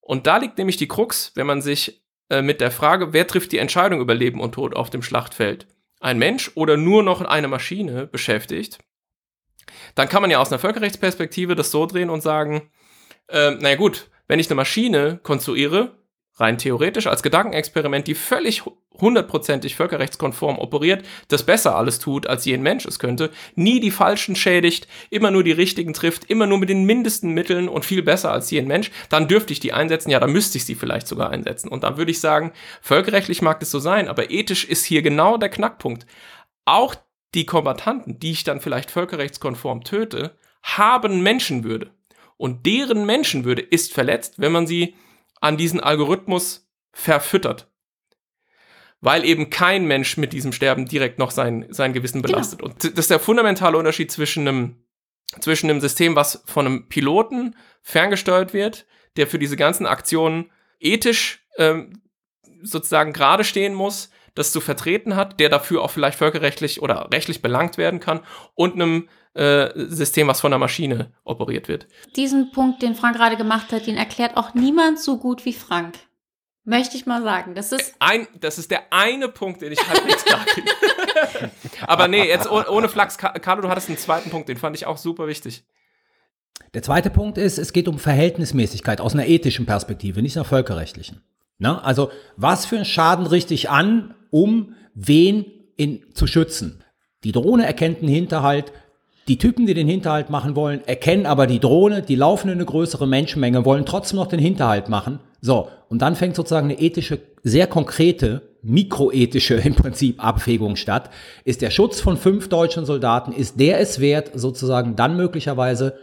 Und 0.00 0.26
da 0.26 0.38
liegt 0.38 0.58
nämlich 0.58 0.76
die 0.76 0.88
Krux, 0.88 1.30
wenn 1.36 1.46
man 1.46 1.62
sich 1.62 2.02
äh, 2.28 2.42
mit 2.42 2.60
der 2.60 2.72
Frage, 2.72 3.12
wer 3.12 3.26
trifft 3.26 3.52
die 3.52 3.58
Entscheidung 3.58 4.00
über 4.00 4.14
Leben 4.14 4.40
und 4.40 4.52
Tod 4.52 4.74
auf 4.74 4.90
dem 4.90 5.02
Schlachtfeld, 5.02 5.68
ein 6.00 6.18
Mensch 6.18 6.50
oder 6.56 6.76
nur 6.76 7.04
noch 7.04 7.20
eine 7.20 7.46
Maschine 7.46 8.08
beschäftigt, 8.08 8.78
dann 9.94 10.08
kann 10.08 10.22
man 10.22 10.30
ja 10.30 10.40
aus 10.40 10.50
einer 10.50 10.58
Völkerrechtsperspektive 10.58 11.54
das 11.54 11.70
so 11.70 11.86
drehen 11.86 12.10
und 12.10 12.20
sagen, 12.20 12.70
äh, 13.28 13.52
naja 13.52 13.76
gut, 13.76 14.10
wenn 14.26 14.40
ich 14.40 14.48
eine 14.48 14.56
Maschine 14.56 15.20
konstruiere, 15.22 16.01
rein 16.34 16.58
theoretisch 16.58 17.06
als 17.06 17.22
Gedankenexperiment, 17.22 18.06
die 18.06 18.14
völlig 18.14 18.62
hundertprozentig 19.00 19.74
völkerrechtskonform 19.74 20.58
operiert, 20.58 21.04
das 21.28 21.44
besser 21.44 21.76
alles 21.76 21.98
tut, 21.98 22.26
als 22.26 22.44
jeden 22.44 22.62
Mensch 22.62 22.84
es 22.86 22.98
könnte, 22.98 23.30
nie 23.54 23.80
die 23.80 23.90
Falschen 23.90 24.36
schädigt, 24.36 24.86
immer 25.10 25.30
nur 25.30 25.44
die 25.44 25.52
Richtigen 25.52 25.92
trifft, 25.92 26.30
immer 26.30 26.46
nur 26.46 26.58
mit 26.58 26.68
den 26.68 26.84
mindesten 26.84 27.32
Mitteln 27.32 27.68
und 27.68 27.84
viel 27.84 28.02
besser 28.02 28.32
als 28.32 28.50
jeden 28.50 28.68
Mensch, 28.68 28.90
dann 29.08 29.28
dürfte 29.28 29.52
ich 29.52 29.60
die 29.60 29.72
einsetzen, 29.72 30.10
ja, 30.10 30.20
dann 30.20 30.32
müsste 30.32 30.58
ich 30.58 30.64
sie 30.64 30.74
vielleicht 30.74 31.06
sogar 31.06 31.30
einsetzen. 31.30 31.68
Und 31.68 31.84
dann 31.84 31.96
würde 31.96 32.10
ich 32.10 32.20
sagen, 32.20 32.52
völkerrechtlich 32.80 33.42
mag 33.42 33.60
das 33.60 33.70
so 33.70 33.78
sein, 33.78 34.08
aber 34.08 34.30
ethisch 34.30 34.64
ist 34.64 34.84
hier 34.84 35.02
genau 35.02 35.36
der 35.36 35.48
Knackpunkt. 35.48 36.06
Auch 36.64 36.94
die 37.34 37.46
Kombatanten, 37.46 38.18
die 38.20 38.32
ich 38.32 38.44
dann 38.44 38.60
vielleicht 38.60 38.90
völkerrechtskonform 38.90 39.84
töte, 39.84 40.36
haben 40.62 41.22
Menschenwürde. 41.22 41.90
Und 42.36 42.66
deren 42.66 43.06
Menschenwürde 43.06 43.62
ist 43.62 43.92
verletzt, 43.92 44.34
wenn 44.38 44.52
man 44.52 44.66
sie 44.66 44.94
an 45.42 45.56
diesen 45.56 45.80
Algorithmus 45.80 46.68
verfüttert. 46.92 47.68
Weil 49.00 49.24
eben 49.24 49.50
kein 49.50 49.84
Mensch 49.86 50.16
mit 50.16 50.32
diesem 50.32 50.52
Sterben 50.52 50.86
direkt 50.86 51.18
noch 51.18 51.32
sein, 51.32 51.66
sein 51.70 51.92
Gewissen 51.92 52.22
genau. 52.22 52.34
belastet. 52.34 52.60
Genau. 52.60 52.72
Und 52.72 52.84
das 52.84 52.92
ist 52.92 53.10
der 53.10 53.18
fundamentale 53.18 53.76
Unterschied 53.76 54.12
zwischen 54.12 54.46
einem, 54.46 54.84
zwischen 55.40 55.68
einem 55.68 55.80
System, 55.80 56.14
was 56.14 56.44
von 56.46 56.66
einem 56.66 56.88
Piloten 56.88 57.56
ferngesteuert 57.82 58.54
wird, 58.54 58.86
der 59.16 59.26
für 59.26 59.40
diese 59.40 59.56
ganzen 59.56 59.86
Aktionen 59.86 60.50
ethisch 60.78 61.44
ähm, 61.58 62.00
sozusagen 62.62 63.12
gerade 63.12 63.42
stehen 63.42 63.74
muss, 63.74 64.10
das 64.34 64.52
zu 64.52 64.60
vertreten 64.60 65.16
hat, 65.16 65.40
der 65.40 65.48
dafür 65.48 65.82
auch 65.82 65.90
vielleicht 65.90 66.18
völkerrechtlich 66.18 66.80
oder 66.80 67.08
rechtlich 67.12 67.42
belangt 67.42 67.78
werden 67.78 67.98
kann, 67.98 68.20
und 68.54 68.74
einem 68.74 69.08
äh, 69.34 69.70
System, 69.88 70.28
was 70.28 70.40
von 70.40 70.50
der 70.50 70.58
Maschine 70.58 71.12
operiert 71.24 71.68
wird. 71.68 71.86
Diesen 72.16 72.52
Punkt, 72.52 72.82
den 72.82 72.94
Frank 72.94 73.16
gerade 73.16 73.36
gemacht 73.36 73.72
hat, 73.72 73.86
den 73.86 73.96
erklärt 73.96 74.36
auch 74.36 74.54
niemand 74.54 74.98
so 74.98 75.18
gut 75.18 75.44
wie 75.44 75.52
Frank. 75.52 75.98
Möchte 76.64 76.96
ich 76.96 77.06
mal 77.06 77.22
sagen. 77.22 77.54
Das 77.54 77.72
ist. 77.72 77.94
Ein, 77.98 78.28
das 78.38 78.58
ist 78.58 78.70
der 78.70 78.92
eine 78.92 79.28
Punkt, 79.28 79.62
den 79.62 79.72
ich 79.72 79.88
halbwegs 79.88 80.24
klar 80.24 80.44
kriege. 80.46 80.70
Aber 81.86 82.06
nee, 82.06 82.28
jetzt 82.28 82.48
ohne 82.48 82.88
Flachs. 82.88 83.18
Carlo, 83.18 83.62
du 83.62 83.68
hattest 83.68 83.88
einen 83.88 83.98
zweiten 83.98 84.30
Punkt, 84.30 84.48
den 84.48 84.56
fand 84.56 84.76
ich 84.76 84.86
auch 84.86 84.96
super 84.96 85.26
wichtig. 85.26 85.64
Der 86.74 86.82
zweite 86.82 87.10
Punkt 87.10 87.36
ist, 87.36 87.58
es 87.58 87.72
geht 87.72 87.88
um 87.88 87.98
Verhältnismäßigkeit 87.98 89.00
aus 89.00 89.14
einer 89.14 89.26
ethischen 89.26 89.66
Perspektive, 89.66 90.22
nicht 90.22 90.36
einer 90.36 90.44
völkerrechtlichen. 90.44 91.22
Na, 91.58 91.80
also, 91.82 92.10
was 92.36 92.64
für 92.64 92.76
einen 92.76 92.84
Schaden 92.84 93.26
richte 93.26 93.54
ich 93.54 93.68
an, 93.68 94.14
um 94.30 94.74
wen 94.94 95.44
in, 95.76 96.14
zu 96.14 96.26
schützen? 96.26 96.84
Die 97.24 97.32
Drohne 97.32 97.66
erkennt 97.66 97.98
einen 97.98 98.08
Hinterhalt, 98.08 98.72
die 99.28 99.38
Typen, 99.38 99.66
die 99.66 99.74
den 99.74 99.86
Hinterhalt 99.86 100.30
machen 100.30 100.56
wollen, 100.56 100.86
erkennen 100.86 101.26
aber 101.26 101.46
die 101.46 101.60
Drohne, 101.60 102.02
die 102.02 102.16
laufen 102.16 102.48
in 102.48 102.54
eine 102.54 102.64
größere 102.64 103.06
Menschenmenge, 103.06 103.64
wollen 103.64 103.86
trotzdem 103.86 104.16
noch 104.16 104.26
den 104.26 104.40
Hinterhalt 104.40 104.88
machen. 104.88 105.20
So, 105.40 105.68
und 105.88 106.02
dann 106.02 106.16
fängt 106.16 106.34
sozusagen 106.34 106.70
eine 106.70 106.80
ethische, 106.80 107.20
sehr 107.42 107.66
konkrete, 107.66 108.42
mikroethische 108.62 109.54
im 109.64 109.74
Prinzip 109.74 110.24
Abwägung 110.24 110.76
statt. 110.76 111.10
Ist 111.44 111.62
der 111.62 111.70
Schutz 111.70 112.00
von 112.00 112.16
fünf 112.16 112.48
deutschen 112.48 112.84
Soldaten, 112.84 113.32
ist 113.32 113.60
der 113.60 113.80
es 113.80 114.00
wert, 114.00 114.32
sozusagen 114.34 114.96
dann 114.96 115.16
möglicherweise, 115.16 115.98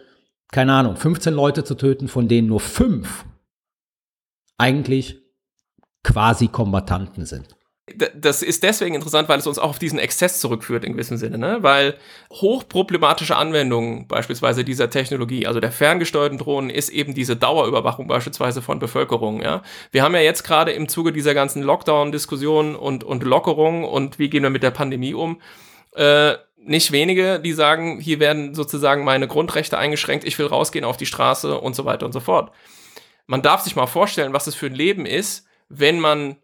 keine 0.51 0.73
Ahnung, 0.73 0.95
15 0.95 1.33
Leute 1.33 1.63
zu 1.63 1.75
töten, 1.75 2.07
von 2.07 2.27
denen 2.27 2.47
nur 2.47 2.59
fünf 2.59 3.25
eigentlich 4.57 5.17
quasi 6.03 6.47
Kombattanten 6.47 7.25
sind? 7.25 7.58
Das 8.15 8.41
ist 8.41 8.63
deswegen 8.63 8.95
interessant, 8.95 9.29
weil 9.29 9.39
es 9.39 9.47
uns 9.47 9.59
auch 9.59 9.69
auf 9.69 9.79
diesen 9.79 9.99
Exzess 9.99 10.39
zurückführt 10.39 10.83
in 10.83 10.93
gewissem 10.93 11.17
Sinne, 11.17 11.37
ne? 11.37 11.57
weil 11.61 11.95
hochproblematische 12.31 13.35
Anwendungen 13.35 14.07
beispielsweise 14.07 14.63
dieser 14.63 14.89
Technologie, 14.89 15.47
also 15.47 15.59
der 15.59 15.71
ferngesteuerten 15.71 16.37
Drohnen, 16.37 16.69
ist 16.69 16.89
eben 16.89 17.13
diese 17.13 17.35
Dauerüberwachung 17.35 18.07
beispielsweise 18.07 18.61
von 18.61 18.79
Bevölkerung. 18.79 19.41
Ja? 19.41 19.61
Wir 19.91 20.03
haben 20.03 20.13
ja 20.13 20.21
jetzt 20.21 20.43
gerade 20.43 20.71
im 20.71 20.87
Zuge 20.87 21.11
dieser 21.11 21.33
ganzen 21.33 21.63
Lockdown-Diskussionen 21.63 22.75
und, 22.75 23.03
und 23.03 23.23
Lockerungen 23.23 23.83
und 23.83 24.19
wie 24.19 24.29
gehen 24.29 24.43
wir 24.43 24.49
mit 24.49 24.63
der 24.63 24.71
Pandemie 24.71 25.13
um, 25.13 25.41
äh, 25.95 26.35
nicht 26.57 26.91
wenige, 26.91 27.39
die 27.39 27.53
sagen, 27.53 27.99
hier 27.99 28.19
werden 28.19 28.53
sozusagen 28.53 29.03
meine 29.03 29.27
Grundrechte 29.27 29.77
eingeschränkt, 29.77 30.25
ich 30.25 30.37
will 30.37 30.47
rausgehen 30.47 30.85
auf 30.85 30.97
die 30.97 31.05
Straße 31.05 31.59
und 31.59 31.75
so 31.75 31.85
weiter 31.85 32.05
und 32.05 32.11
so 32.11 32.19
fort. 32.19 32.51
Man 33.27 33.41
darf 33.41 33.61
sich 33.61 33.75
mal 33.75 33.87
vorstellen, 33.87 34.33
was 34.33 34.47
es 34.47 34.55
für 34.55 34.65
ein 34.65 34.75
Leben 34.75 35.05
ist, 35.05 35.47
wenn 35.69 35.99
man 35.99 36.37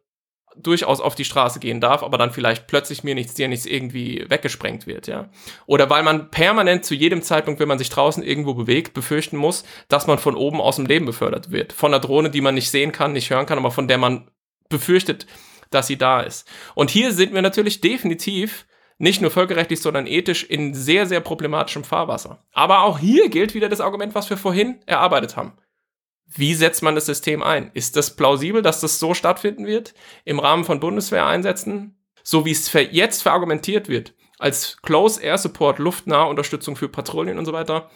durchaus 0.58 1.02
auf 1.02 1.16
die 1.16 1.26
Straße 1.26 1.60
gehen 1.60 1.82
darf, 1.82 2.04
aber 2.04 2.18
dann 2.18 2.32
vielleicht 2.32 2.68
plötzlich 2.68 3.04
mir 3.04 3.16
nichts, 3.16 3.34
dir 3.34 3.48
nichts 3.48 3.66
irgendwie 3.66 4.26
weggesprengt 4.28 4.88
wird, 4.88 5.08
ja. 5.08 5.30
Oder 5.66 5.90
weil 5.90 6.04
man 6.04 6.32
permanent 6.32 6.86
zu 6.86 6.96
jedem 6.96 7.22
Zeitpunkt, 7.22 7.60
wenn 7.60 7.68
man 7.68 7.78
sich 7.78 7.90
draußen 7.90 8.24
irgendwo 8.24 8.54
bewegt, 8.54 8.94
befürchten 8.94 9.38
muss, 9.38 9.64
dass 9.88 10.08
man 10.08 10.18
von 10.18 10.36
oben 10.36 10.62
aus 10.62 10.78
dem 10.78 10.86
Leben 10.86 11.06
befördert 11.06 11.52
wird. 11.52 11.74
Von 11.74 11.94
einer 11.94 12.02
Drohne, 12.02 12.30
die 12.30 12.42
man 12.42 12.56
nicht 12.56 12.70
sehen 12.70 12.92
kann, 12.92 13.14
nicht 13.14 13.30
hören 13.30 13.46
kann, 13.46 13.58
aber 13.58 13.72
von 13.72 13.88
der 13.88 13.98
man 13.98 14.30
befürchtet, 14.70 15.26
dass 15.72 15.88
sie 15.88 15.98
da 15.98 16.22
ist. 16.22 16.48
Und 16.74 16.90
hier 16.90 17.12
sind 17.12 17.34
wir 17.34 17.42
natürlich 17.42 17.82
definitiv 17.82 18.66
nicht 18.98 19.22
nur 19.22 19.32
völkerrechtlich, 19.32 19.82
sondern 19.82 20.08
ethisch 20.08 20.44
in 20.44 20.74
sehr, 20.74 21.06
sehr 21.06 21.20
problematischem 21.20 21.84
Fahrwasser. 21.84 22.44
Aber 22.54 22.84
auch 22.84 23.00
hier 23.00 23.30
gilt 23.30 23.54
wieder 23.54 23.68
das 23.68 23.82
Argument, 23.82 24.16
was 24.16 24.30
wir 24.30 24.38
vorhin 24.38 24.80
erarbeitet 24.86 25.36
haben. 25.36 25.54
Wie 26.28 26.54
setzt 26.54 26.84
man 26.84 26.96
das 26.96 27.06
System 27.06 27.44
ein? 27.44 27.72
Ist 27.74 27.96
das 27.96 28.16
plausibel, 28.16 28.62
dass 28.62 28.82
das 28.82 29.00
so 29.00 29.14
stattfinden 29.14 29.66
wird 29.66 29.94
im 30.26 30.40
Rahmen 30.40 30.66
von 30.66 30.80
Bundeswehreinsätzen? 30.80 31.98
So 32.24 32.46
wie 32.46 32.52
es 32.52 32.74
jetzt 32.74 33.22
verargumentiert 33.22 33.88
wird, 33.88 34.16
als 34.40 34.78
Close 34.82 35.22
Air 35.22 35.38
Support, 35.38 35.80
luftnahe 35.80 36.28
Unterstützung 36.28 36.76
für 36.76 36.90
Patrouillen 36.90 37.38
und 37.38 37.46
so 37.46 37.54
weiter, 37.54 37.90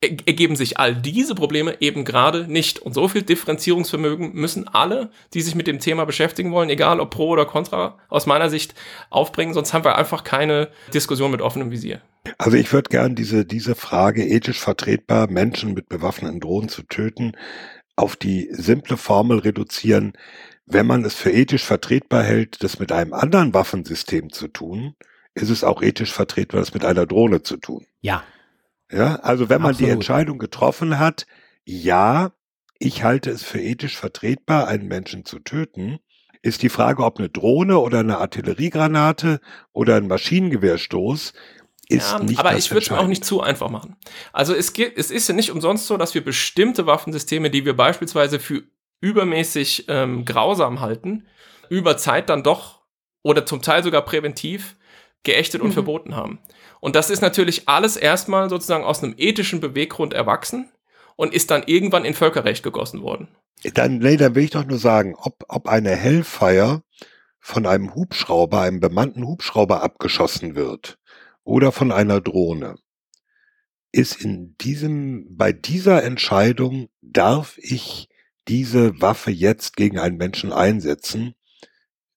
ergeben 0.00 0.56
sich 0.56 0.78
all 0.78 0.94
diese 0.94 1.34
Probleme 1.34 1.80
eben 1.80 2.04
gerade 2.04 2.50
nicht. 2.50 2.78
Und 2.80 2.92
so 2.92 3.08
viel 3.08 3.22
Differenzierungsvermögen 3.22 4.34
müssen 4.34 4.68
alle, 4.68 5.10
die 5.32 5.40
sich 5.40 5.54
mit 5.54 5.66
dem 5.66 5.78
Thema 5.78 6.04
beschäftigen 6.04 6.52
wollen, 6.52 6.68
egal 6.68 7.00
ob 7.00 7.10
pro 7.10 7.28
oder 7.28 7.46
contra, 7.46 7.98
aus 8.08 8.26
meiner 8.26 8.50
Sicht 8.50 8.74
aufbringen, 9.08 9.54
sonst 9.54 9.72
haben 9.72 9.84
wir 9.84 9.96
einfach 9.96 10.22
keine 10.22 10.70
Diskussion 10.92 11.30
mit 11.30 11.40
offenem 11.40 11.70
Visier. 11.70 12.02
Also 12.38 12.56
ich 12.56 12.72
würde 12.72 12.90
gern 12.90 13.14
diese, 13.14 13.46
diese 13.46 13.74
Frage, 13.74 14.24
ethisch 14.26 14.58
vertretbar, 14.58 15.30
Menschen 15.30 15.74
mit 15.74 15.88
bewaffneten 15.88 16.40
Drohnen 16.40 16.68
zu 16.68 16.82
töten, 16.82 17.32
auf 17.94 18.16
die 18.16 18.48
simple 18.50 18.96
Formel 18.98 19.38
reduzieren, 19.38 20.12
wenn 20.66 20.86
man 20.86 21.04
es 21.04 21.14
für 21.14 21.30
ethisch 21.30 21.64
vertretbar 21.64 22.22
hält, 22.22 22.62
das 22.62 22.78
mit 22.78 22.92
einem 22.92 23.14
anderen 23.14 23.54
Waffensystem 23.54 24.30
zu 24.30 24.48
tun, 24.48 24.94
ist 25.34 25.50
es 25.50 25.64
auch 25.64 25.80
ethisch 25.80 26.12
vertretbar, 26.12 26.60
das 26.60 26.74
mit 26.74 26.84
einer 26.84 27.06
Drohne 27.06 27.42
zu 27.42 27.56
tun. 27.56 27.86
Ja, 28.00 28.24
ja, 28.90 29.16
also 29.16 29.48
wenn 29.48 29.60
man 29.60 29.70
Absolut. 29.70 29.88
die 29.88 29.92
Entscheidung 29.92 30.38
getroffen 30.38 30.98
hat, 30.98 31.26
ja, 31.64 32.32
ich 32.78 33.02
halte 33.02 33.30
es 33.30 33.42
für 33.42 33.60
ethisch 33.60 33.96
vertretbar, 33.96 34.68
einen 34.68 34.86
Menschen 34.86 35.24
zu 35.24 35.38
töten, 35.38 35.98
ist 36.42 36.62
die 36.62 36.68
Frage, 36.68 37.04
ob 37.04 37.18
eine 37.18 37.28
Drohne 37.28 37.78
oder 37.78 38.00
eine 38.00 38.18
Artilleriegranate 38.18 39.40
oder 39.72 39.96
ein 39.96 40.06
Maschinengewehrstoß 40.06 41.32
ist 41.88 42.12
ja, 42.12 42.18
nicht 42.18 42.38
aber 42.38 42.56
ich 42.56 42.70
würde 42.70 42.82
es 42.82 42.90
mir 42.90 42.98
auch 42.98 43.06
nicht 43.06 43.24
zu 43.24 43.40
einfach 43.40 43.70
machen. 43.70 43.96
Also 44.32 44.54
es, 44.54 44.72
geht, 44.72 44.98
es 44.98 45.10
ist 45.10 45.28
ja 45.28 45.34
nicht 45.34 45.50
umsonst 45.50 45.86
so, 45.86 45.96
dass 45.96 46.14
wir 46.14 46.24
bestimmte 46.24 46.86
Waffensysteme, 46.86 47.50
die 47.50 47.64
wir 47.64 47.76
beispielsweise 47.76 48.40
für 48.40 48.64
übermäßig 49.00 49.84
ähm, 49.88 50.24
grausam 50.24 50.80
halten, 50.80 51.26
über 51.68 51.96
Zeit 51.96 52.28
dann 52.28 52.42
doch 52.42 52.80
oder 53.22 53.46
zum 53.46 53.62
Teil 53.62 53.82
sogar 53.84 54.02
präventiv 54.02 54.75
geächtet 55.26 55.60
und 55.60 55.68
mhm. 55.68 55.74
verboten 55.74 56.16
haben. 56.16 56.38
Und 56.80 56.96
das 56.96 57.10
ist 57.10 57.20
natürlich 57.20 57.68
alles 57.68 57.96
erstmal 57.96 58.48
sozusagen 58.48 58.84
aus 58.84 59.02
einem 59.02 59.14
ethischen 59.18 59.60
Beweggrund 59.60 60.14
erwachsen 60.14 60.70
und 61.16 61.34
ist 61.34 61.50
dann 61.50 61.64
irgendwann 61.66 62.04
in 62.04 62.14
Völkerrecht 62.14 62.62
gegossen 62.62 63.02
worden. 63.02 63.28
Dann, 63.74 63.98
nee, 63.98 64.16
dann 64.16 64.34
will 64.34 64.44
ich 64.44 64.50
doch 64.50 64.64
nur 64.64 64.78
sagen, 64.78 65.14
ob, 65.16 65.44
ob 65.48 65.68
eine 65.68 65.90
Hellfire 65.90 66.82
von 67.40 67.66
einem 67.66 67.94
Hubschrauber, 67.94 68.60
einem 68.60 68.80
bemannten 68.80 69.26
Hubschrauber 69.26 69.82
abgeschossen 69.82 70.54
wird 70.54 70.98
oder 71.44 71.72
von 71.72 71.92
einer 71.92 72.20
Drohne, 72.20 72.76
ist 73.92 74.20
in 74.20 74.56
diesem, 74.58 75.36
bei 75.36 75.52
dieser 75.52 76.04
Entscheidung, 76.04 76.88
darf 77.00 77.56
ich 77.58 78.08
diese 78.46 79.00
Waffe 79.00 79.30
jetzt 79.30 79.76
gegen 79.76 79.98
einen 79.98 80.18
Menschen 80.18 80.52
einsetzen, 80.52 81.34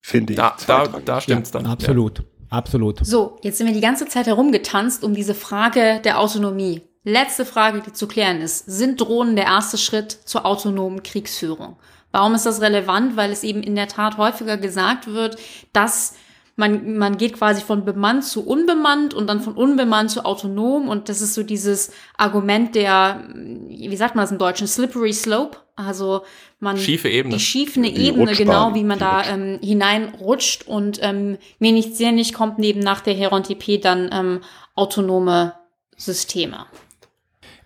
finde 0.02 0.34
ich. 0.34 0.38
Da, 0.38 0.56
da, 0.68 0.88
da 0.88 1.22
stimmt's 1.22 1.52
ja, 1.54 1.60
dann. 1.60 1.72
Absolut. 1.72 2.20
Ja. 2.20 2.26
Absolut. 2.50 3.06
So, 3.06 3.38
jetzt 3.42 3.58
sind 3.58 3.68
wir 3.68 3.74
die 3.74 3.82
ganze 3.82 4.08
Zeit 4.08 4.28
herumgetanzt 4.28 5.04
um 5.04 5.14
diese 5.14 5.36
Frage 5.36 6.02
der 6.04 6.20
Autonomie. 6.20 6.82
Letzte 7.04 7.46
Frage, 7.46 7.82
die 7.82 7.94
zu 7.94 8.08
klären 8.08 8.42
ist. 8.42 8.66
Sind 8.66 9.00
Drohnen 9.00 9.36
der 9.36 9.46
erste 9.46 9.78
Schritt 9.78 10.12
zur 10.12 10.46
autonomen 10.46 11.02
Kriegsführung? 11.04 11.78
Warum 12.12 12.34
ist 12.34 12.46
das 12.46 12.62
relevant? 12.62 13.16
Weil 13.16 13.32
es 13.32 13.44
eben 13.44 13.64
in 13.64 13.76
der 13.76 13.88
Tat 13.88 14.18
häufiger 14.18 14.58
gesagt 14.58 15.08
wird, 15.08 15.38
dass 15.74 16.16
man, 16.60 16.98
man 16.98 17.18
geht 17.18 17.34
quasi 17.34 17.62
von 17.62 17.86
bemannt 17.86 18.26
zu 18.26 18.46
unbemannt 18.46 19.14
und 19.14 19.28
dann 19.28 19.40
von 19.40 19.54
unbemannt 19.54 20.12
zu 20.12 20.26
autonom 20.26 20.90
und 20.90 21.08
das 21.08 21.22
ist 21.22 21.34
so 21.34 21.42
dieses 21.42 21.92
Argument 22.18 22.76
der, 22.76 23.24
wie 23.34 23.96
sagt 23.96 24.16
man 24.16 24.24
das 24.24 24.32
im 24.32 24.38
Deutschen, 24.38 24.68
slippery 24.68 25.14
slope. 25.14 25.58
Also 25.78 26.24
man 26.60 26.78
schiefe 26.78 27.08
Ebene. 27.08 27.36
die 27.36 27.40
schiefene 27.40 27.90
die 27.90 28.08
Ebene, 28.08 28.34
genau, 28.34 28.76
wie 28.76 28.84
man 28.84 29.00
da 29.00 29.24
ähm, 29.24 29.60
hineinrutscht 29.64 30.68
und 30.68 31.00
ähm, 31.02 31.38
mir 31.60 31.72
nicht 31.72 31.96
sehr 31.96 32.12
nicht 32.12 32.34
kommt 32.34 32.60
neben 32.60 32.82
nach 32.82 33.00
der 33.00 33.14
Heron 33.14 33.44
TP 33.44 33.78
dann 33.78 34.10
ähm, 34.12 34.42
autonome 34.76 35.54
Systeme. 35.96 36.66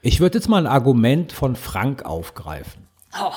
Ich 0.04 0.20
würde 0.20 0.38
jetzt 0.38 0.48
mal 0.48 0.60
ein 0.60 0.72
Argument 0.72 1.32
von 1.32 1.56
Frank 1.56 2.06
aufgreifen. 2.06 2.88
Oh. 3.20 3.32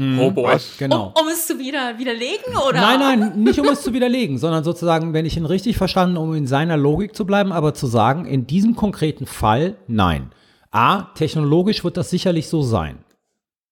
Oh 0.00 0.30
boy. 0.30 0.56
Genau. 0.78 1.06
Um, 1.06 1.22
um 1.22 1.28
es 1.28 1.46
zu 1.48 1.58
wieder, 1.58 1.98
widerlegen 1.98 2.56
oder? 2.68 2.80
Nein, 2.80 3.00
nein, 3.00 3.42
nicht 3.42 3.58
um 3.58 3.66
es 3.66 3.82
zu 3.82 3.92
widerlegen, 3.92 4.38
sondern 4.38 4.62
sozusagen, 4.62 5.12
wenn 5.12 5.26
ich 5.26 5.36
ihn 5.36 5.44
richtig 5.44 5.76
verstanden, 5.76 6.16
um 6.16 6.34
in 6.34 6.46
seiner 6.46 6.76
Logik 6.76 7.16
zu 7.16 7.26
bleiben, 7.26 7.50
aber 7.50 7.74
zu 7.74 7.88
sagen, 7.88 8.24
in 8.24 8.46
diesem 8.46 8.76
konkreten 8.76 9.26
Fall 9.26 9.76
nein. 9.88 10.30
A, 10.70 11.02
technologisch 11.14 11.82
wird 11.82 11.96
das 11.96 12.10
sicherlich 12.10 12.48
so 12.48 12.62
sein. 12.62 12.98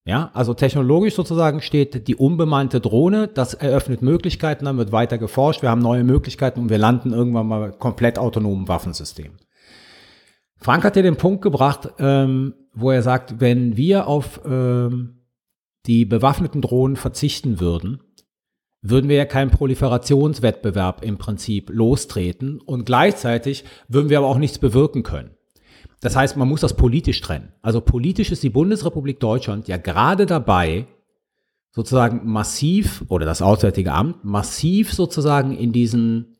Ja, 0.04 0.30
also 0.34 0.54
technologisch 0.54 1.14
sozusagen 1.14 1.60
steht 1.60 2.08
die 2.08 2.16
unbemannte 2.16 2.80
Drohne, 2.80 3.28
das 3.28 3.54
eröffnet 3.54 4.02
Möglichkeiten, 4.02 4.64
dann 4.64 4.78
wird 4.78 4.92
weiter 4.92 5.18
geforscht, 5.18 5.62
wir 5.62 5.70
haben 5.70 5.82
neue 5.82 6.04
Möglichkeiten 6.04 6.60
und 6.60 6.70
wir 6.70 6.78
landen 6.78 7.12
irgendwann 7.12 7.46
mal 7.46 7.72
komplett 7.72 8.18
autonomen 8.18 8.68
Waffensystem. 8.68 9.32
Frank 10.58 10.84
hat 10.84 10.96
ja 10.96 11.02
den 11.02 11.16
Punkt 11.16 11.42
gebracht, 11.42 11.90
ähm, 11.98 12.54
wo 12.72 12.90
er 12.90 13.02
sagt, 13.02 13.40
wenn 13.40 13.76
wir 13.76 14.06
auf 14.06 14.40
ähm, 14.46 15.15
die 15.86 16.04
bewaffneten 16.04 16.62
Drohnen 16.62 16.96
verzichten 16.96 17.60
würden, 17.60 18.00
würden 18.82 19.08
wir 19.08 19.16
ja 19.16 19.24
keinen 19.24 19.50
Proliferationswettbewerb 19.50 21.04
im 21.04 21.18
Prinzip 21.18 21.70
lostreten 21.70 22.60
und 22.60 22.86
gleichzeitig 22.86 23.64
würden 23.88 24.10
wir 24.10 24.18
aber 24.18 24.28
auch 24.28 24.38
nichts 24.38 24.58
bewirken 24.58 25.02
können. 25.02 25.30
Das 26.00 26.14
heißt, 26.14 26.36
man 26.36 26.48
muss 26.48 26.60
das 26.60 26.74
politisch 26.74 27.20
trennen. 27.20 27.52
Also 27.62 27.80
politisch 27.80 28.30
ist 28.30 28.42
die 28.42 28.50
Bundesrepublik 28.50 29.18
Deutschland 29.18 29.66
ja 29.66 29.76
gerade 29.76 30.26
dabei, 30.26 30.86
sozusagen 31.72 32.30
massiv, 32.30 33.04
oder 33.08 33.26
das 33.26 33.42
Auswärtige 33.42 33.92
Amt, 33.92 34.24
massiv 34.24 34.92
sozusagen 34.92 35.56
in 35.56 35.72
diesen, 35.72 36.36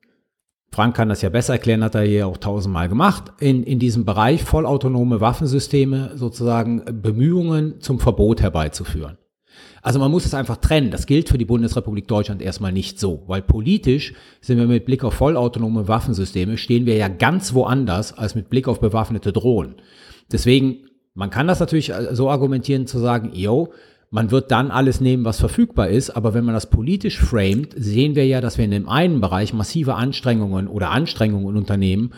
Frank 0.70 0.94
kann 0.97 1.09
das 1.09 1.23
ja 1.23 1.31
besser 1.31 1.55
erklären, 1.55 1.85
hat 1.85 1.94
er 1.94 2.02
hier 2.02 2.27
auch 2.27 2.36
tausendmal 2.36 2.89
gemacht, 2.89 3.32
in, 3.40 3.62
in 3.62 3.78
diesem 3.78 4.05
Bereich 4.05 4.44
vollautonome 4.44 5.20
Waffensysteme 5.20 6.12
sozusagen 6.16 6.85
Bemühungen 7.02 7.81
zum 7.81 7.98
Verbot 7.98 8.40
herbeizuführen. 8.43 9.18
Also 9.87 10.01
man 10.01 10.11
muss 10.11 10.27
es 10.27 10.35
einfach 10.35 10.57
trennen. 10.57 10.91
Das 10.91 11.07
gilt 11.07 11.29
für 11.29 11.39
die 11.39 11.45
Bundesrepublik 11.45 12.09
Deutschland 12.09 12.43
erstmal 12.43 12.73
nicht 12.73 12.99
so, 12.99 13.23
weil 13.29 13.41
politisch 13.41 14.15
sind 14.41 14.59
wir 14.59 14.67
mit 14.67 14.85
Blick 14.85 15.05
auf 15.05 15.15
vollautonome 15.15 15.87
Waffensysteme, 15.87 16.59
stehen 16.59 16.87
wir 16.87 16.97
ja 16.97 17.07
ganz 17.07 17.55
woanders 17.55 18.13
als 18.13 18.35
mit 18.35 18.51
Blick 18.51 18.67
auf 18.67 18.81
bewaffnete 18.81 19.33
Drohnen. 19.33 19.77
Deswegen, 20.33 20.89
man 21.15 21.31
kann 21.31 21.47
das 21.47 21.61
natürlich 21.61 21.93
so 22.11 22.29
argumentieren 22.29 22.89
zu 22.89 22.99
sagen, 22.99 23.31
yo, 23.33 23.73
man 24.11 24.33
wird 24.33 24.51
dann 24.51 24.73
alles 24.73 25.01
nehmen, 25.01 25.25
was 25.25 25.39
verfügbar 25.39 25.89
ist, 25.89 26.11
aber 26.11 26.35
wenn 26.35 26.45
man 26.45 26.55
das 26.55 26.69
politisch 26.69 27.21
framet, 27.21 27.73
sehen 27.77 28.17
wir 28.17 28.27
ja, 28.27 28.41
dass 28.41 28.59
wir 28.59 28.65
in 28.65 28.73
dem 28.73 28.89
einen 28.89 29.21
Bereich 29.21 29.53
massive 29.53 29.95
Anstrengungen 29.95 30.67
oder 30.67 30.91
Anstrengungen 30.91 31.57
unternehmen, 31.57 32.13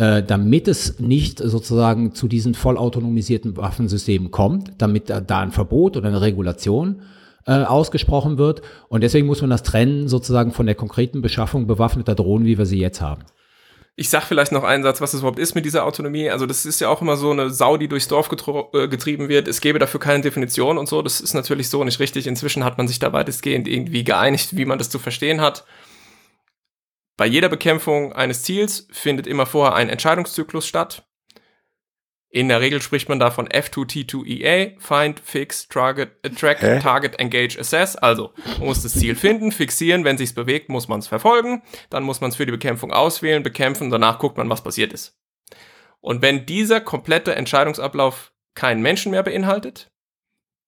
äh, 0.00 0.22
damit 0.22 0.66
es 0.66 0.98
nicht 0.98 1.40
sozusagen 1.40 2.14
zu 2.14 2.26
diesen 2.26 2.54
vollautonomisierten 2.54 3.58
Waffensystemen 3.58 4.30
kommt, 4.30 4.72
damit 4.78 5.10
da, 5.10 5.40
ein 5.40 5.52
Verbot 5.52 5.98
oder 5.98 6.08
eine 6.08 6.22
Regulation 6.22 7.02
äh, 7.46 7.64
ausgesprochen 7.64 8.38
wird. 8.38 8.62
Und 8.88 9.02
deswegen 9.02 9.26
muss 9.26 9.42
man 9.42 9.50
das 9.50 9.62
trennen 9.62 10.08
sozusagen 10.08 10.52
von 10.52 10.64
der 10.64 10.74
konkreten 10.74 11.20
Beschaffung 11.20 11.66
bewaffneter 11.66 12.14
Drohnen, 12.14 12.46
wie 12.46 12.56
wir 12.56 12.64
sie 12.64 12.78
jetzt 12.78 13.02
haben. 13.02 13.24
Ich 13.94 14.08
sag 14.08 14.22
vielleicht 14.22 14.52
noch 14.52 14.64
einen 14.64 14.84
Satz, 14.84 15.02
was 15.02 15.12
es 15.12 15.20
überhaupt 15.20 15.38
ist 15.38 15.54
mit 15.54 15.66
dieser 15.66 15.84
Autonomie. 15.84 16.30
Also 16.30 16.46
das 16.46 16.64
ist 16.64 16.80
ja 16.80 16.88
auch 16.88 17.02
immer 17.02 17.18
so 17.18 17.30
eine 17.32 17.50
Sau, 17.50 17.76
die 17.76 17.88
durchs 17.88 18.08
Dorf 18.08 18.30
äh, 18.72 18.88
getrieben 18.88 19.28
wird. 19.28 19.48
Es 19.48 19.60
gäbe 19.60 19.78
dafür 19.78 20.00
keine 20.00 20.22
Definition 20.22 20.78
und 20.78 20.88
so. 20.88 21.02
Das 21.02 21.20
ist 21.20 21.34
natürlich 21.34 21.68
so 21.68 21.84
nicht 21.84 22.00
richtig. 22.00 22.26
Inzwischen 22.26 22.64
hat 22.64 22.78
man 22.78 22.88
sich 22.88 23.00
da 23.00 23.12
weitestgehend 23.12 23.68
irgendwie 23.68 24.02
geeinigt, 24.02 24.56
wie 24.56 24.64
man 24.64 24.78
das 24.78 24.88
zu 24.88 24.98
verstehen 24.98 25.42
hat. 25.42 25.66
Bei 27.20 27.26
jeder 27.26 27.50
Bekämpfung 27.50 28.14
eines 28.14 28.44
Ziels 28.44 28.88
findet 28.90 29.26
immer 29.26 29.44
vorher 29.44 29.74
ein 29.74 29.90
Entscheidungszyklus 29.90 30.66
statt. 30.66 31.06
In 32.30 32.48
der 32.48 32.62
Regel 32.62 32.80
spricht 32.80 33.10
man 33.10 33.18
da 33.18 33.30
von 33.30 33.46
F2T2EA, 33.46 34.80
Find, 34.80 35.20
Fix, 35.20 35.68
Target, 35.68 36.12
Track, 36.38 36.62
Hä? 36.62 36.80
Target, 36.80 37.20
Engage, 37.20 37.60
Assess. 37.60 37.94
Also, 37.94 38.32
man 38.56 38.68
muss 38.68 38.82
das 38.82 38.94
Ziel 38.94 39.16
finden, 39.16 39.52
fixieren, 39.52 40.02
wenn 40.04 40.16
sich's 40.16 40.32
bewegt, 40.32 40.70
muss 40.70 40.88
man 40.88 41.00
es 41.00 41.08
verfolgen, 41.08 41.62
dann 41.90 42.04
muss 42.04 42.22
man 42.22 42.30
es 42.30 42.36
für 42.36 42.46
die 42.46 42.52
Bekämpfung 42.52 42.90
auswählen, 42.90 43.42
bekämpfen, 43.42 43.90
danach 43.90 44.18
guckt 44.18 44.38
man, 44.38 44.48
was 44.48 44.64
passiert 44.64 44.94
ist. 44.94 45.20
Und 46.00 46.22
wenn 46.22 46.46
dieser 46.46 46.80
komplette 46.80 47.34
Entscheidungsablauf 47.34 48.32
keinen 48.54 48.80
Menschen 48.80 49.10
mehr 49.10 49.24
beinhaltet, 49.24 49.92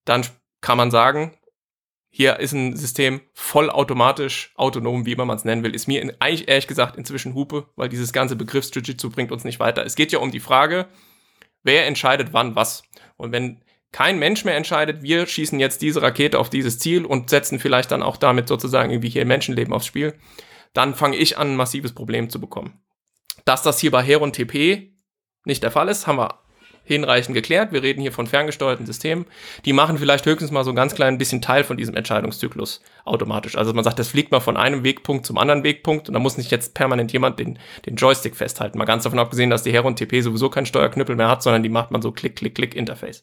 dann 0.04 0.26
kann 0.60 0.76
man 0.76 0.90
sagen, 0.90 1.34
hier 2.14 2.40
ist 2.40 2.52
ein 2.52 2.76
System 2.76 3.22
vollautomatisch, 3.32 4.52
autonom, 4.56 5.06
wie 5.06 5.12
immer 5.12 5.24
man 5.24 5.38
es 5.38 5.46
nennen 5.46 5.64
will, 5.64 5.74
ist 5.74 5.88
mir 5.88 6.02
in, 6.02 6.12
eigentlich 6.20 6.46
ehrlich 6.46 6.66
gesagt 6.66 6.98
inzwischen 6.98 7.34
Hupe, 7.34 7.68
weil 7.74 7.88
dieses 7.88 8.12
ganze 8.12 8.36
Begriff 8.36 8.66
Jiu-Jitsu 8.70 9.08
bringt 9.08 9.32
uns 9.32 9.44
nicht 9.44 9.60
weiter. 9.60 9.86
Es 9.86 9.94
geht 9.94 10.12
ja 10.12 10.18
um 10.18 10.30
die 10.30 10.38
Frage, 10.38 10.88
wer 11.62 11.86
entscheidet 11.86 12.34
wann 12.34 12.54
was. 12.54 12.82
Und 13.16 13.32
wenn 13.32 13.62
kein 13.92 14.18
Mensch 14.18 14.44
mehr 14.44 14.58
entscheidet, 14.58 15.02
wir 15.02 15.26
schießen 15.26 15.58
jetzt 15.58 15.80
diese 15.80 16.02
Rakete 16.02 16.38
auf 16.38 16.50
dieses 16.50 16.78
Ziel 16.78 17.06
und 17.06 17.30
setzen 17.30 17.58
vielleicht 17.58 17.90
dann 17.90 18.02
auch 18.02 18.18
damit 18.18 18.46
sozusagen 18.46 18.90
irgendwie 18.90 19.08
hier 19.08 19.24
Menschenleben 19.24 19.72
aufs 19.72 19.86
Spiel, 19.86 20.12
dann 20.74 20.94
fange 20.94 21.16
ich 21.16 21.38
an, 21.38 21.52
ein 21.52 21.56
massives 21.56 21.94
Problem 21.94 22.28
zu 22.28 22.38
bekommen. 22.38 22.78
Dass 23.46 23.62
das 23.62 23.78
hier 23.78 23.90
bei 23.90 24.02
Heron 24.02 24.34
TP 24.34 24.92
nicht 25.46 25.62
der 25.62 25.70
Fall 25.70 25.88
ist, 25.88 26.06
haben 26.06 26.18
wir 26.18 26.41
hinreichend 26.84 27.34
geklärt. 27.34 27.72
Wir 27.72 27.82
reden 27.82 28.00
hier 28.00 28.12
von 28.12 28.26
ferngesteuerten 28.26 28.86
Systemen. 28.86 29.26
Die 29.64 29.72
machen 29.72 29.98
vielleicht 29.98 30.26
höchstens 30.26 30.50
mal 30.50 30.64
so 30.64 30.70
ein 30.70 30.76
ganz 30.76 30.94
klein 30.94 31.18
bisschen 31.18 31.42
Teil 31.42 31.64
von 31.64 31.76
diesem 31.76 31.94
Entscheidungszyklus 31.94 32.80
automatisch. 33.04 33.56
Also 33.56 33.72
man 33.72 33.84
sagt, 33.84 33.98
das 33.98 34.08
fliegt 34.08 34.32
mal 34.32 34.40
von 34.40 34.56
einem 34.56 34.84
Wegpunkt 34.84 35.26
zum 35.26 35.38
anderen 35.38 35.64
Wegpunkt 35.64 36.08
und 36.08 36.14
da 36.14 36.20
muss 36.20 36.36
nicht 36.36 36.50
jetzt 36.50 36.74
permanent 36.74 37.12
jemand 37.12 37.38
den, 37.38 37.58
den 37.86 37.96
Joystick 37.96 38.36
festhalten. 38.36 38.78
Mal 38.78 38.84
ganz 38.84 39.04
davon 39.04 39.18
abgesehen, 39.18 39.50
dass 39.50 39.62
die 39.62 39.72
Heron 39.72 39.96
TP 39.96 40.20
sowieso 40.20 40.50
keinen 40.50 40.66
Steuerknüppel 40.66 41.16
mehr 41.16 41.28
hat, 41.28 41.42
sondern 41.42 41.62
die 41.62 41.68
macht 41.68 41.90
man 41.90 42.02
so 42.02 42.12
Klick, 42.12 42.36
Klick, 42.36 42.54
Klick 42.54 42.74
Interface. 42.74 43.22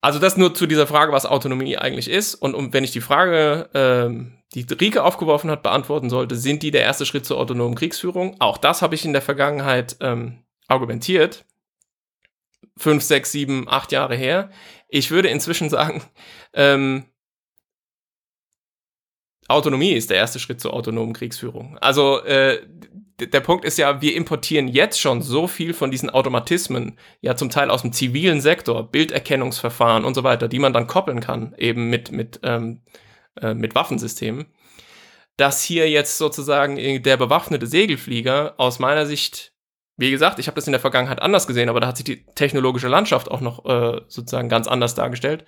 Also 0.00 0.18
das 0.18 0.36
nur 0.36 0.52
zu 0.52 0.66
dieser 0.66 0.86
Frage, 0.86 1.12
was 1.12 1.24
Autonomie 1.24 1.78
eigentlich 1.78 2.10
ist. 2.10 2.34
Und 2.34 2.54
um, 2.54 2.74
wenn 2.74 2.84
ich 2.84 2.90
die 2.90 3.00
Frage, 3.00 3.70
ähm, 3.72 4.34
die 4.52 4.66
Rike 4.78 5.02
aufgeworfen 5.02 5.50
hat, 5.50 5.62
beantworten 5.62 6.10
sollte, 6.10 6.36
sind 6.36 6.62
die 6.62 6.70
der 6.70 6.82
erste 6.82 7.06
Schritt 7.06 7.24
zur 7.24 7.38
autonomen 7.38 7.74
Kriegsführung? 7.74 8.36
Auch 8.38 8.58
das 8.58 8.82
habe 8.82 8.94
ich 8.94 9.06
in 9.06 9.14
der 9.14 9.22
Vergangenheit 9.22 9.96
ähm, 10.00 10.44
argumentiert 10.68 11.46
fünf, 12.76 13.02
sechs, 13.02 13.32
sieben, 13.32 13.68
acht 13.68 13.92
Jahre 13.92 14.16
her. 14.16 14.50
Ich 14.88 15.10
würde 15.10 15.28
inzwischen 15.28 15.68
sagen, 15.70 16.02
ähm, 16.52 17.04
Autonomie 19.48 19.92
ist 19.92 20.10
der 20.10 20.16
erste 20.16 20.38
Schritt 20.38 20.60
zur 20.60 20.72
autonomen 20.72 21.12
Kriegsführung. 21.12 21.76
Also 21.78 22.22
äh, 22.24 22.66
der 23.20 23.40
Punkt 23.40 23.64
ist 23.64 23.78
ja, 23.78 24.00
wir 24.00 24.16
importieren 24.16 24.68
jetzt 24.68 25.00
schon 25.00 25.22
so 25.22 25.46
viel 25.46 25.74
von 25.74 25.90
diesen 25.90 26.10
Automatismen, 26.10 26.98
ja 27.20 27.36
zum 27.36 27.50
Teil 27.50 27.70
aus 27.70 27.82
dem 27.82 27.92
zivilen 27.92 28.40
Sektor, 28.40 28.90
Bilderkennungsverfahren 28.90 30.04
und 30.04 30.14
so 30.14 30.24
weiter, 30.24 30.48
die 30.48 30.58
man 30.58 30.72
dann 30.72 30.86
koppeln 30.86 31.20
kann, 31.20 31.54
eben 31.58 31.90
mit, 31.90 32.10
mit, 32.10 32.40
ähm, 32.42 32.80
äh, 33.40 33.54
mit 33.54 33.74
Waffensystemen, 33.74 34.46
dass 35.36 35.62
hier 35.62 35.90
jetzt 35.90 36.18
sozusagen 36.18 37.02
der 37.02 37.16
bewaffnete 37.16 37.66
Segelflieger 37.66 38.54
aus 38.56 38.78
meiner 38.78 39.06
Sicht 39.06 39.53
wie 39.96 40.10
gesagt, 40.10 40.38
ich 40.38 40.46
habe 40.48 40.56
das 40.56 40.66
in 40.66 40.72
der 40.72 40.80
Vergangenheit 40.80 41.22
anders 41.22 41.46
gesehen, 41.46 41.68
aber 41.68 41.80
da 41.80 41.86
hat 41.86 41.96
sich 41.96 42.04
die 42.04 42.24
technologische 42.34 42.88
Landschaft 42.88 43.30
auch 43.30 43.40
noch 43.40 43.64
äh, 43.64 44.00
sozusagen 44.08 44.48
ganz 44.48 44.66
anders 44.66 44.94
dargestellt. 44.94 45.44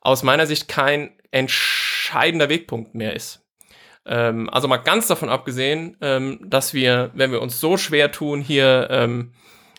Aus 0.00 0.22
meiner 0.22 0.46
Sicht 0.46 0.68
kein 0.68 1.10
entscheidender 1.30 2.48
Wegpunkt 2.48 2.94
mehr 2.94 3.14
ist. 3.14 3.44
Ähm, 4.04 4.48
also 4.50 4.68
mal 4.68 4.78
ganz 4.78 5.06
davon 5.06 5.28
abgesehen, 5.28 5.96
ähm, 6.00 6.40
dass 6.44 6.74
wir, 6.74 7.10
wenn 7.14 7.32
wir 7.32 7.42
uns 7.42 7.60
so 7.60 7.76
schwer 7.76 8.10
tun, 8.12 8.40
hier 8.40 8.88
ähm, 8.90 9.32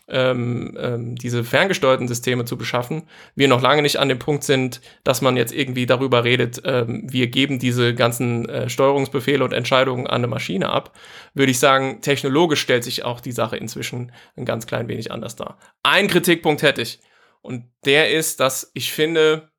ähm, 0.08 0.76
ähm, 0.78 1.16
diese 1.16 1.44
ferngesteuerten 1.44 2.08
Systeme 2.08 2.44
zu 2.44 2.58
beschaffen, 2.58 3.08
wir 3.34 3.48
noch 3.48 3.62
lange 3.62 3.82
nicht 3.82 3.98
an 3.98 4.08
dem 4.08 4.18
Punkt 4.18 4.44
sind, 4.44 4.80
dass 5.02 5.22
man 5.22 5.36
jetzt 5.36 5.52
irgendwie 5.52 5.86
darüber 5.86 6.24
redet, 6.24 6.60
ähm, 6.64 7.06
wir 7.10 7.28
geben 7.28 7.58
diese 7.58 7.94
ganzen 7.94 8.48
äh, 8.48 8.68
Steuerungsbefehle 8.68 9.42
und 9.42 9.52
Entscheidungen 9.52 10.06
an 10.06 10.16
eine 10.16 10.26
Maschine 10.26 10.68
ab, 10.68 10.96
würde 11.32 11.52
ich 11.52 11.58
sagen, 11.58 12.00
technologisch 12.02 12.60
stellt 12.60 12.84
sich 12.84 13.04
auch 13.04 13.20
die 13.20 13.32
Sache 13.32 13.56
inzwischen 13.56 14.12
ein 14.36 14.44
ganz 14.44 14.66
klein 14.66 14.88
wenig 14.88 15.10
anders 15.10 15.36
dar. 15.36 15.58
Ein 15.82 16.08
Kritikpunkt 16.08 16.62
hätte 16.62 16.82
ich 16.82 17.00
und 17.40 17.64
der 17.84 18.10
ist, 18.10 18.40
dass 18.40 18.70
ich 18.74 18.92
finde, 18.92 19.50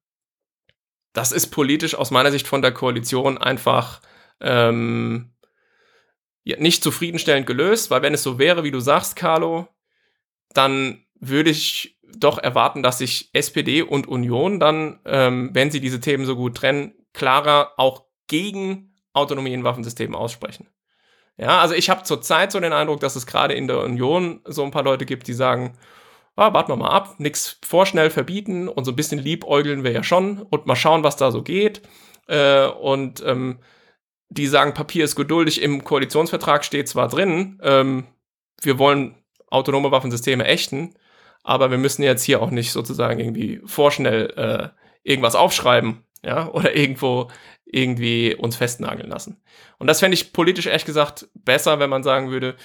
das 1.13 1.31
ist 1.31 1.47
politisch 1.47 1.95
aus 1.95 2.11
meiner 2.11 2.31
Sicht 2.31 2.47
von 2.47 2.61
der 2.61 2.71
Koalition 2.71 3.37
einfach 3.37 4.01
ähm, 4.41 5.31
nicht 6.43 6.83
zufriedenstellend 6.83 7.47
gelöst, 7.47 7.89
weil 7.89 8.03
wenn 8.03 8.13
es 8.13 8.21
so 8.21 8.37
wäre, 8.37 8.63
wie 8.63 8.71
du 8.71 8.79
sagst, 8.79 9.15
Carlo, 9.15 9.67
dann 10.57 11.05
würde 11.19 11.49
ich 11.49 11.97
doch 12.17 12.37
erwarten, 12.37 12.83
dass 12.83 12.99
sich 12.99 13.29
SPD 13.33 13.81
und 13.81 14.07
Union 14.07 14.59
dann, 14.59 14.99
ähm, 15.05 15.49
wenn 15.53 15.71
sie 15.71 15.81
diese 15.81 15.99
Themen 15.99 16.25
so 16.25 16.35
gut 16.35 16.55
trennen, 16.55 16.93
klarer 17.13 17.73
auch 17.77 18.05
gegen 18.27 18.93
Autonomie 19.13 19.53
in 19.53 19.63
Waffensystemen 19.63 20.15
aussprechen. 20.15 20.67
Ja, 21.37 21.59
also 21.59 21.73
ich 21.73 21.89
habe 21.89 22.03
zurzeit 22.03 22.51
so 22.51 22.59
den 22.59 22.73
Eindruck, 22.73 23.01
dass 23.01 23.15
es 23.15 23.25
gerade 23.25 23.53
in 23.53 23.67
der 23.67 23.81
Union 23.81 24.41
so 24.45 24.63
ein 24.63 24.71
paar 24.71 24.83
Leute 24.83 25.05
gibt, 25.05 25.27
die 25.27 25.33
sagen, 25.33 25.77
ah, 26.35 26.53
warten 26.53 26.71
wir 26.71 26.77
mal 26.77 26.89
ab, 26.89 27.15
nichts 27.19 27.59
vorschnell 27.65 28.09
verbieten 28.09 28.67
und 28.67 28.85
so 28.85 28.91
ein 28.91 28.95
bisschen 28.95 29.19
liebäugeln 29.19 29.83
wir 29.83 29.91
ja 29.91 30.03
schon 30.03 30.41
und 30.41 30.65
mal 30.65 30.75
schauen, 30.75 31.03
was 31.03 31.17
da 31.17 31.31
so 31.31 31.43
geht. 31.43 31.81
Äh, 32.27 32.67
und 32.67 33.23
ähm, 33.25 33.59
die 34.29 34.47
sagen, 34.47 34.73
Papier 34.73 35.05
ist 35.05 35.15
geduldig, 35.15 35.61
im 35.61 35.83
Koalitionsvertrag 35.83 36.63
steht 36.63 36.87
zwar 36.87 37.07
drin, 37.09 37.59
ähm, 37.61 38.07
wir 38.61 38.79
wollen 38.79 39.15
autonome 39.49 39.91
Waffensysteme 39.91 40.45
ächten, 40.45 40.95
aber 41.43 41.71
wir 41.71 41.77
müssen 41.77 42.03
jetzt 42.03 42.23
hier 42.23 42.41
auch 42.41 42.51
nicht 42.51 42.71
sozusagen 42.71 43.19
irgendwie 43.19 43.61
vorschnell 43.65 44.33
äh, 44.35 44.69
irgendwas 45.03 45.35
aufschreiben, 45.35 46.03
ja, 46.23 46.49
oder 46.53 46.75
irgendwo 46.75 47.29
irgendwie 47.65 48.35
uns 48.35 48.55
festnageln 48.55 49.09
lassen. 49.09 49.41
Und 49.77 49.87
das 49.87 49.99
fände 49.99 50.15
ich 50.15 50.33
politisch 50.33 50.67
ehrlich 50.67 50.85
gesagt 50.85 51.27
besser, 51.33 51.79
wenn 51.79 51.89
man 51.89 52.03
sagen 52.03 52.31
würde, 52.31 52.55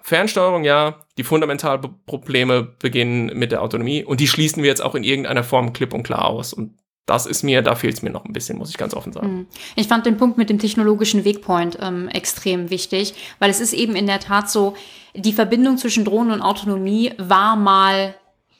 Fernsteuerung, 0.00 0.64
ja, 0.64 1.04
die 1.18 1.24
fundamentalen 1.24 1.82
Probleme 2.06 2.62
beginnen 2.62 3.26
mit 3.38 3.52
der 3.52 3.62
Autonomie 3.62 4.04
und 4.04 4.20
die 4.20 4.28
schließen 4.28 4.62
wir 4.62 4.70
jetzt 4.70 4.82
auch 4.82 4.94
in 4.94 5.04
irgendeiner 5.04 5.44
Form 5.44 5.72
klipp 5.72 5.92
und 5.92 6.02
klar 6.02 6.26
aus. 6.26 6.52
Und 6.52 6.74
das 7.08 7.26
ist 7.26 7.42
mir, 7.42 7.62
da 7.62 7.74
fehlt 7.74 7.94
es 7.94 8.02
mir 8.02 8.10
noch 8.10 8.24
ein 8.24 8.32
bisschen, 8.32 8.58
muss 8.58 8.70
ich 8.70 8.76
ganz 8.76 8.94
offen 8.94 9.12
sagen. 9.12 9.26
Hm. 9.26 9.46
Ich 9.76 9.88
fand 9.88 10.06
den 10.06 10.16
Punkt 10.16 10.36
mit 10.36 10.50
dem 10.50 10.58
technologischen 10.58 11.24
Wegpoint 11.24 11.78
ähm, 11.80 12.08
extrem 12.08 12.70
wichtig, 12.70 13.14
weil 13.38 13.50
es 13.50 13.60
ist 13.60 13.72
eben 13.72 13.96
in 13.96 14.06
der 14.06 14.20
Tat 14.20 14.50
so, 14.50 14.74
die 15.14 15.32
Verbindung 15.32 15.78
zwischen 15.78 16.04
Drohnen 16.04 16.32
und 16.32 16.42
Autonomie 16.42 17.12
war 17.16 17.56
mal 17.56 18.14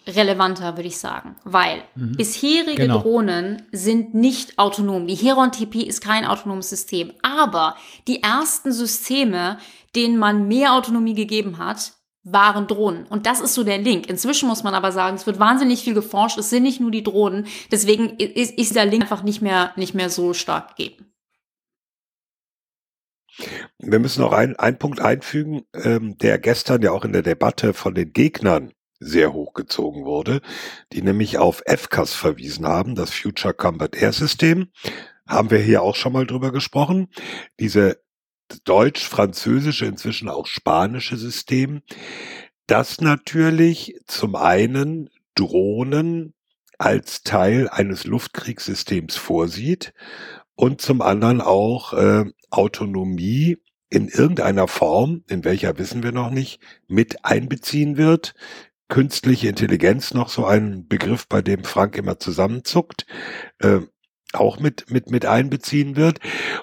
relevanter, 0.06 0.76
würde 0.76 0.88
ich 0.88 0.96
sagen, 0.96 1.36
weil 1.44 1.82
mhm. 1.94 2.16
bisherige 2.16 2.74
genau. 2.74 3.00
Drohnen 3.00 3.62
sind 3.72 4.14
nicht 4.14 4.58
autonom. 4.58 5.06
Die 5.06 5.14
Heron 5.14 5.52
TP 5.52 5.82
ist 5.82 6.00
kein 6.00 6.24
autonomes 6.24 6.70
System, 6.70 7.12
aber 7.22 7.76
die 8.06 8.22
ersten 8.22 8.72
Systeme, 8.72 9.58
denen 9.94 10.18
man 10.18 10.48
mehr 10.48 10.72
Autonomie 10.72 11.14
gegeben 11.14 11.58
hat, 11.58 11.92
waren 12.32 12.66
Drohnen. 12.66 13.06
Und 13.06 13.26
das 13.26 13.40
ist 13.40 13.54
so 13.54 13.64
der 13.64 13.78
Link. 13.78 14.08
Inzwischen 14.08 14.48
muss 14.48 14.62
man 14.62 14.74
aber 14.74 14.92
sagen, 14.92 15.16
es 15.16 15.26
wird 15.26 15.38
wahnsinnig 15.38 15.82
viel 15.82 15.94
geforscht. 15.94 16.38
Es 16.38 16.50
sind 16.50 16.62
nicht 16.62 16.80
nur 16.80 16.90
die 16.90 17.02
Drohnen. 17.02 17.46
Deswegen 17.70 18.16
ist, 18.16 18.58
ist 18.58 18.76
der 18.76 18.86
Link 18.86 19.02
einfach 19.02 19.22
nicht 19.22 19.42
mehr, 19.42 19.72
nicht 19.76 19.94
mehr 19.94 20.10
so 20.10 20.34
stark 20.34 20.76
gegeben. 20.76 21.12
Wir 23.78 24.00
müssen 24.00 24.20
noch 24.22 24.32
einen, 24.32 24.56
einen 24.56 24.78
Punkt 24.78 25.00
einfügen, 25.00 25.62
ähm, 25.72 26.18
der 26.18 26.38
gestern 26.38 26.82
ja 26.82 26.90
auch 26.90 27.04
in 27.04 27.12
der 27.12 27.22
Debatte 27.22 27.72
von 27.72 27.94
den 27.94 28.12
Gegnern 28.12 28.72
sehr 29.00 29.32
hochgezogen 29.32 30.04
wurde, 30.04 30.40
die 30.92 31.02
nämlich 31.02 31.38
auf 31.38 31.62
FCAS 31.66 32.14
verwiesen 32.14 32.66
haben, 32.66 32.96
das 32.96 33.10
Future 33.10 33.54
Combat 33.54 33.94
Air 33.94 34.12
System. 34.12 34.68
Haben 35.28 35.50
wir 35.50 35.58
hier 35.58 35.82
auch 35.82 35.94
schon 35.94 36.12
mal 36.12 36.26
drüber 36.26 36.50
gesprochen. 36.50 37.08
Diese 37.60 38.02
deutsch-französische, 38.64 39.86
inzwischen 39.86 40.28
auch 40.28 40.46
spanische 40.46 41.16
System, 41.16 41.82
das 42.66 43.00
natürlich 43.00 43.96
zum 44.06 44.36
einen 44.36 45.10
Drohnen 45.34 46.34
als 46.78 47.22
Teil 47.22 47.68
eines 47.68 48.04
Luftkriegssystems 48.04 49.16
vorsieht 49.16 49.92
und 50.54 50.80
zum 50.80 51.02
anderen 51.02 51.40
auch 51.40 51.92
äh, 51.92 52.24
Autonomie 52.50 53.58
in 53.90 54.08
irgendeiner 54.08 54.68
Form, 54.68 55.24
in 55.28 55.44
welcher 55.44 55.78
wissen 55.78 56.02
wir 56.02 56.12
noch 56.12 56.30
nicht, 56.30 56.60
mit 56.86 57.24
einbeziehen 57.24 57.96
wird. 57.96 58.34
Künstliche 58.88 59.48
Intelligenz 59.48 60.14
noch 60.14 60.28
so 60.28 60.44
ein 60.44 60.86
Begriff, 60.88 61.26
bei 61.26 61.42
dem 61.42 61.64
Frank 61.64 61.96
immer 61.96 62.18
zusammenzuckt. 62.18 63.06
Äh, 63.60 63.80
auch 64.32 64.60
mit, 64.60 64.90
mit, 64.90 65.10
mit 65.10 65.26
einbeziehen 65.26 65.96
wird. 65.96 66.20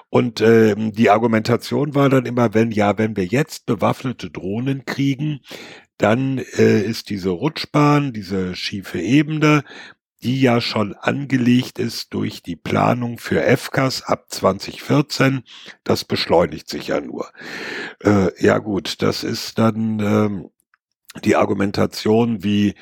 Und 0.08 0.40
ähm, 0.40 0.92
die 0.92 1.10
Argumentation 1.10 1.94
war 1.94 2.08
dann 2.08 2.26
immer, 2.26 2.54
wenn 2.54 2.70
ja, 2.70 2.98
wenn 2.98 3.16
wir 3.16 3.26
jetzt 3.26 3.66
bewaffnete 3.66 4.30
Drohnen 4.30 4.84
kriegen, 4.84 5.40
dann 5.98 6.38
äh, 6.38 6.80
ist 6.80 7.10
diese 7.10 7.30
Rutschbahn, 7.30 8.12
diese 8.12 8.54
schiefe 8.54 9.00
Ebene, 9.00 9.64
die 10.22 10.40
ja 10.40 10.60
schon 10.60 10.94
angelegt 10.94 11.78
ist 11.78 12.12
durch 12.14 12.42
die 12.42 12.56
Planung 12.56 13.18
für 13.18 13.42
FCAS 13.56 14.02
ab 14.02 14.26
2014, 14.28 15.42
das 15.84 16.04
beschleunigt 16.04 16.68
sich 16.68 16.88
ja 16.88 17.00
nur. 17.00 17.30
Äh, 18.02 18.30
ja 18.42 18.58
gut, 18.58 19.02
das 19.02 19.24
ist 19.24 19.58
dann 19.58 20.00
ähm, 20.00 20.50
die 21.24 21.36
Argumentation 21.36 22.42
wie 22.42 22.74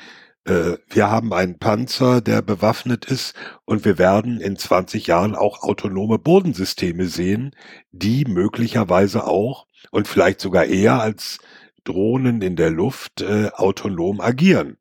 wir 0.45 1.09
haben 1.09 1.33
einen 1.33 1.57
Panzer, 1.57 2.21
der 2.21 2.41
bewaffnet 2.41 3.05
ist 3.05 3.33
und 3.65 3.83
wir 3.83 3.97
werden 3.97 4.39
in 4.39 4.57
20 4.57 5.07
Jahren 5.07 5.35
auch 5.35 5.63
autonome 5.63 6.19
Bodensysteme 6.19 7.07
sehen, 7.07 7.55
die 7.91 8.25
möglicherweise 8.25 9.25
auch 9.25 9.65
und 9.89 10.07
vielleicht 10.07 10.39
sogar 10.39 10.65
eher 10.65 11.01
als 11.01 11.39
Drohnen 11.83 12.41
in 12.41 12.55
der 12.55 12.69
Luft 12.69 13.21
äh, 13.21 13.49
autonom 13.53 14.21
agieren. 14.21 14.77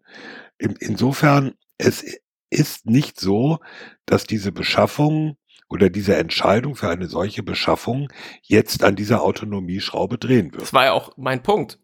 In, 0.58 0.76
insofern, 0.80 1.54
es 1.78 2.04
ist 2.50 2.86
nicht 2.86 3.18
so, 3.18 3.58
dass 4.06 4.24
diese 4.24 4.52
Beschaffung 4.52 5.36
oder 5.68 5.90
diese 5.90 6.16
Entscheidung 6.16 6.76
für 6.76 6.88
eine 6.88 7.06
solche 7.06 7.42
Beschaffung 7.42 8.08
jetzt 8.42 8.84
an 8.84 8.96
dieser 8.96 9.22
Autonomieschraube 9.22 10.18
drehen 10.18 10.52
wird. 10.52 10.62
Das 10.62 10.72
war 10.72 10.84
ja 10.84 10.92
auch 10.92 11.16
mein 11.16 11.42
Punkt. 11.42 11.78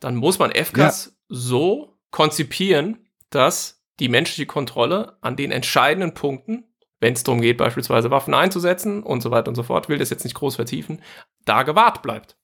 Dann 0.00 0.16
muss 0.16 0.38
man 0.38 0.50
FCAS 0.52 1.06
ja. 1.06 1.12
so 1.28 1.98
konzipieren, 2.10 3.07
dass 3.30 3.84
die 4.00 4.08
menschliche 4.08 4.46
Kontrolle 4.46 5.18
an 5.20 5.36
den 5.36 5.50
entscheidenden 5.50 6.14
Punkten, 6.14 6.64
wenn 7.00 7.14
es 7.14 7.24
darum 7.24 7.40
geht, 7.40 7.58
beispielsweise 7.58 8.10
Waffen 8.10 8.34
einzusetzen 8.34 9.02
und 9.02 9.22
so 9.22 9.30
weiter 9.30 9.48
und 9.48 9.54
so 9.54 9.62
fort, 9.62 9.88
will 9.88 9.98
das 9.98 10.10
jetzt 10.10 10.24
nicht 10.24 10.34
groß 10.34 10.56
vertiefen, 10.56 11.02
da 11.44 11.62
gewahrt 11.62 12.02
bleibt. 12.02 12.36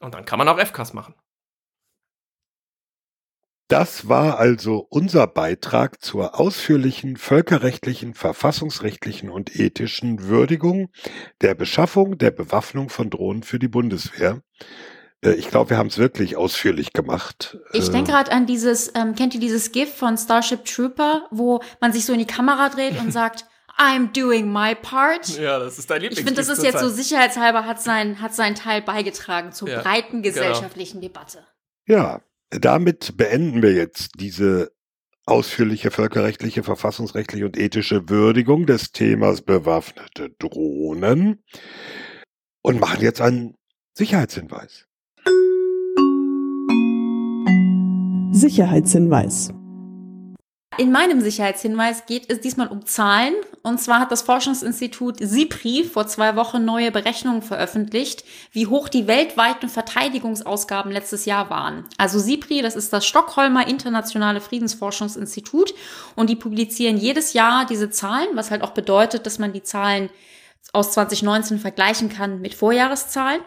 Und 0.00 0.14
dann 0.14 0.24
kann 0.24 0.38
man 0.38 0.48
auch 0.48 0.58
FKs 0.58 0.92
machen. 0.92 1.14
Das 3.68 4.08
war 4.08 4.38
also 4.38 4.86
unser 4.90 5.26
Beitrag 5.26 6.02
zur 6.02 6.38
ausführlichen 6.38 7.16
völkerrechtlichen, 7.16 8.12
verfassungsrechtlichen 8.12 9.30
und 9.30 9.58
ethischen 9.58 10.24
Würdigung 10.24 10.90
der 11.40 11.54
Beschaffung 11.54 12.18
der 12.18 12.30
Bewaffnung 12.30 12.90
von 12.90 13.08
Drohnen 13.08 13.42
für 13.42 13.58
die 13.58 13.68
Bundeswehr. 13.68 14.42
Äh, 15.24 15.32
ich 15.34 15.48
glaube, 15.48 15.70
wir 15.70 15.78
haben 15.78 15.88
es 15.88 15.98
wirklich 15.98 16.36
ausführlich 16.36 16.92
gemacht. 16.92 17.58
Ich 17.72 17.88
denke 17.90 18.12
gerade 18.12 18.30
an 18.32 18.46
dieses, 18.46 18.92
ähm, 18.94 19.14
kennt 19.14 19.34
ihr 19.34 19.40
dieses 19.40 19.72
GIF 19.72 19.92
von 19.94 20.16
Starship 20.16 20.64
Trooper, 20.64 21.26
wo 21.30 21.60
man 21.80 21.92
sich 21.92 22.04
so 22.04 22.12
in 22.12 22.18
die 22.18 22.26
Kamera 22.26 22.68
dreht 22.68 22.98
und 23.00 23.12
sagt, 23.12 23.46
I'm 23.76 24.12
doing 24.12 24.52
my 24.52 24.74
part. 24.74 25.36
Ja, 25.36 25.58
das 25.58 25.78
ist 25.78 25.90
dein 25.90 26.02
Lieblings. 26.02 26.20
Ich 26.20 26.24
finde, 26.24 26.40
das 26.40 26.48
ist 26.48 26.62
jetzt 26.62 26.78
so 26.78 26.88
sicherheitshalber 26.88 27.66
hat 27.66 27.82
sein, 27.82 28.20
hat 28.20 28.34
seinen 28.34 28.54
Teil 28.54 28.82
beigetragen 28.82 29.50
zur 29.50 29.68
ja, 29.68 29.82
breiten 29.82 30.22
genau. 30.22 30.34
gesellschaftlichen 30.34 31.00
genau. 31.00 31.12
Debatte. 31.12 31.46
Ja, 31.86 32.20
damit 32.50 33.16
beenden 33.16 33.62
wir 33.62 33.72
jetzt 33.72 34.12
diese 34.20 34.72
ausführliche 35.26 35.90
völkerrechtliche, 35.90 36.62
verfassungsrechtliche 36.62 37.46
und 37.46 37.56
ethische 37.56 38.08
Würdigung 38.08 38.66
des 38.66 38.92
Themas 38.92 39.42
bewaffnete 39.42 40.30
Drohnen 40.38 41.42
und 42.62 42.78
machen 42.78 43.02
jetzt 43.02 43.20
einen 43.20 43.56
Sicherheitshinweis. 43.94 44.86
Sicherheitshinweis. 48.34 49.50
In 50.76 50.90
meinem 50.90 51.20
Sicherheitshinweis 51.20 52.04
geht 52.06 52.28
es 52.28 52.40
diesmal 52.40 52.66
um 52.66 52.84
Zahlen. 52.84 53.32
Und 53.62 53.80
zwar 53.80 54.00
hat 54.00 54.10
das 54.10 54.22
Forschungsinstitut 54.22 55.20
SIPRI 55.20 55.84
vor 55.84 56.08
zwei 56.08 56.34
Wochen 56.34 56.64
neue 56.64 56.90
Berechnungen 56.90 57.42
veröffentlicht, 57.42 58.24
wie 58.50 58.66
hoch 58.66 58.88
die 58.88 59.06
weltweiten 59.06 59.68
Verteidigungsausgaben 59.68 60.90
letztes 60.90 61.26
Jahr 61.26 61.48
waren. 61.48 61.84
Also 61.96 62.18
SIPRI, 62.18 62.60
das 62.60 62.74
ist 62.74 62.92
das 62.92 63.06
Stockholmer 63.06 63.68
Internationale 63.68 64.40
Friedensforschungsinstitut. 64.40 65.72
Und 66.16 66.28
die 66.28 66.34
publizieren 66.34 66.96
jedes 66.96 67.34
Jahr 67.34 67.66
diese 67.66 67.90
Zahlen, 67.90 68.30
was 68.34 68.50
halt 68.50 68.62
auch 68.62 68.72
bedeutet, 68.72 69.26
dass 69.26 69.38
man 69.38 69.52
die 69.52 69.62
Zahlen 69.62 70.10
aus 70.72 70.92
2019 70.92 71.58
vergleichen 71.58 72.08
kann 72.08 72.40
mit 72.40 72.54
Vorjahreszahlen. 72.54 73.40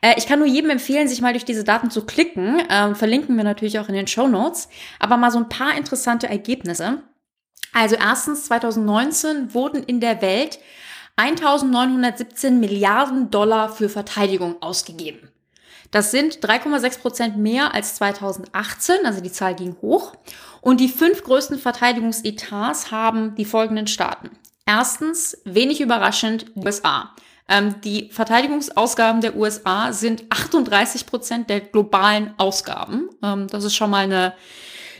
Äh, 0.00 0.14
ich 0.16 0.26
kann 0.26 0.38
nur 0.38 0.48
jedem 0.48 0.70
empfehlen, 0.70 1.08
sich 1.08 1.20
mal 1.20 1.32
durch 1.32 1.44
diese 1.44 1.64
Daten 1.64 1.90
zu 1.90 2.04
klicken. 2.04 2.62
Ähm, 2.68 2.96
verlinken 2.96 3.36
wir 3.36 3.44
natürlich 3.44 3.78
auch 3.78 3.88
in 3.88 3.94
den 3.94 4.08
Show 4.08 4.26
Notes. 4.26 4.68
Aber 4.98 5.16
mal 5.16 5.30
so 5.30 5.38
ein 5.38 5.48
paar 5.48 5.76
interessante 5.76 6.28
Ergebnisse. 6.28 7.02
Also 7.72 7.96
erstens, 7.96 8.46
2019 8.46 9.54
wurden 9.54 9.82
in 9.82 10.00
der 10.00 10.22
Welt 10.22 10.58
1917 11.16 12.58
Milliarden 12.58 13.30
Dollar 13.30 13.68
für 13.68 13.88
Verteidigung 13.88 14.60
ausgegeben. 14.60 15.30
Das 15.90 16.10
sind 16.10 16.38
3,6 16.44 16.98
Prozent 16.98 17.36
mehr 17.36 17.72
als 17.72 17.94
2018, 17.96 19.06
also 19.06 19.20
die 19.20 19.30
Zahl 19.30 19.54
ging 19.54 19.76
hoch. 19.80 20.14
Und 20.60 20.80
die 20.80 20.88
fünf 20.88 21.22
größten 21.22 21.58
Verteidigungsetats 21.58 22.90
haben 22.90 23.36
die 23.36 23.44
folgenden 23.44 23.86
Staaten. 23.86 24.30
Erstens, 24.66 25.38
wenig 25.44 25.80
überraschend, 25.80 26.46
USA. 26.56 27.14
Ähm, 27.48 27.80
die 27.82 28.08
Verteidigungsausgaben 28.10 29.20
der 29.20 29.36
USA 29.36 29.92
sind 29.92 30.24
38 30.30 31.06
Prozent 31.06 31.50
der 31.50 31.60
globalen 31.60 32.32
Ausgaben. 32.38 33.10
Ähm, 33.22 33.46
das 33.48 33.64
ist 33.64 33.74
schon 33.74 33.90
mal 33.90 34.04
eine, 34.04 34.34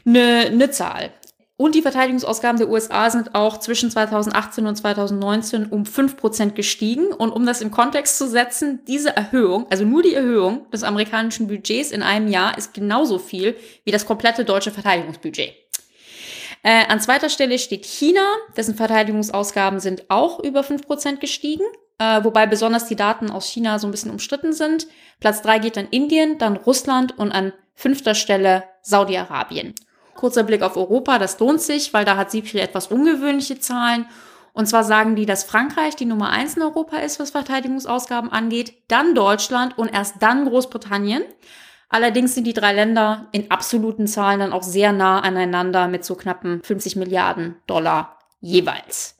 eine, 0.04 0.46
eine 0.46 0.70
Zahl. 0.70 1.10
Und 1.56 1.76
die 1.76 1.82
Verteidigungsausgaben 1.82 2.58
der 2.58 2.68
USA 2.68 3.08
sind 3.10 3.34
auch 3.34 3.58
zwischen 3.58 3.88
2018 3.90 4.66
und 4.66 4.74
2019 4.74 5.66
um 5.66 5.86
5 5.86 6.16
Prozent 6.16 6.56
gestiegen. 6.56 7.06
Und 7.06 7.30
um 7.30 7.46
das 7.46 7.62
im 7.62 7.70
Kontext 7.70 8.18
zu 8.18 8.28
setzen, 8.28 8.80
diese 8.86 9.16
Erhöhung, 9.16 9.66
also 9.70 9.84
nur 9.84 10.02
die 10.02 10.14
Erhöhung 10.14 10.68
des 10.72 10.82
amerikanischen 10.82 11.46
Budgets 11.46 11.92
in 11.92 12.02
einem 12.02 12.28
Jahr 12.28 12.58
ist 12.58 12.74
genauso 12.74 13.18
viel 13.18 13.56
wie 13.84 13.92
das 13.92 14.04
komplette 14.04 14.44
deutsche 14.44 14.72
Verteidigungsbudget. 14.72 15.63
Äh, 16.64 16.86
an 16.88 16.98
zweiter 16.98 17.28
Stelle 17.28 17.58
steht 17.58 17.84
China, 17.84 18.24
dessen 18.56 18.74
Verteidigungsausgaben 18.74 19.80
sind 19.80 20.06
auch 20.08 20.40
über 20.40 20.62
5% 20.62 21.18
gestiegen, 21.18 21.64
äh, 21.98 22.24
wobei 22.24 22.46
besonders 22.46 22.86
die 22.86 22.96
Daten 22.96 23.30
aus 23.30 23.46
China 23.46 23.78
so 23.78 23.86
ein 23.86 23.90
bisschen 23.90 24.10
umstritten 24.10 24.54
sind. 24.54 24.86
Platz 25.20 25.42
drei 25.42 25.58
geht 25.58 25.76
an 25.76 25.88
Indien, 25.90 26.38
dann 26.38 26.56
Russland 26.56 27.18
und 27.18 27.32
an 27.32 27.52
fünfter 27.74 28.14
Stelle 28.14 28.64
Saudi-Arabien. 28.80 29.74
Kurzer 30.14 30.42
Blick 30.42 30.62
auf 30.62 30.78
Europa, 30.78 31.18
das 31.18 31.38
lohnt 31.38 31.60
sich, 31.60 31.92
weil 31.92 32.06
da 32.06 32.16
hat 32.16 32.30
SIPRI 32.30 32.60
etwas 32.60 32.86
ungewöhnliche 32.86 33.58
Zahlen. 33.58 34.06
Und 34.54 34.66
zwar 34.66 34.84
sagen 34.84 35.16
die, 35.16 35.26
dass 35.26 35.44
Frankreich 35.44 35.96
die 35.96 36.06
Nummer 36.06 36.30
eins 36.30 36.56
in 36.56 36.62
Europa 36.62 36.96
ist, 36.96 37.20
was 37.20 37.32
Verteidigungsausgaben 37.32 38.32
angeht, 38.32 38.72
dann 38.88 39.14
Deutschland 39.14 39.76
und 39.76 39.92
erst 39.92 40.22
dann 40.22 40.46
Großbritannien. 40.46 41.24
Allerdings 41.94 42.34
sind 42.34 42.44
die 42.44 42.54
drei 42.54 42.72
Länder 42.72 43.28
in 43.30 43.52
absoluten 43.52 44.08
Zahlen 44.08 44.40
dann 44.40 44.52
auch 44.52 44.64
sehr 44.64 44.90
nah 44.90 45.20
aneinander 45.20 45.86
mit 45.86 46.04
so 46.04 46.16
knappen 46.16 46.60
50 46.64 46.96
Milliarden 46.96 47.54
Dollar 47.68 48.18
jeweils. 48.40 49.16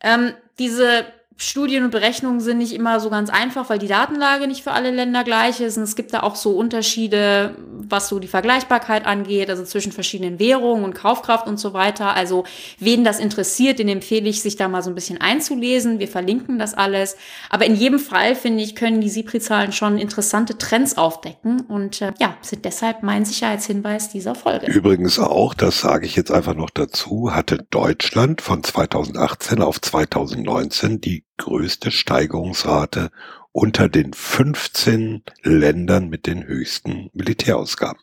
Ähm, 0.00 0.32
diese 0.60 1.06
Studien 1.40 1.84
und 1.84 1.92
Berechnungen 1.92 2.40
sind 2.40 2.58
nicht 2.58 2.72
immer 2.72 2.98
so 2.98 3.10
ganz 3.10 3.30
einfach, 3.30 3.70
weil 3.70 3.78
die 3.78 3.86
Datenlage 3.86 4.48
nicht 4.48 4.64
für 4.64 4.72
alle 4.72 4.90
Länder 4.90 5.22
gleich 5.22 5.60
ist. 5.60 5.76
Und 5.76 5.84
es 5.84 5.94
gibt 5.94 6.12
da 6.12 6.24
auch 6.24 6.34
so 6.34 6.50
Unterschiede, 6.50 7.54
was 7.88 8.08
so 8.08 8.18
die 8.18 8.26
Vergleichbarkeit 8.26 9.06
angeht, 9.06 9.48
also 9.48 9.62
zwischen 9.62 9.92
verschiedenen 9.92 10.40
Währungen 10.40 10.82
und 10.82 10.94
Kaufkraft 10.94 11.46
und 11.46 11.60
so 11.60 11.72
weiter. 11.74 12.16
Also 12.16 12.42
wen 12.80 13.04
das 13.04 13.20
interessiert, 13.20 13.78
den 13.78 13.88
empfehle 13.88 14.28
ich, 14.28 14.42
sich 14.42 14.56
da 14.56 14.66
mal 14.66 14.82
so 14.82 14.90
ein 14.90 14.96
bisschen 14.96 15.20
einzulesen. 15.20 16.00
Wir 16.00 16.08
verlinken 16.08 16.58
das 16.58 16.74
alles. 16.74 17.16
Aber 17.50 17.66
in 17.66 17.76
jedem 17.76 18.00
Fall, 18.00 18.34
finde 18.34 18.64
ich, 18.64 18.74
können 18.74 19.00
die 19.00 19.08
SIPRI-Zahlen 19.08 19.70
schon 19.70 19.96
interessante 19.96 20.58
Trends 20.58 20.98
aufdecken 20.98 21.60
und 21.60 22.02
äh, 22.02 22.14
ja, 22.18 22.36
sind 22.42 22.64
deshalb 22.64 23.04
mein 23.04 23.24
Sicherheitshinweis 23.24 24.10
dieser 24.10 24.34
Folge. 24.34 24.66
Übrigens 24.66 25.20
auch, 25.20 25.54
das 25.54 25.82
sage 25.82 26.04
ich 26.04 26.16
jetzt 26.16 26.32
einfach 26.32 26.54
noch 26.54 26.70
dazu, 26.70 27.32
hatte 27.32 27.64
Deutschland 27.70 28.42
von 28.42 28.64
2018 28.64 29.62
auf 29.62 29.80
2019 29.80 31.00
die 31.00 31.27
größte 31.38 31.90
Steigerungsrate 31.90 33.10
unter 33.52 33.88
den 33.88 34.12
15 34.12 35.22
Ländern 35.42 36.08
mit 36.08 36.26
den 36.26 36.46
höchsten 36.46 37.10
Militärausgaben. 37.14 38.00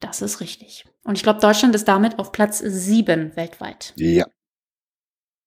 Das 0.00 0.22
ist 0.22 0.40
richtig. 0.40 0.84
Und 1.02 1.16
ich 1.16 1.22
glaube, 1.22 1.40
Deutschland 1.40 1.74
ist 1.74 1.88
damit 1.88 2.18
auf 2.18 2.32
Platz 2.32 2.58
7 2.58 3.36
weltweit. 3.36 3.92
Ja. 3.96 4.26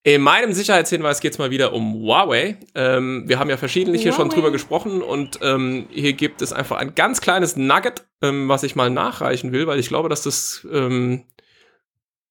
In 0.03 0.22
meinem 0.22 0.53
Sicherheitshinweis 0.53 1.19
geht 1.19 1.34
es 1.34 1.38
mal 1.38 1.51
wieder 1.51 1.73
um 1.73 1.93
Huawei. 1.93 2.57
Ähm, 2.76 3.26
wir 3.27 3.39
haben 3.39 3.49
ja 3.49 3.57
verschiedentlich 3.57 4.03
hier 4.03 4.14
schon 4.14 4.30
drüber 4.30 4.51
gesprochen 4.51 5.01
und 5.01 5.39
ähm, 5.41 5.88
hier 5.91 6.14
gibt 6.14 6.41
es 6.41 6.53
einfach 6.53 6.77
ein 6.77 6.95
ganz 6.95 7.19
kleines 7.19 7.57
Nugget, 7.57 8.05
ähm, 8.22 8.47
was 8.47 8.64
ich 8.64 8.76
mal 8.76 8.89
nachreichen 8.89 9.51
will, 9.51 9.68
weil 9.68 9.80
ich 9.80 9.89
glaube, 9.89 10.07
dass 10.07 10.22
das 10.22 10.65
ähm, 10.72 11.26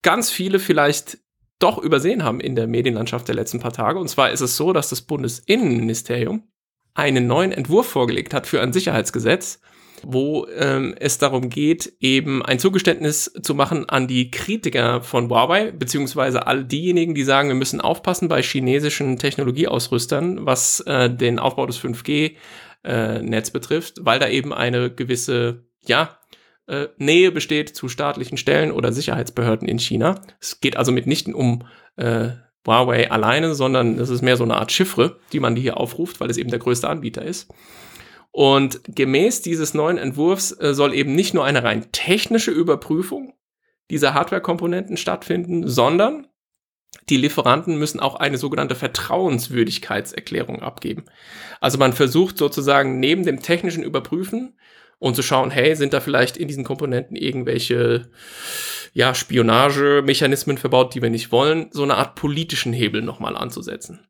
ganz 0.01 0.31
viele 0.31 0.59
vielleicht 0.59 1.19
doch 1.59 1.79
übersehen 1.79 2.23
haben 2.23 2.41
in 2.41 2.55
der 2.55 2.67
Medienlandschaft 2.67 3.29
der 3.29 3.35
letzten 3.35 3.61
paar 3.61 3.73
Tage. 3.73 3.99
Und 3.99 4.09
zwar 4.09 4.31
ist 4.31 4.41
es 4.41 4.57
so, 4.57 4.73
dass 4.73 4.91
das 4.91 5.03
Bundesinnenministerium 5.03 6.43
einen 6.95 7.27
neuen 7.27 7.53
Entwurf 7.53 7.87
vorgelegt 7.87 8.35
hat 8.35 8.47
für 8.47 8.61
ein 8.61 8.73
Sicherheitsgesetz, 8.73 9.61
wo 10.03 10.47
ähm, 10.57 10.95
es 10.99 11.19
darum 11.19 11.49
geht, 11.49 11.95
eben 12.01 12.45
ein 12.45 12.59
Zugeständnis 12.59 13.33
zu 13.43 13.55
machen 13.55 13.89
an 13.89 14.07
die 14.07 14.31
Kritiker 14.31 15.03
von 15.03 15.29
Huawei, 15.29 15.73
beziehungsweise 15.73 16.47
all 16.47 16.65
diejenigen, 16.65 17.15
die 17.15 17.25
sagen, 17.25 17.49
wir 17.49 17.55
müssen 17.55 17.81
aufpassen 17.81 18.29
bei 18.29 18.43
chinesischen 18.43 19.19
Technologieausrüstern, 19.19 20.45
was 20.45 20.81
äh, 20.81 21.11
den 21.11 21.39
Aufbau 21.39 21.67
des 21.67 21.81
5G-Netz 21.81 23.49
äh, 23.49 23.53
betrifft, 23.53 23.99
weil 24.03 24.19
da 24.19 24.29
eben 24.29 24.53
eine 24.53 24.91
gewisse, 24.91 25.65
ja, 25.87 26.19
äh, 26.67 26.89
Nähe 26.99 27.31
besteht 27.33 27.75
zu 27.77 27.89
staatlichen 27.89 28.39
Stellen 28.39 28.73
oder 28.73 28.93
Sicherheitsbehörden 28.93 29.69
in 29.69 29.79
China. 29.79 30.21
Es 30.41 30.61
geht 30.61 30.77
also 30.77 30.93
mitnichten 30.93 31.35
um 31.35 31.67
äh, 31.97 32.31
Huawei 32.67 33.11
alleine, 33.11 33.55
sondern 33.55 33.99
es 33.99 34.11
ist 34.11 34.23
mehr 34.23 34.37
so 34.37 34.45
eine 34.45 34.57
Art 34.57 34.73
Chiffre, 34.73 35.19
die 35.33 35.41
man 35.41 35.57
hier 35.57 35.77
aufruft, 35.77 36.21
weil 36.21 36.31
es 36.31 36.37
eben 36.37 36.51
der 36.51 36.59
größte 36.59 36.89
Anbieter 36.89 37.23
ist. 37.23 37.49
Und 38.33 38.81
gemäß 38.89 39.41
dieses 39.43 39.73
neuen 39.73 39.99
Entwurfs 39.99 40.53
äh, 40.61 40.75
soll 40.75 40.93
eben 40.93 41.15
nicht 41.15 41.33
nur 41.33 41.45
eine 41.45 41.63
rein 41.63 41.91
technische 41.93 42.51
Überprüfung 42.51 43.35
dieser 43.91 44.15
Hardware-Komponenten 44.15 44.97
stattfinden, 44.97 45.69
sondern 45.69 46.27
die 47.09 47.17
Lieferanten 47.17 47.79
müssen 47.79 48.01
auch 48.01 48.17
eine 48.17 48.37
sogenannte 48.37 48.75
Vertrauenswürdigkeitserklärung 48.75 50.61
abgeben. 50.61 51.05
Also 51.61 51.79
man 51.79 51.93
versucht 51.93 52.37
sozusagen 52.37 52.99
neben 52.99 53.25
dem 53.25 53.41
technischen 53.43 53.85
Überprüfen 53.85 54.59
und 54.99 55.15
zu 55.15 55.23
schauen, 55.23 55.51
hey, 55.51 55.75
sind 55.77 55.93
da 55.93 56.01
vielleicht 56.01 56.37
in 56.37 56.49
diesen 56.49 56.65
Komponenten 56.65 57.17
irgendwelche 57.17 58.09
ja, 58.93 59.15
Spionagemechanismen 59.15 60.59
verbaut, 60.59 60.95
die 60.95 61.03
wir 61.03 61.11
nicht 61.11 61.33
wollen, 61.33 61.69
so 61.71 61.83
eine 61.83 61.97
Art 61.97 62.15
politischen 62.15 62.73
Hebel 62.73 63.03
nochmal 63.03 63.37
anzusetzen. 63.37 64.07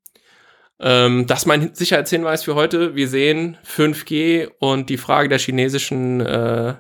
Ähm, 0.79 1.27
das 1.27 1.41
ist 1.41 1.47
mein 1.47 1.75
Sicherheitshinweis 1.75 2.45
für 2.45 2.55
heute. 2.55 2.95
Wir 2.95 3.09
sehen 3.09 3.57
5G 3.67 4.49
und 4.59 4.91
die 4.91 4.99
Frage 4.99 5.29
der 5.29 5.39
chinesischen 5.39 6.21
äh, 6.21 6.75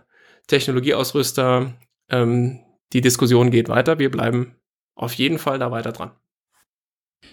Technologieausrüster. 0.46 1.74
Ähm, 2.10 2.60
die 2.92 3.00
Diskussion 3.00 3.50
geht 3.50 3.68
weiter. 3.68 3.98
Wir 3.98 4.10
bleiben 4.10 4.56
auf 4.94 5.14
jeden 5.14 5.38
Fall 5.38 5.58
da 5.58 5.70
weiter 5.70 5.92
dran. 5.92 6.12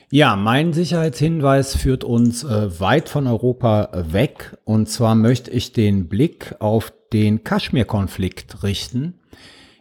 Ja, 0.10 0.36
mein 0.36 0.74
Sicherheitshinweis 0.74 1.76
führt 1.76 2.04
uns 2.04 2.44
äh, 2.44 2.80
weit 2.80 3.10
von 3.10 3.26
Europa 3.26 3.90
weg. 3.94 4.58
Und 4.64 4.88
zwar 4.88 5.16
möchte 5.16 5.50
ich 5.50 5.74
den 5.74 6.08
Blick 6.08 6.56
auf 6.60 6.94
den 7.14 7.44
Kaschmir-Konflikt 7.44 8.64
richten, 8.64 9.16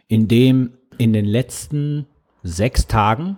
in 0.07 0.27
dem 0.27 0.71
in 0.97 1.13
den 1.13 1.25
letzten 1.25 2.07
sechs 2.43 2.87
Tagen 2.87 3.37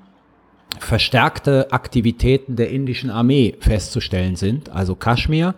verstärkte 0.79 1.71
Aktivitäten 1.71 2.55
der 2.55 2.69
indischen 2.69 3.09
Armee 3.09 3.55
festzustellen 3.59 4.35
sind. 4.35 4.69
Also 4.69 4.95
Kaschmir, 4.95 5.55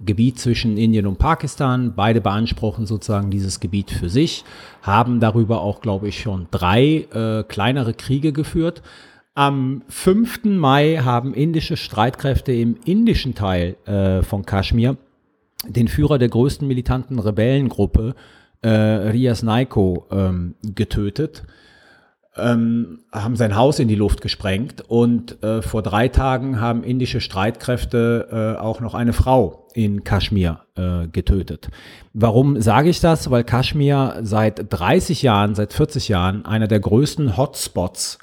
Gebiet 0.00 0.38
zwischen 0.38 0.76
Indien 0.76 1.06
und 1.06 1.18
Pakistan, 1.18 1.94
beide 1.94 2.20
beanspruchen 2.20 2.86
sozusagen 2.86 3.30
dieses 3.30 3.60
Gebiet 3.60 3.90
für 3.90 4.08
sich, 4.08 4.44
haben 4.82 5.20
darüber 5.20 5.60
auch, 5.60 5.80
glaube 5.80 6.08
ich, 6.08 6.20
schon 6.20 6.46
drei 6.50 7.06
äh, 7.12 7.44
kleinere 7.44 7.94
Kriege 7.94 8.32
geführt. 8.32 8.82
Am 9.36 9.82
5. 9.88 10.44
Mai 10.44 11.00
haben 11.02 11.34
indische 11.34 11.76
Streitkräfte 11.76 12.52
im 12.52 12.76
indischen 12.84 13.34
Teil 13.34 13.74
äh, 13.84 14.22
von 14.22 14.46
Kaschmir 14.46 14.96
den 15.66 15.88
Führer 15.88 16.18
der 16.18 16.28
größten 16.28 16.68
militanten 16.68 17.18
Rebellengruppe, 17.18 18.14
äh, 18.62 18.68
Rias 18.68 19.42
Naiko, 19.42 20.06
ähm, 20.12 20.54
getötet, 20.62 21.42
ähm, 22.36 23.00
haben 23.10 23.34
sein 23.34 23.56
Haus 23.56 23.80
in 23.80 23.88
die 23.88 23.94
Luft 23.96 24.20
gesprengt 24.20 24.84
und 24.86 25.42
äh, 25.42 25.62
vor 25.62 25.82
drei 25.82 26.06
Tagen 26.08 26.60
haben 26.60 26.84
indische 26.84 27.20
Streitkräfte 27.20 28.56
äh, 28.56 28.60
auch 28.60 28.80
noch 28.80 28.94
eine 28.94 29.12
Frau 29.12 29.66
in 29.74 30.04
Kaschmir 30.04 30.60
äh, 30.76 31.08
getötet. 31.08 31.70
Warum 32.12 32.60
sage 32.60 32.88
ich 32.88 33.00
das? 33.00 33.30
Weil 33.32 33.42
Kaschmir 33.42 34.20
seit 34.22 34.66
30 34.72 35.22
Jahren, 35.22 35.56
seit 35.56 35.72
40 35.72 36.08
Jahren 36.08 36.44
einer 36.44 36.68
der 36.68 36.78
größten 36.78 37.36
Hotspots 37.36 38.18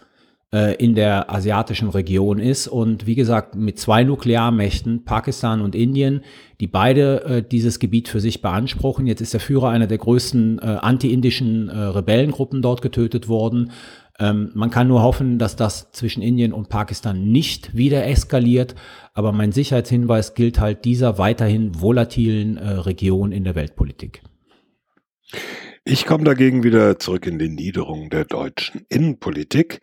in 0.52 0.96
der 0.96 1.34
asiatischen 1.34 1.88
Region 1.88 2.38
ist. 2.38 2.68
Und 2.68 3.08
wie 3.08 3.16
gesagt, 3.16 3.56
mit 3.56 3.80
zwei 3.80 4.04
Nuklearmächten, 4.04 5.06
Pakistan 5.06 5.62
und 5.62 5.76
Indien, 5.76 6.26
die 6.60 6.68
beide 6.68 7.24
äh, 7.24 7.44
dieses 7.44 7.80
Gebiet 7.80 8.08
für 8.08 8.20
sich 8.20 8.42
beanspruchen. 8.42 9.08
Jetzt 9.08 9.22
ist 9.22 9.34
der 9.34 9.40
Führer 9.40 9.70
einer 9.70 9.88
der 9.88 9.98
größten 9.98 10.60
äh, 10.60 10.62
anti-indischen 10.62 11.70
äh, 11.70 11.78
Rebellengruppen 11.78 12.62
dort 12.62 12.82
getötet 12.82 13.30
worden. 13.30 13.72
Ähm, 14.20 14.52
man 14.54 14.70
kann 14.70 14.88
nur 14.88 15.02
hoffen, 15.02 15.40
dass 15.40 15.56
das 15.56 15.92
zwischen 15.92 16.22
Indien 16.22 16.54
und 16.54 16.70
Pakistan 16.70 17.32
nicht 17.32 17.76
wieder 17.76 18.06
eskaliert. 18.06 18.76
Aber 19.14 19.32
mein 19.32 19.52
Sicherheitshinweis 19.52 20.36
gilt 20.36 20.60
halt 20.60 20.86
dieser 20.86 21.18
weiterhin 21.18 21.82
volatilen 21.82 22.58
äh, 22.58 22.70
Region 22.70 23.32
in 23.32 23.44
der 23.44 23.56
Weltpolitik. 23.56 24.22
Ich 25.84 26.06
komme 26.06 26.26
dagegen 26.26 26.64
wieder 26.64 27.00
zurück 27.00 27.26
in 27.26 27.40
die 27.40 27.50
Niederung 27.50 28.12
der 28.12 28.26
deutschen 28.26 28.86
Innenpolitik. 28.90 29.82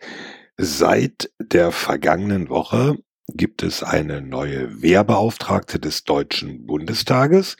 Seit 0.61 1.31
der 1.39 1.71
vergangenen 1.71 2.49
Woche 2.49 2.97
gibt 3.29 3.63
es 3.63 3.81
eine 3.81 4.19
neue 4.21 4.81
Wehrbeauftragte 4.81 5.79
des 5.79 6.03
Deutschen 6.03 6.65
Bundestages. 6.65 7.55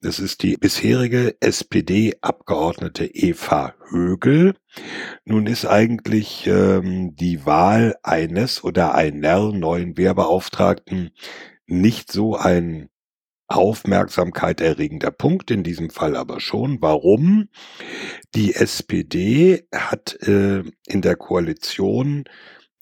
Das 0.00 0.20
ist 0.20 0.44
die 0.44 0.56
bisherige 0.56 1.34
SPD-Abgeordnete 1.40 3.06
Eva 3.06 3.74
Högel. 3.90 4.54
Nun 5.24 5.48
ist 5.48 5.66
eigentlich 5.66 6.46
ähm, 6.46 7.16
die 7.16 7.44
Wahl 7.44 7.96
eines 8.04 8.62
oder 8.62 8.94
einer 8.94 9.50
neuen 9.50 9.96
Wehrbeauftragten 9.96 11.10
nicht 11.66 12.12
so 12.12 12.36
ein 12.36 12.88
Aufmerksamkeit 13.46 14.60
erregender 14.60 15.10
Punkt, 15.10 15.50
in 15.50 15.62
diesem 15.62 15.90
Fall 15.90 16.16
aber 16.16 16.40
schon. 16.40 16.80
Warum? 16.80 17.48
Die 18.34 18.54
SPD 18.54 19.66
hat 19.72 20.16
äh, 20.22 20.62
in 20.86 21.02
der 21.02 21.16
Koalition 21.16 22.24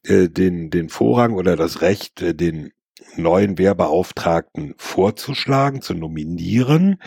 äh, 0.05 0.29
den, 0.29 0.71
den 0.71 0.89
Vorrang 0.89 1.35
oder 1.35 1.57
das 1.57 1.81
Recht, 1.81 2.23
äh, 2.23 2.35
den 2.35 2.73
neuen 3.17 3.59
Wehrbeauftragten 3.59 4.75
vorzuschlagen, 4.77 5.83
zu 5.83 5.95
nominieren. 5.95 6.99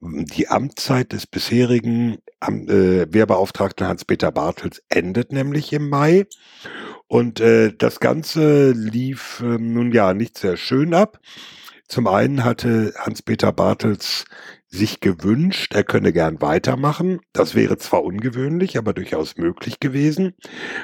Die 0.00 0.48
Amtszeit 0.48 1.12
des 1.12 1.26
bisherigen 1.26 2.18
äh, 2.40 3.06
Wehrbeauftragten 3.08 3.86
Hans-Peter 3.86 4.32
Bartels 4.32 4.82
endet 4.88 5.32
nämlich 5.32 5.72
im 5.72 5.88
Mai. 5.88 6.26
Und 7.06 7.40
äh, 7.40 7.72
das 7.76 8.00
Ganze 8.00 8.72
lief 8.72 9.40
äh, 9.40 9.58
nun 9.58 9.92
ja 9.92 10.14
nicht 10.14 10.38
sehr 10.38 10.56
schön 10.56 10.94
ab. 10.94 11.20
Zum 11.92 12.06
einen 12.06 12.42
hatte 12.42 12.94
Hans-Peter 12.96 13.52
Bartels 13.52 14.24
sich 14.66 15.00
gewünscht, 15.00 15.74
er 15.74 15.84
könne 15.84 16.14
gern 16.14 16.40
weitermachen. 16.40 17.20
Das 17.34 17.54
wäre 17.54 17.76
zwar 17.76 18.02
ungewöhnlich, 18.02 18.78
aber 18.78 18.94
durchaus 18.94 19.36
möglich 19.36 19.78
gewesen. 19.78 20.32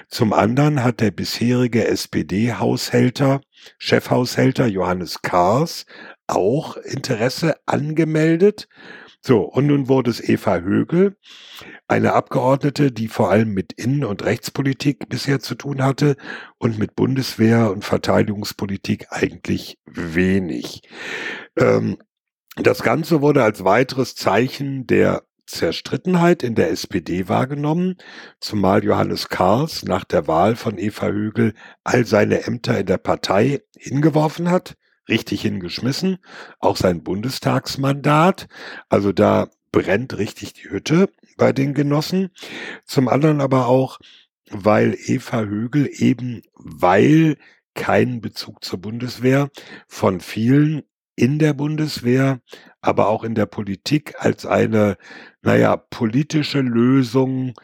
Zum 0.09 0.35
anderen 0.35 0.85
hat 0.85 1.01
der 1.01 1.11
bisherige 1.11 1.89
SPD-Haushälter, 1.89 3.41
Chefhaushälter 3.79 4.67
Johannes 4.67 5.23
Kahrs 5.23 5.87
auch 6.27 6.77
Interesse 6.77 7.55
angemeldet. 7.65 8.69
So, 9.23 9.45
und 9.45 9.67
nun 9.67 9.89
wurde 9.89 10.11
es 10.11 10.21
Eva 10.21 10.59
Högel, 10.59 11.17
eine 11.89 12.13
Abgeordnete, 12.13 12.93
die 12.93 13.09
vor 13.09 13.31
allem 13.31 13.55
mit 13.55 13.73
Innen- 13.73 14.05
und 14.05 14.25
Rechtspolitik 14.25 15.09
bisher 15.09 15.41
zu 15.41 15.55
tun 15.55 15.83
hatte 15.83 16.17
und 16.59 16.79
mit 16.79 16.95
Bundeswehr 16.95 17.73
und 17.73 17.85
Verteidigungspolitik 17.85 19.07
eigentlich 19.11 19.79
wenig. 19.87 20.83
Ähm, 21.57 21.97
das 22.57 22.83
Ganze 22.83 23.23
wurde 23.23 23.43
als 23.43 23.65
weiteres 23.65 24.15
Zeichen 24.15 24.87
der 24.87 25.23
Zerstrittenheit 25.47 26.43
in 26.43 26.55
der 26.55 26.71
SPD 26.71 27.29
wahrgenommen, 27.29 27.97
zumal 28.39 28.85
Johannes 28.85 29.31
Kahrs 29.31 29.83
nach 29.83 30.05
der 30.05 30.27
Wahl 30.27 30.57
von 30.57 30.77
Eva 30.77 31.07
Högel 31.07 31.55
all 31.85 32.05
seine 32.05 32.45
Ämter 32.45 32.79
in 32.79 32.87
der 32.87 32.99
Partei 32.99 33.63
hingeworfen 33.79 34.51
hat, 34.51 34.77
richtig 35.09 35.41
hingeschmissen, 35.41 36.19
auch 36.59 36.77
sein 36.77 37.03
Bundestagsmandat. 37.03 38.47
Also 38.91 39.13
da 39.13 39.49
brennt 39.73 40.19
richtig 40.19 40.53
die 40.53 40.69
Hütte 40.69 41.09
bei 41.39 41.55
den 41.55 41.73
Genossen. 41.73 42.29
Zum 42.85 43.09
anderen 43.09 43.41
aber 43.41 43.69
auch, 43.69 43.99
weil 44.51 44.95
Eva 45.07 45.41
Högel 45.45 45.89
eben, 45.91 46.43
weil 46.55 47.39
keinen 47.75 48.21
Bezug 48.21 48.63
zur 48.63 48.81
Bundeswehr 48.81 49.49
von 49.87 50.21
vielen 50.21 50.83
in 51.17 51.39
der 51.39 51.55
Bundeswehr, 51.55 52.41
aber 52.81 53.09
auch 53.09 53.25
in 53.25 53.35
der 53.35 53.47
Politik 53.47 54.15
als 54.19 54.47
eine, 54.47 54.97
naja, 55.43 55.77
politische 55.77 56.61
Lösung, 56.61 57.55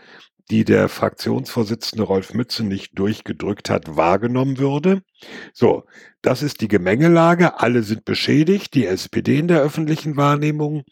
die 0.50 0.64
der 0.64 0.88
Fraktionsvorsitzende 0.88 2.04
Rolf 2.04 2.34
Mütze 2.34 2.64
nicht 2.64 2.98
durchgedrückt 2.98 3.70
hat, 3.70 3.96
wahrgenommen 3.96 4.58
würde. 4.58 5.02
So, 5.52 5.84
das 6.22 6.42
ist 6.42 6.60
die 6.60 6.68
Gemengelage. 6.68 7.60
Alle 7.60 7.82
sind 7.82 8.04
beschädigt. 8.04 8.74
Die 8.74 8.86
SPD 8.86 9.38
in 9.38 9.48
der 9.48 9.62
öffentlichen 9.62 10.16
Wahrnehmung. 10.16 10.84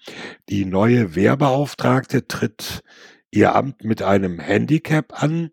Die 0.49 0.65
neue 0.65 1.15
Wehrbeauftragte 1.15 2.27
tritt 2.27 2.83
ihr 3.31 3.55
Amt 3.55 3.85
mit 3.85 4.03
einem 4.03 4.39
Handicap 4.39 5.23
an, 5.23 5.51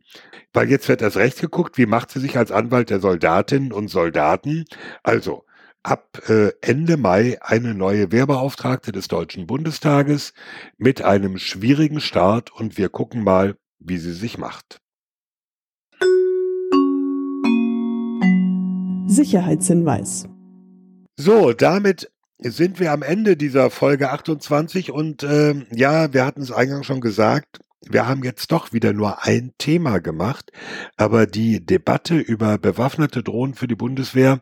weil 0.53 0.69
jetzt 0.69 0.89
wird 0.89 1.01
erst 1.01 1.17
recht 1.17 1.39
geguckt, 1.39 1.77
wie 1.77 1.85
macht 1.85 2.11
sie 2.11 2.19
sich 2.19 2.37
als 2.37 2.51
Anwalt 2.51 2.89
der 2.89 2.99
Soldatinnen 2.99 3.71
und 3.71 3.87
Soldaten. 3.87 4.65
Also, 5.01 5.45
ab 5.81 6.21
äh, 6.27 6.51
Ende 6.61 6.97
Mai 6.97 7.37
eine 7.41 7.73
neue 7.73 8.11
Wehrbeauftragte 8.11 8.91
des 8.91 9.07
Deutschen 9.07 9.47
Bundestages 9.47 10.33
mit 10.77 11.01
einem 11.01 11.37
schwierigen 11.37 12.01
Start 12.01 12.51
und 12.51 12.77
wir 12.77 12.89
gucken 12.89 13.23
mal, 13.23 13.55
wie 13.79 13.97
sie 13.97 14.13
sich 14.13 14.37
macht. 14.37 14.79
Sicherheitshinweis. 19.07 20.27
So, 21.17 21.53
damit 21.53 22.11
sind 22.37 22.79
wir 22.79 22.91
am 22.91 23.01
Ende 23.01 23.35
dieser 23.35 23.69
Folge 23.69 24.11
28 24.11 24.91
und 24.91 25.23
äh, 25.23 25.65
ja, 25.71 26.13
wir 26.13 26.25
hatten 26.25 26.41
es 26.41 26.51
eingangs 26.51 26.85
schon 26.85 27.01
gesagt, 27.01 27.59
wir 27.81 28.07
haben 28.07 28.23
jetzt 28.23 28.51
doch 28.51 28.71
wieder 28.71 28.93
nur 28.93 29.23
ein 29.23 29.51
Thema 29.57 29.99
gemacht, 29.99 30.51
aber 30.95 31.25
die 31.25 31.65
Debatte 31.65 32.17
über 32.17 32.57
bewaffnete 32.57 33.23
Drohnen 33.23 33.55
für 33.55 33.67
die 33.67 33.75
Bundeswehr 33.75 34.41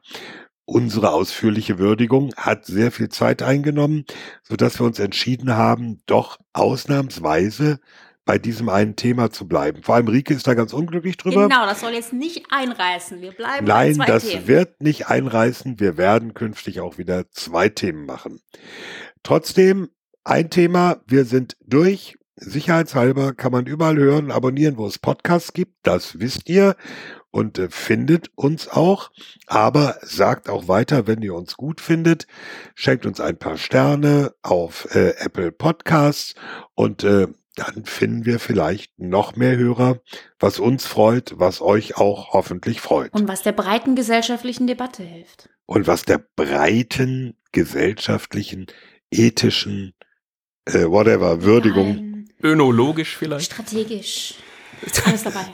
Unsere 0.70 1.14
ausführliche 1.14 1.80
Würdigung 1.80 2.34
hat 2.36 2.66
sehr 2.66 2.92
viel 2.92 3.08
Zeit 3.08 3.42
eingenommen, 3.42 4.04
so 4.44 4.58
dass 4.58 4.82
wir 4.82 4.86
uns 4.86 5.00
entschieden 5.00 5.56
haben, 5.56 6.02
doch 6.08 6.40
ausnahmsweise 6.52 7.80
bei 8.28 8.38
diesem 8.38 8.70
einen 8.70 8.96
Thema 8.96 9.32
zu 9.32 9.48
bleiben. 9.48 9.82
Vor 9.82 9.96
allem 9.96 10.10
Rike 10.10 10.34
ist 10.34 10.46
da 10.46 10.54
ganz 10.54 10.74
unglücklich 10.74 11.18
drüber. 11.18 11.48
Genau, 11.48 11.66
das 11.66 11.80
soll 11.80 11.94
jetzt 11.94 12.14
nicht 12.14 12.46
einreißen. 12.52 13.22
Wir 13.22 13.32
bleiben 13.32 13.66
Nein, 13.66 13.98
bei 13.98 14.06
zwei 14.06 14.06
das 14.06 14.28
Themen. 14.28 14.48
wird 14.48 14.82
nicht 14.82 15.08
einreißen. 15.08 15.80
Wir 15.80 15.98
werden 15.98 16.34
künftig 16.36 16.82
auch 16.82 16.98
wieder 17.00 17.32
zwei 17.32 17.70
Themen 17.70 18.06
machen. 18.06 18.42
Trotzdem 19.24 19.90
ein 20.24 20.50
Thema. 20.52 20.98
Wir 21.08 21.26
sind 21.26 21.58
durch. 21.66 22.18
Sicherheitshalber 22.36 23.34
kann 23.34 23.52
man 23.52 23.66
überall 23.66 23.98
hören, 23.98 24.30
abonnieren, 24.30 24.78
wo 24.78 24.86
es 24.86 25.00
Podcasts 25.00 25.54
gibt. 25.54 25.74
Das 25.82 26.20
wisst 26.20 26.50
ihr 26.50 26.76
und 27.32 27.58
äh, 27.58 27.70
findet 27.70 28.30
uns 28.36 28.68
auch. 28.68 29.10
Aber 29.48 29.98
sagt 30.02 30.50
auch 30.50 30.68
weiter, 30.68 31.08
wenn 31.08 31.22
ihr 31.22 31.34
uns 31.34 31.56
gut 31.56 31.82
findet. 31.82 32.28
Schenkt 32.76 33.06
uns 33.06 33.20
ein 33.22 33.40
paar 33.40 33.58
Sterne 33.58 34.34
auf 34.44 34.94
äh, 34.94 35.16
Apple 35.18 35.52
Podcasts 35.52 36.36
und 36.76 37.04
äh, 37.04 37.28
dann 37.58 37.86
finden 37.86 38.26
wir 38.26 38.40
vielleicht 38.40 38.98
noch 39.00 39.36
mehr 39.36 39.58
Hörer, 39.58 40.00
was 40.40 40.60
uns 40.60 40.86
freut, 40.86 41.34
was 41.38 41.60
euch 41.60 41.98
auch 41.98 42.34
hoffentlich 42.34 42.82
freut. 42.82 43.14
Und 43.14 43.28
was 43.28 43.42
der 43.42 43.52
breiten 43.52 43.96
gesellschaftlichen 43.96 44.68
Debatte 44.68 45.02
hilft. 45.04 45.50
Und 45.66 45.88
was 45.88 46.04
der 46.04 46.24
breiten 46.36 47.36
gesellschaftlichen, 47.52 48.68
ethischen, 49.10 49.96
äh, 50.66 50.86
whatever, 50.86 51.42
Würdigung, 51.42 51.96
Nein, 51.96 52.30
Önologisch 52.44 53.18
vielleicht. 53.18 53.52
strategisch. 53.52 54.36
Alles 55.06 55.24
dabei. 55.24 55.48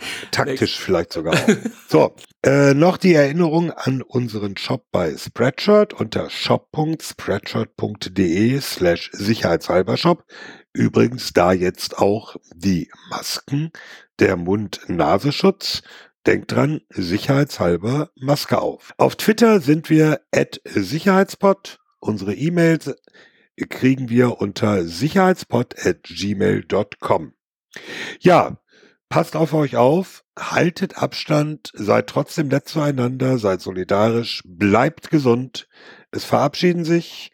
taktisch 0.30 0.78
vielleicht 0.78 1.12
sogar 1.12 1.34
auch. 1.34 1.48
So, 1.88 2.14
äh, 2.44 2.74
noch 2.74 2.96
die 2.96 3.14
Erinnerung 3.14 3.70
an 3.70 4.02
unseren 4.02 4.56
Shop 4.56 4.84
bei 4.90 5.16
Spreadshirt 5.16 5.92
unter 5.92 6.30
shop.spreadshirt.de 6.30 8.60
slash 8.60 9.10
sicherheitshalber 9.12 9.96
Shop. 9.96 10.24
Übrigens 10.72 11.32
da 11.32 11.52
jetzt 11.52 11.98
auch 11.98 12.36
die 12.54 12.90
Masken, 13.08 13.72
der 14.18 14.36
Mund-Nasenschutz. 14.36 15.82
Denkt 16.26 16.52
dran, 16.52 16.80
sicherheitshalber 16.90 18.10
Maske 18.14 18.60
auf. 18.60 18.92
Auf 18.98 19.16
Twitter 19.16 19.60
sind 19.60 19.88
wir 19.90 20.20
at 20.32 20.60
sicherheitspot. 20.64 21.78
Unsere 21.98 22.34
E-Mails 22.34 22.94
kriegen 23.68 24.08
wir 24.08 24.40
unter 24.40 24.84
sicherheitspot 24.84 25.86
at 25.86 26.02
gmail.com. 26.04 27.34
Ja, 28.20 28.58
passt 29.08 29.36
auf 29.36 29.54
euch 29.54 29.76
auf, 29.76 30.24
haltet 30.38 30.98
Abstand, 30.98 31.70
seid 31.74 32.06
trotzdem 32.06 32.48
nett 32.48 32.68
zueinander, 32.68 33.38
seid 33.38 33.60
solidarisch, 33.60 34.42
bleibt 34.44 35.10
gesund. 35.10 35.68
Es 36.10 36.24
verabschieden 36.24 36.84
sich 36.84 37.29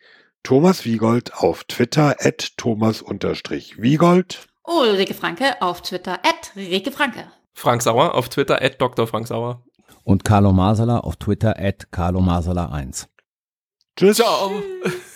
Thomas 0.47 0.85
Wiegold 0.85 1.35
auf 1.35 1.64
Twitter 1.64 2.14
at 2.20 2.56
Thomas-Wiegold. 2.56 4.47
Ulrike 4.62 5.12
Franke 5.12 5.60
auf 5.60 5.82
Twitter 5.82 6.20
at 6.23 6.52
Rike 6.55 6.93
Franke. 6.93 7.24
Frank 7.52 7.82
Sauer 7.82 8.14
auf 8.14 8.28
Twitter, 8.28 8.62
at 8.62 8.81
Dr. 8.81 9.09
Frank 9.09 9.27
Sauer. 9.27 9.64
Und 10.05 10.24
Carlo 10.24 10.52
Masala 10.52 10.98
auf 11.01 11.16
Twitter 11.16 11.59
at 11.59 11.90
Carlo 11.90 12.20
Masala 12.20 12.66
1. 12.66 13.09
Tschüss. 13.97 14.18
Ciao. 14.18 14.52
Tschüss. 14.85 15.15